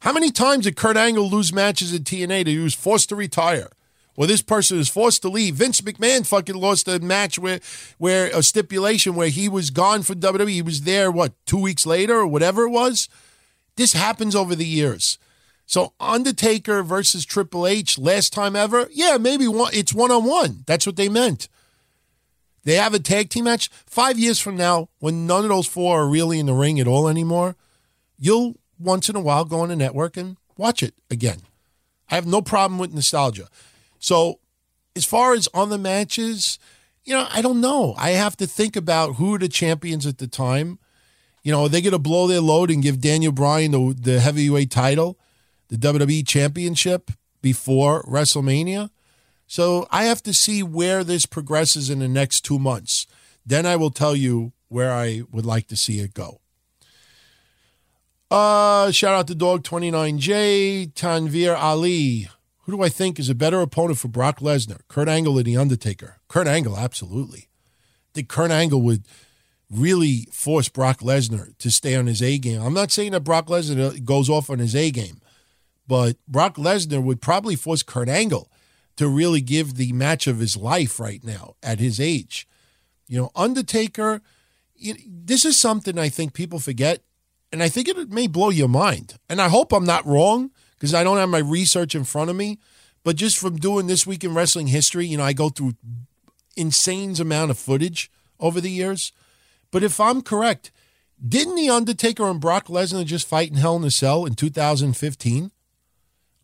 How 0.00 0.12
many 0.12 0.30
times 0.30 0.64
did 0.64 0.76
Kurt 0.76 0.96
Angle 0.96 1.28
lose 1.28 1.52
matches 1.52 1.92
at 1.92 2.02
TNA 2.02 2.44
that 2.44 2.50
he 2.50 2.58
was 2.58 2.74
forced 2.74 3.08
to 3.08 3.16
retire? 3.16 3.70
Well, 4.18 4.26
this 4.26 4.42
person 4.42 4.80
is 4.80 4.88
forced 4.88 5.22
to 5.22 5.28
leave. 5.28 5.54
Vince 5.54 5.80
McMahon 5.80 6.26
fucking 6.26 6.56
lost 6.56 6.88
a 6.88 6.98
match 6.98 7.38
where, 7.38 7.60
where 7.98 8.26
a 8.36 8.42
stipulation 8.42 9.14
where 9.14 9.28
he 9.28 9.48
was 9.48 9.70
gone 9.70 10.02
from 10.02 10.18
WWE. 10.18 10.48
He 10.48 10.60
was 10.60 10.80
there, 10.80 11.08
what, 11.08 11.34
two 11.46 11.56
weeks 11.56 11.86
later 11.86 12.16
or 12.16 12.26
whatever 12.26 12.64
it 12.64 12.70
was? 12.70 13.08
This 13.76 13.92
happens 13.92 14.34
over 14.34 14.56
the 14.56 14.66
years. 14.66 15.18
So 15.66 15.92
Undertaker 16.00 16.82
versus 16.82 17.24
Triple 17.24 17.64
H, 17.64 17.96
last 17.96 18.32
time 18.32 18.56
ever, 18.56 18.88
yeah, 18.90 19.18
maybe 19.18 19.46
one, 19.46 19.70
it's 19.72 19.94
one 19.94 20.10
on 20.10 20.24
one. 20.24 20.64
That's 20.66 20.84
what 20.84 20.96
they 20.96 21.08
meant. 21.08 21.48
They 22.64 22.74
have 22.74 22.94
a 22.94 22.98
tag 22.98 23.30
team 23.30 23.44
match. 23.44 23.68
Five 23.86 24.18
years 24.18 24.40
from 24.40 24.56
now, 24.56 24.88
when 24.98 25.28
none 25.28 25.44
of 25.44 25.50
those 25.50 25.68
four 25.68 26.00
are 26.00 26.08
really 26.08 26.40
in 26.40 26.46
the 26.46 26.54
ring 26.54 26.80
at 26.80 26.88
all 26.88 27.06
anymore, 27.06 27.54
you'll 28.18 28.56
once 28.80 29.08
in 29.08 29.14
a 29.14 29.20
while 29.20 29.44
go 29.44 29.60
on 29.60 29.70
a 29.70 29.76
network 29.76 30.16
and 30.16 30.38
watch 30.56 30.82
it 30.82 30.94
again. 31.08 31.42
I 32.10 32.16
have 32.16 32.26
no 32.26 32.42
problem 32.42 32.80
with 32.80 32.92
nostalgia. 32.92 33.46
So, 33.98 34.40
as 34.96 35.04
far 35.04 35.34
as 35.34 35.48
on 35.54 35.70
the 35.70 35.78
matches, 35.78 36.58
you 37.04 37.14
know, 37.14 37.26
I 37.30 37.40
don't 37.40 37.60
know. 37.60 37.94
I 37.96 38.10
have 38.10 38.36
to 38.36 38.46
think 38.46 38.76
about 38.76 39.16
who 39.16 39.34
are 39.34 39.38
the 39.38 39.48
champions 39.48 40.06
at 40.06 40.18
the 40.18 40.26
time. 40.26 40.78
You 41.42 41.52
know, 41.52 41.64
are 41.64 41.68
they 41.68 41.80
going 41.80 41.92
to 41.92 41.98
blow 41.98 42.26
their 42.26 42.40
load 42.40 42.70
and 42.70 42.82
give 42.82 43.00
Daniel 43.00 43.32
Bryan 43.32 43.70
the, 43.70 43.94
the 43.98 44.20
heavyweight 44.20 44.70
title, 44.70 45.18
the 45.68 45.76
WWE 45.76 46.26
championship 46.26 47.10
before 47.40 48.02
WrestleMania? 48.02 48.90
So 49.46 49.86
I 49.90 50.04
have 50.04 50.22
to 50.24 50.34
see 50.34 50.62
where 50.62 51.02
this 51.02 51.24
progresses 51.24 51.88
in 51.88 52.00
the 52.00 52.08
next 52.08 52.42
two 52.42 52.58
months. 52.58 53.06
Then 53.46 53.64
I 53.64 53.76
will 53.76 53.90
tell 53.90 54.14
you 54.14 54.52
where 54.68 54.92
I 54.92 55.22
would 55.32 55.46
like 55.46 55.68
to 55.68 55.76
see 55.76 56.00
it 56.00 56.12
go. 56.12 56.40
Uh, 58.30 58.90
shout 58.90 59.14
out 59.14 59.26
to 59.28 59.34
Dog 59.34 59.64
29J, 59.64 60.92
Tanvir 60.92 61.56
Ali. 61.58 62.28
Who 62.68 62.76
do 62.76 62.82
I 62.82 62.90
think 62.90 63.18
is 63.18 63.30
a 63.30 63.34
better 63.34 63.62
opponent 63.62 63.98
for 63.98 64.08
Brock 64.08 64.40
Lesnar? 64.40 64.80
Kurt 64.88 65.08
Angle 65.08 65.38
or 65.38 65.42
The 65.42 65.56
Undertaker? 65.56 66.18
Kurt 66.28 66.46
Angle, 66.46 66.76
absolutely. 66.76 67.48
I 67.48 68.10
think 68.12 68.28
Kurt 68.28 68.50
Angle 68.50 68.82
would 68.82 69.06
really 69.70 70.28
force 70.30 70.68
Brock 70.68 70.98
Lesnar 70.98 71.56
to 71.56 71.70
stay 71.70 71.96
on 71.96 72.08
his 72.08 72.22
A 72.22 72.36
game. 72.36 72.60
I'm 72.60 72.74
not 72.74 72.90
saying 72.90 73.12
that 73.12 73.24
Brock 73.24 73.46
Lesnar 73.46 74.04
goes 74.04 74.28
off 74.28 74.50
on 74.50 74.58
his 74.58 74.76
A 74.76 74.90
game, 74.90 75.22
but 75.86 76.18
Brock 76.28 76.56
Lesnar 76.56 77.02
would 77.02 77.22
probably 77.22 77.56
force 77.56 77.82
Kurt 77.82 78.10
Angle 78.10 78.52
to 78.96 79.08
really 79.08 79.40
give 79.40 79.76
the 79.76 79.94
match 79.94 80.26
of 80.26 80.38
his 80.38 80.54
life 80.54 81.00
right 81.00 81.24
now 81.24 81.54
at 81.62 81.80
his 81.80 81.98
age. 81.98 82.46
You 83.06 83.18
know, 83.18 83.30
Undertaker, 83.34 84.20
you 84.76 84.92
know, 84.92 85.00
this 85.06 85.46
is 85.46 85.58
something 85.58 85.98
I 85.98 86.10
think 86.10 86.34
people 86.34 86.58
forget, 86.58 87.00
and 87.50 87.62
I 87.62 87.70
think 87.70 87.88
it 87.88 88.10
may 88.10 88.26
blow 88.26 88.50
your 88.50 88.68
mind. 88.68 89.14
And 89.26 89.40
I 89.40 89.48
hope 89.48 89.72
I'm 89.72 89.86
not 89.86 90.04
wrong 90.04 90.50
because 90.78 90.94
I 90.94 91.02
don't 91.02 91.18
have 91.18 91.28
my 91.28 91.38
research 91.38 91.94
in 91.94 92.04
front 92.04 92.30
of 92.30 92.36
me. 92.36 92.58
But 93.04 93.16
just 93.16 93.38
from 93.38 93.56
doing 93.56 93.86
this 93.86 94.06
week 94.06 94.24
in 94.24 94.34
wrestling 94.34 94.68
history, 94.68 95.06
you 95.06 95.16
know, 95.16 95.24
I 95.24 95.32
go 95.32 95.48
through 95.48 95.74
insane 96.56 97.14
amount 97.20 97.50
of 97.50 97.58
footage 97.58 98.10
over 98.38 98.60
the 98.60 98.70
years. 98.70 99.12
But 99.70 99.82
if 99.82 100.00
I'm 100.00 100.22
correct, 100.22 100.70
didn't 101.26 101.56
the 101.56 101.70
Undertaker 101.70 102.28
and 102.28 102.40
Brock 102.40 102.66
Lesnar 102.66 103.04
just 103.04 103.26
fight 103.26 103.50
in 103.50 103.56
Hell 103.56 103.76
in 103.76 103.84
a 103.84 103.90
Cell 103.90 104.24
in 104.24 104.34
2015? 104.34 105.50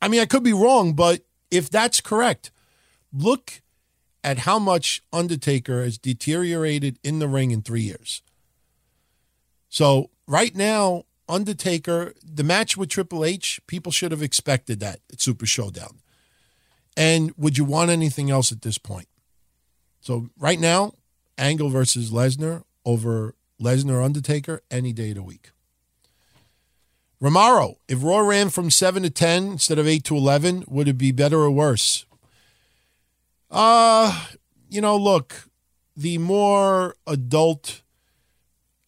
I 0.02 0.08
mean, 0.08 0.20
I 0.20 0.26
could 0.26 0.42
be 0.42 0.52
wrong, 0.52 0.94
but 0.94 1.22
if 1.50 1.70
that's 1.70 2.00
correct, 2.00 2.50
look 3.12 3.62
at 4.22 4.40
how 4.40 4.58
much 4.58 5.02
Undertaker 5.12 5.82
has 5.82 5.98
deteriorated 5.98 6.98
in 7.04 7.18
the 7.18 7.28
ring 7.28 7.50
in 7.50 7.62
three 7.62 7.82
years. 7.82 8.22
So 9.68 10.10
right 10.26 10.54
now, 10.54 11.04
Undertaker, 11.28 12.14
the 12.22 12.44
match 12.44 12.76
with 12.76 12.88
Triple 12.88 13.24
H, 13.24 13.60
people 13.66 13.92
should 13.92 14.10
have 14.10 14.22
expected 14.22 14.80
that 14.80 15.00
at 15.12 15.20
Super 15.20 15.46
Showdown. 15.46 16.00
And 16.96 17.32
would 17.36 17.58
you 17.58 17.64
want 17.64 17.90
anything 17.90 18.30
else 18.30 18.52
at 18.52 18.62
this 18.62 18.78
point? 18.78 19.08
So 20.00 20.28
right 20.38 20.60
now, 20.60 20.92
Angle 21.38 21.70
versus 21.70 22.10
Lesnar 22.10 22.62
over 22.84 23.34
Lesnar 23.60 24.04
Undertaker 24.04 24.62
any 24.70 24.92
day 24.92 25.10
of 25.10 25.16
the 25.16 25.22
week. 25.22 25.50
Romaro, 27.22 27.76
if 27.88 28.02
Raw 28.02 28.18
ran 28.18 28.50
from 28.50 28.70
7 28.70 29.02
to 29.02 29.10
10 29.10 29.52
instead 29.52 29.78
of 29.78 29.88
8 29.88 30.04
to 30.04 30.16
11, 30.16 30.64
would 30.68 30.88
it 30.88 30.98
be 30.98 31.10
better 31.10 31.38
or 31.38 31.50
worse? 31.50 32.04
Uh, 33.50 34.26
you 34.68 34.80
know, 34.80 34.96
look, 34.96 35.48
the 35.96 36.18
more 36.18 36.96
adult 37.06 37.82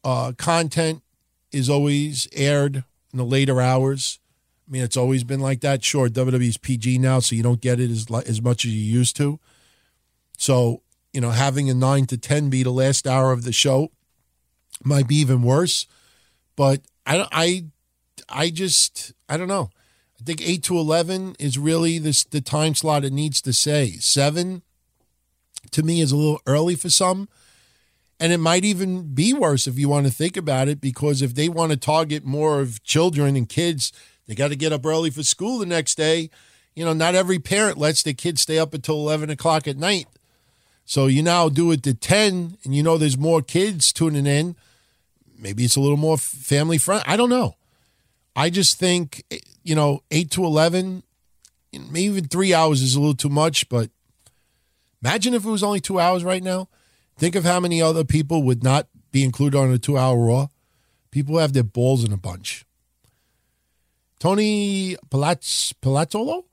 uh, 0.04 0.32
content 0.36 1.02
is 1.52 1.70
always 1.70 2.28
aired 2.32 2.84
in 3.12 3.18
the 3.18 3.24
later 3.24 3.60
hours. 3.60 4.18
I 4.66 4.72
mean, 4.72 4.82
it's 4.82 4.96
always 4.96 5.24
been 5.24 5.40
like 5.40 5.60
that. 5.60 5.84
Sure, 5.84 6.08
WWE's 6.08 6.56
PG 6.56 6.98
now, 6.98 7.20
so 7.20 7.34
you 7.36 7.42
don't 7.42 7.60
get 7.60 7.80
it 7.80 7.90
as 7.90 8.06
as 8.26 8.42
much 8.42 8.64
as 8.64 8.74
you 8.74 8.80
used 8.80 9.16
to. 9.16 9.38
So, 10.36 10.82
you 11.12 11.20
know, 11.20 11.30
having 11.30 11.70
a 11.70 11.74
nine 11.74 12.06
to 12.06 12.18
ten 12.18 12.50
be 12.50 12.62
the 12.62 12.70
last 12.70 13.06
hour 13.06 13.32
of 13.32 13.44
the 13.44 13.52
show 13.52 13.90
might 14.84 15.08
be 15.08 15.16
even 15.16 15.42
worse. 15.42 15.86
But 16.56 16.82
I, 17.06 17.26
I, 17.30 17.64
I 18.28 18.50
just, 18.50 19.12
I 19.28 19.36
don't 19.36 19.48
know. 19.48 19.70
I 20.20 20.24
think 20.24 20.40
eight 20.42 20.62
to 20.64 20.78
eleven 20.78 21.36
is 21.38 21.58
really 21.58 21.98
this 21.98 22.24
the 22.24 22.40
time 22.40 22.74
slot 22.74 23.04
it 23.04 23.12
needs 23.12 23.40
to 23.42 23.52
say. 23.52 23.92
Seven, 23.92 24.62
to 25.70 25.82
me 25.82 26.00
is 26.00 26.12
a 26.12 26.16
little 26.16 26.40
early 26.46 26.74
for 26.74 26.90
some. 26.90 27.28
And 28.18 28.32
it 28.32 28.38
might 28.38 28.64
even 28.64 29.14
be 29.14 29.34
worse 29.34 29.66
if 29.66 29.78
you 29.78 29.88
want 29.88 30.06
to 30.06 30.12
think 30.12 30.36
about 30.36 30.68
it, 30.68 30.80
because 30.80 31.20
if 31.20 31.34
they 31.34 31.48
want 31.48 31.72
to 31.72 31.76
target 31.76 32.24
more 32.24 32.60
of 32.60 32.82
children 32.82 33.36
and 33.36 33.48
kids, 33.48 33.92
they 34.26 34.34
got 34.34 34.48
to 34.48 34.56
get 34.56 34.72
up 34.72 34.86
early 34.86 35.10
for 35.10 35.22
school 35.22 35.58
the 35.58 35.66
next 35.66 35.96
day. 35.96 36.30
You 36.74 36.84
know, 36.84 36.92
not 36.92 37.14
every 37.14 37.38
parent 37.38 37.78
lets 37.78 38.02
their 38.02 38.14
kids 38.14 38.42
stay 38.42 38.58
up 38.58 38.72
until 38.72 38.96
11 38.96 39.30
o'clock 39.30 39.68
at 39.68 39.76
night. 39.76 40.06
So 40.84 41.06
you 41.06 41.22
now 41.22 41.48
do 41.48 41.72
it 41.72 41.82
to 41.82 41.94
10, 41.94 42.58
and 42.64 42.74
you 42.74 42.82
know 42.82 42.96
there's 42.96 43.18
more 43.18 43.42
kids 43.42 43.92
tuning 43.92 44.26
in. 44.26 44.56
Maybe 45.38 45.64
it's 45.64 45.76
a 45.76 45.80
little 45.80 45.96
more 45.96 46.16
family 46.16 46.78
friendly. 46.78 47.04
I 47.06 47.16
don't 47.16 47.28
know. 47.28 47.56
I 48.34 48.50
just 48.50 48.78
think, 48.78 49.24
eh, 49.30 49.38
you 49.64 49.74
know, 49.74 50.02
8 50.10 50.30
to 50.32 50.44
11, 50.44 51.02
maybe 51.72 52.02
even 52.02 52.28
three 52.28 52.54
hours 52.54 52.82
is 52.82 52.94
a 52.94 53.00
little 53.00 53.14
too 53.14 53.28
much, 53.28 53.68
but 53.68 53.90
imagine 55.02 55.34
if 55.34 55.44
it 55.44 55.50
was 55.50 55.62
only 55.62 55.80
two 55.80 55.98
hours 55.98 56.24
right 56.24 56.42
now. 56.42 56.68
Think 57.18 57.34
of 57.34 57.44
how 57.44 57.60
many 57.60 57.80
other 57.80 58.04
people 58.04 58.42
would 58.42 58.62
not 58.62 58.88
be 59.10 59.24
included 59.24 59.58
on 59.58 59.72
a 59.72 59.78
two 59.78 59.96
hour 59.96 60.18
Raw. 60.18 60.48
People 61.10 61.38
have 61.38 61.54
their 61.54 61.62
balls 61.62 62.04
in 62.04 62.12
a 62.12 62.18
bunch. 62.18 62.64
Tony 64.18 64.96
Palaz- 65.10 65.72
Palazzolo? 65.80 66.44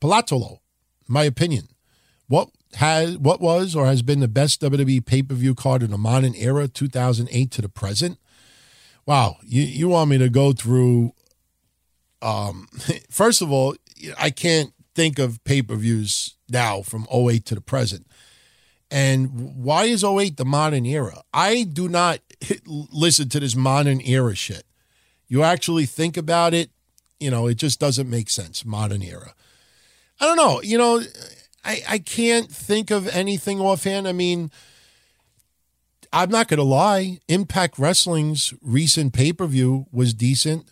Palazzolo, 0.00 0.58
my 1.06 1.24
opinion. 1.24 1.68
What 2.26 2.50
has 2.74 3.16
what 3.18 3.40
was 3.40 3.74
or 3.74 3.86
has 3.86 4.02
been 4.02 4.20
the 4.20 4.28
best 4.28 4.60
WWE 4.60 5.04
pay 5.04 5.22
per 5.22 5.34
view 5.34 5.54
card 5.54 5.82
in 5.82 5.90
the 5.90 5.98
modern 5.98 6.34
era, 6.34 6.68
2008 6.68 7.50
to 7.52 7.62
the 7.62 7.68
present? 7.68 8.18
Wow, 9.06 9.36
you, 9.42 9.62
you 9.62 9.88
want 9.88 10.10
me 10.10 10.18
to 10.18 10.28
go 10.28 10.52
through? 10.52 11.12
Um, 12.20 12.68
first 13.10 13.40
of 13.40 13.50
all, 13.50 13.76
I 14.18 14.30
can't 14.30 14.72
think 14.94 15.18
of 15.18 15.42
pay 15.44 15.62
per 15.62 15.76
views 15.76 16.36
now 16.48 16.82
from 16.82 17.06
08 17.12 17.44
to 17.46 17.54
the 17.54 17.60
present. 17.60 18.06
And 18.90 19.62
why 19.62 19.84
is 19.84 20.02
08 20.02 20.36
the 20.36 20.44
modern 20.44 20.86
era? 20.86 21.22
I 21.32 21.64
do 21.64 21.88
not 21.88 22.20
listen 22.66 23.28
to 23.30 23.40
this 23.40 23.54
modern 23.54 24.00
era 24.00 24.34
shit. 24.34 24.64
You 25.28 25.42
actually 25.42 25.84
think 25.86 26.16
about 26.16 26.54
it, 26.54 26.70
you 27.20 27.30
know, 27.30 27.46
it 27.46 27.56
just 27.56 27.78
doesn't 27.78 28.08
make 28.08 28.30
sense. 28.30 28.64
Modern 28.64 29.02
era. 29.02 29.34
I 30.20 30.24
don't 30.24 30.36
know. 30.36 30.62
You 30.62 30.78
know, 30.78 31.02
I, 31.64 31.82
I 31.88 31.98
can't 31.98 32.50
think 32.50 32.90
of 32.90 33.06
anything 33.08 33.60
offhand. 33.60 34.08
I 34.08 34.12
mean, 34.12 34.50
I'm 36.12 36.30
not 36.30 36.48
going 36.48 36.58
to 36.58 36.64
lie. 36.64 37.18
Impact 37.28 37.78
Wrestling's 37.78 38.54
recent 38.62 39.12
pay 39.12 39.32
per 39.32 39.46
view 39.46 39.86
was 39.92 40.14
decent. 40.14 40.70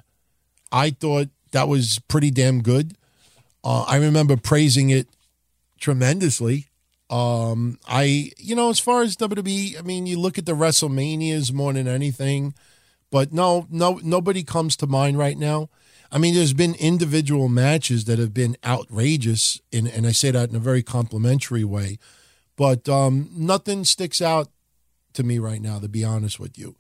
I 0.72 0.90
thought 0.90 1.28
that 1.52 1.68
was 1.68 2.00
pretty 2.08 2.30
damn 2.30 2.62
good. 2.62 2.96
Uh, 3.62 3.82
I 3.82 3.96
remember 3.96 4.36
praising 4.36 4.90
it 4.90 5.08
tremendously. 5.78 6.68
Um, 7.08 7.78
I, 7.86 8.30
you 8.36 8.54
know, 8.56 8.70
as 8.70 8.80
far 8.80 9.02
as 9.02 9.16
WWE, 9.16 9.78
I 9.78 9.82
mean, 9.82 10.06
you 10.06 10.18
look 10.18 10.38
at 10.38 10.46
the 10.46 10.52
WrestleManias 10.52 11.52
more 11.52 11.72
than 11.72 11.86
anything, 11.86 12.54
but 13.10 13.32
no, 13.32 13.66
no, 13.70 14.00
nobody 14.02 14.42
comes 14.42 14.76
to 14.78 14.86
mind 14.86 15.18
right 15.18 15.38
now. 15.38 15.68
I 16.10 16.18
mean, 16.18 16.34
there's 16.34 16.52
been 16.52 16.74
individual 16.74 17.48
matches 17.48 18.04
that 18.04 18.18
have 18.18 18.34
been 18.34 18.56
outrageous, 18.64 19.60
and, 19.72 19.88
and 19.88 20.06
I 20.06 20.12
say 20.12 20.30
that 20.30 20.50
in 20.50 20.56
a 20.56 20.60
very 20.60 20.82
complimentary 20.82 21.64
way, 21.64 21.98
but 22.56 22.88
um, 22.88 23.28
nothing 23.32 23.84
sticks 23.84 24.22
out 24.22 24.48
to 25.14 25.22
me 25.22 25.38
right 25.38 25.60
now, 25.60 25.78
to 25.78 25.88
be 25.88 26.04
honest 26.04 26.38
with 26.38 26.58
you. 26.58 26.76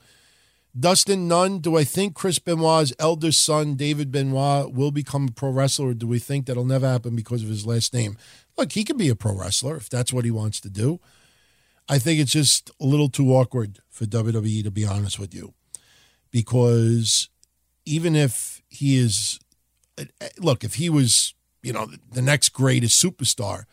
Dustin 0.78 1.26
Nunn, 1.26 1.60
do 1.60 1.76
I 1.76 1.84
think 1.84 2.14
Chris 2.14 2.38
Benoit's 2.38 2.92
eldest 2.98 3.42
son, 3.42 3.76
David 3.76 4.12
Benoit, 4.12 4.72
will 4.72 4.90
become 4.90 5.28
a 5.28 5.32
pro 5.32 5.50
wrestler, 5.50 5.88
or 5.88 5.94
do 5.94 6.06
we 6.06 6.18
think 6.18 6.46
that'll 6.46 6.66
never 6.66 6.86
happen 6.86 7.16
because 7.16 7.42
of 7.42 7.48
his 7.48 7.66
last 7.66 7.94
name? 7.94 8.18
Look, 8.56 8.72
he 8.72 8.84
could 8.84 8.98
be 8.98 9.08
a 9.08 9.16
pro 9.16 9.34
wrestler 9.34 9.76
if 9.76 9.88
that's 9.88 10.12
what 10.12 10.24
he 10.24 10.30
wants 10.30 10.60
to 10.60 10.70
do. 10.70 11.00
I 11.88 11.98
think 11.98 12.20
it's 12.20 12.32
just 12.32 12.70
a 12.80 12.84
little 12.84 13.08
too 13.08 13.30
awkward 13.30 13.78
for 13.90 14.06
WWE, 14.06 14.64
to 14.64 14.70
be 14.70 14.84
honest 14.84 15.18
with 15.18 15.34
you, 15.34 15.54
because 16.30 17.28
even 17.84 18.16
if 18.16 18.62
he 18.68 18.96
is, 18.96 19.38
look, 20.38 20.64
if 20.64 20.74
he 20.74 20.90
was, 20.90 21.34
you 21.62 21.72
know, 21.72 21.88
the 22.12 22.22
next 22.22 22.48
greatest 22.48 23.02
superstar, 23.02 23.64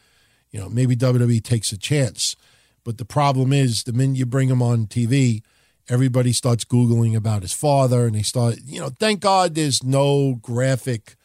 you 0.52 0.60
know, 0.60 0.70
maybe 0.70 0.96
WWE 0.96 1.44
takes 1.44 1.72
a 1.72 1.78
chance. 1.78 2.36
But 2.84 2.98
the 2.98 3.06
problem 3.06 3.52
is, 3.52 3.84
the 3.84 3.94
minute 3.94 4.18
you 4.18 4.26
bring 4.26 4.50
him 4.50 4.62
on 4.62 4.86
TV, 4.86 5.42
everybody 5.90 6.34
starts 6.34 6.66
Googling 6.66 7.16
about 7.16 7.42
his 7.42 7.54
father 7.54 8.06
and 8.06 8.16
they 8.16 8.22
start, 8.22 8.60
you 8.64 8.80
know, 8.80 8.90
thank 9.00 9.22
God 9.22 9.56
there's 9.56 9.84
no 9.84 10.36
graphic 10.36 11.16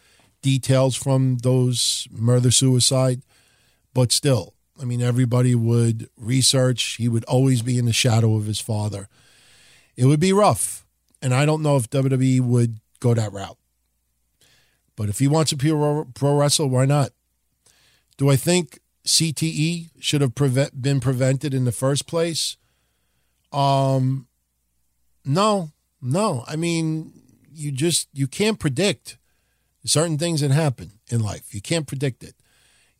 details 0.40 0.96
from 0.96 1.38
those 1.38 2.08
murder 2.10 2.50
suicide. 2.50 3.22
But 3.98 4.12
still, 4.12 4.54
I 4.80 4.84
mean, 4.84 5.02
everybody 5.02 5.56
would 5.56 6.08
research. 6.16 6.98
He 6.98 7.08
would 7.08 7.24
always 7.24 7.62
be 7.62 7.78
in 7.78 7.86
the 7.86 7.92
shadow 7.92 8.36
of 8.36 8.46
his 8.46 8.60
father. 8.60 9.08
It 9.96 10.04
would 10.04 10.20
be 10.20 10.32
rough. 10.32 10.86
And 11.20 11.34
I 11.34 11.44
don't 11.44 11.64
know 11.64 11.76
if 11.76 11.90
WWE 11.90 12.40
would 12.42 12.78
go 13.00 13.12
that 13.12 13.32
route. 13.32 13.58
But 14.94 15.08
if 15.08 15.18
he 15.18 15.26
wants 15.26 15.50
to 15.50 15.56
be 15.56 15.70
a 15.70 16.04
pro 16.14 16.36
wrestler, 16.36 16.68
why 16.68 16.84
not? 16.84 17.10
Do 18.18 18.30
I 18.30 18.36
think 18.36 18.78
CTE 19.04 19.90
should 19.98 20.20
have 20.20 20.36
prevent, 20.36 20.80
been 20.80 21.00
prevented 21.00 21.52
in 21.52 21.64
the 21.64 21.72
first 21.72 22.06
place? 22.06 22.56
Um, 23.52 24.28
no, 25.24 25.72
no. 26.00 26.44
I 26.46 26.54
mean, 26.54 27.14
you 27.52 27.72
just 27.72 28.06
you 28.12 28.28
can't 28.28 28.60
predict 28.60 29.18
certain 29.84 30.18
things 30.18 30.40
that 30.40 30.52
happen 30.52 31.00
in 31.10 31.20
life. 31.20 31.52
You 31.52 31.60
can't 31.60 31.88
predict 31.88 32.22
it. 32.22 32.36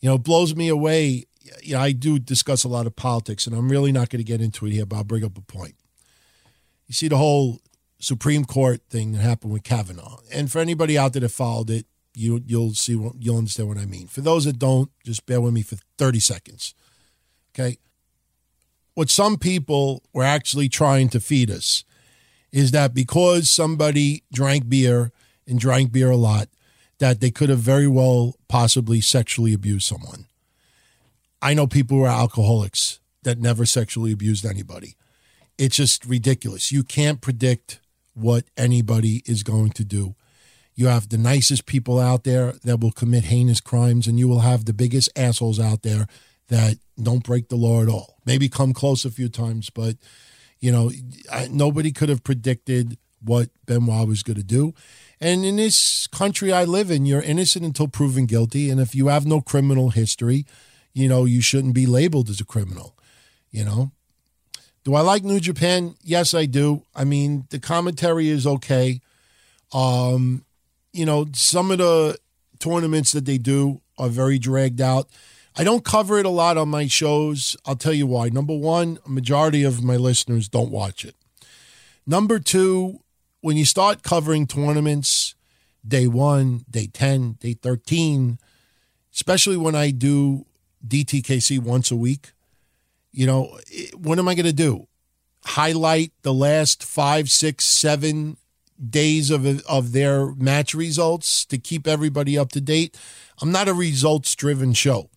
You 0.01 0.09
know, 0.09 0.17
it 0.17 0.23
blows 0.23 0.55
me 0.55 0.69
away. 0.69 1.27
You 1.63 1.75
know, 1.75 1.81
I 1.81 1.93
do 1.93 2.19
discuss 2.19 2.65
a 2.65 2.69
lot 2.69 2.87
of 2.87 2.97
politics, 2.97 3.47
and 3.47 3.57
I'm 3.57 3.71
really 3.71 3.93
not 3.93 4.11
going 4.11 4.21
to 4.21 4.25
get 4.25 4.41
into 4.41 4.67
it 4.67 4.73
here, 4.73 4.87
but 4.87 4.97
I'll 4.97 5.05
bring 5.05 5.25
up 5.25 5.39
a 5.39 5.43
point. 5.43 5.75
You 6.87 6.95
see 6.95 7.09
the 7.09 7.17
whole 7.17 7.61
Supreme 7.99 8.45
Court 8.45 8.81
thing 8.91 9.13
that 9.13 9.21
happened 9.21 9.53
with 9.53 9.65
Kavanaugh, 9.65 10.19
and 10.33 10.51
for 10.51 10.59
anybody 10.59 10.97
out 10.97 11.13
there 11.13 11.21
that 11.21 11.31
followed 11.31 11.71
it, 11.71 11.87
you 12.15 12.43
you'll 12.47 12.75
see 12.75 12.97
what 12.97 13.15
you'll 13.19 13.39
understand 13.39 13.69
what 13.69 13.79
I 13.79 13.87
mean. 13.87 14.09
For 14.09 14.21
those 14.21 14.45
that 14.45 14.59
don't, 14.59 14.91
just 15.05 15.27
bear 15.27 15.41
with 15.41 15.55
me 15.55 15.63
for 15.63 15.77
30 15.99 16.21
seconds. 16.21 16.75
Okay. 17.55 17.79
What 18.95 19.11
some 19.11 19.37
people 19.37 20.03
were 20.13 20.25
actually 20.25 20.69
trying 20.69 21.09
to 21.11 21.21
feed 21.21 21.51
us 21.51 21.85
is 22.51 22.73
that 22.73 22.95
because 22.95 23.49
somebody 23.49 24.25
drank 24.33 24.69
beer 24.69 25.13
and 25.47 25.59
drank 25.59 25.93
beer 25.93 26.11
a 26.11 26.17
lot, 26.17 26.49
that 26.99 27.21
they 27.21 27.31
could 27.31 27.49
have 27.49 27.61
very 27.61 27.87
well 27.87 28.35
possibly 28.49 29.01
sexually 29.01 29.53
abused 29.53 29.87
someone. 29.87 30.27
I 31.41 31.55
know 31.55 31.67
people 31.67 31.99
who 31.99 32.05
are 32.05 32.09
alcoholics 32.09 33.01
that 33.23 33.39
never 33.39 33.65
sexually 33.65 34.13
abused 34.13 34.45
anybody. 34.45 34.97
It's 35.57 35.77
just 35.77 36.05
ridiculous. 36.05 36.73
You 36.73 36.83
can't 36.83 37.21
predict 37.21 37.81
what 38.15 38.45
anybody 38.57 39.23
is 39.27 39.43
going 39.43 39.71
to 39.71 39.85
do. 39.85 40.15
You 40.75 40.87
have 40.87 41.09
the 41.09 41.19
nicest 41.19 41.67
people 41.67 41.99
out 41.99 42.25
there 42.25 42.53
that 42.65 42.81
will 42.81 42.93
commit 42.93 43.25
heinous 43.25 43.61
crimes, 43.61 44.07
and 44.07 44.19
you 44.19 44.29
will 44.29 44.41
have 44.41 44.65
the 44.65 44.73
biggest 44.73 45.11
assholes 45.17 45.59
out 45.59 45.83
there 45.83 46.07
that 46.49 46.79
don't 47.01 47.25
break 47.25 47.49
the 47.49 47.57
law 47.57 47.83
at 47.83 47.89
all. 47.89 48.17
Maybe 48.25 48.49
come 48.49 48.73
close 48.73 49.05
a 49.05 49.11
few 49.11 49.29
times, 49.29 49.71
but 49.71 49.97
you 50.61 50.73
know, 50.73 50.91
nobody 51.51 51.93
could 51.93 52.09
have 52.09 52.25
predicted 52.25 52.99
what 53.21 53.51
Benoit 53.67 54.09
was 54.09 54.23
going 54.23 54.37
to 54.37 54.45
do. 54.45 54.75
And 55.21 55.45
in 55.45 55.57
this 55.57 56.07
country 56.07 56.53
I 56.53 56.65
live 56.65 56.91
in, 56.91 57.07
you're 57.07 57.23
innocent 57.23 57.65
until 57.65 57.89
proven 57.89 58.27
guilty. 58.27 58.71
And 58.71 58.81
if 58.81 58.95
you 58.95 59.09
have 59.09 59.27
no 59.27 59.41
criminal 59.41 59.91
history, 59.91 60.47
you 60.93 61.09
know, 61.09 61.25
you 61.25 61.41
shouldn't 61.41 61.75
be 61.75 61.87
labeled 61.87 62.31
as 62.31 62.41
a 62.41 62.45
criminal, 62.45 62.97
you 63.51 63.65
know. 63.65 63.93
Do 64.85 64.95
I 64.95 65.01
like 65.01 65.25
New 65.25 65.41
Japan? 65.41 65.97
Yes, 66.03 66.35
I 66.35 66.47
do. 66.47 66.83
I 66.95 67.05
mean, 67.05 67.47
the 67.51 67.59
commentary 67.59 68.29
is 68.29 68.47
okay. 68.47 69.01
Um, 69.73 70.45
you 70.93 71.05
know, 71.05 71.27
some 71.35 71.71
of 71.71 71.79
the 71.79 72.19
tournaments 72.59 73.13
that 73.13 73.27
they 73.27 73.39
do 73.39 73.81
are 73.99 74.09
very 74.09 74.39
dragged 74.39 74.81
out. 74.81 75.09
I 75.57 75.65
don't 75.65 75.85
cover 75.85 76.19
it 76.19 76.27
a 76.27 76.31
lot 76.31 76.57
on 76.57 76.69
my 76.69 76.87
shows. 76.87 77.57
I'll 77.67 77.77
tell 77.77 77.93
you 77.93 78.07
why. 78.07 78.29
Number 78.29 78.57
one, 78.57 78.99
a 79.05 79.11
majority 79.11 79.65
of 79.65 79.83
my 79.83 79.97
listeners 79.97 80.49
don't 80.49 80.71
watch 80.71 81.05
it. 81.05 81.17
Number 82.07 82.39
two, 82.39 83.01
when 83.41 83.57
you 83.57 83.65
start 83.65 84.03
covering 84.03 84.47
tournaments, 84.47 85.35
day 85.87 86.07
one, 86.07 86.65
day 86.71 86.89
10, 86.93 87.33
day 87.41 87.55
13, 87.55 88.39
especially 89.15 89.57
when 89.57 89.75
I 89.75 89.91
do 89.91 90.47
DTKC 90.87 91.61
once 91.61 91.91
a 91.91 91.97
week, 91.97 92.33
you 93.13 93.27
know, 93.27 93.59
what 93.97 94.19
am 94.19 94.29
I 94.29 94.35
going 94.35 94.47
to 94.47 94.53
do? 94.53 94.87
Highlight 95.45 96.13
the 96.23 96.35
last 96.35 96.85
five, 96.85 97.31
six, 97.31 97.65
seven 97.65 98.37
days 98.79 99.31
of, 99.31 99.47
of 99.67 99.93
their 99.93 100.35
match 100.35 100.75
results 100.75 101.45
to 101.47 101.59
keep 101.59 101.87
everybody 101.87 102.39
up 102.39 102.51
to 102.51 102.61
date. 102.61 102.97
I'm 103.41 103.51
not 103.51 103.69
a 103.69 103.75
results 103.75 104.35
driven 104.35 104.73
show. 104.73 105.11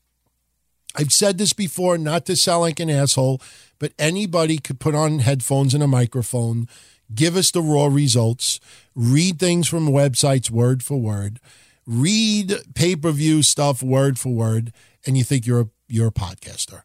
I've 0.95 1.13
said 1.13 1.37
this 1.37 1.53
before, 1.53 1.97
not 1.97 2.25
to 2.25 2.35
sound 2.35 2.61
like 2.61 2.79
an 2.79 2.89
asshole, 2.89 3.41
but 3.79 3.93
anybody 3.97 4.57
could 4.57 4.79
put 4.79 4.95
on 4.95 5.19
headphones 5.19 5.73
and 5.73 5.83
a 5.83 5.87
microphone 5.87 6.67
give 7.13 7.35
us 7.35 7.51
the 7.51 7.61
raw 7.61 7.87
results, 7.87 8.59
read 8.95 9.39
things 9.39 9.67
from 9.67 9.87
websites 9.87 10.49
word 10.49 10.83
for 10.83 10.99
word, 10.99 11.39
read 11.85 12.55
pay 12.75 12.95
per 12.95 13.11
view 13.11 13.43
stuff 13.43 13.81
word 13.81 14.19
for 14.19 14.29
word, 14.29 14.73
and 15.05 15.17
you 15.17 15.23
think 15.23 15.45
you're 15.45 15.61
a, 15.61 15.69
you're 15.87 16.07
a 16.07 16.11
podcaster. 16.11 16.83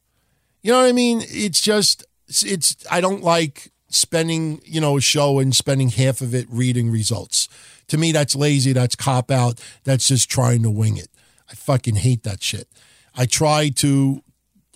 You 0.62 0.72
know 0.72 0.80
what 0.80 0.88
I 0.88 0.92
mean? 0.92 1.22
It's 1.28 1.60
just 1.60 2.04
it's 2.28 2.76
I 2.90 3.00
don't 3.00 3.22
like 3.22 3.70
spending, 3.88 4.60
you 4.64 4.80
know, 4.80 4.96
a 4.96 5.00
show 5.00 5.38
and 5.38 5.54
spending 5.54 5.90
half 5.90 6.20
of 6.20 6.34
it 6.34 6.46
reading 6.50 6.90
results. 6.90 7.48
To 7.88 7.96
me 7.98 8.12
that's 8.12 8.34
lazy, 8.34 8.72
that's 8.72 8.96
cop 8.96 9.30
out, 9.30 9.60
that's 9.84 10.08
just 10.08 10.28
trying 10.28 10.62
to 10.62 10.70
wing 10.70 10.96
it. 10.96 11.08
I 11.48 11.54
fucking 11.54 11.96
hate 11.96 12.24
that 12.24 12.42
shit. 12.42 12.68
I 13.14 13.26
try 13.26 13.68
to 13.76 14.22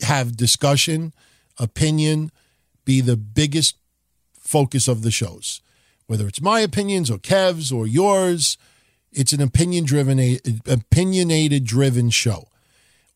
have 0.02 0.36
discussion, 0.36 1.12
opinion 1.58 2.30
be 2.84 3.00
the 3.00 3.16
biggest 3.16 3.76
focus 4.50 4.88
of 4.88 5.02
the 5.02 5.12
shows. 5.12 5.62
Whether 6.06 6.26
it's 6.26 6.40
my 6.40 6.58
opinions 6.60 7.08
or 7.08 7.18
Kev's 7.18 7.70
or 7.70 7.86
yours, 7.86 8.58
it's 9.12 9.32
an 9.32 9.40
opinion 9.40 9.84
driven, 9.84 10.38
opinionated 10.66 11.64
driven 11.64 12.10
show. 12.10 12.48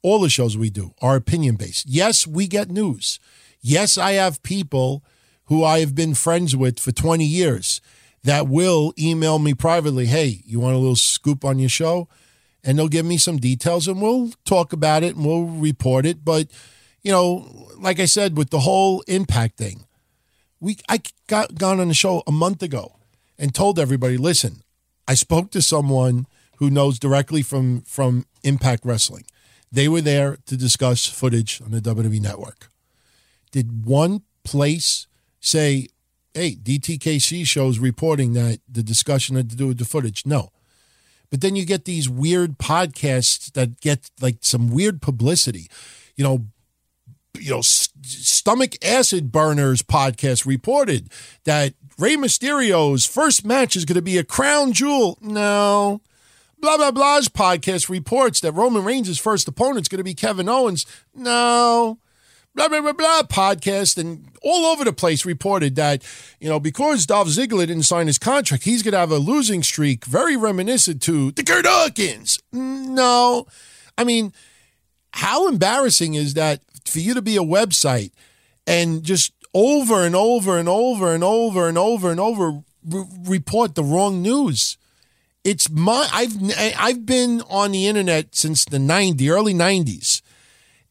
All 0.00 0.20
the 0.20 0.28
shows 0.28 0.56
we 0.56 0.70
do 0.70 0.94
are 1.02 1.16
opinion 1.16 1.56
based. 1.56 1.86
Yes, 1.88 2.24
we 2.24 2.46
get 2.46 2.70
news. 2.70 3.18
Yes, 3.60 3.98
I 3.98 4.12
have 4.12 4.44
people 4.44 5.02
who 5.46 5.64
I 5.64 5.80
have 5.80 5.94
been 5.94 6.14
friends 6.14 6.54
with 6.54 6.78
for 6.78 6.92
20 6.92 7.24
years 7.24 7.80
that 8.22 8.46
will 8.46 8.94
email 8.98 9.38
me 9.38 9.54
privately, 9.54 10.06
hey, 10.06 10.42
you 10.46 10.60
want 10.60 10.76
a 10.76 10.78
little 10.78 10.96
scoop 10.96 11.44
on 11.44 11.58
your 11.58 11.68
show? 11.68 12.08
And 12.62 12.78
they'll 12.78 12.88
give 12.88 13.04
me 13.04 13.18
some 13.18 13.38
details 13.38 13.88
and 13.88 14.00
we'll 14.00 14.30
talk 14.44 14.72
about 14.72 15.02
it 15.02 15.16
and 15.16 15.26
we'll 15.26 15.44
report 15.44 16.06
it. 16.06 16.24
But, 16.24 16.46
you 17.02 17.10
know, 17.10 17.68
like 17.76 17.98
I 17.98 18.06
said, 18.06 18.36
with 18.36 18.50
the 18.50 18.60
whole 18.60 19.02
impact 19.08 19.58
thing, 19.58 19.84
we 20.64 20.78
I 20.88 21.00
got 21.26 21.56
gone 21.56 21.78
on 21.78 21.88
the 21.88 21.94
show 21.94 22.22
a 22.26 22.32
month 22.32 22.62
ago 22.62 22.96
and 23.38 23.54
told 23.54 23.78
everybody, 23.78 24.16
listen, 24.16 24.62
I 25.06 25.14
spoke 25.14 25.50
to 25.50 25.60
someone 25.60 26.26
who 26.56 26.70
knows 26.70 26.98
directly 26.98 27.42
from 27.42 27.82
from 27.82 28.24
Impact 28.42 28.84
Wrestling. 28.84 29.26
They 29.70 29.88
were 29.88 30.00
there 30.00 30.38
to 30.46 30.56
discuss 30.56 31.04
footage 31.04 31.60
on 31.62 31.70
the 31.70 31.80
WWE 31.80 32.20
network. 32.20 32.70
Did 33.52 33.84
one 33.84 34.22
place 34.42 35.06
say, 35.40 35.88
hey, 36.32 36.54
DTKC 36.54 37.46
shows 37.46 37.78
reporting 37.78 38.32
that 38.32 38.60
the 38.68 38.82
discussion 38.82 39.36
had 39.36 39.50
to 39.50 39.56
do 39.56 39.66
with 39.68 39.78
the 39.78 39.84
footage? 39.84 40.24
No. 40.24 40.50
But 41.30 41.40
then 41.40 41.56
you 41.56 41.66
get 41.66 41.84
these 41.84 42.08
weird 42.08 42.58
podcasts 42.58 43.52
that 43.52 43.80
get 43.80 44.10
like 44.20 44.38
some 44.40 44.68
weird 44.68 45.02
publicity. 45.02 45.68
You 46.16 46.24
know, 46.24 46.46
you 47.38 47.50
know, 47.50 47.60
stomach 47.62 48.76
acid 48.84 49.32
burners 49.32 49.82
podcast 49.82 50.46
reported 50.46 51.08
that 51.44 51.74
Rey 51.98 52.16
Mysterio's 52.16 53.06
first 53.06 53.44
match 53.44 53.76
is 53.76 53.84
going 53.84 53.96
to 53.96 54.02
be 54.02 54.18
a 54.18 54.24
crown 54.24 54.72
jewel. 54.72 55.18
No. 55.20 56.00
Blah, 56.60 56.78
blah, 56.78 56.90
blah's 56.90 57.28
podcast 57.28 57.88
reports 57.88 58.40
that 58.40 58.52
Roman 58.52 58.84
Reigns' 58.84 59.18
first 59.18 59.46
opponent 59.48 59.82
is 59.82 59.88
going 59.88 59.98
to 59.98 60.04
be 60.04 60.14
Kevin 60.14 60.48
Owens. 60.48 60.86
No. 61.14 61.98
Blah, 62.54 62.68
blah, 62.68 62.80
blah, 62.80 62.92
blah 62.92 63.22
podcast 63.22 63.98
and 63.98 64.28
all 64.42 64.66
over 64.66 64.84
the 64.84 64.92
place 64.92 65.26
reported 65.26 65.74
that, 65.76 66.02
you 66.40 66.48
know, 66.48 66.60
because 66.60 67.04
Dolph 67.04 67.28
Ziggler 67.28 67.66
didn't 67.66 67.82
sign 67.82 68.06
his 68.06 68.18
contract, 68.18 68.64
he's 68.64 68.82
going 68.82 68.92
to 68.92 68.98
have 68.98 69.10
a 69.10 69.18
losing 69.18 69.62
streak 69.62 70.04
very 70.04 70.36
reminiscent 70.36 71.02
to 71.02 71.32
the 71.32 71.42
Curt 71.42 71.66
Hawkins. 71.66 72.40
No. 72.52 73.46
I 73.98 74.04
mean, 74.04 74.32
how 75.12 75.48
embarrassing 75.48 76.14
is 76.14 76.34
that 76.34 76.60
for 76.88 77.00
you 77.00 77.14
to 77.14 77.22
be 77.22 77.36
a 77.36 77.40
website 77.42 78.12
and 78.66 79.02
just 79.02 79.32
over 79.52 80.04
and 80.04 80.16
over 80.16 80.58
and 80.58 80.68
over 80.68 81.14
and 81.14 81.22
over 81.22 81.68
and 81.68 81.78
over 81.78 82.10
and 82.10 82.20
over 82.20 82.62
re- 82.84 83.04
report 83.24 83.74
the 83.74 83.84
wrong 83.84 84.22
news. 84.22 84.76
It's 85.44 85.70
my 85.70 86.08
I've 86.12 86.34
I've 86.78 87.06
been 87.06 87.42
on 87.48 87.72
the 87.72 87.86
internet 87.86 88.34
since 88.34 88.64
the 88.64 88.78
90 88.78 89.30
early 89.30 89.54
90s. 89.54 90.22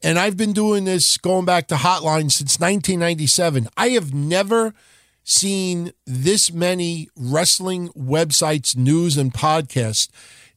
And 0.02 0.18
I've 0.18 0.36
been 0.36 0.52
doing 0.52 0.84
this 0.84 1.16
going 1.16 1.46
back 1.46 1.66
to 1.68 1.76
Hotline 1.76 2.30
since 2.30 2.60
1997. 2.60 3.68
I 3.76 3.88
have 3.90 4.12
never 4.12 4.74
seen 5.24 5.92
this 6.06 6.52
many 6.52 7.08
wrestling 7.16 7.88
websites, 7.90 8.76
news 8.76 9.16
and 9.16 9.32
podcasts 9.32 10.10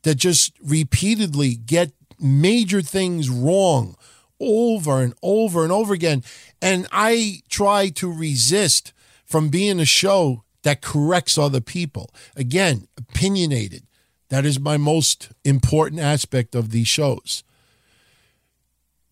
that 0.04 0.16
just 0.16 0.52
repeatedly 0.62 1.56
get 1.56 1.92
major 2.20 2.82
things 2.82 3.30
wrong 3.30 3.96
over 4.40 5.02
and 5.02 5.14
over 5.22 5.64
and 5.64 5.72
over 5.72 5.94
again. 5.94 6.24
And 6.62 6.88
I 6.92 7.42
try 7.50 7.90
to 7.90 8.12
resist 8.12 8.94
from 9.26 9.50
being 9.50 9.80
a 9.80 9.86
show 9.86 10.44
that 10.64 10.82
corrects 10.82 11.38
other 11.38 11.62
people. 11.62 12.10
Again, 12.36 12.88
opinionated. 12.98 13.84
That 14.30 14.46
is 14.46 14.60
my 14.60 14.78
most 14.78 15.30
important 15.46 16.02
aspect 16.02 16.56
of 16.56 16.72
these 16.72 16.88
shows. 16.88 17.44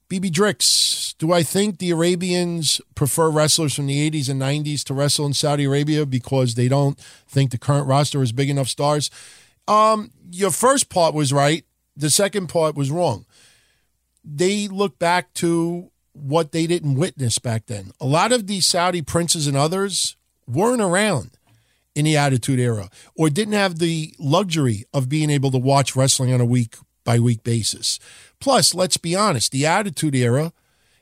BB 0.10 0.32
Drix, 0.32 1.18
do 1.18 1.32
I 1.32 1.42
think 1.42 1.80
the 1.80 1.90
Arabians 1.90 2.80
prefer 2.94 3.30
wrestlers 3.30 3.74
from 3.74 3.88
the 3.88 4.10
80s 4.10 4.30
and 4.30 4.42
90s 4.42 4.84
to 4.84 4.94
wrestle 4.94 5.26
in 5.26 5.34
Saudi 5.34 5.64
Arabia 5.64 6.06
because 6.06 6.56
they 6.56 6.68
don't 6.68 7.00
think 7.28 7.52
the 7.52 7.58
current 7.58 7.88
roster 7.88 8.22
is 8.22 8.32
big 8.32 8.50
enough 8.50 8.68
stars? 8.68 9.10
Um, 9.68 10.12
your 10.30 10.52
first 10.52 10.90
part 10.90 11.16
was 11.16 11.34
right. 11.34 11.66
The 11.98 12.10
second 12.10 12.48
part 12.48 12.76
was 12.76 12.92
wrong 12.92 13.25
they 14.26 14.68
look 14.68 14.98
back 14.98 15.34
to 15.36 15.92
what 16.14 16.52
they 16.52 16.66
didn't 16.66 16.96
witness 16.96 17.40
back 17.40 17.68
then. 17.68 17.92
A 18.00 18.06
lot 18.06 18.32
of 18.32 18.48
these 18.48 18.66
Saudi 18.66 19.02
princes 19.02 19.48
and 19.48 19.58
others 19.58 20.16
weren't 20.48 20.82
around 20.82 21.32
in 21.94 22.06
the 22.06 22.18
Attitude 22.18 22.60
Era 22.60 22.90
or 23.16 23.30
didn't 23.30 23.54
have 23.54 23.80
the 23.80 24.14
luxury 24.18 24.86
of 24.94 25.10
being 25.10 25.30
able 25.30 25.52
to 25.52 25.58
watch 25.58 25.96
wrestling 25.96 26.34
on 26.34 26.42
a 26.42 26.46
week 26.46 26.76
by 27.04 27.20
week 27.20 27.44
basis. 27.44 28.00
Plus, 28.40 28.74
let's 28.74 28.98
be 28.98 29.16
honest, 29.16 29.52
the 29.52 29.66
Attitude 29.66 30.16
Era 30.16 30.52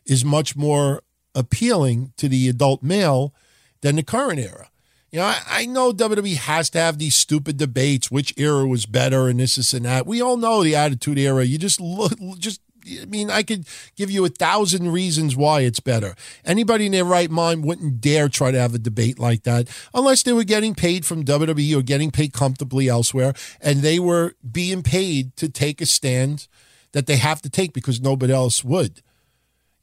is 0.06 0.26
much 0.26 0.56
more 0.56 1.02
appealing 1.34 2.14
to 2.18 2.28
the 2.28 2.50
adult 2.50 2.84
male 2.84 3.34
than 3.82 3.96
the 3.96 4.04
current 4.04 4.40
era. 4.40 4.70
You 5.12 5.20
know, 5.20 5.26
I, 5.26 5.42
I, 5.48 5.66
know 5.68 5.94
WWE 5.94 6.38
has 6.38 6.72
to 6.72 6.80
have 6.80 6.98
these 6.98 7.16
stupid 7.16 7.58
debates, 7.58 8.10
which 8.10 8.34
era 8.36 8.68
was 8.68 8.88
better 8.88 9.28
and 9.28 9.40
this, 9.40 9.56
this, 9.58 9.74
and 9.74 9.86
that. 9.86 10.08
We 10.08 10.22
all 10.22 10.38
know 10.38 10.64
the 10.64 10.76
Attitude 10.76 11.20
Era. 11.20 11.44
You 11.44 11.60
just 11.60 11.80
look, 11.80 12.14
just 12.40 12.62
I 12.86 13.06
mean, 13.06 13.30
I 13.30 13.44
could 13.44 13.66
give 13.96 14.12
you 14.12 14.26
a 14.26 14.30
thousand 14.30 14.92
reasons 14.92 15.36
why 15.36 15.62
it's 15.62 15.80
better. 15.80 16.16
Anybody 16.44 16.86
in 16.86 16.92
their 16.92 17.06
right 17.06 17.32
mind 17.32 17.64
wouldn't 17.64 18.02
dare 18.02 18.30
try 18.30 18.52
to 18.52 18.60
have 18.60 18.76
a 18.76 18.80
debate 18.80 19.20
like 19.20 19.44
that 19.44 19.70
unless 19.94 20.24
they 20.24 20.34
were 20.34 20.44
getting 20.44 20.76
paid 20.76 21.06
from 21.06 21.24
WWE 21.24 21.78
or 21.78 21.82
getting 21.82 22.12
paid 22.12 22.34
comfortably 22.34 22.90
elsewhere 22.90 23.34
and 23.62 23.80
they 23.80 24.00
were 24.00 24.36
being 24.50 24.84
paid 24.84 25.36
to 25.38 25.50
take 25.50 25.82
a 25.82 25.86
stand 25.86 26.48
that 26.92 27.08
they 27.08 27.18
have 27.18 27.42
to 27.42 27.50
take 27.50 27.74
because 27.74 28.02
nobody 28.02 28.34
else 28.34 28.64
would. 28.64 29.02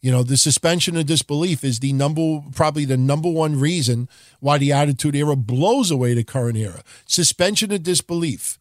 You 0.00 0.10
know, 0.10 0.22
the 0.22 0.38
suspension 0.38 0.96
of 0.96 1.06
disbelief 1.06 1.62
is 1.62 1.80
the 1.80 1.92
number, 1.92 2.40
probably 2.54 2.86
the 2.86 2.96
number 2.96 3.28
one 3.28 3.60
reason 3.60 4.08
why 4.40 4.56
the 4.56 4.72
Attitude 4.72 5.14
Era 5.14 5.36
blows 5.36 5.90
away 5.90 6.14
the 6.14 6.24
current 6.24 6.56
era. 6.56 6.82
Suspension 7.06 7.70
of 7.70 7.82
disbelief. 7.82 8.58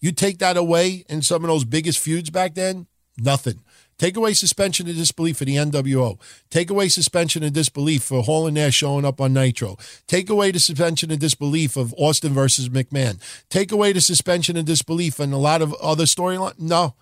You 0.00 0.12
take 0.12 0.38
that 0.40 0.58
away 0.58 1.04
in 1.08 1.22
some 1.22 1.42
of 1.42 1.48
those 1.48 1.64
biggest 1.64 1.98
feuds 1.98 2.28
back 2.28 2.54
then, 2.54 2.86
nothing. 3.16 3.60
Take 3.98 4.16
away 4.16 4.34
suspension 4.34 4.88
of 4.88 4.96
disbelief 4.96 5.38
for 5.38 5.44
the 5.44 5.56
NWO. 5.56 6.18
Take 6.50 6.70
away 6.70 6.88
suspension 6.88 7.42
of 7.42 7.52
disbelief 7.52 8.02
for 8.02 8.22
Hall 8.22 8.46
and 8.46 8.54
Nash 8.54 8.74
showing 8.74 9.04
up 9.04 9.20
on 9.20 9.32
Nitro. 9.32 9.76
Take 10.06 10.28
away 10.28 10.50
the 10.50 10.58
suspension 10.58 11.10
of 11.10 11.18
disbelief 11.18 11.76
of 11.76 11.94
Austin 11.96 12.32
versus 12.32 12.68
McMahon. 12.68 13.20
Take 13.48 13.72
away 13.72 13.92
the 13.92 14.00
suspension 14.00 14.56
of 14.56 14.64
disbelief 14.64 15.20
and 15.20 15.32
a 15.32 15.38
lot 15.38 15.62
of 15.62 15.74
other 15.74 16.04
storylines. 16.04 16.58
No, 16.58 16.94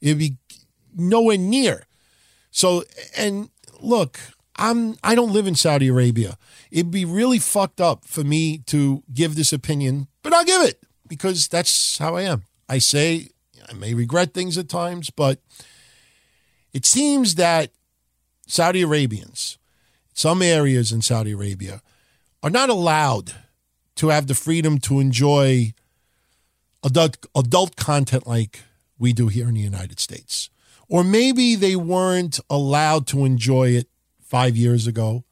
it'd 0.00 0.18
be 0.18 0.36
nowhere 0.96 1.38
near. 1.38 1.86
So, 2.50 2.84
and 3.16 3.50
look, 3.80 4.18
I'm 4.56 4.96
I 5.02 5.14
don't 5.14 5.32
live 5.32 5.46
in 5.46 5.54
Saudi 5.54 5.88
Arabia. 5.88 6.36
It'd 6.70 6.90
be 6.90 7.04
really 7.04 7.38
fucked 7.38 7.80
up 7.80 8.04
for 8.04 8.24
me 8.24 8.58
to 8.66 9.02
give 9.12 9.34
this 9.34 9.52
opinion, 9.52 10.08
but 10.22 10.32
I'll 10.32 10.44
give 10.44 10.62
it 10.62 10.82
because 11.08 11.48
that's 11.48 11.98
how 11.98 12.16
I 12.16 12.22
am. 12.22 12.44
I 12.68 12.78
say 12.78 13.28
I 13.68 13.72
may 13.72 13.94
regret 13.94 14.34
things 14.34 14.58
at 14.58 14.68
times, 14.68 15.10
but 15.10 15.40
it 16.72 16.86
seems 16.86 17.34
that 17.36 17.70
Saudi 18.46 18.82
Arabians, 18.82 19.58
some 20.12 20.42
areas 20.42 20.92
in 20.92 21.02
Saudi 21.02 21.32
Arabia, 21.32 21.82
are 22.42 22.50
not 22.50 22.68
allowed 22.68 23.34
to 23.96 24.08
have 24.08 24.26
the 24.26 24.34
freedom 24.34 24.78
to 24.78 25.00
enjoy 25.00 25.72
adult, 26.82 27.26
adult 27.36 27.76
content 27.76 28.26
like 28.26 28.60
we 28.98 29.12
do 29.12 29.28
here 29.28 29.48
in 29.48 29.54
the 29.54 29.60
United 29.60 30.00
States. 30.00 30.50
Or 30.88 31.04
maybe 31.04 31.54
they 31.54 31.76
weren't 31.76 32.40
allowed 32.50 33.06
to 33.08 33.24
enjoy 33.24 33.70
it 33.70 33.88
five 34.20 34.56
years 34.56 34.86
ago, 34.86 35.24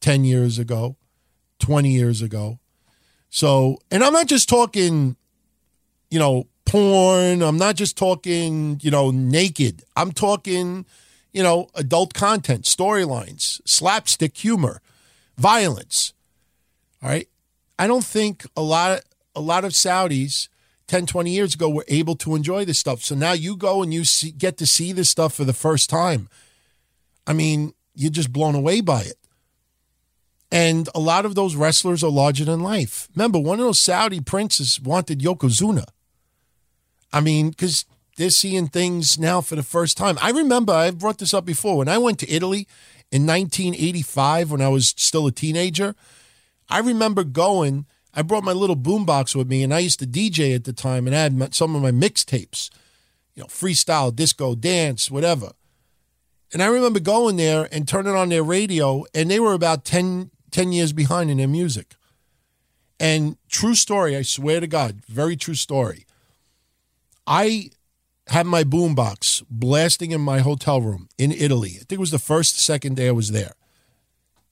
10 0.00 0.24
years 0.24 0.58
ago, 0.58 0.96
20 1.60 1.90
years 1.90 2.22
ago. 2.22 2.58
So, 3.28 3.78
and 3.90 4.02
I'm 4.02 4.12
not 4.12 4.26
just 4.26 4.48
talking, 4.48 5.16
you 6.10 6.18
know, 6.18 6.46
porn. 6.70 7.42
I'm 7.42 7.56
not 7.58 7.74
just 7.74 7.98
talking, 7.98 8.78
you 8.80 8.90
know, 8.90 9.10
naked. 9.10 9.82
I'm 9.96 10.12
talking, 10.12 10.86
you 11.32 11.42
know, 11.42 11.68
adult 11.74 12.14
content, 12.14 12.64
storylines, 12.64 13.60
slapstick 13.64 14.36
humor, 14.36 14.80
violence. 15.36 16.12
All 17.02 17.08
right. 17.08 17.28
I 17.78 17.86
don't 17.86 18.04
think 18.04 18.46
a 18.56 18.62
lot 18.62 18.98
of, 18.98 19.04
a 19.34 19.40
lot 19.40 19.64
of 19.64 19.72
Saudis 19.72 20.48
10, 20.86 21.06
20 21.06 21.30
years 21.30 21.54
ago 21.54 21.68
were 21.68 21.84
able 21.88 22.14
to 22.16 22.36
enjoy 22.36 22.64
this 22.64 22.78
stuff. 22.78 23.02
So 23.02 23.14
now 23.14 23.32
you 23.32 23.56
go 23.56 23.82
and 23.82 23.92
you 23.92 24.04
see, 24.04 24.30
get 24.30 24.56
to 24.58 24.66
see 24.66 24.92
this 24.92 25.10
stuff 25.10 25.34
for 25.34 25.44
the 25.44 25.52
first 25.52 25.90
time. 25.90 26.28
I 27.26 27.32
mean, 27.32 27.74
you're 27.94 28.10
just 28.10 28.32
blown 28.32 28.54
away 28.54 28.80
by 28.80 29.02
it. 29.02 29.16
And 30.52 30.88
a 30.94 31.00
lot 31.00 31.24
of 31.24 31.34
those 31.34 31.56
wrestlers 31.56 32.04
are 32.04 32.10
larger 32.10 32.44
than 32.44 32.60
life. 32.60 33.08
Remember, 33.14 33.38
one 33.38 33.60
of 33.60 33.66
those 33.66 33.80
Saudi 33.80 34.20
princes 34.20 34.80
wanted 34.80 35.20
Yokozuna. 35.20 35.86
I 37.12 37.20
mean, 37.20 37.50
because 37.50 37.84
they're 38.16 38.30
seeing 38.30 38.68
things 38.68 39.18
now 39.18 39.40
for 39.40 39.56
the 39.56 39.62
first 39.62 39.96
time. 39.96 40.18
I 40.20 40.30
remember, 40.30 40.72
I've 40.72 40.98
brought 40.98 41.18
this 41.18 41.34
up 41.34 41.44
before, 41.44 41.78
when 41.78 41.88
I 41.88 41.98
went 41.98 42.18
to 42.20 42.30
Italy 42.30 42.68
in 43.10 43.26
1985 43.26 44.50
when 44.50 44.60
I 44.60 44.68
was 44.68 44.94
still 44.96 45.26
a 45.26 45.32
teenager, 45.32 45.94
I 46.68 46.78
remember 46.80 47.24
going, 47.24 47.86
I 48.14 48.22
brought 48.22 48.44
my 48.44 48.52
little 48.52 48.76
boombox 48.76 49.34
with 49.34 49.48
me, 49.48 49.62
and 49.62 49.72
I 49.72 49.80
used 49.80 50.00
to 50.00 50.06
DJ 50.06 50.54
at 50.54 50.64
the 50.64 50.72
time 50.72 51.06
and 51.06 51.16
I 51.16 51.22
had 51.22 51.34
my, 51.34 51.48
some 51.50 51.74
of 51.74 51.82
my 51.82 51.90
mixtapes, 51.90 52.70
you 53.34 53.42
know, 53.42 53.46
freestyle, 53.46 54.14
disco, 54.14 54.54
dance, 54.54 55.10
whatever. 55.10 55.52
And 56.52 56.62
I 56.62 56.66
remember 56.66 57.00
going 57.00 57.36
there 57.36 57.68
and 57.70 57.86
turning 57.86 58.14
on 58.14 58.28
their 58.28 58.42
radio, 58.42 59.04
and 59.14 59.30
they 59.30 59.38
were 59.38 59.54
about 59.54 59.84
10, 59.84 60.30
10 60.50 60.72
years 60.72 60.92
behind 60.92 61.30
in 61.30 61.38
their 61.38 61.48
music. 61.48 61.94
And 62.98 63.38
true 63.48 63.74
story, 63.74 64.16
I 64.16 64.22
swear 64.22 64.60
to 64.60 64.66
God, 64.66 65.04
very 65.06 65.36
true 65.36 65.54
story. 65.54 66.06
I 67.30 67.70
had 68.26 68.46
my 68.46 68.64
boombox 68.64 69.44
blasting 69.48 70.10
in 70.10 70.20
my 70.20 70.40
hotel 70.40 70.80
room 70.82 71.08
in 71.16 71.30
Italy. 71.30 71.74
I 71.76 71.84
think 71.84 71.92
it 71.92 72.00
was 72.00 72.10
the 72.10 72.18
first, 72.18 72.58
second 72.58 72.96
day 72.96 73.06
I 73.06 73.12
was 73.12 73.30
there. 73.30 73.54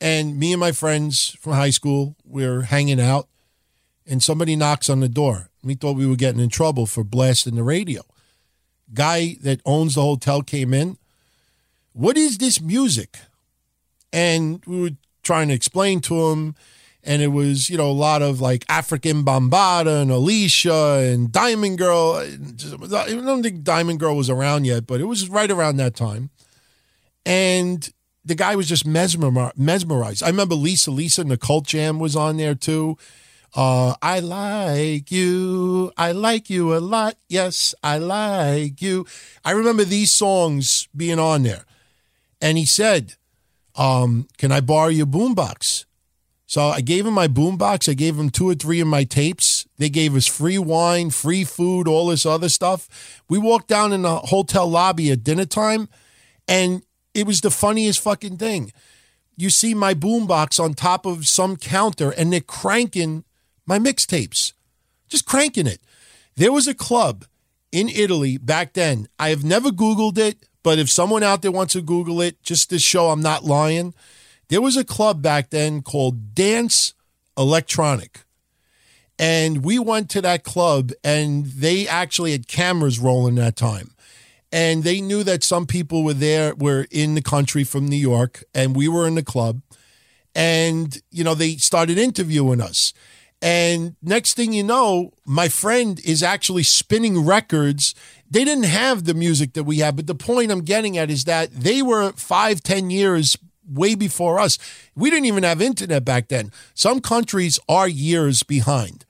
And 0.01 0.39
me 0.39 0.53
and 0.53 0.61
my 0.61 0.71
friends 0.71 1.37
from 1.41 1.55
high 1.55 1.71
school, 1.71 2.15
we 2.25 2.45
are 2.45 2.63
hanging 2.63 3.01
out, 3.01 3.27
and 4.07 4.23
somebody 4.23 4.55
knocks 4.55 4.89
on 4.89 5.01
the 5.01 5.09
door. 5.09 5.51
We 5.65 5.75
thought 5.75 5.97
we 5.97 6.07
were 6.07 6.15
getting 6.15 6.41
in 6.41 6.51
trouble 6.51 6.87
for 6.87 7.03
blasting 7.03 7.57
the 7.57 7.65
radio. 7.65 8.03
Guy 8.95 9.39
that 9.43 9.61
owns 9.67 9.97
the 9.97 10.03
hotel 10.03 10.43
came 10.43 10.73
in. 10.73 10.99
What 11.95 12.17
is 12.17 12.39
this 12.39 12.61
music? 12.61 13.19
And 14.13 14.65
we 14.67 14.83
were 14.83 14.97
trying 15.25 15.49
to 15.49 15.55
explain 15.55 16.01
to 16.03 16.29
him. 16.29 16.55
And 17.05 17.23
it 17.23 17.29
was, 17.29 17.71
you 17.71 17.79
know, 17.79 17.91
a 17.91 17.93
lot 17.93 18.23
of 18.23 18.41
like 18.41 18.67
Afrika 18.67 19.13
Bambaataa 19.23 20.03
and 20.03 20.11
Alisha 20.11 21.13
and 21.13 21.33
Diamond 21.33 21.79
Girl. 21.79 22.15
I 22.17 23.07
don't 23.07 23.43
think 23.43 23.63
Diamond 23.63 24.01
Girl 24.01 24.17
was 24.17 24.29
around 24.29 24.67
yet, 24.67 24.87
but 24.87 25.01
it 25.01 25.05
was 25.05 25.29
right 25.29 25.51
around 25.51 25.77
that 25.77 25.95
time. 25.95 26.31
And 27.25 27.89
the 28.25 28.35
guy 28.35 28.57
was 28.57 28.69
just 28.69 28.87
mesmerized. 28.87 30.23
I 30.23 30.29
remember 30.29 30.55
Lisa 30.55 30.91
Lisa 30.91 31.23
and 31.23 31.31
the 31.31 31.39
Cult 31.39 31.67
Jam 31.67 31.99
was 31.99 32.15
on 32.15 32.37
there 32.37 32.55
too. 32.55 32.99
Uh, 33.55 33.95
I 34.03 34.21
like 34.21 35.11
you. 35.11 35.93
I 35.97 36.13
like 36.13 36.51
you 36.51 36.77
a 36.77 36.79
lot. 36.79 37.17
Yes, 37.29 37.75
I 37.83 37.99
like 37.99 38.83
you. 38.83 39.07
I 39.45 39.53
remember 39.53 39.85
these 39.85 40.13
songs 40.13 40.89
being 40.95 41.19
on 41.19 41.43
there. 41.43 41.65
And 42.41 42.59
he 42.59 42.67
said, 42.67 43.15
um, 43.77 44.29
Can 44.37 44.53
I 44.53 44.61
borrow 44.61 44.89
your 44.89 45.07
boombox? 45.07 45.87
So 46.49 46.69
I 46.69 46.81
gave 46.81 47.05
him 47.05 47.13
my 47.13 47.29
boombox. 47.29 47.91
I 47.91 47.93
gave 47.93 48.19
him 48.19 48.31
two 48.31 48.49
or 48.49 48.55
three 48.55 48.81
of 48.81 48.89
my 48.89 49.05
tapes. 49.05 49.67
They 49.77 49.91
gave 49.91 50.17
us 50.17 50.27
free 50.27 50.59
wine, 50.59 51.11
free 51.11 51.45
food, 51.45 51.87
all 51.87 52.07
this 52.07 52.25
other 52.25 52.49
stuff. 52.49 53.23
We 53.29 53.37
walked 53.37 53.69
down 53.69 53.93
in 53.93 54.01
the 54.01 54.17
hotel 54.17 54.67
lobby 54.67 55.11
at 55.11 55.23
dinner 55.23 55.45
time, 55.45 55.91
and 56.49 56.83
it 57.13 57.27
was 57.27 57.43
the 57.43 57.51
funniest 57.51 58.01
fucking 58.01 58.39
thing. 58.39 58.73
You 59.37 59.51
see 59.51 59.75
my 59.75 59.93
boombox 59.93 60.59
on 60.59 60.73
top 60.73 61.05
of 61.05 61.29
some 61.29 61.57
counter, 61.57 62.13
and 62.13 62.33
they're 62.33 62.41
cranking 62.41 63.25
my 63.67 63.79
mixtapes, 63.79 64.55
just 65.07 65.27
cranking 65.27 65.67
it. 65.67 65.83
There 66.35 66.51
was 66.51 66.67
a 66.67 66.75
club 66.75 67.27
in 67.71 67.91
Italy 67.91 68.39
back 68.39 68.73
then. 68.73 69.07
I 69.19 69.29
have 69.29 69.45
never 69.45 69.69
Googled 69.69 70.17
it, 70.17 70.49
but 70.63 70.79
if 70.79 70.91
someone 70.91 71.23
out 71.23 71.43
there 71.43 71.53
wants 71.53 71.75
to 71.75 71.83
Google 71.83 72.23
it, 72.23 72.43
just 72.43 72.71
to 72.71 72.79
show 72.79 73.11
I'm 73.11 73.21
not 73.21 73.45
lying 73.45 73.93
there 74.49 74.63
was 74.63 74.77
a 74.77 74.85
club 74.85 75.23
back 75.23 75.51
then 75.51 75.83
called 75.83 76.35
Dance 76.35 76.95
Electronic. 77.37 78.25
And 79.19 79.65
we 79.65 79.79
went 79.79 80.11
to 80.11 80.23
that 80.23 80.45
club, 80.45 80.93
and 81.03 81.47
they 81.47 81.89
actually 81.89 82.33
had 82.33 82.47
cameras 82.47 82.99
rolling 82.99 83.35
that 83.37 83.57
time. 83.57 83.91
And 84.53 84.85
they 84.85 85.01
knew 85.01 85.23
that 85.25 85.45
some 85.45 85.67
people 85.67 86.05
were 86.05 86.15
there, 86.15 86.55
were 86.55 86.87
in 86.91 87.15
the 87.15 87.23
country 87.23 87.65
from 87.65 87.87
New 87.87 87.97
York, 87.97 88.45
and 88.55 88.77
we 88.77 88.89
were 88.89 89.07
in 89.07 89.17
the 89.17 89.23
club. 89.23 89.61
And, 90.35 90.97
you 91.11 91.25
know, 91.25 91.35
they 91.35 91.57
started 91.57 91.99
interviewing 91.99 92.61
us. 92.61 92.95
And 93.43 93.97
next 94.03 94.35
thing 94.35 94.53
you 94.53 94.63
know, 94.63 95.13
my 95.25 95.49
friend 95.49 96.01
is 96.05 96.23
actually 96.23 96.65
spinning 96.65 97.25
records. 97.25 97.95
They 98.31 98.45
didn't 98.45 98.65
have 98.65 99.05
the 99.05 99.15
music 99.15 99.53
that 99.53 99.65
we 99.65 99.79
have, 99.79 99.97
but 99.97 100.07
the 100.07 100.15
point 100.15 100.51
I'm 100.51 100.63
getting 100.63 100.97
at 100.97 101.11
is 101.11 101.25
that 101.25 101.53
they 101.53 101.83
were 101.83 102.13
five, 102.13 102.63
ten 102.63 102.91
years 102.91 103.37
way 103.69 103.95
before 103.95 104.39
us. 104.39 104.59
We 104.95 105.11
didn't 105.11 105.27
even 105.27 105.43
have 105.43 105.61
internet 105.61 106.05
back 106.05 106.29
then. 106.29 106.51
Some 106.75 107.01
countries 107.01 107.59
are 107.69 107.89
years 107.89 108.43
behind 108.43 109.05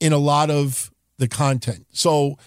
in 0.00 0.12
a 0.12 0.18
lot 0.18 0.50
of 0.50 0.90
the 1.18 1.28
content. 1.28 1.86
So 1.92 2.38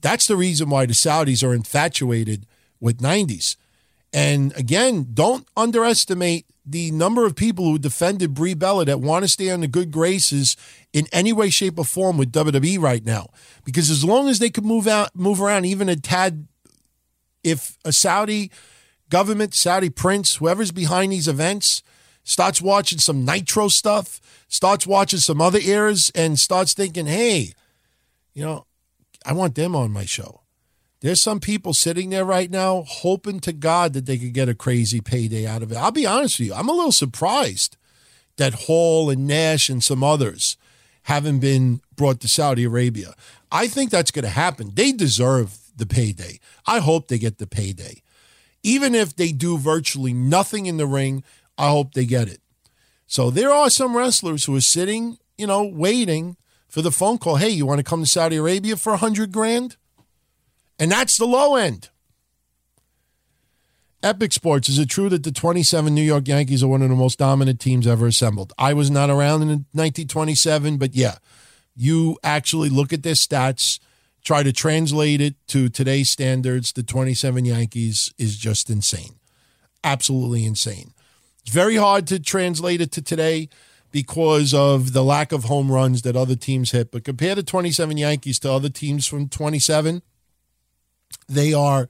that's 0.00 0.26
the 0.26 0.36
reason 0.36 0.70
why 0.70 0.86
the 0.86 0.92
Saudis 0.92 1.46
are 1.46 1.54
infatuated 1.54 2.46
with 2.80 2.98
90s. 2.98 3.56
And 4.12 4.56
again, 4.56 5.08
don't 5.12 5.46
underestimate 5.56 6.46
the 6.64 6.90
number 6.92 7.26
of 7.26 7.36
people 7.36 7.64
who 7.64 7.78
defended 7.78 8.32
Brie 8.32 8.54
Bella 8.54 8.84
that 8.86 9.00
want 9.00 9.24
to 9.24 9.28
stay 9.28 9.50
on 9.50 9.60
the 9.60 9.68
good 9.68 9.90
graces 9.90 10.56
in 10.92 11.06
any 11.12 11.32
way, 11.32 11.50
shape, 11.50 11.78
or 11.78 11.84
form 11.84 12.16
with 12.16 12.32
WWE 12.32 12.80
right 12.80 13.04
now. 13.04 13.28
Because 13.64 13.90
as 13.90 14.04
long 14.04 14.28
as 14.28 14.38
they 14.38 14.50
could 14.50 14.64
move 14.64 14.86
out, 14.86 15.14
move 15.14 15.42
around 15.42 15.66
even 15.66 15.88
a 15.88 15.96
tad, 15.96 16.46
if 17.42 17.76
a 17.84 17.92
Saudi 17.92 18.50
government, 19.14 19.54
Saudi 19.54 19.90
prince, 19.90 20.34
whoever's 20.34 20.72
behind 20.72 21.12
these 21.12 21.28
events, 21.28 21.84
starts 22.24 22.60
watching 22.60 22.98
some 22.98 23.24
Nitro 23.24 23.68
stuff, 23.68 24.20
starts 24.48 24.88
watching 24.88 25.20
some 25.20 25.40
other 25.40 25.60
eras, 25.60 26.10
and 26.16 26.36
starts 26.36 26.74
thinking, 26.74 27.06
hey, 27.06 27.52
you 28.32 28.44
know, 28.44 28.66
I 29.24 29.32
want 29.32 29.54
them 29.54 29.76
on 29.76 29.92
my 29.92 30.04
show. 30.04 30.40
There's 30.98 31.22
some 31.22 31.38
people 31.38 31.74
sitting 31.74 32.10
there 32.10 32.24
right 32.24 32.50
now 32.50 32.82
hoping 32.88 33.38
to 33.42 33.52
God 33.52 33.92
that 33.92 34.06
they 34.06 34.18
could 34.18 34.32
get 34.34 34.48
a 34.48 34.54
crazy 34.54 35.00
payday 35.00 35.46
out 35.46 35.62
of 35.62 35.70
it. 35.70 35.76
I'll 35.76 35.92
be 35.92 36.06
honest 36.06 36.40
with 36.40 36.48
you, 36.48 36.54
I'm 36.54 36.68
a 36.68 36.72
little 36.72 36.90
surprised 36.90 37.76
that 38.36 38.64
Hall 38.66 39.10
and 39.10 39.28
Nash 39.28 39.68
and 39.68 39.84
some 39.84 40.02
others 40.02 40.56
haven't 41.04 41.38
been 41.38 41.82
brought 41.94 42.18
to 42.22 42.26
Saudi 42.26 42.64
Arabia. 42.64 43.14
I 43.52 43.68
think 43.68 43.92
that's 43.92 44.10
going 44.10 44.24
to 44.24 44.28
happen. 44.28 44.72
They 44.74 44.90
deserve 44.90 45.56
the 45.76 45.86
payday. 45.86 46.40
I 46.66 46.80
hope 46.80 47.06
they 47.06 47.18
get 47.18 47.38
the 47.38 47.46
payday 47.46 48.02
even 48.64 48.94
if 48.94 49.14
they 49.14 49.30
do 49.30 49.56
virtually 49.56 50.12
nothing 50.12 50.66
in 50.66 50.78
the 50.78 50.86
ring, 50.86 51.22
I 51.56 51.68
hope 51.70 51.92
they 51.94 52.06
get 52.06 52.26
it. 52.26 52.40
So 53.06 53.30
there 53.30 53.52
are 53.52 53.70
some 53.70 53.96
wrestlers 53.96 54.46
who 54.46 54.56
are 54.56 54.60
sitting, 54.60 55.18
you 55.38 55.46
know, 55.46 55.62
waiting 55.62 56.36
for 56.66 56.82
the 56.82 56.90
phone 56.90 57.18
call. 57.18 57.36
Hey, 57.36 57.50
you 57.50 57.66
want 57.66 57.78
to 57.78 57.84
come 57.84 58.02
to 58.02 58.08
Saudi 58.08 58.36
Arabia 58.36 58.76
for 58.76 58.94
a 58.94 58.96
hundred 58.96 59.30
grand? 59.30 59.76
And 60.78 60.90
that's 60.90 61.16
the 61.16 61.26
low 61.26 61.54
end. 61.54 61.90
Epic 64.02 64.32
Sports, 64.32 64.68
is 64.68 64.78
it 64.78 64.90
true 64.90 65.08
that 65.08 65.22
the 65.22 65.32
27 65.32 65.94
New 65.94 66.02
York 66.02 66.28
Yankees 66.28 66.62
are 66.62 66.68
one 66.68 66.82
of 66.82 66.90
the 66.90 66.96
most 66.96 67.18
dominant 67.18 67.60
teams 67.60 67.86
ever 67.86 68.06
assembled? 68.06 68.52
I 68.58 68.74
was 68.74 68.90
not 68.90 69.08
around 69.08 69.42
in 69.42 69.48
1927, 69.48 70.76
but 70.76 70.94
yeah, 70.94 71.16
you 71.74 72.18
actually 72.22 72.68
look 72.68 72.92
at 72.92 73.02
their 73.02 73.14
stats 73.14 73.78
try 74.24 74.42
to 74.42 74.52
translate 74.52 75.20
it 75.20 75.34
to 75.48 75.68
today's 75.68 76.10
standards, 76.10 76.72
the 76.72 76.82
27 76.82 77.44
Yankees 77.44 78.12
is 78.18 78.36
just 78.36 78.70
insane. 78.70 79.16
Absolutely 79.84 80.44
insane. 80.44 80.92
It's 81.42 81.52
very 81.52 81.76
hard 81.76 82.06
to 82.08 82.18
translate 82.18 82.80
it 82.80 82.90
to 82.92 83.02
today 83.02 83.50
because 83.90 84.54
of 84.54 84.92
the 84.92 85.04
lack 85.04 85.30
of 85.30 85.44
home 85.44 85.70
runs 85.70 86.02
that 86.02 86.16
other 86.16 86.34
teams 86.34 86.72
hit. 86.72 86.90
But 86.90 87.04
compare 87.04 87.34
the 87.34 87.42
27 87.42 87.96
Yankees 87.98 88.40
to 88.40 88.50
other 88.50 88.70
teams 88.70 89.06
from 89.06 89.28
27, 89.28 90.02
they 91.28 91.52
are 91.52 91.88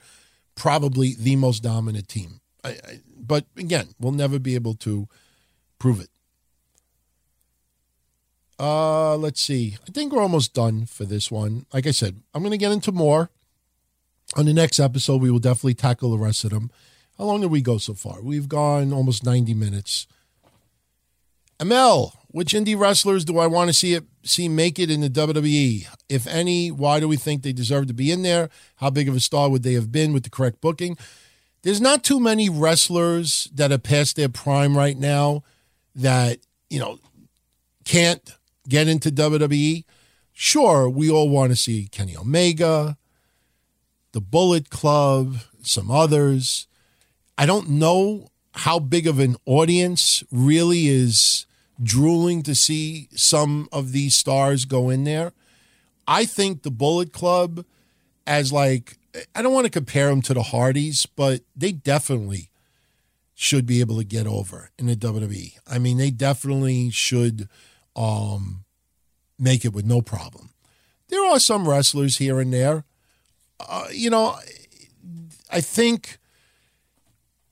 probably 0.57 1.15
the 1.15 1.37
most 1.37 1.63
dominant 1.63 2.09
team. 2.09 2.41
I, 2.65 2.71
I, 2.71 3.01
but 3.17 3.47
again, 3.57 3.89
we'll 3.99 4.13
never 4.13 4.39
be 4.39 4.55
able 4.55 4.75
to 4.75 5.09
prove 5.79 6.01
it. 6.01 6.09
Uh, 8.59 9.17
let's 9.17 9.41
see. 9.41 9.77
I 9.87 9.91
think 9.91 10.13
we're 10.13 10.23
almost 10.23 10.55
done 10.55 10.87
for 10.87 11.05
this 11.05 11.31
one. 11.31 11.67
Like 11.73 11.87
I 11.87 11.91
said, 11.91 12.21
I'm 12.33 12.43
going 12.43 12.53
to 12.53 12.59
get 12.59 12.73
into 12.73 12.93
more 12.93 13.31
on 14.37 14.47
the 14.47 14.53
next 14.53 14.79
episode. 14.79 15.21
We 15.21 15.31
will 15.31 15.39
definitely 15.39 15.75
tackle 15.75 16.11
the 16.11 16.19
rest 16.19 16.45
of 16.45 16.51
them. 16.51 16.71
How 17.19 17.25
long 17.25 17.41
did 17.41 17.51
we 17.51 17.61
go 17.61 17.79
so 17.79 17.95
far? 17.95 18.21
We've 18.23 18.49
gone 18.49 18.93
almost 18.93 19.25
90 19.25 19.55
minutes. 19.55 20.07
Amel, 21.61 22.15
which 22.29 22.53
indie 22.53 22.79
wrestlers 22.79 23.25
do 23.25 23.39
I 23.39 23.47
want 23.47 23.69
to 23.69 23.75
see 23.75 23.95
it 23.95 24.05
see 24.25 24.49
make 24.49 24.79
it 24.79 24.91
in 24.91 25.01
the 25.01 25.11
WWE? 25.11 25.87
If 26.09 26.27
any, 26.27 26.71
why 26.71 26.99
do 26.99 27.07
we 27.07 27.17
think 27.17 27.43
they 27.43 27.53
deserve 27.53 27.87
to 27.87 27.95
be 27.95 28.11
in 28.11 28.23
there? 28.23 28.51
How 28.77 28.91
big 28.91 29.09
of 29.09 29.15
a 29.15 29.21
star 29.21 29.49
would 29.49 29.63
they 29.63 29.75
have 29.75 29.93
been 29.93 30.13
with 30.13 30.25
the 30.25 30.31
correct 30.31 30.61
booking? 30.61 30.97
There's 31.63 31.81
not 31.81 32.03
too 32.03 32.21
many 32.21 32.51
wrestlers 32.51 33.49
that 33.55 33.73
are 33.73 33.79
past 33.79 34.17
their 34.17 34.29
prime 34.29 34.77
right 34.77 34.99
now 34.99 35.45
that, 35.95 36.39
you 36.69 36.79
know, 36.81 36.99
can't 37.85 38.35
get 38.69 38.89
into 38.89 39.11
WWE, 39.11 39.85
sure, 40.33 40.89
we 40.89 41.11
all 41.11 41.29
want 41.29 41.53
to 41.53 41.57
see 41.57 41.89
Kenny 41.91 42.17
Omega, 42.17 42.97
the 44.13 44.21
Bullet 44.21 44.71
Club, 44.71 45.39
some 45.63 45.91
others. 45.91 46.67
I 47.37 47.47
don't 47.47 47.71
know 47.71 48.29
how 48.55 48.79
big 48.79 49.07
of 49.07 49.19
an 49.19 49.37
audience 49.47 50.23
really 50.31 50.87
is 50.87 51.47
drooling 51.83 52.43
to 52.45 52.55
see 52.55 53.09
some 53.15 53.69
of 53.73 53.93
these 53.93 54.15
stars 54.15 54.65
go 54.65 54.91
in 54.91 55.05
there. 55.05 55.33
I 56.07 56.25
think 56.25 56.63
the 56.63 56.71
Bullet 56.71 57.13
Club, 57.13 57.65
as 58.27 58.53
like, 58.53 58.99
I 59.35 59.43
don't 59.43 59.53
want 59.53 59.65
to 59.65 59.71
compare 59.71 60.09
them 60.09 60.23
to 60.23 60.35
the 60.35 60.43
Hardys, 60.43 61.07
but 61.07 61.41
they 61.57 61.73
definitely 61.73 62.51
should 63.35 63.67
be 63.67 63.81
able 63.81 63.97
to 63.99 64.05
get 64.05 64.27
over 64.27 64.71
in 64.79 64.87
the 64.87 64.95
WWE. 64.95 65.59
I 65.67 65.79
mean, 65.79 65.99
they 65.99 66.11
definitely 66.11 66.91
should 66.91 67.49
um, 67.97 68.65
make 69.39 69.65
it 69.65 69.73
with 69.73 69.85
no 69.85 70.01
problem. 70.01 70.51
There 71.09 71.25
are 71.25 71.39
some 71.39 71.69
wrestlers 71.69 72.19
here 72.19 72.41
and 72.41 72.53
there. 72.53 72.85
Uh, 73.61 73.87
you 73.93 74.11
know, 74.11 74.37
I 75.51 75.61
think, 75.61 76.19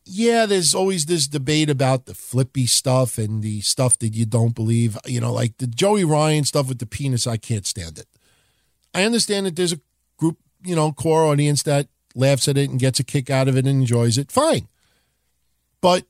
yeah, 0.05 0.47
there's 0.47 0.75
always 0.75 1.07
this 1.07 1.29
debate 1.29 1.71
about 1.71 2.07
the 2.07 2.15
flippy 2.15 2.67
stuff 2.67 3.19
and 3.19 3.43
the 3.43 3.61
stuff 3.61 3.99
that 3.99 4.15
you 4.15 4.27
don't 4.27 4.55
believe. 4.55 4.99
You 5.07 5.21
know, 5.21 5.33
like 5.33 5.59
the 5.59 5.67
Joey 5.67 6.05
Ryan 6.05 6.45
stuff 6.45 6.69
with 6.69 6.79
the 6.79 6.87
penis, 6.87 7.27
I 7.27 7.37
can't 7.37 7.67
stand 7.67 7.99
it. 7.99 8.07
I 8.95 9.05
understand 9.05 9.47
that 9.47 9.57
there's 9.57 9.73
a 9.73 9.81
group, 10.17 10.39
you 10.65 10.75
know, 10.75 10.93
core 10.93 11.25
audience 11.25 11.63
that 11.63 11.89
laughs 12.15 12.49
at 12.49 12.59
it 12.59 12.69
and 12.69 12.81
gets 12.81 13.01
a 13.01 13.05
kick 13.05 13.31
out 13.31 13.49
of 13.49 13.57
it 13.57 13.67
and 13.67 13.81
enjoys 13.81 14.19
it. 14.19 14.33
Fine. 14.33 14.69
But 15.81 16.05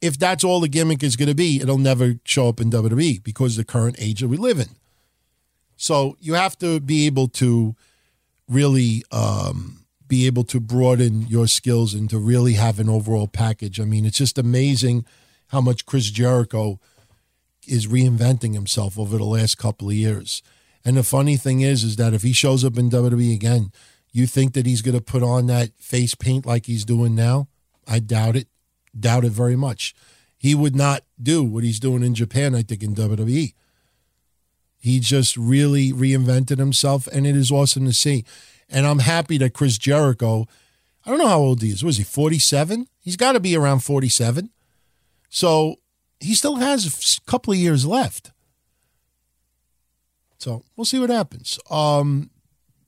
if 0.00 0.18
that's 0.18 0.44
all 0.44 0.60
the 0.60 0.68
gimmick 0.68 1.02
is 1.02 1.16
going 1.16 1.28
to 1.28 1.34
be, 1.34 1.60
it'll 1.60 1.78
never 1.78 2.14
show 2.24 2.48
up 2.48 2.60
in 2.60 2.70
WWE 2.70 3.22
because 3.22 3.56
the 3.56 3.64
current 3.64 3.96
age 3.98 4.20
that 4.20 4.28
we 4.28 4.36
live 4.36 4.58
in. 4.58 4.68
So 5.76 6.16
you 6.20 6.34
have 6.34 6.58
to 6.58 6.80
be 6.80 7.06
able 7.06 7.28
to 7.28 7.74
really 8.48 9.02
um, 9.12 9.86
be 10.06 10.26
able 10.26 10.44
to 10.44 10.60
broaden 10.60 11.22
your 11.26 11.46
skills 11.46 11.94
and 11.94 12.10
to 12.10 12.18
really 12.18 12.54
have 12.54 12.80
an 12.80 12.88
overall 12.88 13.28
package. 13.28 13.80
I 13.80 13.84
mean, 13.84 14.04
it's 14.04 14.18
just 14.18 14.38
amazing 14.38 15.04
how 15.48 15.60
much 15.60 15.86
Chris 15.86 16.10
Jericho 16.10 16.80
is 17.66 17.86
reinventing 17.86 18.54
himself 18.54 18.98
over 18.98 19.16
the 19.16 19.24
last 19.24 19.56
couple 19.56 19.88
of 19.88 19.94
years. 19.94 20.42
And 20.84 20.96
the 20.96 21.02
funny 21.02 21.36
thing 21.36 21.60
is, 21.60 21.84
is 21.84 21.96
that 21.96 22.14
if 22.14 22.22
he 22.22 22.32
shows 22.32 22.64
up 22.64 22.78
in 22.78 22.90
WWE 22.90 23.34
again, 23.34 23.70
you 24.12 24.26
think 24.26 24.54
that 24.54 24.66
he's 24.66 24.82
going 24.82 24.96
to 24.96 25.00
put 25.00 25.22
on 25.22 25.46
that 25.46 25.70
face 25.78 26.14
paint 26.14 26.46
like 26.46 26.66
he's 26.66 26.84
doing 26.84 27.14
now? 27.14 27.48
I 27.86 28.00
doubt 28.00 28.36
it. 28.36 28.48
Doubt 28.98 29.24
it 29.24 29.32
very 29.32 29.56
much. 29.56 29.94
He 30.36 30.54
would 30.54 30.74
not 30.74 31.02
do 31.22 31.44
what 31.44 31.64
he's 31.64 31.80
doing 31.80 32.02
in 32.02 32.14
Japan, 32.14 32.54
I 32.54 32.62
think, 32.62 32.82
in 32.82 32.94
WWE. 32.94 33.54
He 34.78 35.00
just 35.00 35.36
really 35.36 35.92
reinvented 35.92 36.58
himself, 36.58 37.06
and 37.08 37.26
it 37.26 37.36
is 37.36 37.50
awesome 37.50 37.84
to 37.84 37.92
see. 37.92 38.24
And 38.68 38.86
I'm 38.86 39.00
happy 39.00 39.36
that 39.38 39.52
Chris 39.52 39.76
Jericho, 39.76 40.46
I 41.04 41.10
don't 41.10 41.18
know 41.18 41.28
how 41.28 41.40
old 41.40 41.60
he 41.60 41.70
is. 41.70 41.84
Was 41.84 41.98
he 41.98 42.04
47? 42.04 42.88
He's 42.98 43.16
got 43.16 43.32
to 43.32 43.40
be 43.40 43.54
around 43.54 43.80
47. 43.80 44.50
So 45.28 45.76
he 46.18 46.34
still 46.34 46.56
has 46.56 47.18
a 47.18 47.30
couple 47.30 47.52
of 47.52 47.58
years 47.58 47.84
left. 47.84 48.32
So 50.38 50.64
we'll 50.74 50.86
see 50.86 50.98
what 50.98 51.10
happens. 51.10 51.58
Um, 51.70 52.30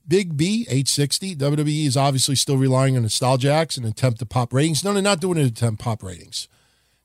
Big 0.07 0.35
B, 0.35 0.63
860. 0.63 1.35
WWE 1.35 1.85
is 1.85 1.95
obviously 1.95 2.35
still 2.35 2.57
relying 2.57 2.95
on 2.95 3.03
nostalgia 3.03 3.51
acts 3.51 3.77
and 3.77 3.85
attempt 3.85 4.19
to 4.19 4.25
pop 4.25 4.53
ratings. 4.53 4.83
No, 4.83 4.93
they're 4.93 5.01
not 5.01 5.21
doing 5.21 5.37
an 5.37 5.45
attempt 5.45 5.81
pop 5.81 6.03
ratings. 6.03 6.47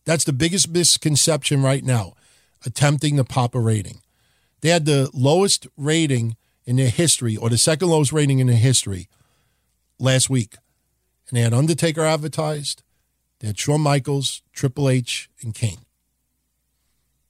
That's 0.05 0.25
the 0.25 0.33
biggest 0.33 0.69
misconception 0.69 1.63
right 1.63 1.85
now, 1.85 2.15
attempting 2.67 3.17
to 3.17 3.25
pop 3.25 3.55
a 3.55 3.61
rating. 3.61 4.01
They 4.61 4.71
had 4.71 4.85
the 4.85 5.11
lowest 5.15 5.69
rating 5.77 6.37
in 6.65 6.77
their 6.77 6.91
history, 6.91 7.37
or 7.37 7.49
the 7.49 7.59
second 7.59 7.89
lowest 7.89 8.13
rating 8.13 8.41
in 8.41 8.49
their 8.49 8.57
history 8.57 9.09
last 9.99 10.29
week. 10.29 10.57
And 11.29 11.37
they 11.37 11.43
had 11.43 11.55
Undertaker 11.55 12.03
advertised, 12.03 12.83
they 13.39 13.47
had 13.47 13.59
Shawn 13.59 13.81
Michaels, 13.81 14.43
Triple 14.53 14.89
H, 14.89 15.31
and 15.41 15.55
Kane. 15.55 15.85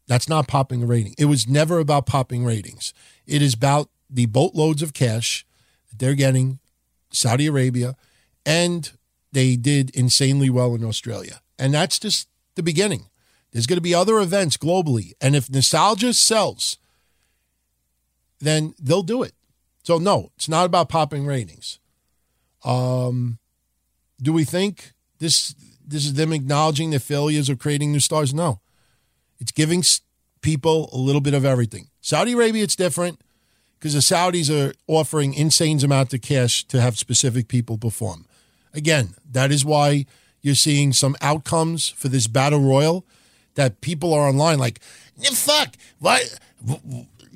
That's 0.06 0.28
not 0.28 0.48
popping 0.48 0.82
a 0.82 0.86
rating. 0.86 1.14
It 1.18 1.26
was 1.26 1.46
never 1.46 1.78
about 1.78 2.06
popping 2.06 2.44
ratings. 2.44 2.94
It 3.26 3.42
is 3.42 3.52
about 3.54 3.90
the 4.08 4.26
boatloads 4.26 4.82
of 4.82 4.94
cash 4.94 5.44
they're 5.98 6.14
getting, 6.14 6.58
Saudi 7.10 7.46
Arabia, 7.46 7.96
and 8.44 8.92
they 9.32 9.56
did 9.56 9.90
insanely 9.90 10.50
well 10.50 10.74
in 10.74 10.84
Australia. 10.84 11.40
And 11.58 11.74
that's 11.74 11.98
just 11.98 12.28
the 12.54 12.62
beginning. 12.62 13.08
There's 13.52 13.66
going 13.66 13.76
to 13.76 13.82
be 13.82 13.94
other 13.94 14.18
events 14.18 14.56
globally. 14.56 15.12
And 15.20 15.34
if 15.34 15.50
nostalgia 15.50 16.14
sells, 16.14 16.78
then 18.40 18.74
they'll 18.80 19.02
do 19.02 19.22
it. 19.22 19.32
So, 19.82 19.98
no, 19.98 20.30
it's 20.36 20.48
not 20.48 20.66
about 20.66 20.88
popping 20.88 21.26
ratings. 21.26 21.78
Um, 22.64 23.38
do 24.20 24.32
we 24.32 24.44
think 24.44 24.92
this 25.18 25.54
this 25.86 26.04
is 26.04 26.14
them 26.14 26.32
acknowledging 26.32 26.90
their 26.90 26.98
failures 26.98 27.48
of 27.48 27.58
creating 27.58 27.92
new 27.92 28.00
stars? 28.00 28.34
No. 28.34 28.60
It's 29.40 29.52
giving 29.52 29.82
people 30.42 30.90
a 30.92 30.98
little 30.98 31.20
bit 31.20 31.32
of 31.32 31.44
everything. 31.44 31.88
Saudi 32.00 32.32
Arabia, 32.32 32.64
it's 32.64 32.76
different 32.76 33.20
because 33.78 33.94
the 33.94 34.00
Saudis 34.00 34.50
are 34.50 34.74
offering 34.86 35.34
insane 35.34 35.82
amounts 35.84 36.12
of 36.14 36.22
cash 36.22 36.64
to 36.64 36.80
have 36.80 36.98
specific 36.98 37.48
people 37.48 37.78
perform. 37.78 38.26
Again, 38.74 39.14
that 39.30 39.50
is 39.52 39.64
why 39.64 40.06
you're 40.40 40.54
seeing 40.54 40.92
some 40.92 41.16
outcomes 41.20 41.88
for 41.88 42.08
this 42.08 42.26
battle 42.26 42.60
royal 42.60 43.04
that 43.54 43.80
people 43.80 44.12
are 44.14 44.28
online 44.28 44.58
like, 44.58 44.80
fuck, 45.32 45.74
what? 45.98 46.38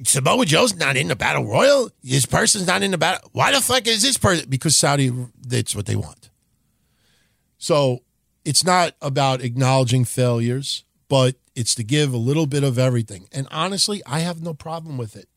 Samoa 0.05 0.45
Joe's 0.45 0.75
not 0.75 0.97
in 0.97 1.09
the 1.09 1.17
battle 1.17 1.45
royal. 1.45 1.91
This 2.03 2.27
person's 2.27 2.67
not 2.67 2.83
in 2.83 2.91
the 2.91 2.99
battle. 2.99 3.29
Why 3.33 3.53
the 3.53 3.61
fuck 3.61 3.87
is 3.87 4.03
this 4.03 4.19
person? 4.19 4.47
Because 4.49 4.77
Saudi, 4.77 5.13
that's 5.47 5.77
what 5.77 5.87
they 5.87 5.97
want. 5.97 6.31
So 7.59 8.03
it's 8.45 8.65
not 8.65 8.95
about 9.01 9.43
acknowledging 9.43 10.05
failures, 10.05 10.85
but 11.09 11.37
it's 11.55 11.75
to 11.77 11.85
give 11.85 12.13
a 12.13 12.19
little 12.19 12.47
bit 12.47 12.65
of 12.65 12.79
everything. 12.79 13.29
And 13.33 13.47
honestly, 13.51 14.03
I 14.07 14.21
have 14.21 14.43
no 14.43 14.55
problem 14.55 14.99
with 14.99 15.15
it. 15.15 15.29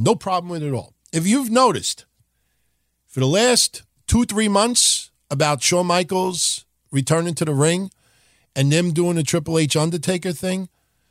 No 0.00 0.14
problem 0.14 0.48
with 0.48 0.62
it 0.62 0.68
at 0.68 0.74
all. 0.74 0.94
If 1.12 1.26
you've 1.26 1.50
noticed 1.50 2.06
for 3.08 3.18
the 3.18 3.26
last 3.26 3.82
two, 4.06 4.24
three 4.24 4.46
months 4.46 5.10
about 5.28 5.60
Shawn 5.60 5.86
Michaels 5.86 6.64
returning 6.92 7.34
to 7.34 7.44
the 7.44 7.52
ring 7.52 7.90
and 8.54 8.70
them 8.70 8.92
doing 8.92 9.16
the 9.16 9.24
Triple 9.24 9.58
H 9.58 9.74
Undertaker 9.74 10.32
thing, 10.32 10.68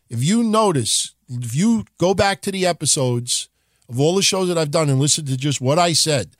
if 0.09 0.23
you 0.23 0.41
notice, 0.41 1.15
if 1.27 1.53
you 1.53 1.83
go 1.97 2.13
back 2.13 2.41
to 2.43 2.51
the 2.51 2.65
episodes 2.65 3.49
of 3.89 3.99
all 3.99 4.15
the 4.15 4.21
shows 4.21 4.47
that 4.47 4.57
I've 4.57 4.71
done 4.71 4.89
and 4.89 5.01
listen 5.01 5.25
to 5.25 5.35
just 5.35 5.59
what 5.59 5.77
I 5.77 5.91
said, 5.91 6.37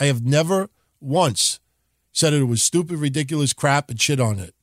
I 0.00 0.06
have 0.06 0.24
never 0.24 0.68
once 1.00 1.60
said 2.10 2.32
it 2.32 2.42
was 2.44 2.64
stupid, 2.64 2.98
ridiculous 2.98 3.52
crap 3.52 3.90
and 3.90 4.00
shit 4.00 4.18
on 4.18 4.40
it. 4.40 4.56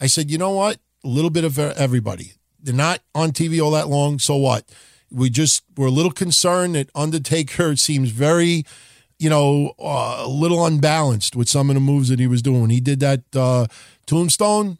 I 0.00 0.06
said, 0.06 0.30
you 0.30 0.38
know 0.38 0.52
what? 0.52 0.78
A 1.04 1.08
little 1.08 1.30
bit 1.30 1.44
of 1.44 1.58
everybody. 1.58 2.32
They're 2.58 2.74
not 2.74 3.00
on 3.14 3.32
TV 3.32 3.62
all 3.62 3.72
that 3.72 3.88
long, 3.88 4.18
so 4.18 4.36
what? 4.36 4.64
We 5.10 5.30
just 5.30 5.62
were 5.76 5.86
a 5.86 5.90
little 5.90 6.12
concerned 6.12 6.74
that 6.74 6.90
Undertaker 6.94 7.76
seems 7.76 8.10
very, 8.10 8.64
you 9.18 9.28
know, 9.28 9.74
uh, 9.78 10.22
a 10.24 10.28
little 10.28 10.64
unbalanced 10.64 11.34
with 11.36 11.48
some 11.48 11.70
of 11.70 11.74
the 11.74 11.80
moves 11.80 12.08
that 12.08 12.20
he 12.20 12.26
was 12.26 12.42
doing. 12.42 12.70
He 12.70 12.80
did 12.80 13.00
that 13.00 13.22
uh, 13.34 13.66
tombstone, 14.06 14.78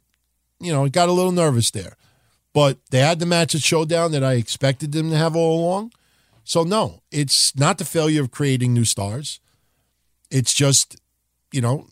you 0.61 0.73
know, 0.73 0.89
got 0.89 1.09
a 1.09 1.13
little 1.13 1.33
nervous 1.33 1.71
there. 1.71 1.97
But 2.53 2.79
they 2.91 3.01
had 3.01 3.19
the 3.19 3.27
match 3.27 3.55
at 3.55 3.63
Showdown 3.63 4.13
that 4.13 4.25
I 4.25 4.35
expected 4.35 4.93
them 4.93 5.11
to 5.11 5.17
have 5.17 5.37
all 5.37 5.61
along. 5.61 5.93
So, 6.45 6.65
no, 6.65 7.03
it's 7.13 7.55
not 7.57 7.79
the 7.79 7.85
failure 7.85 8.23
of 8.23 8.31
creating 8.31 8.75
new 8.75 8.85
stars. 8.85 9.41
It's 10.31 10.53
just, 10.53 10.97
you 11.53 11.61
know, 11.61 11.87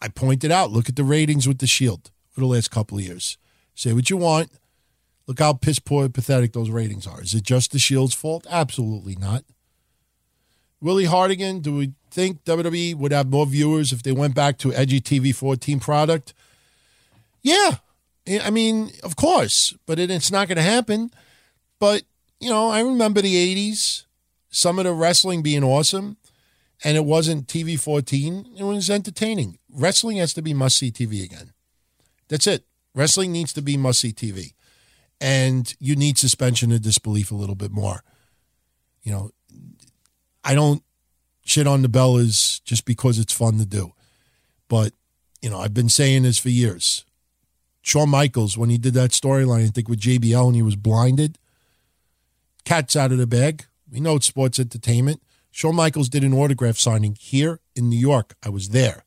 I 0.00 0.08
pointed 0.08 0.52
out, 0.52 0.70
look 0.70 0.88
at 0.88 0.96
the 0.96 1.04
ratings 1.04 1.48
with 1.48 1.58
the 1.58 1.66
Shield 1.66 2.10
for 2.30 2.40
the 2.40 2.46
last 2.46 2.70
couple 2.70 2.98
of 2.98 3.04
years. 3.04 3.38
Say 3.74 3.92
what 3.92 4.10
you 4.10 4.16
want. 4.16 4.50
Look 5.28 5.40
how 5.40 5.52
piss 5.52 5.78
poor 5.78 6.08
pathetic 6.08 6.54
those 6.54 6.70
ratings 6.70 7.06
are. 7.06 7.20
Is 7.20 7.34
it 7.34 7.44
just 7.44 7.70
the 7.70 7.78
Shield's 7.78 8.14
fault? 8.14 8.46
Absolutely 8.50 9.14
not. 9.14 9.44
Willie 10.80 11.04
Hardigan, 11.04 11.60
do 11.60 11.76
we 11.76 11.92
think 12.10 12.44
WWE 12.44 12.94
would 12.94 13.12
have 13.12 13.28
more 13.28 13.44
viewers 13.44 13.92
if 13.92 14.02
they 14.02 14.12
went 14.12 14.34
back 14.34 14.56
to 14.58 14.72
edgy 14.72 15.02
TV 15.02 15.34
14 15.34 15.80
product? 15.80 16.32
Yeah, 17.42 17.76
I 18.42 18.48
mean, 18.48 18.90
of 19.02 19.16
course, 19.16 19.74
but 19.86 19.98
it, 19.98 20.10
it's 20.10 20.32
not 20.32 20.48
going 20.48 20.56
to 20.56 20.62
happen. 20.62 21.10
But, 21.78 22.04
you 22.40 22.48
know, 22.48 22.70
I 22.70 22.80
remember 22.80 23.20
the 23.20 23.54
80s, 23.54 24.04
some 24.48 24.78
of 24.78 24.86
the 24.86 24.94
wrestling 24.94 25.42
being 25.42 25.62
awesome, 25.62 26.16
and 26.82 26.96
it 26.96 27.04
wasn't 27.04 27.48
TV 27.48 27.78
14. 27.78 28.54
It 28.58 28.64
was 28.64 28.88
entertaining. 28.88 29.58
Wrestling 29.70 30.16
has 30.16 30.32
to 30.34 30.42
be 30.42 30.54
must 30.54 30.78
see 30.78 30.90
TV 30.90 31.22
again. 31.22 31.52
That's 32.28 32.46
it. 32.46 32.64
Wrestling 32.94 33.30
needs 33.32 33.52
to 33.52 33.62
be 33.62 33.76
must 33.76 34.00
see 34.00 34.12
TV. 34.12 34.54
And 35.20 35.74
you 35.80 35.96
need 35.96 36.16
suspension 36.16 36.70
of 36.72 36.82
disbelief 36.82 37.30
a 37.30 37.34
little 37.34 37.56
bit 37.56 37.72
more. 37.72 38.04
You 39.02 39.12
know, 39.12 39.30
I 40.44 40.54
don't 40.54 40.82
shit 41.44 41.66
on 41.66 41.82
the 41.82 41.88
Bellas 41.88 42.62
just 42.64 42.84
because 42.84 43.18
it's 43.18 43.32
fun 43.32 43.58
to 43.58 43.66
do. 43.66 43.92
But, 44.68 44.92
you 45.40 45.50
know, 45.50 45.58
I've 45.58 45.74
been 45.74 45.88
saying 45.88 46.22
this 46.22 46.38
for 46.38 46.50
years. 46.50 47.04
Shawn 47.80 48.10
Michaels, 48.10 48.58
when 48.58 48.68
he 48.68 48.76
did 48.76 48.94
that 48.94 49.10
storyline, 49.10 49.64
I 49.64 49.68
think 49.68 49.88
with 49.88 50.00
JBL 50.00 50.46
and 50.46 50.56
he 50.56 50.62
was 50.62 50.76
blinded, 50.76 51.38
cat's 52.64 52.96
out 52.96 53.12
of 53.12 53.18
the 53.18 53.26
bag. 53.26 53.64
We 53.90 54.00
know 54.00 54.16
it's 54.16 54.26
sports 54.26 54.58
entertainment. 54.58 55.22
Shawn 55.50 55.74
Michaels 55.74 56.10
did 56.10 56.22
an 56.22 56.34
autograph 56.34 56.76
signing 56.76 57.16
here 57.18 57.60
in 57.74 57.88
New 57.88 57.98
York. 57.98 58.36
I 58.44 58.50
was 58.50 58.68
there. 58.68 59.04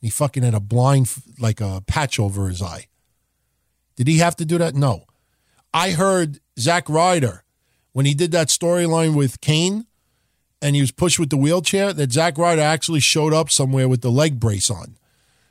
And 0.00 0.02
He 0.02 0.10
fucking 0.10 0.42
had 0.42 0.54
a 0.54 0.60
blind, 0.60 1.12
like 1.38 1.60
a 1.62 1.82
patch 1.86 2.20
over 2.20 2.48
his 2.48 2.60
eye. 2.60 2.88
Did 3.96 4.06
he 4.06 4.18
have 4.18 4.36
to 4.36 4.44
do 4.44 4.58
that? 4.58 4.74
No. 4.74 5.06
I 5.72 5.90
heard 5.90 6.40
Zack 6.58 6.88
Ryder 6.88 7.44
when 7.92 8.06
he 8.06 8.14
did 8.14 8.32
that 8.32 8.48
storyline 8.48 9.14
with 9.14 9.40
Kane 9.40 9.86
and 10.60 10.74
he 10.74 10.80
was 10.80 10.90
pushed 10.90 11.18
with 11.18 11.30
the 11.30 11.36
wheelchair 11.36 11.92
that 11.92 12.12
Zack 12.12 12.38
Ryder 12.38 12.62
actually 12.62 13.00
showed 13.00 13.32
up 13.32 13.50
somewhere 13.50 13.88
with 13.88 14.00
the 14.00 14.10
leg 14.10 14.40
brace 14.40 14.70
on. 14.70 14.96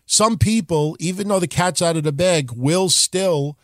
Some 0.06 0.38
people, 0.38 0.96
even 1.00 1.28
though 1.28 1.40
the 1.40 1.48
cat's 1.48 1.82
out 1.82 1.98
of 1.98 2.04
the 2.04 2.12
bag, 2.12 2.52
will 2.52 2.90
still 2.90 3.58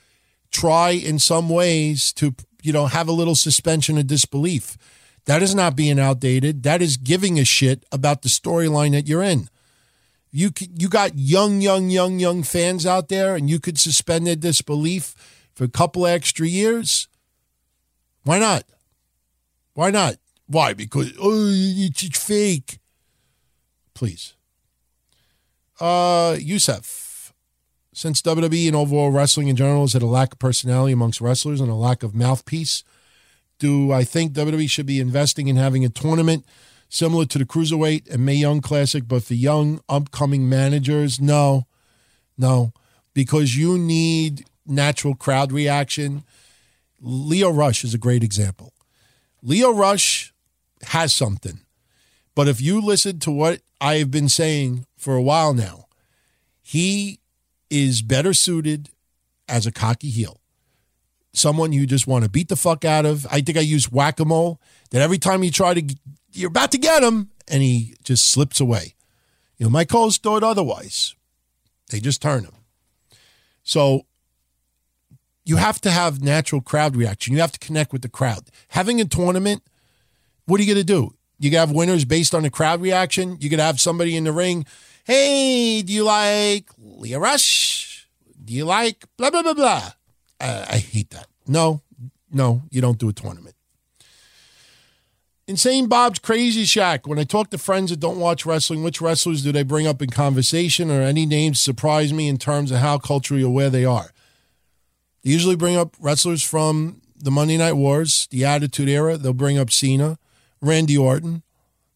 try 0.52 0.92
in 0.92 1.20
some 1.20 1.50
ways 1.50 2.14
to, 2.14 2.36
you 2.62 2.74
know, 2.74 2.88
have 2.88 3.08
a 3.08 3.14
little 3.14 3.36
suspension 3.36 3.98
of 3.98 4.08
disbelief. 4.08 4.78
That 5.26 5.42
is 5.42 5.56
not 5.56 5.76
being 5.76 6.00
outdated. 6.00 6.64
That 6.64 6.82
is 6.82 6.98
giving 6.98 7.40
a 7.40 7.46
shit 7.46 7.86
about 7.92 8.22
the 8.22 8.30
storyline 8.30 8.92
that 8.92 9.08
you're 9.08 9.24
in. 9.24 9.50
You 10.32 10.52
you 10.78 10.90
got 10.90 11.18
young, 11.18 11.62
young, 11.62 11.90
young, 11.90 12.20
young 12.20 12.44
fans 12.44 12.86
out 12.86 13.08
there, 13.08 13.36
and 13.36 13.50
you 13.50 13.60
could 13.60 13.78
suspend 13.78 14.28
their 14.28 14.36
disbelief 14.36 15.16
for 15.54 15.64
a 15.64 15.70
couple 15.70 16.06
extra 16.06 16.48
years. 16.48 17.08
Why 18.24 18.40
not? 18.40 18.64
Why 19.74 19.92
not? 19.92 20.18
Why? 20.48 20.74
Because 20.74 21.14
oh, 21.20 21.48
it's, 21.50 22.18
fake. 22.18 22.80
Please. 23.94 24.34
Uh, 25.80 26.38
Yusef. 26.40 27.34
Since 27.94 28.22
WWE 28.24 28.68
and 28.68 28.76
overall 28.76 29.12
wrestling 29.12 29.50
in 29.50 29.56
general 29.56 29.82
has 29.82 29.94
had 29.94 30.02
a 30.02 30.08
lack 30.08 30.34
of 30.34 30.40
personality 30.40 30.94
amongst 30.94 31.22
wrestlers 31.22 31.62
and 31.62 31.70
a 31.70 31.76
lack 31.76 32.02
of 32.02 32.16
mouthpiece, 32.16 32.84
do 33.60 33.92
I 33.92 34.04
think 34.04 34.34
WWE 34.34 34.70
should 34.70 34.88
be 34.88 35.00
investing 35.00 35.48
in 35.48 35.58
having 35.58 35.86
a 35.86 35.90
tournament 35.90 36.46
similar 36.90 37.26
to 37.26 37.38
the 37.38 37.46
Cruiserweight 37.46 38.12
and 38.12 38.26
Mae 38.26 38.34
Young 38.34 38.62
Classic, 38.62 39.08
but 39.08 39.24
for 39.24 39.36
young, 39.36 39.80
upcoming 39.88 40.50
managers? 40.50 41.22
No, 41.22 41.68
no, 42.36 42.74
because 43.14 43.56
you 43.56 43.78
need 43.78 44.46
natural 44.66 45.16
crowd 45.16 45.52
reaction. 45.52 46.24
Lio 47.02 47.50
Rush 47.50 47.84
is 47.84 47.94
a 47.94 47.98
great 47.98 48.24
example. 48.24 48.74
Lio 49.42 49.72
Rush 49.72 50.34
has 50.84 51.14
something. 51.14 51.60
But 52.36 52.48
if 52.48 52.62
you 52.62 52.82
listen 52.82 53.20
to 53.20 53.32
what 53.32 53.62
I 53.80 53.96
have 53.96 54.10
been 54.10 54.30
saying 54.30 54.86
for 54.98 55.16
a 55.16 55.22
while 55.22 55.54
now, 55.54 55.86
he 56.62 57.20
is 57.70 58.02
better 58.02 58.34
suited 58.34 58.90
as 59.48 59.66
a 59.68 59.72
cocky 59.72 60.10
heel. 60.10 60.40
Someone 61.34 61.74
you 61.74 61.86
just 61.86 62.08
want 62.08 62.24
to 62.24 62.30
beat 62.30 62.48
the 62.48 62.56
fuck 62.56 62.86
out 62.86 63.06
of. 63.06 63.28
I 63.30 63.42
think 63.42 63.58
I 63.58 63.62
use 63.62 63.92
whack 63.92 64.20
a 64.20 64.26
mole, 64.26 64.62
that 64.92 65.02
every 65.02 65.18
time 65.18 65.44
you 65.44 65.52
try 65.52 65.74
to, 65.74 65.96
you're 66.32 66.50
about 66.50 66.72
to 66.72 66.78
get 66.78 67.04
him, 67.04 67.32
and 67.48 67.62
he 67.62 67.96
just 68.04 68.30
slips 68.30 68.60
away. 68.60 68.96
You 69.58 69.66
know, 69.66 69.70
my 69.70 69.86
calls 69.86 70.18
thought 70.18 70.44
otherwise. 70.44 71.16
They 71.90 72.00
just 72.00 72.22
turn 72.22 72.44
him. 72.44 72.54
So 73.64 74.06
you 75.46 75.58
have 75.58 75.82
to 75.82 75.92
have 75.92 76.22
natural 76.22 76.62
crowd 76.62 76.96
reaction. 76.96 77.34
You 77.34 77.42
have 77.42 77.52
to 77.52 77.60
connect 77.60 77.92
with 77.92 78.02
the 78.02 78.10
crowd. 78.10 78.50
Having 78.70 79.02
a 79.02 79.06
tournament, 79.06 79.64
what 80.46 80.60
are 80.60 80.64
you 80.64 80.74
going 80.74 80.86
to 80.86 80.94
do? 80.94 81.14
You 81.40 81.50
can 81.50 81.60
have 81.60 81.72
winners 81.72 82.06
based 82.06 82.34
on 82.34 82.44
the 82.44 82.50
crowd 82.50 82.82
reaction. 82.82 83.38
You 83.40 83.50
could 83.50 83.60
have 83.60 83.82
somebody 83.82 84.16
in 84.16 84.24
the 84.24 84.32
ring. 84.32 84.66
Hey, 85.04 85.82
do 85.82 85.92
you 85.92 86.06
like 86.06 86.70
Lio 86.78 87.20
Rush? 87.20 88.08
Do 88.44 88.54
you 88.54 88.66
like 88.66 89.06
blah 89.18 89.30
blah 89.30 89.42
blah 89.42 89.54
blah? 89.54 89.92
Uh, 90.40 90.66
I 90.70 90.78
hate 90.78 91.10
that. 91.10 91.28
No, 91.48 91.82
no, 92.32 92.64
you 92.70 92.80
don't 92.80 92.98
do 92.98 93.10
a 93.10 93.14
tournament. 93.14 93.56
Insane 95.46 95.88
Bob's 95.88 96.20
Crazy 96.20 96.64
Shack. 96.64 97.06
When 97.06 97.20
I 97.20 97.26
talk 97.26 97.50
to 97.50 97.58
friends 97.58 97.90
that 97.90 98.00
don't 98.00 98.20
watch 98.20 98.46
wrestling, 98.46 98.82
which 98.82 99.02
wrestlers 99.02 99.44
do 99.44 99.52
they 99.52 99.64
bring 99.64 99.86
up 99.86 100.02
in 100.02 100.10
conversation 100.10 100.90
or 100.90 101.02
any 101.02 101.26
names 101.26 101.60
surprise 101.60 102.14
me 102.14 102.30
in 102.30 102.38
terms 102.38 102.72
of 102.72 102.78
how 102.78 102.98
culturally 102.98 103.44
aware 103.44 103.70
they 103.70 103.84
are? 103.84 104.13
They 105.24 105.32
usually 105.32 105.56
bring 105.56 105.76
up 105.76 105.96
wrestlers 106.00 106.44
from 106.44 107.02
the 107.16 107.32
Monday 107.32 107.58
Night 107.58 107.74
Wars, 107.74 108.28
the 108.32 108.44
Attitude 108.44 108.90
Era. 108.90 109.18
They'll 109.18 109.34
bring 109.34 109.58
up 109.58 109.72
Cena, 109.72 110.18
Randy 110.62 110.98
Orton. 110.98 111.44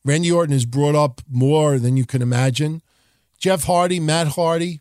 Randy 0.06 0.32
Orton 0.32 0.56
is 0.56 0.66
brought 0.66 0.96
up 0.96 1.22
more 1.30 1.78
than 1.80 1.98
you 1.98 2.06
can 2.06 2.22
imagine. 2.22 2.82
Jeff 3.38 3.66
Hardy, 3.66 4.00
Matt 4.00 4.30
Hardy. 4.30 4.80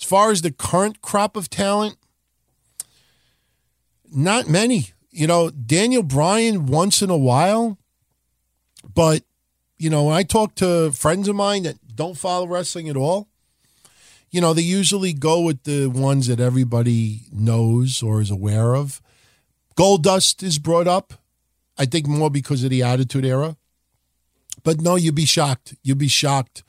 As 0.00 0.06
far 0.06 0.30
as 0.30 0.42
the 0.42 0.50
current 0.50 1.02
crop 1.02 1.36
of 1.36 1.50
talent, 1.50 1.96
not 4.10 4.48
many. 4.48 4.90
You 5.10 5.26
know, 5.26 5.50
Daniel 5.50 6.02
Bryan 6.02 6.66
once 6.66 7.02
in 7.02 7.10
a 7.10 7.16
while, 7.16 7.78
but, 8.94 9.22
you 9.78 9.90
know, 9.90 10.04
when 10.04 10.14
I 10.14 10.22
talk 10.22 10.54
to 10.56 10.92
friends 10.92 11.28
of 11.28 11.36
mine 11.36 11.64
that 11.64 11.76
don't 11.94 12.16
follow 12.16 12.46
wrestling 12.46 12.88
at 12.88 12.96
all, 12.96 13.28
you 14.36 14.42
know, 14.42 14.52
they 14.52 14.60
usually 14.60 15.14
go 15.14 15.40
with 15.40 15.62
the 15.62 15.86
ones 15.86 16.26
that 16.26 16.40
everybody 16.40 17.22
knows 17.32 18.02
or 18.02 18.20
is 18.20 18.30
aware 18.30 18.76
of. 18.76 19.00
Goldust 19.78 20.42
is 20.42 20.58
brought 20.58 20.86
up, 20.86 21.14
I 21.78 21.86
think 21.86 22.06
more 22.06 22.30
because 22.30 22.62
of 22.62 22.68
the 22.68 22.82
Attitude 22.82 23.24
Era. 23.24 23.56
But 24.62 24.82
no, 24.82 24.96
you'd 24.96 25.14
be 25.14 25.24
shocked. 25.24 25.74
You'd 25.82 25.96
be 25.96 26.08
shocked 26.08 26.64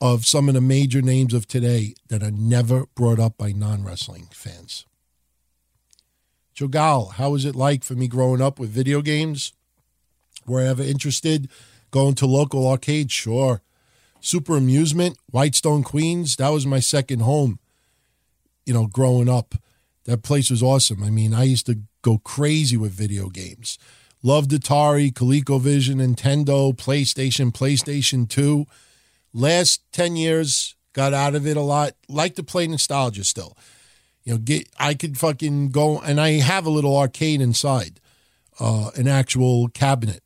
of 0.00 0.24
some 0.26 0.46
of 0.46 0.54
the 0.54 0.60
major 0.60 1.02
names 1.02 1.34
of 1.34 1.48
today 1.48 1.94
that 2.06 2.22
are 2.22 2.30
never 2.30 2.86
brought 2.94 3.18
up 3.18 3.36
by 3.36 3.50
non 3.50 3.82
wrestling 3.82 4.28
fans. 4.30 4.86
Jogal, 6.54 7.14
how 7.14 7.30
was 7.30 7.44
it 7.44 7.56
like 7.56 7.82
for 7.82 7.94
me 7.94 8.06
growing 8.06 8.40
up 8.40 8.60
with 8.60 8.70
video 8.70 9.02
games? 9.02 9.54
Were 10.46 10.60
I 10.60 10.68
ever 10.68 10.84
interested? 10.84 11.50
Going 11.90 12.14
to 12.14 12.26
local 12.26 12.68
arcades? 12.68 13.12
Sure. 13.12 13.60
Super 14.20 14.56
Amusement, 14.56 15.18
Whitestone, 15.30 15.82
Queens. 15.82 16.36
That 16.36 16.50
was 16.50 16.66
my 16.66 16.80
second 16.80 17.20
home, 17.20 17.58
you 18.64 18.74
know, 18.74 18.86
growing 18.86 19.28
up. 19.28 19.54
That 20.04 20.22
place 20.22 20.50
was 20.50 20.62
awesome. 20.62 21.02
I 21.02 21.10
mean, 21.10 21.34
I 21.34 21.44
used 21.44 21.66
to 21.66 21.80
go 22.02 22.18
crazy 22.18 22.76
with 22.76 22.92
video 22.92 23.28
games. 23.28 23.78
Loved 24.22 24.50
Atari, 24.50 25.12
ColecoVision, 25.12 25.96
Nintendo, 25.96 26.74
PlayStation, 26.74 27.52
PlayStation 27.52 28.28
2. 28.28 28.66
Last 29.32 29.82
10 29.92 30.16
years, 30.16 30.74
got 30.92 31.14
out 31.14 31.34
of 31.34 31.46
it 31.46 31.56
a 31.56 31.62
lot. 31.62 31.92
Like 32.08 32.34
to 32.34 32.42
play 32.42 32.66
nostalgia 32.66 33.24
still. 33.24 33.56
You 34.24 34.34
know, 34.34 34.38
get 34.38 34.68
I 34.78 34.94
could 34.94 35.16
fucking 35.16 35.70
go 35.70 36.00
and 36.00 36.20
I 36.20 36.32
have 36.32 36.66
a 36.66 36.70
little 36.70 36.96
arcade 36.96 37.40
inside, 37.40 38.00
uh, 38.58 38.90
an 38.96 39.08
actual 39.08 39.68
cabinet 39.68 40.22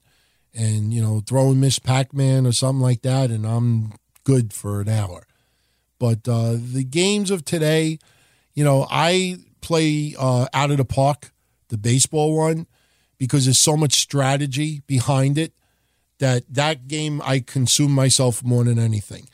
and 0.55 0.93
you 0.95 1.03
know 1.03 1.23
throwing 1.27 1.61
Miss 1.61 1.79
Pac-Man 1.79 2.47
or 2.47 2.53
something 2.53 2.83
like 2.83 3.03
that, 3.03 3.31
and 3.31 3.47
I'm 3.47 3.93
good 4.25 4.53
for 4.53 4.81
an 4.81 4.89
hour. 4.89 5.27
But 5.99 6.29
uh, 6.29 6.57
the 6.59 6.85
games 6.85 7.31
of 7.31 7.45
today, 7.45 7.99
you 8.55 8.65
know, 8.65 8.87
I 8.91 9.39
play 9.61 10.15
uh, 10.19 10.47
out 10.53 10.71
of 10.71 10.77
the 10.77 10.85
park, 10.85 11.33
the 11.69 11.79
baseball 11.79 12.37
one, 12.37 12.67
because 13.19 13.47
there's 13.47 13.59
so 13.59 13.77
much 13.77 13.95
strategy 13.95 14.83
behind 14.87 15.39
it 15.39 15.53
that 16.19 16.43
that 16.53 16.89
game 16.89 17.23
I 17.25 17.41
consume 17.41 17.93
myself 17.93 18.43
more 18.45 18.65
than 18.65 18.79
anything. 18.79 19.29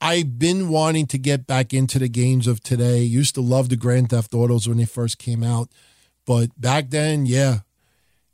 I've 0.00 0.38
been 0.38 0.68
wanting 0.68 1.06
to 1.08 1.18
get 1.18 1.46
back 1.46 1.74
into 1.74 1.98
the 1.98 2.08
games 2.08 2.46
of 2.46 2.62
today. 2.62 3.02
Used 3.02 3.34
to 3.34 3.40
love 3.40 3.68
the 3.68 3.76
Grand 3.76 4.10
Theft 4.10 4.32
Autos 4.32 4.68
when 4.68 4.78
they 4.78 4.84
first 4.84 5.18
came 5.18 5.42
out, 5.42 5.68
but 6.24 6.48
back 6.60 6.90
then, 6.90 7.26
yeah, 7.26 7.60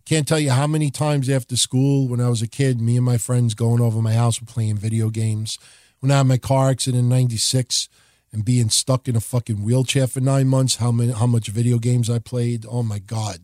can't 0.04 0.28
tell 0.28 0.38
you 0.38 0.50
how 0.50 0.66
many 0.66 0.90
times 0.90 1.30
after 1.30 1.56
school 1.56 2.08
when 2.08 2.20
I 2.20 2.28
was 2.28 2.42
a 2.42 2.48
kid, 2.48 2.80
me 2.80 2.96
and 2.96 3.04
my 3.04 3.16
friends 3.16 3.54
going 3.54 3.80
over 3.80 4.02
my 4.02 4.12
house 4.12 4.40
were 4.40 4.46
playing 4.46 4.76
video 4.76 5.08
games. 5.08 5.58
When 6.00 6.10
I 6.10 6.18
had 6.18 6.26
my 6.26 6.36
car 6.36 6.68
accident 6.68 7.04
in 7.04 7.08
96 7.08 7.88
and 8.32 8.44
being 8.44 8.68
stuck 8.68 9.08
in 9.08 9.16
a 9.16 9.20
fucking 9.20 9.64
wheelchair 9.64 10.06
for 10.06 10.20
nine 10.20 10.48
months, 10.48 10.76
how 10.76 10.92
many 10.92 11.12
how 11.12 11.26
much 11.26 11.48
video 11.48 11.78
games 11.78 12.10
I 12.10 12.18
played. 12.18 12.66
Oh 12.68 12.82
my 12.82 12.98
God. 12.98 13.38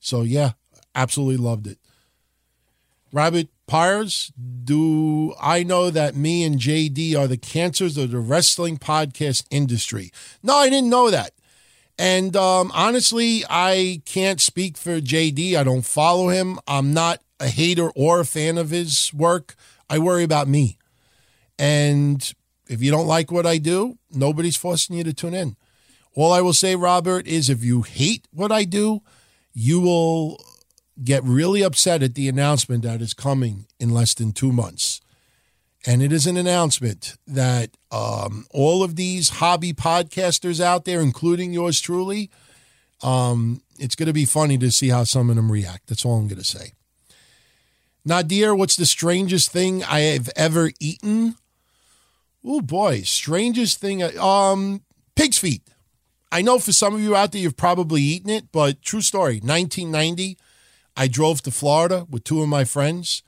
So 0.00 0.22
yeah, 0.22 0.52
absolutely 0.94 1.36
loved 1.36 1.68
it. 1.68 1.78
Rabbit 3.12 3.48
Pyres, 3.68 4.32
do 4.64 5.34
I 5.40 5.62
know 5.62 5.90
that 5.90 6.16
me 6.16 6.42
and 6.42 6.58
JD 6.58 7.16
are 7.16 7.28
the 7.28 7.36
cancers 7.36 7.96
of 7.96 8.10
the 8.10 8.18
wrestling 8.18 8.76
podcast 8.76 9.44
industry? 9.50 10.10
No, 10.42 10.56
I 10.56 10.68
didn't 10.68 10.90
know 10.90 11.10
that. 11.10 11.32
And 11.98 12.36
um, 12.36 12.72
honestly, 12.74 13.44
I 13.48 14.02
can't 14.04 14.40
speak 14.40 14.76
for 14.76 15.00
JD. 15.00 15.54
I 15.54 15.62
don't 15.62 15.84
follow 15.84 16.28
him. 16.28 16.58
I'm 16.66 16.92
not 16.92 17.20
a 17.38 17.48
hater 17.48 17.90
or 17.94 18.20
a 18.20 18.24
fan 18.24 18.58
of 18.58 18.70
his 18.70 19.12
work. 19.14 19.54
I 19.88 19.98
worry 19.98 20.24
about 20.24 20.48
me. 20.48 20.78
And 21.58 22.32
if 22.68 22.82
you 22.82 22.90
don't 22.90 23.06
like 23.06 23.30
what 23.30 23.46
I 23.46 23.58
do, 23.58 23.98
nobody's 24.10 24.56
forcing 24.56 24.96
you 24.96 25.04
to 25.04 25.12
tune 25.12 25.34
in. 25.34 25.56
All 26.14 26.32
I 26.32 26.40
will 26.40 26.52
say, 26.52 26.76
Robert, 26.76 27.26
is 27.26 27.50
if 27.50 27.64
you 27.64 27.82
hate 27.82 28.26
what 28.32 28.50
I 28.50 28.64
do, 28.64 29.02
you 29.52 29.80
will 29.80 30.42
get 31.02 31.24
really 31.24 31.62
upset 31.62 32.02
at 32.02 32.14
the 32.14 32.28
announcement 32.28 32.84
that 32.84 33.02
is 33.02 33.14
coming 33.14 33.66
in 33.80 33.90
less 33.90 34.14
than 34.14 34.32
two 34.32 34.52
months. 34.52 35.00
And 35.86 36.02
it 36.02 36.12
is 36.12 36.26
an 36.26 36.36
announcement 36.36 37.16
that 37.26 37.76
um, 37.90 38.46
all 38.50 38.82
of 38.82 38.96
these 38.96 39.28
hobby 39.28 39.72
podcasters 39.72 40.60
out 40.60 40.86
there, 40.86 41.00
including 41.00 41.52
yours 41.52 41.80
truly, 41.80 42.30
um, 43.02 43.60
it's 43.78 43.94
going 43.94 44.06
to 44.06 44.14
be 44.14 44.24
funny 44.24 44.56
to 44.58 44.70
see 44.70 44.88
how 44.88 45.04
some 45.04 45.28
of 45.28 45.36
them 45.36 45.52
react. 45.52 45.88
That's 45.88 46.04
all 46.04 46.16
I'm 46.16 46.28
going 46.28 46.38
to 46.38 46.44
say. 46.44 46.72
Nadir, 48.04 48.54
what's 48.54 48.76
the 48.76 48.86
strangest 48.86 49.50
thing 49.50 49.84
I 49.84 50.00
have 50.00 50.30
ever 50.36 50.70
eaten? 50.80 51.36
Oh 52.44 52.60
boy, 52.60 53.00
strangest 53.00 53.80
thing. 53.80 54.02
Um, 54.18 54.82
pig's 55.16 55.38
feet. 55.38 55.62
I 56.30 56.42
know 56.42 56.58
for 56.58 56.72
some 56.72 56.94
of 56.94 57.00
you 57.00 57.14
out 57.14 57.32
there, 57.32 57.40
you've 57.40 57.56
probably 57.56 58.02
eaten 58.02 58.28
it, 58.28 58.50
but 58.52 58.82
true 58.82 59.00
story. 59.00 59.34
1990, 59.34 60.36
I 60.96 61.08
drove 61.08 61.42
to 61.42 61.50
Florida 61.50 62.06
with 62.10 62.24
two 62.24 62.42
of 62.42 62.48
my 62.48 62.64
friends, 62.64 63.22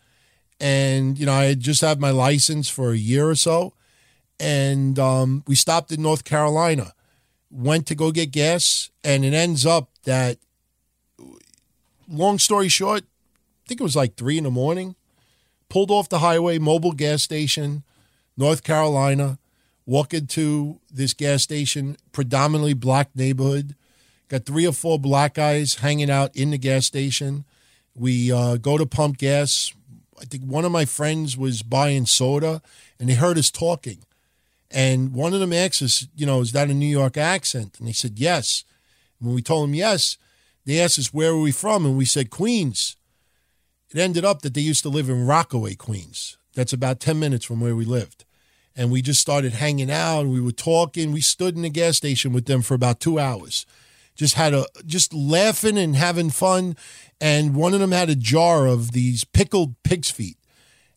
and 0.60 1.18
you 1.18 1.26
know 1.26 1.32
I 1.32 1.54
just 1.54 1.80
had 1.80 2.00
my 2.00 2.10
license 2.10 2.68
for 2.68 2.92
a 2.92 2.96
year 2.96 3.28
or 3.28 3.34
so, 3.34 3.74
and 4.40 4.98
um, 4.98 5.44
we 5.46 5.54
stopped 5.54 5.92
in 5.92 6.02
North 6.02 6.24
Carolina, 6.24 6.92
went 7.50 7.86
to 7.88 7.94
go 7.94 8.10
get 8.10 8.30
gas, 8.30 8.90
and 9.04 9.24
it 9.24 9.34
ends 9.34 9.66
up 9.66 9.90
that. 10.04 10.38
Long 12.08 12.38
story 12.38 12.68
short, 12.68 13.02
I 13.02 13.62
think 13.66 13.80
it 13.80 13.84
was 13.84 13.96
like 13.96 14.14
three 14.14 14.38
in 14.38 14.44
the 14.44 14.50
morning. 14.50 14.94
Pulled 15.68 15.90
off 15.90 16.08
the 16.08 16.20
highway, 16.20 16.58
mobile 16.58 16.92
gas 16.92 17.20
station, 17.24 17.82
North 18.36 18.62
Carolina 18.62 19.38
walk 19.86 20.12
into 20.12 20.80
this 20.92 21.14
gas 21.14 21.42
station, 21.42 21.96
predominantly 22.12 22.74
black 22.74 23.14
neighborhood. 23.14 23.74
Got 24.28 24.44
three 24.44 24.66
or 24.66 24.72
four 24.72 24.98
black 24.98 25.34
guys 25.34 25.76
hanging 25.76 26.10
out 26.10 26.34
in 26.34 26.50
the 26.50 26.58
gas 26.58 26.84
station. 26.84 27.44
We 27.94 28.32
uh, 28.32 28.56
go 28.56 28.76
to 28.76 28.84
pump 28.84 29.18
gas. 29.18 29.72
I 30.20 30.24
think 30.24 30.44
one 30.44 30.64
of 30.64 30.72
my 30.72 30.84
friends 30.84 31.36
was 31.36 31.62
buying 31.62 32.06
soda 32.06 32.62
and 32.98 33.08
they 33.08 33.14
heard 33.14 33.38
us 33.38 33.50
talking. 33.50 33.98
And 34.70 35.12
one 35.12 35.32
of 35.32 35.40
them 35.40 35.52
asked 35.52 35.82
us, 35.82 36.06
you 36.16 36.26
know, 36.26 36.40
is 36.40 36.52
that 36.52 36.70
a 36.70 36.74
New 36.74 36.86
York 36.86 37.16
accent? 37.16 37.78
And 37.78 37.88
they 37.88 37.92
said, 37.92 38.18
yes. 38.18 38.64
When 39.20 39.34
we 39.34 39.42
told 39.42 39.68
them 39.68 39.74
yes, 39.74 40.18
they 40.64 40.80
asked 40.80 40.98
us, 40.98 41.14
where 41.14 41.30
are 41.30 41.40
we 41.40 41.52
from? 41.52 41.86
And 41.86 41.96
we 41.96 42.04
said, 42.04 42.30
Queens. 42.30 42.96
It 43.94 44.00
ended 44.00 44.24
up 44.24 44.42
that 44.42 44.54
they 44.54 44.60
used 44.60 44.82
to 44.82 44.88
live 44.88 45.08
in 45.08 45.26
Rockaway, 45.26 45.74
Queens. 45.76 46.36
That's 46.54 46.72
about 46.72 47.00
10 47.00 47.18
minutes 47.18 47.44
from 47.44 47.60
where 47.60 47.76
we 47.76 47.84
lived 47.84 48.26
and 48.76 48.90
we 48.90 49.00
just 49.00 49.20
started 49.20 49.54
hanging 49.54 49.90
out 49.90 50.20
and 50.20 50.32
we 50.32 50.40
were 50.40 50.52
talking. 50.52 51.10
We 51.10 51.22
stood 51.22 51.56
in 51.56 51.62
the 51.62 51.70
gas 51.70 51.96
station 51.96 52.32
with 52.32 52.44
them 52.44 52.60
for 52.60 52.74
about 52.74 53.00
two 53.00 53.18
hours. 53.18 53.64
Just 54.16 54.34
had 54.34 54.54
a 54.54 54.66
just 54.84 55.14
laughing 55.14 55.78
and 55.78 55.94
having 55.94 56.30
fun. 56.30 56.76
And 57.20 57.54
one 57.54 57.74
of 57.74 57.80
them 57.80 57.92
had 57.92 58.10
a 58.10 58.16
jar 58.16 58.66
of 58.66 58.92
these 58.92 59.24
pickled 59.24 59.80
pig's 59.82 60.10
feet. 60.10 60.38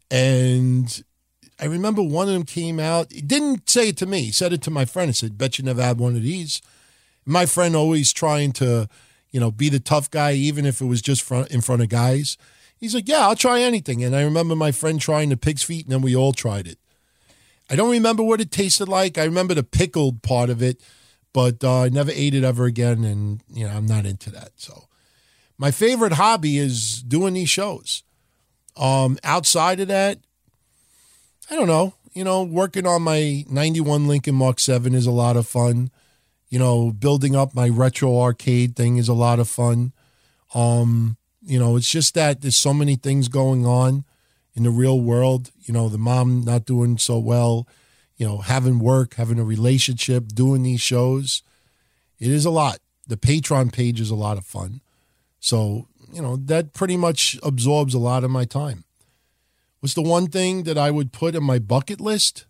And 0.10 1.04
I 1.60 1.66
remember 1.66 2.02
one 2.02 2.28
of 2.28 2.34
them 2.34 2.46
came 2.46 2.80
out. 2.80 3.12
He 3.12 3.22
didn't 3.22 3.70
say 3.70 3.90
it 3.90 3.98
to 3.98 4.06
me. 4.06 4.24
He 4.24 4.32
said 4.32 4.54
it 4.54 4.62
to 4.64 4.72
my 4.72 4.86
friend. 4.86 5.10
He 5.10 5.14
said, 5.14 5.38
Bet 5.38 5.60
you 5.60 5.66
never 5.66 5.84
had 5.84 6.00
one 6.00 6.16
of 6.16 6.24
these. 6.24 6.62
My 7.26 7.46
friend 7.46 7.76
always 7.76 8.14
trying 8.14 8.54
to, 8.54 8.88
you 9.32 9.40
know, 9.40 9.52
be 9.52 9.70
the 9.70 9.80
tough 9.80 10.10
guy, 10.10 10.34
even 10.34 10.66
if 10.66 10.82
it 10.82 10.86
was 10.86 11.02
just 11.02 11.22
front, 11.22 11.52
in 11.52 11.62
front 11.62 11.82
of 11.82 11.90
guys. 11.90 12.38
He's 12.78 12.96
like, 12.96 13.10
Yeah, 13.10 13.28
I'll 13.28 13.36
try 13.36 13.62
anything. 13.62 14.04
And 14.04 14.16
I 14.16 14.24
remember 14.24 14.56
my 14.56 14.72
friend 14.72 15.00
trying 15.00 15.30
the 15.30 15.38
pig's 15.38 15.64
feet, 15.64 15.86
and 15.86 15.94
then 15.94 16.02
we 16.02 16.16
all 16.16 16.32
tried 16.34 16.66
it. 16.66 16.80
I 17.70 17.76
don't 17.76 17.92
remember 17.92 18.24
what 18.24 18.42
it 18.42 18.52
tasted 18.52 18.88
like. 18.88 19.18
I 19.18 19.26
remember 19.26 19.54
the 19.54 19.64
pickled 19.64 20.24
part 20.24 20.50
of 20.50 20.64
it, 20.64 20.82
but 21.34 21.64
uh, 21.64 21.84
I 21.84 21.90
never 21.90 22.12
ate 22.14 22.34
it 22.34 22.44
ever 22.44 22.66
again. 22.66 23.04
And, 23.04 23.42
you 23.54 23.68
know, 23.68 23.74
I'm 23.74 23.86
not 23.86 24.06
into 24.06 24.30
that. 24.32 24.52
So 24.58 24.86
my 25.58 25.72
favorite 25.72 26.14
hobby 26.14 26.58
is 26.58 27.02
doing 27.04 27.34
these 27.34 27.50
shows. 27.50 28.04
Um, 28.78 29.18
outside 29.24 29.80
of 29.80 29.90
that, 29.90 30.20
I 31.52 31.56
don't 31.56 31.68
know. 31.68 31.94
You 32.14 32.24
know, 32.24 32.44
working 32.44 32.88
on 32.88 33.04
my 33.04 33.44
91 33.50 34.08
Lincoln 34.08 34.36
Mark 34.36 34.60
7 34.60 34.94
is 34.96 35.06
a 35.06 35.12
lot 35.12 35.38
of 35.38 35.48
fun. 35.48 35.92
You 36.50 36.60
know, 36.60 36.92
building 36.92 37.36
up 37.36 37.54
my 37.54 37.70
retro 37.70 38.20
arcade 38.20 38.76
thing 38.76 38.98
is 38.98 39.08
a 39.08 39.14
lot 39.14 39.40
of 39.40 39.48
fun. 39.48 39.94
Um, 40.56 41.18
you 41.42 41.60
know, 41.60 41.76
it's 41.76 41.90
just 41.90 42.16
that 42.16 42.42
there's 42.42 42.58
so 42.58 42.74
many 42.74 42.96
things 42.96 43.28
going 43.28 43.66
on 43.66 44.06
in 44.56 44.64
the 44.64 44.72
real 44.72 45.00
world. 45.00 45.52
You 45.62 45.74
know, 45.74 45.90
the 45.90 45.98
mom 45.98 46.42
not 46.42 46.66
doing 46.66 46.98
so 46.98 47.20
well, 47.20 47.68
you 48.20 48.28
know, 48.28 48.38
having 48.38 48.78
work, 48.78 49.16
having 49.16 49.40
a 49.40 49.44
relationship, 49.44 50.28
doing 50.28 50.62
these 50.62 50.82
shows. 50.82 51.42
It 52.20 52.30
is 52.30 52.46
a 52.46 52.52
lot. 52.52 52.78
The 53.08 53.18
Patreon 53.18 53.74
page 53.74 54.00
is 54.00 54.12
a 54.12 54.16
lot 54.16 54.38
of 54.38 54.46
fun. 54.46 54.82
So, 55.40 55.88
you 56.14 56.22
know, 56.22 56.36
that 56.36 56.74
pretty 56.74 56.98
much 56.98 57.40
absorbs 57.42 57.96
a 57.96 58.00
lot 58.00 58.24
of 58.24 58.30
my 58.30 58.46
time. 58.46 58.84
What's 59.80 59.96
the 59.96 60.04
one 60.04 60.28
thing 60.28 60.64
that 60.64 60.78
I 60.78 60.92
would 60.92 61.12
put 61.12 61.34
in 61.34 61.44
my 61.44 61.58
bucket 61.58 62.00
list? 62.00 62.46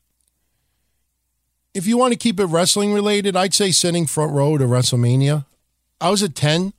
If 1.74 1.88
you 1.88 1.98
want 1.98 2.12
to 2.12 2.20
keep 2.20 2.40
it 2.40 2.46
wrestling 2.46 2.92
related, 2.92 3.38
I'd 3.38 3.54
say 3.54 3.72
sitting 3.72 4.08
front 4.08 4.34
row 4.34 4.58
to 4.58 4.66
WrestleMania. 4.66 5.46
I 6.02 6.10
was 6.10 6.24
at 6.24 6.34
10, 6.36 6.74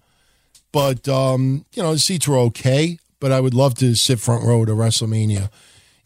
but, 0.73 1.09
um, 1.09 1.65
you 1.73 1.83
know, 1.83 1.93
the 1.93 1.99
seats 2.01 2.27
were 2.27 2.39
okay 2.39 2.99
but 3.21 3.31
I 3.31 3.41
would 3.41 3.55
love 3.55 3.75
to 3.77 3.95
sit 3.95 4.19
front 4.19 4.45
row 4.45 4.65
to 4.65 4.73
WrestleMania. 4.73 5.51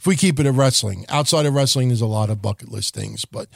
If 0.05 0.09
we 0.09 0.17
keep 0.17 0.39
it 0.39 0.45
at 0.45 0.53
wrestling, 0.53 1.07
outside 1.09 1.47
of 1.47 1.55
wrestling, 1.55 1.89
there's 1.89 2.03
a 2.03 2.07
lot 2.07 2.29
of 2.29 2.43
bucket 2.43 2.71
list 2.71 2.93
things. 2.93 3.25
But 3.25 3.49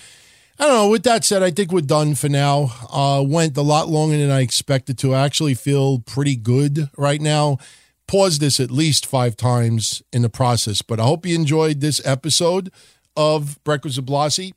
I 0.59 0.65
don't 0.65 0.75
know. 0.77 0.89
With 0.89 1.03
that 1.03 1.23
said, 1.23 1.43
I 1.43 1.51
think 1.51 1.73
we're 1.73 1.83
done 1.83 2.15
for 2.15 2.31
now. 2.31 2.73
Uh, 2.91 3.23
went 3.23 3.55
a 3.59 3.61
lot 3.61 3.89
longer 3.89 4.17
than 4.17 4.31
I 4.31 4.41
expected 4.41 4.97
to. 5.01 5.13
I 5.13 5.27
actually 5.27 5.53
feel 5.53 5.99
pretty 5.99 6.37
good 6.37 6.89
right 6.97 7.21
now. 7.21 7.59
Pause 8.07 8.39
this 8.39 8.61
at 8.61 8.71
least 8.71 9.05
five 9.05 9.37
times 9.37 10.03
in 10.11 10.23
the 10.23 10.31
process. 10.31 10.81
But 10.81 10.99
I 10.99 11.03
hope 11.03 11.27
you 11.27 11.35
enjoyed 11.35 11.83
this 11.83 12.01
episode 12.07 12.73
of 13.15 13.63
Breakfast 13.63 13.99
with 13.99 14.07
Blasi. 14.07 14.55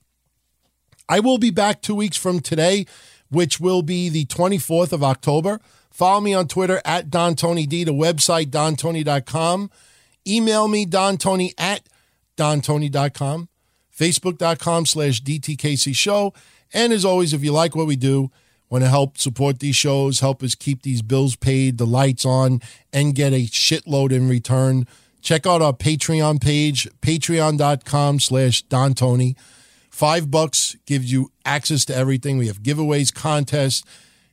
I 1.10 1.20
will 1.20 1.40
be 1.40 1.50
back 1.50 1.82
two 1.82 1.96
weeks 1.96 2.16
from 2.16 2.40
today, 2.40 2.86
which 3.28 3.60
will 3.60 3.82
be 3.82 4.08
the 4.08 4.24
24th 4.28 4.94
of 4.94 5.04
October. 5.04 5.60
Follow 5.90 6.22
me 6.22 6.34
on 6.34 6.48
Twitter 6.48 6.82
at 6.86 7.10
Don 7.10 7.36
Tony 7.36 7.66
D, 7.66 7.84
the 7.84 7.92
website, 7.92 8.46
dontony.com. 8.46 9.70
Email 10.28 10.68
me, 10.68 10.86
dontony 10.86 11.54
at 11.58 11.88
dontony.com. 12.38 13.50
Facebook.com 13.96 14.86
slash 14.86 15.22
DTKC 15.22 15.96
show. 15.96 16.34
And 16.74 16.94
as 16.94 17.06
always, 17.06 17.34
if 17.34 17.44
you 17.44 17.52
like 17.52 17.76
what 17.76 17.88
we 17.88 17.96
do, 17.96 18.32
want 18.70 18.84
to 18.84 18.90
help 18.90 19.18
support 19.18 19.60
these 19.60 19.76
shows, 19.76 20.22
help 20.22 20.42
us 20.42 20.56
keep 20.56 20.82
these 20.82 21.02
bills 21.02 21.36
paid, 21.36 21.78
the 21.78 21.86
lights 21.86 22.26
on, 22.26 22.62
and 22.94 23.14
get 23.14 23.34
a 23.34 23.46
shitload 23.46 24.12
in 24.12 24.30
return, 24.30 24.88
check 25.22 25.46
out 25.46 25.62
our 25.62 25.74
Patreon 25.74 26.42
page, 26.42 26.88
patreon.com 27.02 28.20
slash 28.20 28.62
Don 28.64 28.94
Tony. 28.94 29.36
Five 29.90 30.32
bucks 30.32 30.78
gives 30.86 31.12
you 31.12 31.32
access 31.44 31.84
to 31.86 31.96
everything. 31.96 32.38
We 32.38 32.48
have 32.48 32.64
giveaways, 32.64 33.14
contests, 33.14 33.84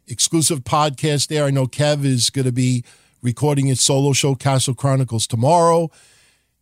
exclusive 0.07 0.61
podcast 0.61 1.27
there. 1.27 1.45
I 1.45 1.51
know 1.51 1.67
Kev 1.67 2.05
is 2.05 2.31
going 2.31 2.47
to 2.47 2.53
be 2.53 2.85
recording 3.23 3.67
his 3.67 3.81
solo 3.81 4.13
show, 4.13 4.35
Castle 4.35 4.75
Chronicles, 4.75 5.27
tomorrow. 5.27 5.91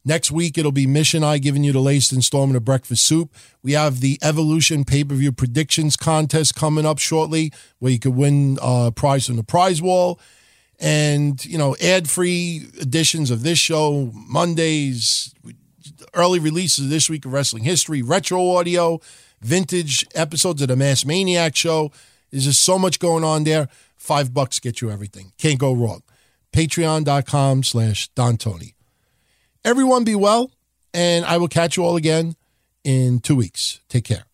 Next 0.05 0.31
week, 0.31 0.57
it'll 0.57 0.71
be 0.71 0.87
Mission 0.87 1.25
I 1.25 1.39
giving 1.39 1.65
you 1.65 1.73
the 1.73 1.81
latest 1.81 2.13
installment 2.13 2.57
of 2.57 2.65
Breakfast 2.65 3.05
Soup. 3.05 3.35
We 3.63 3.73
have 3.73 3.99
the 3.99 4.21
Evolution 4.23 4.85
pay 4.85 5.03
per 5.03 5.17
view 5.17 5.33
predictions 5.33 5.97
contest 5.97 6.55
coming 6.55 6.87
up 6.87 6.99
shortly, 6.99 7.53
where 7.81 7.91
you 7.91 7.99
could 7.99 8.15
win 8.15 8.57
a 8.63 8.93
prize 8.93 9.27
from 9.27 9.35
the 9.35 9.43
prize 9.43 9.83
wall. 9.83 10.21
And, 10.79 11.45
you 11.45 11.59
know, 11.59 11.75
ad 11.83 12.09
free 12.09 12.69
editions 12.81 13.33
of 13.33 13.43
this 13.43 13.59
show, 13.59 14.13
Mondays, 14.15 15.35
early 16.15 16.39
releases 16.39 16.85
of 16.85 16.91
this 16.91 17.11
week 17.11 17.25
of 17.25 17.33
wrestling 17.33 17.65
history, 17.65 18.01
retro 18.01 18.57
audio, 18.57 19.01
vintage 19.41 20.07
episodes 20.15 20.63
of 20.63 20.69
the 20.69 20.77
Mass 20.77 21.05
Maniac 21.05 21.57
show. 21.57 21.91
There's 22.31 22.45
just 22.45 22.63
so 22.63 22.79
much 22.79 23.01
going 23.01 23.25
on 23.25 23.43
there. 23.45 23.69
Five 23.97 24.33
bucks 24.33 24.61
get 24.61 24.81
you 24.81 24.91
everything. 24.91 25.33
Can't 25.39 25.59
go 25.59 25.73
wrong. 25.73 26.03
Patreon.com 26.53 27.63
slash 27.63 28.09
Don 28.09 28.37
Tony. 28.37 28.75
Everyone 29.65 30.05
be 30.05 30.15
well, 30.15 30.51
and 30.95 31.25
I 31.25 31.39
will 31.39 31.49
catch 31.49 31.77
you 31.77 31.85
all 31.85 31.97
again 31.97 32.37
in 32.85 33.21
two 33.21 33.37
weeks. 33.37 33.81
Take 33.89 34.05
care. 34.05 34.25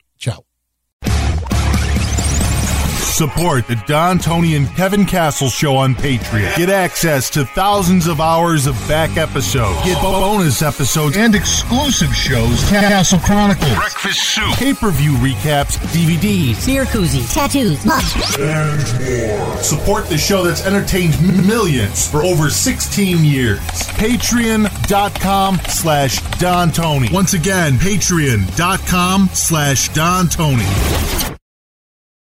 Support 3.22 3.68
the 3.68 3.76
Don 3.86 4.18
Tony 4.18 4.56
and 4.56 4.66
Kevin 4.74 5.06
Castle 5.06 5.48
show 5.48 5.76
on 5.76 5.94
Patreon. 5.94 6.56
Get 6.56 6.68
access 6.68 7.30
to 7.30 7.44
thousands 7.44 8.08
of 8.08 8.20
hours 8.20 8.66
of 8.66 8.74
back 8.88 9.16
episodes. 9.16 9.80
Get 9.84 10.02
bonus 10.02 10.60
episodes 10.60 11.16
and 11.16 11.32
exclusive 11.36 12.12
shows. 12.12 12.60
Castle 12.68 13.20
Chronicles. 13.20 13.72
Breakfast 13.76 14.34
soup. 14.34 14.52
Pay-per-view 14.56 15.12
recaps, 15.12 15.76
DVDs, 15.94 16.56
Syracuse, 16.56 17.32
tattoos, 17.32 17.86
much. 17.86 18.02
and 18.40 19.38
more. 19.38 19.56
Support 19.58 20.06
the 20.08 20.18
show 20.18 20.42
that's 20.42 20.66
entertained 20.66 21.14
millions 21.46 22.10
for 22.10 22.24
over 22.24 22.50
16 22.50 23.24
years. 23.24 23.60
Patreon.com 24.00 25.60
slash 25.68 26.18
Don 26.40 26.72
Tony. 26.72 27.08
Once 27.12 27.34
again, 27.34 27.74
patreon.com 27.74 29.28
slash 29.32 29.90
Don 29.90 30.26
Tony. 30.26 31.38